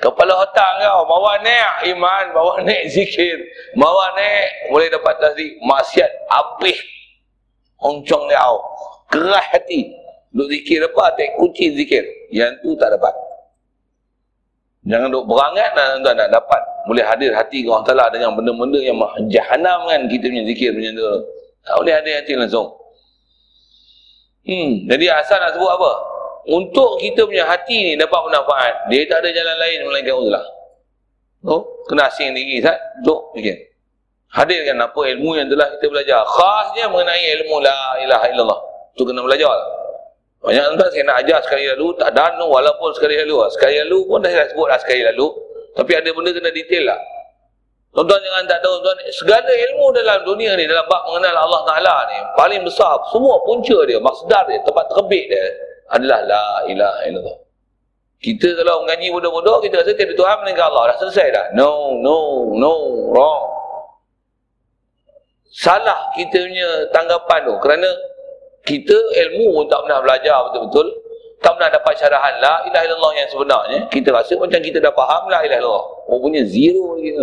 Kepala 0.00 0.36
otak 0.44 0.70
kau 0.84 1.08
bawa 1.08 1.40
naik 1.40 1.96
iman, 1.96 2.24
bawa 2.36 2.60
naik 2.60 2.92
zikir, 2.92 3.40
bawa 3.72 4.12
naik 4.12 4.68
boleh 4.68 4.92
dapat 4.92 5.16
tasdik 5.16 5.56
maksiat 5.64 6.10
habis. 6.28 6.76
Oncong 7.80 8.28
kau. 8.28 8.56
Keras 9.08 9.44
hati. 9.52 9.92
Duk 10.34 10.50
zikir 10.50 10.82
apa? 10.82 11.14
Tak 11.14 11.38
kunci 11.38 11.72
zikir. 11.78 12.04
Yang 12.34 12.58
tu 12.60 12.74
tak 12.74 12.90
dapat. 12.90 13.14
Jangan 14.84 15.08
duk 15.08 15.24
berangat 15.24 15.72
dan 15.72 16.04
tuan 16.04 16.12
nak 16.12 16.28
dapat 16.28 16.60
boleh 16.84 17.00
hadir 17.00 17.32
hati 17.32 17.64
Allah 17.64 17.84
Ta'ala 17.88 18.04
dengan 18.12 18.36
benda-benda 18.36 18.76
yang 18.76 19.00
jahanam 19.32 19.88
kan 19.88 20.04
kita 20.04 20.28
punya 20.28 20.44
zikir 20.44 20.70
punya 20.76 20.92
tu. 20.92 21.08
Tak 21.64 21.74
boleh 21.80 21.94
hadir 21.96 22.14
hati 22.20 22.32
langsung. 22.36 22.68
Hmm. 24.44 24.84
Jadi 24.84 25.08
asal 25.08 25.40
nak 25.40 25.56
sebut 25.56 25.70
apa? 25.72 25.92
Untuk 26.44 27.00
kita 27.00 27.24
punya 27.24 27.48
hati 27.48 27.76
ni 27.80 27.92
dapat 27.96 28.20
manfaat, 28.28 28.84
dia 28.92 29.08
tak 29.08 29.24
ada 29.24 29.32
jalan 29.32 29.56
lain 29.56 29.78
melainkan 29.88 30.14
uzlah. 30.20 30.44
Oh, 31.48 31.64
kena 31.88 32.12
asing 32.12 32.36
diri 32.36 32.60
Ustaz. 32.60 32.76
Duk 33.00 33.32
fikir. 33.32 33.56
Hadirkan 34.28 34.76
apa 34.84 35.00
ilmu 35.16 35.40
yang 35.40 35.48
telah 35.48 35.72
kita 35.76 35.88
belajar. 35.88 36.20
Khasnya 36.28 36.92
mengenai 36.92 37.40
ilmu 37.40 37.56
la 37.64 37.76
ilaha 38.04 38.26
illallah. 38.28 38.60
Tu 38.92 39.02
kena 39.08 39.24
belajar. 39.24 39.48
Banyak 40.44 40.64
tuan 40.76 40.90
saya 40.92 41.04
nak 41.08 41.16
ajar 41.24 41.40
sekali 41.40 41.64
lalu, 41.72 41.96
tak 41.96 42.12
danu 42.12 42.52
walaupun 42.52 42.92
sekali 42.92 43.16
lalu. 43.16 43.48
Sekali 43.48 43.80
lalu 43.80 43.98
pun 44.04 44.20
dah 44.20 44.28
saya 44.28 44.46
sebut 44.52 44.68
lah 44.68 44.76
sekali 44.76 45.00
lalu. 45.00 45.26
Tapi 45.72 45.90
ada 45.96 46.08
benda 46.12 46.30
kena 46.36 46.50
detail 46.52 46.84
lah. 46.84 47.00
Tuan-tuan 47.94 48.20
jangan 48.26 48.44
tak 48.50 48.58
tahu 48.58 48.74
tuan 48.82 48.98
segala 49.14 49.52
ilmu 49.54 49.86
dalam 49.94 50.18
dunia 50.26 50.58
ni 50.58 50.66
dalam 50.66 50.82
bab 50.90 51.06
mengenal 51.06 51.46
Allah 51.46 51.62
Taala 51.62 51.94
ni 52.10 52.18
paling 52.34 52.66
besar 52.66 52.98
semua 53.14 53.38
punca 53.46 53.86
dia 53.86 54.02
masdar 54.02 54.42
dia 54.50 54.58
tempat 54.66 54.82
terbit 54.90 55.30
dia 55.30 55.46
adalah 55.94 56.20
la 56.26 56.44
ilaha 56.66 57.00
illallah. 57.06 57.38
Kita 58.18 58.50
kalau 58.58 58.82
mengaji 58.82 59.14
bodoh-bodoh 59.14 59.62
kita 59.62 59.78
rasa 59.78 59.94
tiada 59.94 60.10
Tuhan 60.10 60.36
melainkan 60.42 60.66
Allah 60.74 60.90
dah 60.90 60.96
selesai 61.06 61.26
dah. 61.30 61.46
No, 61.54 61.94
no, 62.02 62.50
no, 62.58 62.74
wrong. 63.14 63.42
Salah 65.54 66.10
kita 66.18 66.34
punya 66.34 66.90
tanggapan 66.90 67.46
tu 67.46 67.54
kerana 67.62 67.88
kita 68.64 68.96
ilmu 68.96 69.60
pun 69.60 69.64
tak 69.68 69.80
pernah 69.84 70.00
belajar 70.00 70.36
betul-betul. 70.50 70.88
Tak 71.44 71.60
pernah 71.60 71.68
dapat 71.76 71.92
syarahan 72.00 72.40
la 72.40 72.64
ilaha 72.64 72.84
illallah 72.88 73.12
yang 73.20 73.28
sebenarnya. 73.28 73.80
Kita 73.92 74.08
rasa 74.16 74.32
macam 74.40 74.60
kita 74.64 74.80
dah 74.80 74.92
faham 74.96 75.28
la 75.28 75.44
ilaha 75.44 75.60
illallah. 75.60 75.86
Oh 76.08 76.16
punya 76.16 76.40
zero 76.48 76.96
gitu 77.04 77.20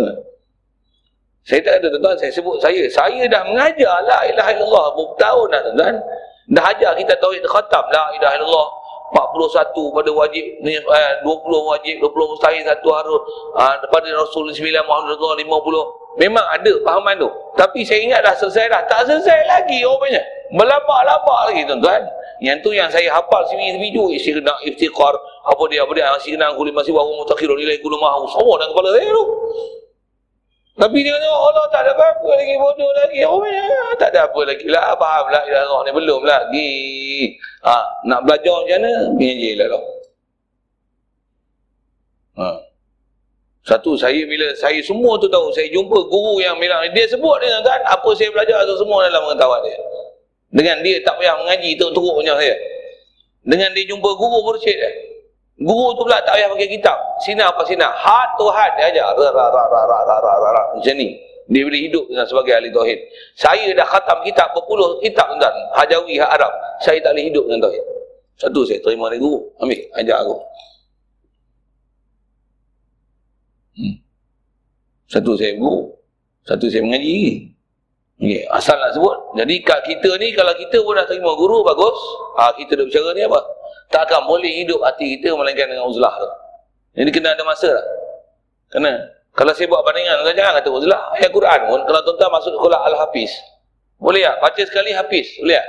saya 1.42 1.58
tak 1.66 1.82
ada 1.82 1.86
tuan-tuan 1.90 2.14
saya 2.14 2.30
sebut 2.30 2.56
saya. 2.62 2.86
Saya 2.86 3.26
dah 3.26 3.42
mengajar 3.50 3.98
la 4.06 4.22
ilaha 4.30 4.50
illallah 4.54 4.86
berapa 4.94 5.14
tahun 5.18 5.46
dah 5.50 5.60
tuan-tuan. 5.66 5.94
Dah 6.54 6.64
ajar 6.70 6.92
kita 6.94 7.14
tauhid 7.18 7.42
khatam 7.50 7.84
la 7.90 8.04
ilaha 8.14 8.34
illallah. 8.38 8.68
41 9.12 9.76
pada 9.92 10.08
wajib 10.08 10.44
ni 10.64 10.72
eh, 10.72 11.12
20 11.20 11.28
wajib 11.68 11.94
20 12.00 12.32
mustahil 12.32 12.64
satu 12.64 12.88
harus 12.96 13.20
uh, 13.52 13.76
pada 13.92 14.08
Rasul 14.08 14.48
9 14.48 14.72
Muhammad 14.88 15.12
Rasulullah 15.12 15.36
50 16.16 16.16
memang 16.16 16.40
ada 16.48 16.72
fahaman 16.80 17.20
tu. 17.20 17.28
Tapi 17.52 17.84
saya 17.84 18.00
ingat 18.00 18.24
dah 18.24 18.32
selesai 18.38 18.72
dah. 18.72 18.80
Tak 18.88 19.04
selesai 19.04 19.44
lagi 19.44 19.84
rupanya 19.84 20.22
melabak-labak 20.52 21.40
lagi 21.50 21.62
tuan-tuan. 21.66 22.02
Yang 22.42 22.58
tu 22.60 22.70
yang 22.74 22.90
saya 22.90 23.08
hafal 23.14 23.42
sini 23.48 23.78
isi 24.14 24.30
kena 24.34 24.52
iftiqar 24.66 25.14
apa 25.46 25.62
dia 25.70 25.86
apa 25.86 25.92
dia 25.94 26.10
isi 26.18 26.34
kena 26.34 26.52
kulit 26.54 26.74
masih 26.74 26.92
baru 26.92 27.14
mutakhirun 27.22 27.56
nilai 27.56 27.78
gulu 27.80 27.96
mahu 27.96 28.26
semua 28.28 28.60
dalam 28.60 28.70
kepala 28.76 28.88
saya 28.92 29.08
tu. 29.08 29.24
Tapi 30.72 30.98
dia 31.04 31.12
kata 31.12 31.28
Allah 31.28 31.66
tak 31.68 31.80
ada 31.84 31.92
apa-apa 31.94 32.28
lagi 32.32 32.54
bodoh 32.56 32.90
lagi. 32.96 33.20
Oh 33.28 33.44
tak 34.00 34.08
ada 34.12 34.24
apa 34.24 34.40
lagi. 34.42 34.64
Lah 34.66 34.96
faham 34.96 35.26
lah 35.30 35.42
ilah 35.46 35.60
Allah 35.68 35.80
ni 35.86 35.90
belum 35.92 36.20
lagi 36.24 36.70
ha, 37.62 37.74
nak 38.06 38.20
belajar 38.26 38.54
macam 38.62 38.78
mana? 38.82 38.92
PJ 39.16 39.42
lah 39.58 39.66
lah 39.70 39.82
ha. 42.38 42.48
satu 43.62 43.94
saya 43.94 44.26
bila 44.26 44.50
saya 44.58 44.82
semua 44.82 45.16
tu 45.22 45.30
tahu 45.30 45.54
saya 45.54 45.70
jumpa 45.70 45.98
guru 46.10 46.42
yang 46.42 46.58
bilang 46.58 46.82
dia 46.90 47.06
sebut 47.06 47.38
dia 47.40 47.62
kan 47.62 47.80
apa 47.86 48.08
saya 48.18 48.28
belajar 48.34 48.66
tu 48.66 48.74
semua 48.78 49.06
dalam 49.06 49.22
pengetahuan 49.30 49.62
dia 49.66 49.78
dengan 50.52 50.76
dia 50.84 51.00
tak 51.00 51.16
payah 51.16 51.34
mengaji 51.40 51.74
teruk-teruk 51.74 52.14
macam 52.20 52.36
saya 52.36 52.54
dengan 53.42 53.68
dia 53.74 53.84
jumpa 53.88 54.08
guru 54.20 54.38
mursyid 54.44 54.76
dia 54.76 54.92
Guru 55.62 55.94
tu 55.94 56.02
pula 56.02 56.18
tak 56.26 56.34
payah 56.34 56.48
pakai 56.50 56.68
kitab. 56.68 56.98
Sinar 57.22 57.54
apa 57.54 57.62
sinar? 57.68 57.92
Hat 57.94 58.34
tu 58.34 58.50
hat 58.50 58.74
dia 58.74 58.90
ajar. 58.90 59.14
Ra 59.14 59.28
ra 59.30 59.46
ra 59.52 59.62
ra 59.68 59.80
ra 59.86 60.16
ra 60.18 60.34
ra 60.40 60.50
ra. 60.50 60.62
Macam 60.74 60.94
ni. 60.98 61.14
Dia 61.52 61.68
boleh 61.68 61.84
hidup 61.84 62.08
dengan 62.08 62.24
sebagai 62.24 62.54
ahli 62.56 62.70
tauhid. 62.72 62.98
Saya 63.36 63.68
dah 63.76 63.84
khatam 63.84 64.24
kitab 64.24 64.56
berpuluh 64.56 64.96
kitab 65.04 65.28
tuan. 65.36 65.54
Hajawi, 65.76 66.16
hak 66.16 66.30
Arab. 66.40 66.52
Saya 66.80 66.96
tak 67.04 67.12
boleh 67.12 67.24
hidup 67.28 67.44
dengan 67.44 67.68
tauhid. 67.68 67.84
Satu 68.40 68.60
saya 68.64 68.78
terima 68.80 69.12
dari 69.12 69.20
guru. 69.20 69.44
Ambil, 69.60 69.80
ajar 70.00 70.16
aku. 70.24 70.36
Hmm. 73.76 73.94
Satu 75.12 75.32
saya 75.36 75.52
guru. 75.60 75.92
Satu 76.48 76.66
saya 76.72 76.82
mengaji. 76.82 77.51
Okay. 78.20 78.44
Asal 78.52 78.76
nak 78.78 78.92
sebut. 78.96 79.16
Jadi 79.34 79.54
kat 79.64 79.80
kita 79.86 80.16
ni 80.20 80.34
kalau 80.36 80.52
kita 80.54 80.78
pun 80.84 80.94
dah 80.94 81.06
terima 81.08 81.32
guru 81.34 81.64
bagus. 81.64 81.96
Ha, 82.38 82.52
kita 82.54 82.78
dah 82.78 82.84
bercara 82.86 83.10
ni 83.16 83.22
apa? 83.24 83.40
tak 83.92 84.08
akan 84.08 84.24
boleh 84.24 84.64
hidup 84.64 84.80
hati 84.80 85.20
kita 85.20 85.36
melainkan 85.36 85.68
dengan 85.68 85.84
uzlah 85.84 86.10
tu. 86.16 86.30
Jadi 86.96 87.12
kena 87.12 87.36
ada 87.36 87.44
masa 87.44 87.68
lah. 87.68 87.86
Kena. 88.72 88.92
Kalau 89.36 89.52
saya 89.52 89.68
buat 89.68 89.84
bandingan, 89.84 90.24
jangan 90.32 90.60
kata 90.60 90.68
uzlah. 90.72 91.12
Ayat 91.16 91.32
Quran 91.32 91.60
pun, 91.68 91.80
kalau 91.84 92.00
tuan-tuan 92.04 92.30
masuk 92.32 92.52
sekolah 92.56 92.80
Al-Hafiz. 92.88 93.32
Boleh 94.00 94.24
tak? 94.24 94.36
Baca 94.40 94.62
sekali 94.64 94.90
Hafiz. 94.96 95.28
Boleh 95.40 95.60
tak? 95.60 95.68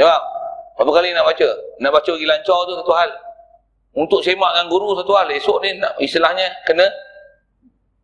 Jawab. 0.00 0.22
Berapa 0.76 0.90
kali 1.00 1.08
nak 1.12 1.24
baca? 1.28 1.48
Nak 1.80 1.90
baca 1.92 2.10
lagi 2.16 2.26
lancar 2.28 2.58
tu 2.64 2.72
satu 2.80 2.92
hal. 2.96 3.10
Untuk 3.92 4.20
semak 4.24 4.56
dengan 4.56 4.68
guru 4.72 4.96
satu 4.96 5.12
hal. 5.16 5.28
Esok 5.32 5.58
ni 5.64 5.76
nak, 5.80 5.96
istilahnya 6.00 6.48
kena 6.64 6.88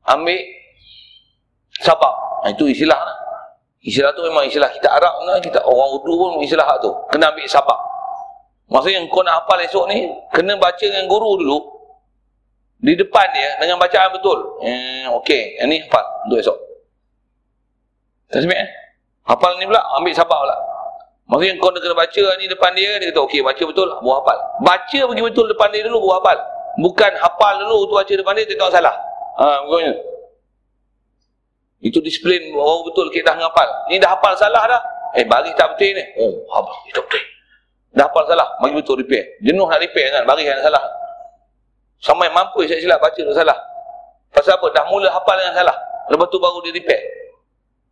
ambil 0.05 0.40
sabak. 1.80 2.16
Ha, 2.43 2.55
itu 2.55 2.70
istilah 2.70 2.98
lah. 2.98 3.16
Istilah 3.82 4.10
tu 4.15 4.23
memang 4.27 4.47
istilah 4.47 4.70
kita 4.74 4.90
Arab. 4.90 5.23
Kita 5.43 5.62
orang 5.62 5.89
Urdu 5.98 6.12
pun 6.15 6.31
istilah 6.43 6.66
tu. 6.82 6.90
Kena 7.10 7.31
ambil 7.31 7.47
sabak. 7.47 7.78
Maksudnya 8.69 9.01
kau 9.09 9.24
nak 9.24 9.43
hafal 9.43 9.65
esok 9.65 9.89
ni, 9.89 10.12
kena 10.28 10.52
baca 10.60 10.85
dengan 10.85 11.09
guru 11.09 11.40
dulu. 11.40 11.59
Di 12.78 12.94
depan 12.94 13.27
dia, 13.32 13.59
dengan 13.59 13.81
bacaan 13.81 14.12
betul. 14.12 14.39
Eh, 14.62 15.09
Okey, 15.19 15.59
yang 15.59 15.73
ni 15.73 15.81
hafal 15.82 16.05
untuk 16.28 16.39
esok. 16.39 16.59
Sempat 18.28 18.60
eh? 18.60 18.69
Hafal 19.24 19.56
ni 19.56 19.65
pula, 19.65 19.81
ambil 19.97 20.12
sabar 20.12 20.44
pula. 20.44 20.56
Maksudnya 21.32 21.60
kau 21.60 21.73
nak 21.73 21.81
kena 21.81 21.97
baca 21.97 22.23
ni 22.40 22.44
depan 22.44 22.70
dia, 22.77 22.90
dia 23.01 23.09
kata 23.09 23.20
okey, 23.24 23.40
baca 23.40 23.62
betul, 23.65 23.89
buat 24.05 24.16
hafal. 24.20 24.39
Baca 24.60 24.98
pergi 25.01 25.23
betul 25.24 25.47
depan 25.48 25.69
dia 25.73 25.82
dulu, 25.89 25.98
buat 26.05 26.16
hafal. 26.20 26.39
Bukan 26.85 27.12
hafal 27.24 27.55
dulu, 27.65 27.89
tu 27.89 27.94
baca 27.97 28.12
depan 28.12 28.32
dia, 28.36 28.44
dia 28.44 28.56
tak 28.60 28.78
salah. 28.78 28.94
Ha, 29.40 29.65
bukannya. 29.65 29.93
Itu 31.78 32.02
disiplin, 32.02 32.50
oh 32.59 32.82
betul, 32.82 33.06
kita 33.14 33.38
dah 33.38 33.38
hafal. 33.38 33.68
Ni 33.86 34.02
dah 34.02 34.10
hafal 34.18 34.34
salah 34.34 34.66
dah. 34.66 34.82
Eh, 35.14 35.22
bagi 35.24 35.55
tak 35.55 35.78
betul 35.78 35.94
ni. 35.94 36.05
Oh, 36.18 36.42
hafal, 36.50 36.74
tak 36.90 37.02
betul. 37.06 37.22
Dah 37.94 38.05
hafal 38.10 38.24
salah, 38.26 38.48
bagi 38.59 38.74
betul 38.74 38.98
repair. 38.98 39.38
Jenuh 39.46 39.66
nak 39.66 39.78
repair 39.78 40.10
kan, 40.10 40.26
bagi 40.26 40.42
yang 40.42 40.59
salah. 40.59 40.82
Sampai 42.02 42.30
mampu 42.34 42.66
saya 42.66 42.82
silap 42.82 42.98
baca 42.98 43.18
tu 43.18 43.34
salah. 43.34 43.59
Pasal 44.34 44.59
apa? 44.59 44.66
Dah 44.74 44.84
mula 44.90 45.06
hafal 45.10 45.38
dengan 45.38 45.55
salah. 45.55 45.76
Lepas 46.10 46.26
tu 46.30 46.38
baru 46.42 46.59
dia 46.66 46.74
repair. 46.74 47.02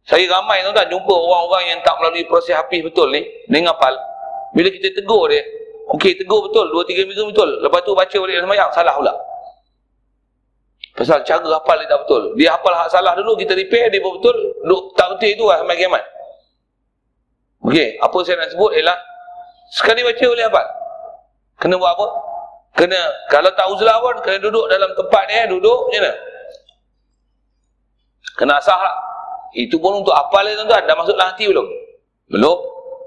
Saya 0.07 0.23
ramai 0.31 0.63
tu 0.63 0.71
kan 0.71 0.87
jumpa 0.87 1.11
orang-orang 1.11 1.75
yang 1.75 1.81
tak 1.83 1.99
melalui 1.99 2.23
proses 2.31 2.55
habis 2.55 2.83
betul 2.83 3.11
ni, 3.11 3.23
dia 3.51 3.67
hafal. 3.71 3.95
Bila 4.55 4.71
kita 4.71 4.99
tegur 4.99 5.31
dia, 5.31 5.43
okey 5.95 6.15
tegur 6.19 6.47
betul, 6.47 6.71
dua 6.75 6.83
tiga 6.87 7.07
minggu 7.07 7.31
betul. 7.31 7.63
Lepas 7.63 7.83
tu 7.87 7.95
baca 7.95 8.17
balik 8.19 8.39
semayang, 8.43 8.71
salah 8.75 8.95
pula. 8.99 9.15
Pasal 10.97 11.21
cara 11.29 11.45
hafal 11.45 11.77
dia 11.85 11.93
tak 11.93 12.01
betul. 12.09 12.23
Dia 12.41 12.57
hafal 12.57 12.73
hak 12.73 12.89
salah 12.89 13.13
dulu, 13.13 13.37
kita 13.37 13.53
repair, 13.53 13.93
dia 13.93 14.01
betul. 14.01 14.37
Duk, 14.65 14.97
tak 14.97 15.13
betul 15.13 15.29
itu 15.29 15.45
lah 15.45 15.61
sampai 15.61 15.77
kiamat. 15.77 16.05
Okey, 17.69 18.01
apa 18.01 18.17
saya 18.25 18.41
nak 18.41 18.51
sebut 18.57 18.73
ialah 18.73 18.97
Sekali 19.71 20.01
baca 20.07 20.25
boleh 20.25 20.47
apa? 20.47 20.63
Kena 21.59 21.75
buat 21.77 21.93
apa? 21.99 22.07
Kena, 22.77 23.01
kalau 23.33 23.51
tak 23.57 23.67
uzlah 23.73 23.97
pun, 23.99 24.15
kena 24.23 24.39
duduk 24.39 24.69
dalam 24.69 24.91
tempat 24.95 25.25
dia, 25.27 25.49
duduk 25.49 25.89
macam 25.89 26.01
mana? 26.05 26.13
Kena 28.37 28.53
asah 28.61 28.79
lah. 28.79 28.97
Itu 29.57 29.81
pun 29.81 30.05
untuk 30.05 30.13
apa 30.13 30.45
dia 30.45 30.55
tuan-tuan, 30.61 30.85
dah 30.85 30.97
masuk 30.97 31.17
hati 31.17 31.49
belum? 31.49 31.67
Belum. 32.29 32.59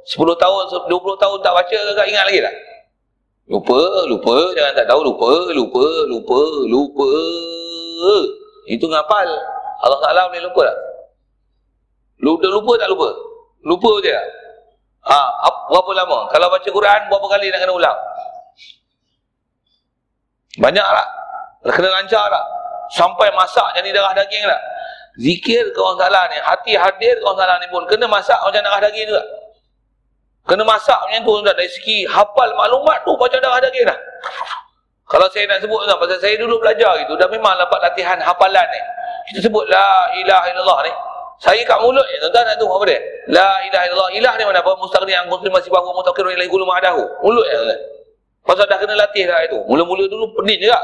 10 0.10 0.18
tahun, 0.42 0.62
20 0.90 1.22
tahun 1.22 1.38
tak 1.46 1.54
baca, 1.54 1.78
tak 1.94 2.08
ingat 2.10 2.26
lagi 2.26 2.40
tak? 2.42 2.56
Lupa, 3.50 3.82
lupa, 4.10 4.36
jangan 4.58 4.74
tak 4.74 4.88
tahu, 4.90 5.02
lupa, 5.06 5.30
lupa, 5.54 5.86
lupa, 6.10 6.42
lupa. 6.66 7.10
Itu 8.70 8.86
ngapal. 8.86 9.28
Allah 9.80 10.00
Ta'ala 10.04 10.28
boleh 10.28 10.44
lupa 10.44 10.62
tak? 10.68 10.78
Lupa, 12.20 12.46
lupa 12.52 12.74
tak 12.76 12.90
lupa? 12.92 13.10
Lupa 13.64 13.92
je? 14.04 14.12
Ha, 15.08 15.18
berapa 15.72 15.92
lama? 15.96 16.28
Kalau 16.30 16.52
baca 16.52 16.70
Quran, 16.70 17.00
berapa 17.08 17.28
kali 17.32 17.48
nak 17.48 17.60
kena 17.64 17.74
ulang? 17.74 18.00
Banyak 20.60 20.84
tak? 20.84 21.08
Kena 21.72 21.90
lancar 21.96 22.28
tak? 22.28 22.46
Sampai 22.92 23.32
masak 23.32 23.72
jadi 23.80 23.96
darah 23.96 24.12
daging 24.18 24.44
tak? 24.44 24.62
Zikir 25.20 25.64
ke 25.76 25.80
orang 25.80 26.00
salah 26.00 26.24
ni, 26.32 26.38
hati 26.40 26.74
hadir 26.80 27.16
ke 27.20 27.24
orang 27.24 27.40
salah 27.44 27.56
ni 27.60 27.68
pun, 27.72 27.84
kena 27.88 28.08
masak 28.08 28.40
macam 28.44 28.62
darah 28.64 28.82
daging 28.84 29.08
juga. 29.08 29.24
Kena 30.48 30.64
masak 30.64 31.00
macam 31.08 31.22
tu, 31.24 31.34
dari 31.44 31.70
segi 31.72 31.98
hafal 32.08 32.50
maklumat 32.56 33.04
tu 33.08 33.16
macam 33.16 33.40
darah 33.40 33.60
daging 33.64 33.88
dah. 33.88 34.00
Kalau 35.10 35.26
saya 35.34 35.50
nak 35.50 35.66
sebut 35.66 35.82
tak? 35.90 35.98
pasal 35.98 36.18
saya 36.22 36.38
dulu 36.38 36.62
belajar 36.62 36.94
gitu, 37.02 37.18
dah 37.18 37.26
memang 37.34 37.58
dapat 37.58 37.82
latihan 37.82 38.22
hafalan 38.22 38.68
ni. 38.70 38.82
Kita 39.34 39.50
sebut 39.50 39.66
la 39.66 39.90
ilaha 40.22 40.46
illallah 40.54 40.80
ni. 40.86 40.94
Saya 41.42 41.64
kat 41.66 41.80
mulut 41.82 42.04
ya, 42.14 42.20
tuan-tuan 42.22 42.46
nak 42.46 42.56
tahu 42.60 42.70
apa 42.78 42.86
dia? 42.94 43.00
La 43.32 43.50
ilaha 43.66 43.84
illallah. 43.90 44.10
Ilah 44.12 44.34
ni 44.38 44.44
mana 44.46 44.60
apa? 44.62 44.76
Mustaqni 44.78 45.16
an 45.18 45.26
kuntum 45.32 45.50
masih 45.50 45.72
bahu 45.72 45.96
mutaqirun 45.98 46.36
ilahi 46.36 46.52
kullu 46.52 46.68
ma'adahu. 46.68 47.02
Mulut 47.26 47.48
ya, 47.48 47.58
tuan 47.58 47.80
Pasal 48.46 48.66
dah 48.70 48.78
kena 48.78 48.94
latih 48.98 49.24
dah 49.26 49.40
itu. 49.46 49.58
Mula-mula 49.66 50.06
dulu 50.06 50.30
pening 50.38 50.62
juga. 50.62 50.78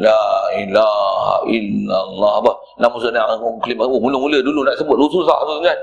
La 0.00 0.48
ilaha 0.56 1.44
illallah. 1.48 2.32
Apa? 2.44 2.52
La 2.80 2.88
mustakni 2.92 3.20
an 3.20 3.40
kulli 3.40 3.74
ma. 3.76 3.84
Mula-mula 3.88 4.38
dulu 4.40 4.64
nak 4.68 4.76
sebut. 4.80 4.96
Susah 5.08 5.38
tu 5.48 5.64
kan. 5.64 5.78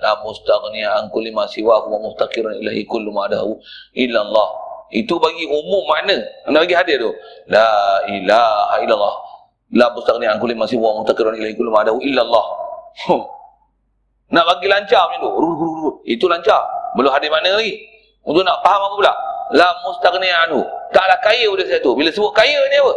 La 0.00 0.12
mustakni 0.20 0.80
an 0.80 1.08
kulli 1.12 1.28
ma 1.28 1.48
siwa 1.48 1.88
wa 1.88 1.98
muftaqirun 1.98 2.60
ilahi 2.60 2.88
kullu 2.88 3.12
ma 3.12 3.28
illallah. 3.96 4.48
Itu 4.94 5.18
bagi 5.18 5.42
umum 5.50 5.82
makna. 5.90 6.22
Nak 6.46 6.62
bagi 6.62 6.78
hadir 6.78 7.02
tu. 7.02 7.10
La 7.50 7.98
ilaha 8.06 8.78
illallah. 8.78 9.14
La 9.74 9.90
mustakni 9.90 10.30
an 10.30 10.38
kulli 10.38 10.54
ma 10.54 10.70
siwa 10.70 10.94
wa 10.94 11.02
muftaqirun 11.02 11.34
ilahi 11.34 11.58
kullu 11.58 11.74
ma 11.74 11.82
adahu 11.82 11.98
illallah. 11.98 12.46
Nak 14.30 14.44
bagi 14.46 14.66
lancar 14.70 15.10
macam 15.10 15.26
tu. 15.26 15.98
Itu 16.06 16.30
lancar. 16.30 16.62
Belum 16.94 17.10
hadir 17.10 17.26
makna 17.26 17.58
lagi. 17.58 17.74
Untuk 18.22 18.46
nak 18.46 18.62
faham 18.62 18.86
apa 18.86 18.94
pula? 18.94 19.12
La 19.58 19.68
mustaghni 19.82 20.30
anhu. 20.30 20.62
Taklah 20.94 21.18
kaya 21.20 21.50
pada 21.50 21.64
satu. 21.66 21.98
Bila 21.98 22.14
sebut 22.14 22.30
kaya 22.30 22.56
ni 22.70 22.78
apa? 22.78 22.94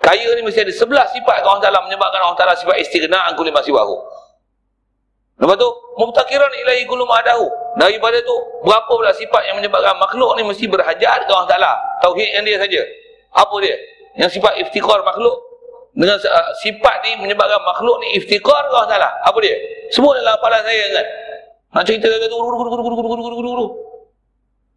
Kaya 0.00 0.28
ni 0.34 0.40
mesti 0.40 0.64
ada 0.64 0.72
sebelah 0.72 1.04
sifat 1.12 1.44
Allah 1.44 1.60
Taala 1.60 1.84
menyebabkan 1.84 2.20
Allah 2.24 2.38
Taala 2.38 2.56
sifat 2.56 2.80
istighna 2.80 3.28
an 3.28 3.36
kulli 3.36 3.52
masiwahu. 3.52 3.94
Lepas 5.36 5.56
tu, 5.60 5.68
mubtakiran 6.00 6.48
ilahi 6.64 6.88
kullu 6.88 7.04
ma'adahu. 7.04 7.44
Daripada 7.76 8.16
tu, 8.24 8.34
berapa 8.64 8.88
pula 8.88 9.12
sifat 9.12 9.52
yang 9.52 9.60
menyebabkan 9.60 9.92
makhluk 10.00 10.32
ni 10.40 10.42
mesti 10.48 10.64
berhajat 10.64 11.28
ke 11.28 11.30
Allah 11.30 11.48
Ta'ala. 11.48 11.72
Tauhid 12.00 12.28
yang 12.32 12.44
dia 12.48 12.56
saja. 12.56 12.80
Apa 13.36 13.52
dia? 13.60 13.76
Yang 14.16 14.40
sifat 14.40 14.56
iftikar 14.64 15.04
makhluk. 15.04 15.36
Dengan 15.92 16.16
uh, 16.16 16.48
sifat 16.64 17.04
ni 17.04 17.20
menyebabkan 17.20 17.60
makhluk 17.68 18.00
ni 18.00 18.16
iftikar 18.16 18.64
ke 18.64 18.72
Allah 18.72 18.88
Ta'ala. 18.88 19.10
Apa 19.28 19.38
dia? 19.44 19.56
Semua 19.92 20.16
dalam 20.16 20.40
kepala 20.40 20.64
saya 20.64 20.84
kan. 20.88 21.06
Nak 21.76 21.82
cerita 21.84 22.08
kata 22.08 22.24
tu, 22.32 22.36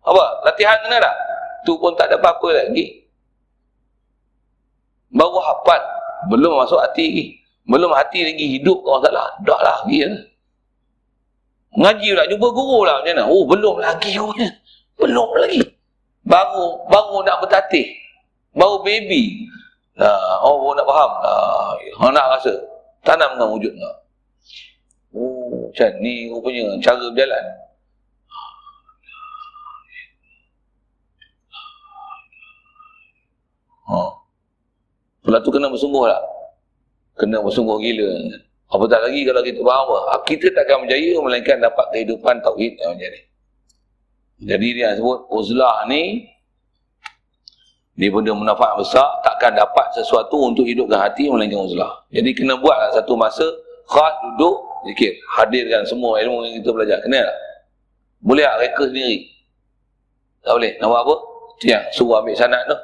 apa? 0.03 0.23
Latihan 0.47 0.77
kena 0.83 0.97
tak? 0.99 1.15
Tu 1.67 1.73
pun 1.75 1.91
tak 1.95 2.11
ada 2.11 2.19
apa-apa 2.19 2.47
lagi. 2.51 2.85
Baru 5.11 5.39
hafal. 5.39 5.81
Belum 6.27 6.59
masuk 6.59 6.83
hati 6.83 7.39
Belum 7.63 7.93
hati 7.95 8.25
lagi 8.25 8.59
hidup 8.59 8.81
orang 8.83 9.07
salah. 9.07 9.27
Dah 9.45 9.59
lah 9.61 9.77
lagi 9.85 10.03
ya. 10.03 10.09
Ngaji 11.77 12.07
pula. 12.17 12.23
Jumpa 12.25 12.47
guru 12.49 12.79
lah 12.87 13.01
macam 13.01 13.13
mana. 13.13 13.23
Oh 13.29 13.43
belum 13.45 13.75
lagi 13.77 14.17
gurunya. 14.17 14.49
Belum 14.97 15.29
lagi. 15.37 15.61
Baru 16.25 16.89
baru 16.89 17.21
nak 17.21 17.45
bertatih. 17.45 17.85
Baru 18.57 18.81
baby. 18.81 19.45
Nah, 19.93 20.41
oh 20.41 20.57
baru 20.63 20.81
nak 20.81 20.87
faham. 20.89 21.11
Nah, 22.01 22.09
nak 22.09 22.25
rasa. 22.37 22.53
Tanam 23.05 23.37
dengan 23.37 23.49
wujud. 23.53 23.73
Oh 25.13 25.69
macam 25.69 25.89
ni 26.01 26.29
rupanya 26.33 26.73
cara 26.81 27.05
berjalan. 27.13 27.45
Ha. 33.89 33.97
Lepas 35.25 35.41
tu 35.45 35.49
kena 35.53 35.69
bersungguh 35.69 36.05
lah. 36.05 36.21
Kena 37.17 37.41
bersungguh 37.41 37.77
gila. 37.81 38.09
Apa 38.69 38.85
tak 38.85 39.01
lagi 39.01 39.25
kalau 39.25 39.41
kita 39.41 39.61
apa? 39.65 39.97
Ah, 40.13 40.21
kita 40.21 40.53
takkan 40.53 40.85
berjaya 40.85 41.17
melainkan 41.17 41.57
dapat 41.57 41.85
kehidupan 41.89 42.37
tauhid 42.45 42.77
yang 42.77 42.93
ni. 42.93 43.21
Jadi 44.45 44.67
dia 44.77 44.93
sebut 44.95 45.25
uzlah 45.33 45.89
ni 45.89 46.29
dia 47.99 48.07
benda 48.07 48.31
manfaat 48.31 48.79
besar 48.79 49.19
takkan 49.27 49.51
dapat 49.51 49.91
sesuatu 49.91 50.47
untuk 50.47 50.63
hidupkan 50.63 51.01
hati 51.01 51.27
melainkan 51.27 51.59
uzlah. 51.65 51.99
Jadi 52.13 52.31
kena 52.31 52.55
buatlah 52.55 52.95
satu 52.95 53.17
masa 53.17 53.43
khas 53.89 54.13
duduk 54.23 54.55
zikir. 54.87 55.17
Hadirkan 55.35 55.83
semua 55.83 56.21
ilmu 56.21 56.45
yang 56.47 56.61
kita 56.61 56.69
belajar. 56.71 56.97
Kena 57.03 57.25
tak? 57.25 57.37
Boleh 58.21 58.45
tak 58.45 58.57
reka 58.63 58.83
sendiri? 58.87 59.17
Tak 60.45 60.53
boleh. 60.55 60.71
Nak 60.79 60.87
buat 60.87 61.01
apa? 61.03 61.15
Yang 61.65 61.83
suruh 61.97 62.15
ambil 62.23 62.35
sanat 62.37 62.61
tu. 62.69 62.77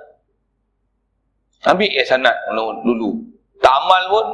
Ambil 1.70 1.90
ya 1.94 2.04
sanat 2.04 2.36
dulu. 2.84 3.22
Tak 3.64 3.72
amal 3.72 4.04
pun. 4.12 4.28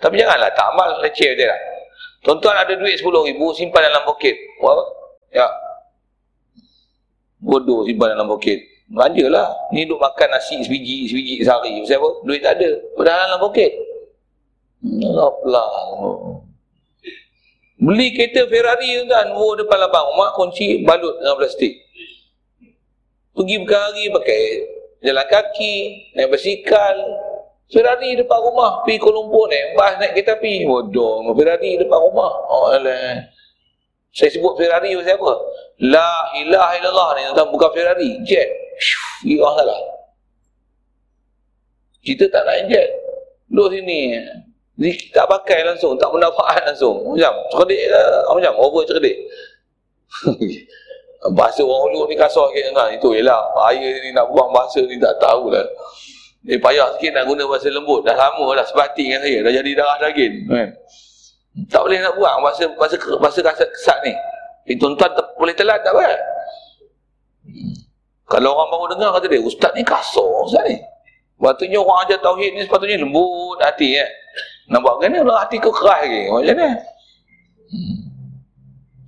Tapi 0.00 0.14
janganlah 0.16 0.50
tak 0.56 0.66
amal 0.72 0.88
leceh 1.04 1.36
dia 1.36 1.52
lah. 1.52 1.60
Tuan-tuan 2.24 2.56
ada 2.56 2.72
duit 2.76 3.00
10 3.00 3.28
ribu 3.32 3.52
simpan 3.52 3.84
dalam 3.84 4.04
poket. 4.04 4.36
Apa? 4.60 4.84
Ya. 5.32 5.48
Bodoh 7.40 7.84
simpan 7.84 8.16
dalam 8.16 8.28
poket. 8.28 8.60
Belanja 8.88 9.24
lah. 9.28 9.48
Ni 9.72 9.84
duk 9.84 10.00
makan 10.00 10.28
nasi 10.32 10.60
sebiji, 10.60 11.08
sebiji 11.08 11.44
sehari. 11.44 11.80
Siapa? 11.84 12.24
Duit 12.24 12.40
tak 12.44 12.60
ada. 12.60 12.70
Padahal 12.96 13.20
dalam 13.28 13.40
poket. 13.40 13.72
Apalah. 15.16 15.68
Beli 17.80 18.12
kereta 18.12 18.44
Ferrari 18.48 19.00
kan. 19.08 19.32
Oh 19.32 19.56
depan 19.56 19.80
labang 19.80 20.12
rumah 20.12 20.36
kunci 20.36 20.84
balut 20.84 21.16
dengan 21.20 21.36
plastik. 21.40 21.72
Pergi 23.32 23.56
berkali 23.64 24.04
pakai 24.12 24.42
jalan 25.00 25.26
kaki, 25.32 25.76
naik 26.12 26.28
basikal. 26.28 26.96
Ferrari 27.70 28.18
depan 28.18 28.38
rumah, 28.42 28.82
pergi 28.82 28.98
Kuala 28.98 29.22
Lumpur 29.22 29.46
naik 29.46 29.78
bas, 29.78 29.94
naik 30.02 30.18
kereta 30.18 30.34
api. 30.34 30.66
Bodoh, 30.66 31.30
Ferrari 31.38 31.78
depan 31.78 31.98
rumah. 32.02 32.32
Oh, 32.50 32.66
alah. 32.74 33.22
Saya 34.10 34.26
sebut 34.34 34.58
Ferrari 34.58 34.98
pasal 34.98 35.14
apa? 35.14 35.32
La 35.86 36.10
ilaha 36.34 36.72
illallah 36.82 37.08
ni, 37.14 37.22
tentang 37.30 37.48
bukan 37.54 37.70
Ferrari, 37.70 38.10
jet. 38.26 38.50
Shhh, 38.82 39.38
orang 39.38 39.54
salah. 39.62 39.80
Kita 42.02 42.26
tak 42.26 42.42
nak 42.42 42.58
jet. 42.66 42.90
Duduk 43.46 43.78
sini. 43.78 44.18
Ni 44.80 44.90
tak 45.14 45.30
pakai 45.30 45.62
langsung, 45.62 45.94
tak 45.94 46.10
mendapat 46.10 46.50
langsung. 46.66 47.06
Macam, 47.06 47.34
cerdik 47.54 47.86
lah. 47.86 48.34
Macam, 48.34 48.54
over 48.58 48.82
cerdik. 48.82 49.14
bahasa 51.36 51.60
orang 51.60 51.92
ulu 51.92 52.08
ni 52.08 52.16
kasar 52.16 52.48
sikit 52.48 52.72
kan 52.72 52.88
itu 52.96 53.12
ialah 53.12 53.52
bahaya 53.52 53.92
ni 54.00 54.08
nak 54.16 54.24
buang 54.32 54.48
bahasa 54.56 54.80
ni 54.88 54.96
tak 54.96 55.12
tahu 55.20 55.52
dia 56.40 56.56
payah 56.56 56.88
sikit 56.96 57.10
nak 57.16 57.24
guna 57.28 57.42
bahasa 57.44 57.68
lembut 57.68 58.00
dah 58.04 58.16
lama 58.16 58.46
dah 58.56 58.64
sebati 58.64 59.04
dengan 59.08 59.20
saya 59.20 59.38
dah 59.44 59.52
jadi 59.52 59.70
darah 59.76 59.96
daging 60.00 60.34
kan 60.48 60.68
tak 61.68 61.80
boleh 61.84 61.98
nak 62.00 62.14
buang 62.16 62.38
bahasa 62.40 62.64
bahasa 62.78 62.96
bahasa 63.20 63.38
kasar 63.44 63.68
kesat 63.68 63.98
ni 64.06 64.12
eh, 64.70 64.76
tuan-tuan 64.80 65.12
boleh 65.36 65.52
telat 65.52 65.84
tak 65.84 65.92
apa 65.92 66.16
kalau 68.30 68.54
orang 68.54 68.68
baru 68.72 68.84
dengar 68.96 69.10
kata 69.18 69.26
dia 69.28 69.42
ustaz 69.42 69.72
ni 69.76 69.82
kasar 69.84 70.28
ustaz 70.46 70.64
ni 70.64 70.80
Waktunya 71.40 71.80
orang 71.80 72.04
ajar 72.04 72.20
tauhid 72.20 72.52
ni 72.52 72.62
sepatutnya 72.68 73.00
lembut 73.00 73.56
hati 73.64 73.96
ya. 73.96 74.04
Nak 74.68 74.84
buat 74.84 75.00
kena 75.00 75.24
lah 75.24 75.40
hati 75.40 75.56
kau 75.56 75.72
keras 75.72 76.04
lagi. 76.04 76.28
Macam 76.28 76.52
ni. 76.52 76.68
Hmm. 77.72 77.96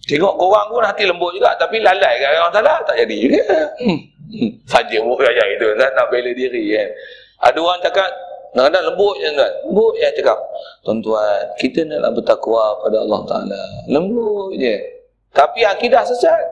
Tengok 0.09 0.35
korang 0.41 0.67
pun 0.73 0.83
hati 0.83 1.05
lembut 1.05 1.37
juga 1.37 1.53
tapi 1.61 1.79
lalai 1.79 2.19
kan 2.19 2.41
orang 2.41 2.55
salah 2.57 2.77
tak 2.89 2.97
jadi 3.05 3.17
juga. 3.21 3.43
Hmm. 3.85 3.99
hmm. 4.33 4.51
Saja 4.65 4.97
pun 5.05 5.15
kaya 5.21 5.45
itu 5.53 5.69
nak 5.77 6.07
bela 6.09 6.33
diri 6.33 6.65
kan. 6.73 6.89
Ada 7.43 7.59
orang 7.59 7.81
cakap 7.83 8.11
kadang 8.53 8.85
lembut 8.93 9.17
je 9.19 9.31
kan. 9.33 9.53
Lembut 9.67 9.95
ya 9.99 10.09
cakap. 10.15 10.39
Tuan-tuan, 10.85 11.41
kita 11.59 11.83
nak 11.89 12.13
bertakwa 12.15 12.79
pada 12.85 12.97
Allah 13.03 13.21
Taala. 13.27 13.63
Lembut 13.89 14.55
je. 14.57 14.77
Tapi 15.33 15.65
akidah 15.65 16.05
sesat. 16.05 16.43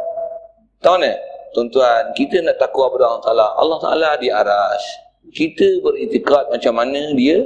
Tahu 0.81 0.97
ni? 0.99 1.13
Tuan-tuan, 1.53 2.11
kita 2.17 2.41
nak 2.41 2.57
takwa 2.57 2.89
pada 2.89 3.05
Allah 3.07 3.23
Taala. 3.23 3.47
Allah 3.61 3.79
Taala 3.79 4.11
di 4.19 4.29
aras. 4.33 4.83
Kita 5.31 5.67
beritikad 5.85 6.51
macam 6.51 6.75
mana 6.75 7.15
dia 7.15 7.45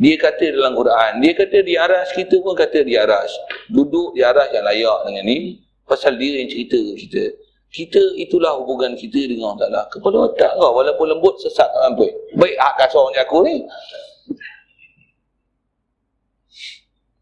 dia 0.00 0.16
kata 0.16 0.54
dalam 0.54 0.72
Quran, 0.78 1.20
dia 1.20 1.32
kata 1.36 1.60
di 1.60 1.74
aras, 1.76 2.08
kita 2.16 2.40
pun 2.40 2.56
kata 2.56 2.86
di 2.86 2.96
aras. 2.96 3.28
Duduk 3.68 4.16
di 4.16 4.24
aras 4.24 4.48
yang 4.54 4.64
layak 4.64 4.98
dengan 5.04 5.24
ni, 5.28 5.60
pasal 5.84 6.16
dia 6.16 6.40
yang 6.40 6.48
cerita 6.48 6.78
kita. 6.78 7.24
Kita 7.70 8.02
itulah 8.18 8.58
hubungan 8.58 8.98
kita 8.98 9.30
dengan 9.30 9.54
Allah 9.54 9.62
Ta'ala. 9.62 9.82
Kepala 9.94 10.26
otak 10.26 10.58
kau, 10.58 10.74
walaupun 10.74 11.06
lembut, 11.06 11.38
sesat 11.38 11.70
tak 11.70 11.82
sampai. 11.86 12.10
Baik 12.34 12.58
hak 12.58 12.74
kasar 12.82 13.02
macam 13.06 13.22
aku 13.22 13.38
ni. 13.46 13.54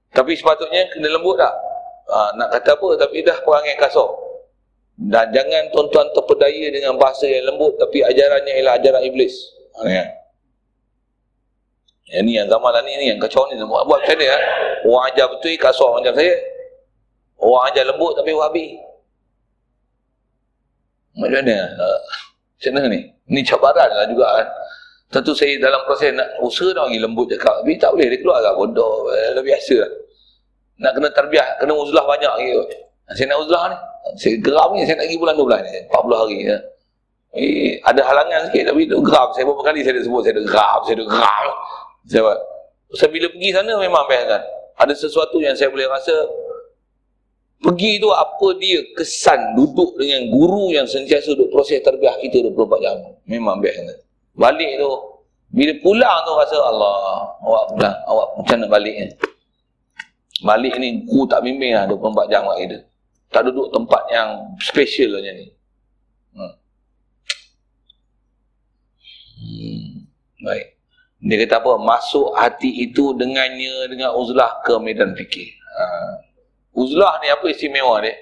Tapi 0.08 0.32
sepatutnya 0.32 0.88
kena 0.88 1.08
lembut 1.12 1.36
tak? 1.36 1.52
Ha, 2.08 2.32
nak 2.40 2.48
kata 2.56 2.80
apa, 2.80 2.88
tapi 2.96 3.20
dah 3.20 3.36
perangai 3.44 3.76
kasar. 3.76 4.08
Dan 4.96 5.28
jangan 5.36 5.68
tuan-tuan 5.68 6.08
terpedaya 6.16 6.66
dengan 6.72 6.96
bahasa 6.96 7.28
yang 7.28 7.44
lembut, 7.52 7.76
tapi 7.76 8.00
ajarannya 8.00 8.52
ialah 8.56 8.74
ajaran 8.80 9.04
iblis. 9.04 9.36
Ha, 9.76 9.84
ya. 9.84 10.04
Yang 12.08 12.22
ni 12.24 12.32
yang 12.40 12.48
zaman 12.48 12.72
lah 12.72 12.82
ni, 12.88 12.96
ni 12.96 13.12
yang 13.12 13.20
kacau 13.20 13.44
ni 13.52 13.60
buat, 13.60 13.84
buat 13.84 14.00
macam 14.00 14.16
mana 14.16 14.24
ya? 14.32 14.38
Orang 14.88 15.04
ajar 15.12 15.28
betul 15.28 15.52
kasar 15.60 15.92
macam 15.92 16.16
saya. 16.16 16.34
Orang 17.36 17.68
ajar 17.68 17.84
lembut 17.84 18.16
tapi 18.16 18.32
wabi. 18.32 18.80
Macam 21.18 21.42
mana? 21.42 21.56
Uh, 21.74 21.98
macam 22.58 22.70
mana 22.78 22.86
ni? 22.90 23.00
Ni 23.28 23.40
cabaran 23.42 23.90
lah 23.90 24.06
juga 24.06 24.26
kan. 24.38 24.46
Tentu 25.08 25.32
saya 25.32 25.56
dalam 25.58 25.80
proses 25.88 26.12
nak 26.12 26.28
usaha 26.44 26.70
nak 26.76 26.92
bagi 26.92 27.00
lembut 27.00 27.26
cakap. 27.32 27.64
Tapi 27.64 27.74
tak 27.80 27.90
boleh 27.96 28.06
dia 28.12 28.18
keluar 28.22 28.38
agak 28.44 28.54
bodoh. 28.54 29.08
Dah 29.10 29.42
biasa 29.42 29.74
lah. 29.82 29.92
Nak 30.78 30.92
kena 30.94 31.08
terbiah, 31.10 31.48
kena 31.58 31.72
uzlah 31.74 32.04
banyak 32.06 32.32
lagi. 32.38 32.50
Saya 33.16 33.26
nak 33.34 33.38
uzlah 33.42 33.62
ni. 33.72 33.76
Saya 34.16 34.34
geram 34.40 34.68
ni, 34.76 34.86
saya 34.86 34.96
nak 35.00 35.06
pergi 35.10 35.18
bulan 35.20 35.34
12 35.36 35.64
ni. 35.64 35.70
40 35.90 36.22
hari 36.22 36.38
ya. 36.44 36.56
Eh, 37.36 37.76
ada 37.84 38.00
halangan 38.04 38.40
sikit 38.48 38.72
tapi 38.72 38.82
geram. 38.88 39.28
Saya 39.36 39.44
beberapa 39.44 39.64
kali 39.68 39.80
saya 39.84 39.94
dah 40.00 40.04
sebut, 40.04 40.20
saya 40.24 40.34
dah 40.36 40.44
geram, 40.44 40.80
saya 40.84 40.94
dah 40.96 41.08
geram. 41.08 41.46
Sebab 42.08 42.36
saya 42.96 43.08
bila 43.12 43.26
pergi 43.28 43.50
sana 43.52 43.72
memang 43.76 44.04
best 44.08 44.24
kan. 44.28 44.42
Ada 44.78 44.94
sesuatu 44.94 45.36
yang 45.42 45.52
saya 45.52 45.68
boleh 45.68 45.88
rasa 45.90 46.14
pergi 47.58 47.98
tu 47.98 48.08
apa 48.14 48.46
dia 48.62 48.78
kesan 48.94 49.58
duduk 49.58 49.98
dengan 49.98 50.30
guru 50.30 50.70
yang 50.70 50.86
sentiasa 50.86 51.34
duduk 51.34 51.50
proses 51.50 51.82
terbiah 51.82 52.14
kita 52.22 52.46
24 52.54 52.84
jam. 52.84 52.96
Memang 53.26 53.58
best 53.58 53.76
kan. 53.78 53.98
Balik 54.38 54.78
tu 54.78 54.92
Bila 55.48 55.72
pulang 55.80 56.18
tu 56.28 56.32
rasa 56.36 56.60
Allah, 56.60 57.24
awak 57.40 57.64
pulang, 57.72 57.96
awak 58.04 58.26
macam 58.36 58.56
nak 58.60 58.68
balik 58.68 58.94
ni. 59.00 59.06
Balik 60.44 60.74
ni 60.76 60.88
guru 61.08 61.24
tak 61.24 61.40
bimbing 61.40 61.72
lah 61.72 61.88
24 61.88 62.28
jam 62.28 62.44
kat 62.44 62.58
kita. 62.68 62.78
Tak 63.32 63.42
duduk 63.48 63.72
tempat 63.72 64.02
yang 64.12 64.28
special 64.60 65.16
macam 65.16 65.34
ni. 65.40 65.46
Hmm. 66.36 66.52
Hmm. 69.40 69.88
Baik. 70.44 70.66
Dia 71.18 71.36
kata 71.42 71.54
apa? 71.64 71.72
Masuk 71.82 72.36
hati 72.36 72.70
itu 72.84 73.16
dengannya 73.16 73.90
dengan 73.90 74.14
uzlah 74.14 74.62
ke 74.62 74.76
medan 74.78 75.16
fikir. 75.18 75.48
Ha. 75.74 75.84
Uzlah 76.78 77.18
ni 77.18 77.26
apa 77.26 77.42
istimewa 77.50 77.98
dia? 77.98 78.14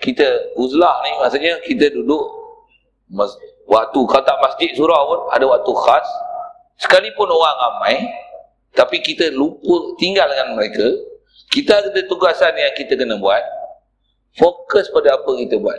Kita 0.00 0.56
uzlah 0.56 1.04
ni 1.04 1.12
maksudnya 1.20 1.60
kita 1.60 1.92
duduk 1.92 2.24
waktu 3.68 4.00
kata 4.08 4.32
masjid 4.40 4.72
surau 4.72 5.02
pun 5.04 5.20
ada 5.28 5.44
waktu 5.44 5.72
khas. 5.76 6.08
Sekalipun 6.80 7.28
orang 7.28 7.56
ramai 7.58 7.94
tapi 8.72 9.02
kita 9.04 9.34
lupa 9.34 9.98
tinggal 10.00 10.30
dengan 10.30 10.56
mereka 10.56 10.86
kita 11.52 11.80
ada 11.80 12.00
tugasan 12.08 12.54
yang 12.56 12.72
kita 12.76 12.96
kena 12.96 13.16
buat. 13.20 13.42
Fokus 14.38 14.88
pada 14.94 15.18
apa 15.18 15.30
kita 15.34 15.58
buat. 15.58 15.76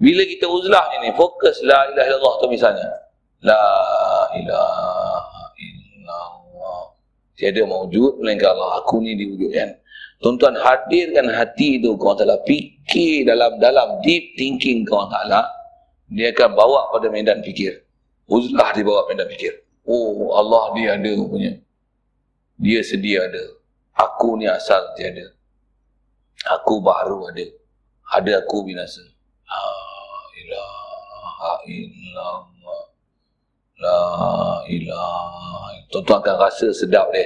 Bila 0.00 0.24
kita 0.24 0.48
uzlah 0.48 0.88
ni 1.04 1.12
fokus 1.14 1.60
la 1.62 1.90
ilaha 1.92 2.06
illallah 2.08 2.34
tu 2.40 2.46
misalnya. 2.48 2.88
La 3.44 3.66
ilaha 4.34 5.42
illallah. 5.60 6.82
Tiada 7.36 7.62
maujud 7.68 8.22
melainkan 8.22 8.54
Allah. 8.56 8.80
Aku 8.80 9.02
ni 9.04 9.18
diwujudkan 9.18 9.81
tuan-tuan 10.22 10.54
hadirkan 10.54 11.26
hati 11.34 11.82
tu 11.82 11.98
kau 11.98 12.14
telah 12.14 12.38
fikir 12.46 13.26
dalam-dalam 13.26 14.00
deep 14.06 14.38
thinking 14.38 14.86
kau 14.86 15.04
ta'ala 15.10 15.42
dia 16.12 16.28
akan 16.28 16.52
bawa 16.52 16.92
pada 16.92 17.08
medan 17.08 17.40
fikir. 17.40 17.88
Uzlah 18.28 18.76
dia 18.76 18.84
bawa 18.84 19.08
medan 19.08 19.26
fikir. 19.32 19.64
Oh 19.88 20.36
Allah 20.36 20.76
dia 20.76 21.00
ada 21.00 21.12
punya. 21.24 21.56
Dia 22.60 22.84
sedia 22.84 23.24
ada. 23.24 23.44
Aku 23.96 24.36
ni 24.36 24.44
asal 24.44 24.92
tiada. 24.94 25.32
Aku 26.60 26.84
baru 26.84 27.32
ada. 27.32 27.48
Ada 28.12 28.44
aku 28.44 28.68
binasa. 28.68 29.00
La 29.48 29.64
ilaha 30.36 31.52
illallah. 31.64 32.84
La 33.80 34.02
ilaha. 34.68 35.80
Tuan-tuan 35.88 36.20
akan 36.20 36.36
rasa 36.44 36.68
sedap 36.76 37.08
dia. 37.12 37.24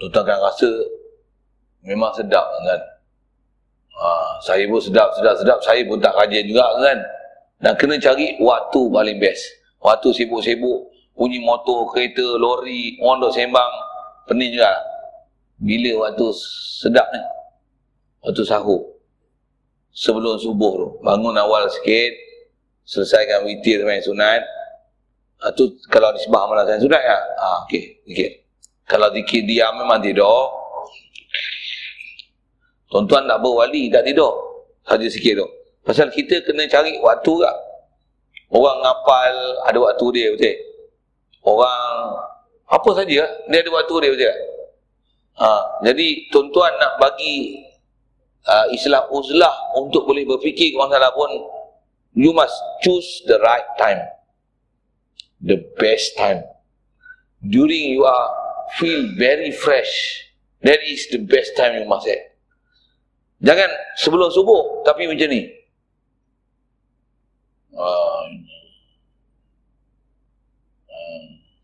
Tuan-tuan 0.00 0.24
akan 0.28 0.40
rasa 0.48 0.68
memang 1.82 2.14
sedap 2.14 2.46
kan. 2.62 2.80
Ha, 3.92 4.08
saya 4.42 4.64
pun 4.66 4.80
sedap, 4.80 5.14
sedap, 5.14 5.34
sedap. 5.38 5.58
Saya 5.62 5.84
pun 5.86 6.00
tak 6.00 6.16
rajin 6.16 6.46
juga 6.48 6.64
kan. 6.80 6.98
Dan 7.62 7.72
kena 7.78 7.94
cari 8.02 8.38
waktu 8.42 8.80
paling 8.90 9.18
best. 9.22 9.42
Waktu 9.78 10.10
sibuk-sibuk. 10.14 10.90
Bunyi 11.12 11.44
motor, 11.44 11.86
kereta, 11.92 12.24
lori, 12.40 12.98
orang 12.98 13.20
duk 13.22 13.30
sembang. 13.36 13.72
Pening 14.26 14.56
juga. 14.56 14.72
Bila 15.60 16.08
waktu 16.08 16.26
sedap 16.82 17.06
ni? 17.14 17.22
Waktu 18.26 18.42
sahur. 18.42 18.98
Sebelum 19.92 20.40
subuh 20.40 20.72
tu. 20.74 20.88
Bangun 21.04 21.36
awal 21.36 21.68
sikit. 21.70 22.10
Selesaikan 22.82 23.46
witir 23.46 23.86
main 23.86 24.02
sunat. 24.02 24.42
Ha, 25.42 25.54
tu 25.54 25.70
kalau 25.86 26.10
disebah 26.16 26.48
malam 26.50 26.66
sunat 26.66 27.02
ya? 27.02 27.18
Ha, 27.38 27.46
okey. 27.68 28.02
Okay. 28.10 28.30
Kalau 28.88 29.12
dikir 29.14 29.46
diam 29.46 29.78
memang 29.78 30.02
tidur. 30.02 30.61
Tuan-tuan 32.92 33.24
nak 33.24 33.40
berwali 33.40 33.88
tak 33.88 34.04
tidur. 34.04 34.36
Saja 34.84 35.08
sikit 35.08 35.40
tu. 35.40 35.48
Pasal 35.80 36.12
kita 36.12 36.44
kena 36.44 36.68
cari 36.68 37.00
waktu 37.00 37.32
tak. 37.40 37.56
Orang 38.52 38.84
ngapal 38.84 39.34
ada 39.64 39.78
waktu 39.80 40.06
dia 40.12 40.28
betul. 40.36 40.56
Orang 41.40 41.80
apa 42.68 42.90
saja 42.92 43.24
dia 43.24 43.58
ada 43.64 43.70
waktu 43.72 43.94
dia 44.04 44.10
betul. 44.12 44.36
Ha, 45.40 45.48
jadi 45.88 46.28
tuan-tuan 46.28 46.76
nak 46.76 47.00
bagi 47.00 47.64
uh, 48.44 48.68
Islam 48.76 49.08
uzlah 49.08 49.72
untuk 49.80 50.04
boleh 50.04 50.28
berfikir 50.28 50.76
orang 50.76 50.92
salah 50.92 51.08
pun 51.16 51.32
you 52.12 52.36
must 52.36 52.54
choose 52.84 53.24
the 53.24 53.40
right 53.40 53.64
time. 53.80 54.04
The 55.40 55.64
best 55.80 56.12
time. 56.20 56.44
During 57.40 57.96
you 57.96 58.04
are 58.04 58.28
feel 58.76 59.16
very 59.16 59.48
fresh. 59.48 60.28
That 60.60 60.84
is 60.84 61.08
the 61.08 61.24
best 61.24 61.56
time 61.56 61.80
you 61.80 61.88
must 61.88 62.04
have. 62.04 62.31
Jangan 63.42 63.70
sebelum 63.98 64.30
subuh 64.30 64.86
tapi 64.86 65.10
macam 65.10 65.28
ni. 65.28 65.42
Uh, 67.74 68.22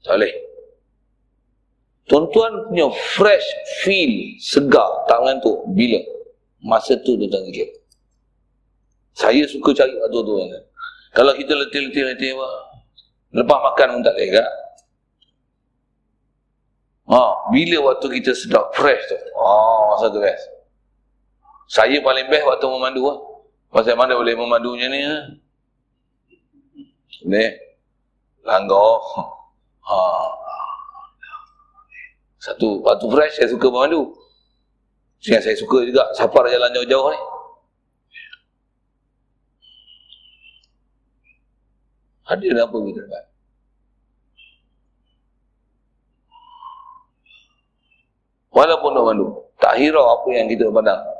salih. 0.02 0.34
Tuan-tuan 2.08 2.72
punya 2.72 2.88
fresh 3.14 3.44
feel, 3.84 4.40
segar, 4.40 5.04
tak 5.06 5.20
mengantuk. 5.20 5.60
Bila? 5.76 6.00
Masa 6.64 6.96
tu 7.04 7.14
tuan-tuan 7.20 7.44
zikir. 7.52 7.68
Saya 9.12 9.44
suka 9.44 9.76
cari 9.76 9.92
waktu 9.92 10.18
tu. 10.24 10.34
Kalau 11.12 11.32
kita 11.36 11.52
letih-letih-letih, 11.52 12.32
lepas 13.36 13.58
makan 13.60 14.00
pun 14.00 14.02
tak 14.02 14.16
boleh 14.16 14.28
kan? 14.40 14.48
Ha, 17.08 17.20
bila 17.52 17.76
waktu 17.92 18.06
kita 18.20 18.32
sedap 18.32 18.72
fresh 18.72 19.04
tu? 19.08 19.16
Oh, 19.36 19.92
masa 19.92 20.08
tu 20.08 20.20
best. 20.20 20.57
Saya 21.68 22.00
paling 22.00 22.32
best 22.32 22.48
waktu 22.48 22.64
memandu 22.64 23.04
lah. 23.04 23.18
Pasal 23.68 23.92
mana 23.92 24.16
boleh 24.16 24.32
memandu 24.32 24.72
macam 24.72 24.88
ni? 24.88 25.04
Ha? 25.04 25.16
Ni. 27.28 27.44
Langgar. 28.40 28.96
Ha. 29.84 29.98
Satu, 32.40 32.80
waktu 32.80 33.04
fresh 33.12 33.36
saya 33.36 33.52
suka 33.52 33.68
memandu. 33.68 34.16
Sehingga 35.20 35.44
saya 35.44 35.60
suka 35.60 35.84
juga 35.84 36.08
safar 36.16 36.48
jalan 36.48 36.72
jauh-jauh 36.72 37.12
ni. 37.12 37.20
Hadir 42.32 42.56
apa 42.56 42.76
kita 42.76 43.00
dapat? 43.04 43.24
Walaupun 48.52 48.90
nak 48.96 49.04
mandu, 49.04 49.26
tak 49.60 49.76
hirau 49.76 50.16
apa 50.16 50.28
yang 50.32 50.48
kita 50.48 50.66
pandang 50.72 51.17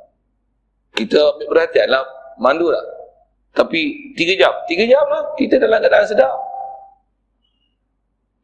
kita 0.99 1.19
ambil 1.23 1.47
perhatian 1.55 1.87
lah. 1.95 2.03
Mandu 2.39 2.71
lah 2.71 2.99
tapi 3.59 4.15
tiga 4.15 4.47
jam. 4.47 4.55
Tiga 4.71 4.87
jam 4.87 5.03
lah 5.11 5.35
kita 5.35 5.59
dalam 5.59 5.83
keadaan 5.83 6.07
sedap. 6.07 6.37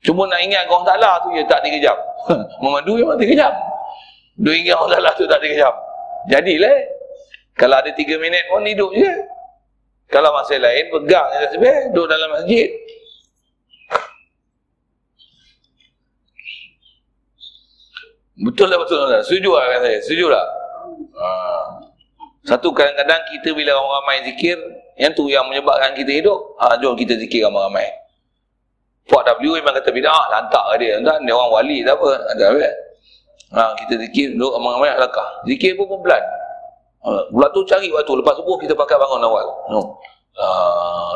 Cuma 0.03 0.27
nak 0.27 0.43
ingat 0.43 0.67
orang 0.69 0.85
taklah 0.85 1.15
tu 1.23 1.31
ya 1.33 1.47
tak 1.47 1.63
tiga 1.63 1.79
jam. 1.79 1.97
Memandu 2.63 2.99
memang 2.99 3.17
tiga 3.17 3.47
jam. 3.47 3.53
Dua 4.35 4.53
ingat 4.59 4.75
orang 4.75 4.93
taklah 4.99 5.13
tu 5.15 5.25
tak 5.31 5.39
tiga 5.39 5.55
jam. 5.63 5.75
Jadilah 6.27 6.77
kalau 7.55 7.79
ada 7.79 7.91
tiga 7.95 8.19
minit 8.19 8.43
pun 8.51 8.67
hidup 8.67 8.91
je. 8.91 9.13
Kalau 10.11 10.35
masa 10.35 10.61
lain 10.61 10.85
pegang 10.93 11.29
je 11.41 11.47
sebab 11.57 11.79
duduk 11.95 12.07
dalam 12.11 12.29
masjid. 12.35 12.69
Betul 18.35 18.67
lah 18.67 18.83
betul 18.83 18.99
lah 18.99 19.23
setuju 19.23 19.51
lah 19.55 19.65
kan 19.71 19.81
saya? 19.87 19.99
Setuju 20.03 20.27
lah 20.27 20.47
Haa 21.15 21.84
satu 22.45 22.69
kadang-kadang 22.77 23.25
kita 23.33 23.57
bila 23.57 23.73
orang 23.73 23.93
ramai 24.05 24.17
zikir, 24.29 24.57
yang 25.01 25.13
tu 25.17 25.33
yang 25.33 25.49
menyebabkan 25.49 25.97
kita 25.97 26.13
hidup, 26.23 26.39
ha, 26.61 26.77
jom 26.77 26.93
kita 26.93 27.17
zikir 27.17 27.49
ramai-ramai. 27.49 27.89
Puak 29.05 29.25
W 29.41 29.61
memang 29.61 29.77
kata 29.77 29.93
bid'ah, 29.93 30.13
ah, 30.13 30.25
lantak 30.33 30.65
dia. 30.81 30.97
Tuan, 31.01 31.21
dia 31.25 31.33
orang 31.37 31.51
wali 31.53 31.85
tak 31.85 31.97
apa. 32.01 32.11
Ada 32.37 32.45
apa? 32.53 32.69
Ha, 33.53 33.63
kita 33.85 33.95
zikir 34.01 34.37
duduk 34.37 34.53
ramai-ramai 34.61 34.97
langkah. 34.97 35.29
Zikir 35.49 35.77
pun 35.77 36.01
pelan. 36.01 36.25
Ha, 37.05 37.29
pula 37.29 37.49
tu 37.53 37.61
cari 37.69 37.89
waktu 37.93 38.13
lepas 38.13 38.35
subuh 38.41 38.57
kita 38.61 38.73
pakai 38.73 38.97
bangun 38.97 39.25
awal. 39.25 39.47
No. 39.69 39.81
La 40.37 40.57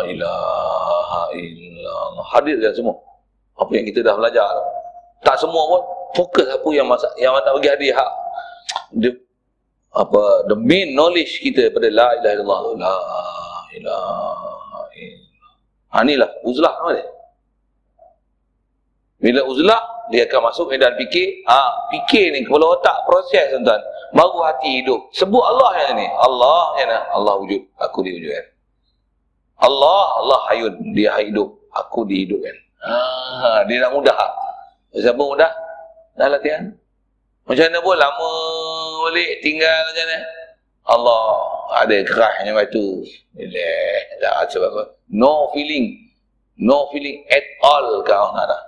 ilaha 0.04 1.22
illallah. 1.32 2.26
Hadir 2.28 2.60
dan 2.60 2.72
semua. 2.76 2.96
Apa 3.56 3.72
yang 3.72 3.84
kita 3.88 4.04
dah 4.04 4.14
belajar. 4.16 4.48
Tak 5.24 5.36
semua 5.40 5.60
pun 5.64 5.82
fokus 6.12 6.46
apa 6.48 6.68
yang 6.72 6.86
masak 6.88 7.10
yang 7.20 7.36
tak 7.40 7.52
bagi 7.56 7.68
hadir 7.72 7.92
hak. 7.96 8.10
Dia 8.96 9.10
apa 9.96 10.50
the 10.52 10.56
main 10.56 10.92
knowledge 10.92 11.40
kita 11.40 11.72
pada 11.72 11.88
la 11.88 12.08
ilaha 12.20 12.34
illallah 12.36 12.60
la 12.76 12.96
ilaha 13.72 14.82
illallah. 14.96 15.28
Ha 15.88 16.04
inilah 16.04 16.30
uzlah 16.44 16.74
dia 16.92 17.06
bila 19.18 19.40
uzlah 19.50 19.82
dia 20.14 20.24
akan 20.30 20.40
masuk 20.46 20.70
medan 20.70 20.94
fikir. 20.94 21.42
Ha 21.50 21.90
fikir 21.90 22.32
ni 22.32 22.46
kepala 22.46 22.78
otak 22.78 23.02
proses 23.02 23.50
tuan-tuan. 23.50 23.82
Baru 24.14 24.40
hati 24.40 24.80
hidup. 24.80 25.12
Sebut 25.12 25.42
Allah 25.42 25.84
yang 25.84 26.00
ni. 26.00 26.06
Allah 26.06 26.62
yang 26.80 26.90
Allah 27.12 27.34
wujud 27.44 27.60
aku 27.76 28.06
diwujudkan 28.06 28.46
Allah 29.58 30.04
Allah 30.22 30.38
hayun. 30.54 30.94
Dia 30.94 31.18
hidup 31.18 31.50
aku 31.74 32.06
dihidupkan 32.06 32.56
ha 32.84 33.66
dia 33.66 33.82
nak 33.82 33.92
mudah. 33.92 34.16
Siapa 34.94 35.18
mudah? 35.18 35.52
Dah 36.16 36.28
latihan? 36.32 36.72
Macam 37.44 37.64
mana 37.64 37.78
pun 37.80 37.96
lama 37.96 38.30
balik 39.08 39.40
tinggal 39.40 39.76
macam 39.88 40.04
mana? 40.04 40.18
Allah 40.88 41.22
ada 41.84 41.96
kerahnya 42.04 42.52
batu. 42.52 43.04
Bila 43.36 43.68
tak 44.20 44.52
sebab 44.52 44.70
apa? 44.72 44.84
No 45.12 45.52
feeling. 45.52 46.08
No 46.60 46.88
feeling 46.92 47.24
at 47.32 47.44
all 47.64 48.04
kau 48.04 48.32
nak 48.36 48.46
dah. 48.48 48.62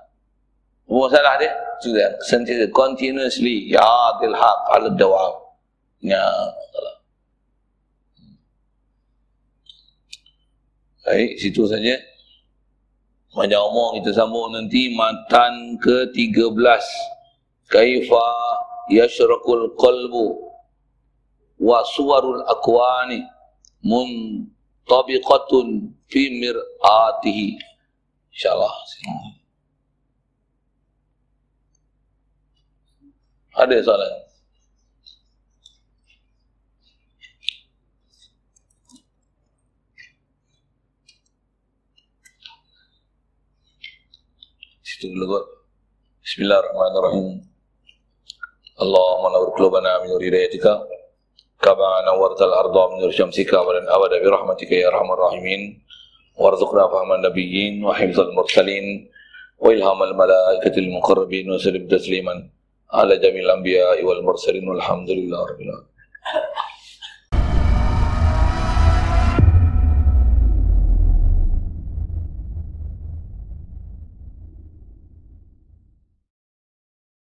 Apa 0.90 0.98
masalah 1.06 1.34
dia? 1.38 1.52
Sudah, 1.80 2.12
sentiasa, 2.20 2.68
continuously, 2.74 3.72
ya 3.72 3.86
dilhaq 4.20 4.58
ala 4.74 4.90
dawam. 4.98 5.32
Ya, 6.02 6.20
salah. 6.74 6.96
Baik, 11.06 11.40
situ 11.40 11.64
saja. 11.70 11.94
Banyak 13.32 13.56
omong 13.56 14.02
kita 14.02 14.10
sambung 14.12 14.50
nanti 14.50 14.90
matan 14.92 15.78
ke-13. 15.78 16.84
Kaifa 18.90 19.06
yashrakul 19.06 19.70
qalbu 19.78 20.50
wa 21.62 21.78
suwarul 21.94 22.42
akwani 22.42 23.22
muntabiqatun 23.86 25.94
fi 26.10 26.22
mir'atihi. 26.42 27.54
InsyaAllah. 28.34 28.74
Ada 33.54 33.78
soalan? 33.86 34.14
Situ 44.82 45.14
dulu 45.14 45.24
kot. 45.30 45.46
Bismillahirrahmanirrahim. 46.26 47.49
اللهم 48.84 49.32
نور 49.32 49.48
قلوبنا 49.56 50.02
من 50.02 50.08
نور 50.08 50.22
هدايتك 50.28 50.64
كما 51.64 51.90
نورت 52.08 52.40
الأرض 52.42 52.76
من 52.92 52.98
نور 53.00 53.10
شمسك 53.10 53.52
ولن 53.52 53.84
ابدا 53.88 54.16
برحمتك 54.24 54.72
يا 54.72 54.88
أرحم 54.88 55.12
الراحمين. 55.12 55.62
وارزقنا 56.40 56.88
فهم 56.88 57.12
النبيين 57.12 57.84
وحفظ 57.84 58.20
المرسلين 58.20 58.86
وإلهام 59.58 60.02
الملائكة 60.02 60.78
المقربين 60.78 61.50
وسلم 61.50 61.88
تسليما 61.88 62.48
على 62.92 63.18
جميع 63.18 63.42
الأنبياء 63.44 64.04
والمرسلين 64.04 64.68
والحمد 64.68 65.10
لله 65.10 65.40
رب 65.50 65.60
العالمين. 65.60 65.90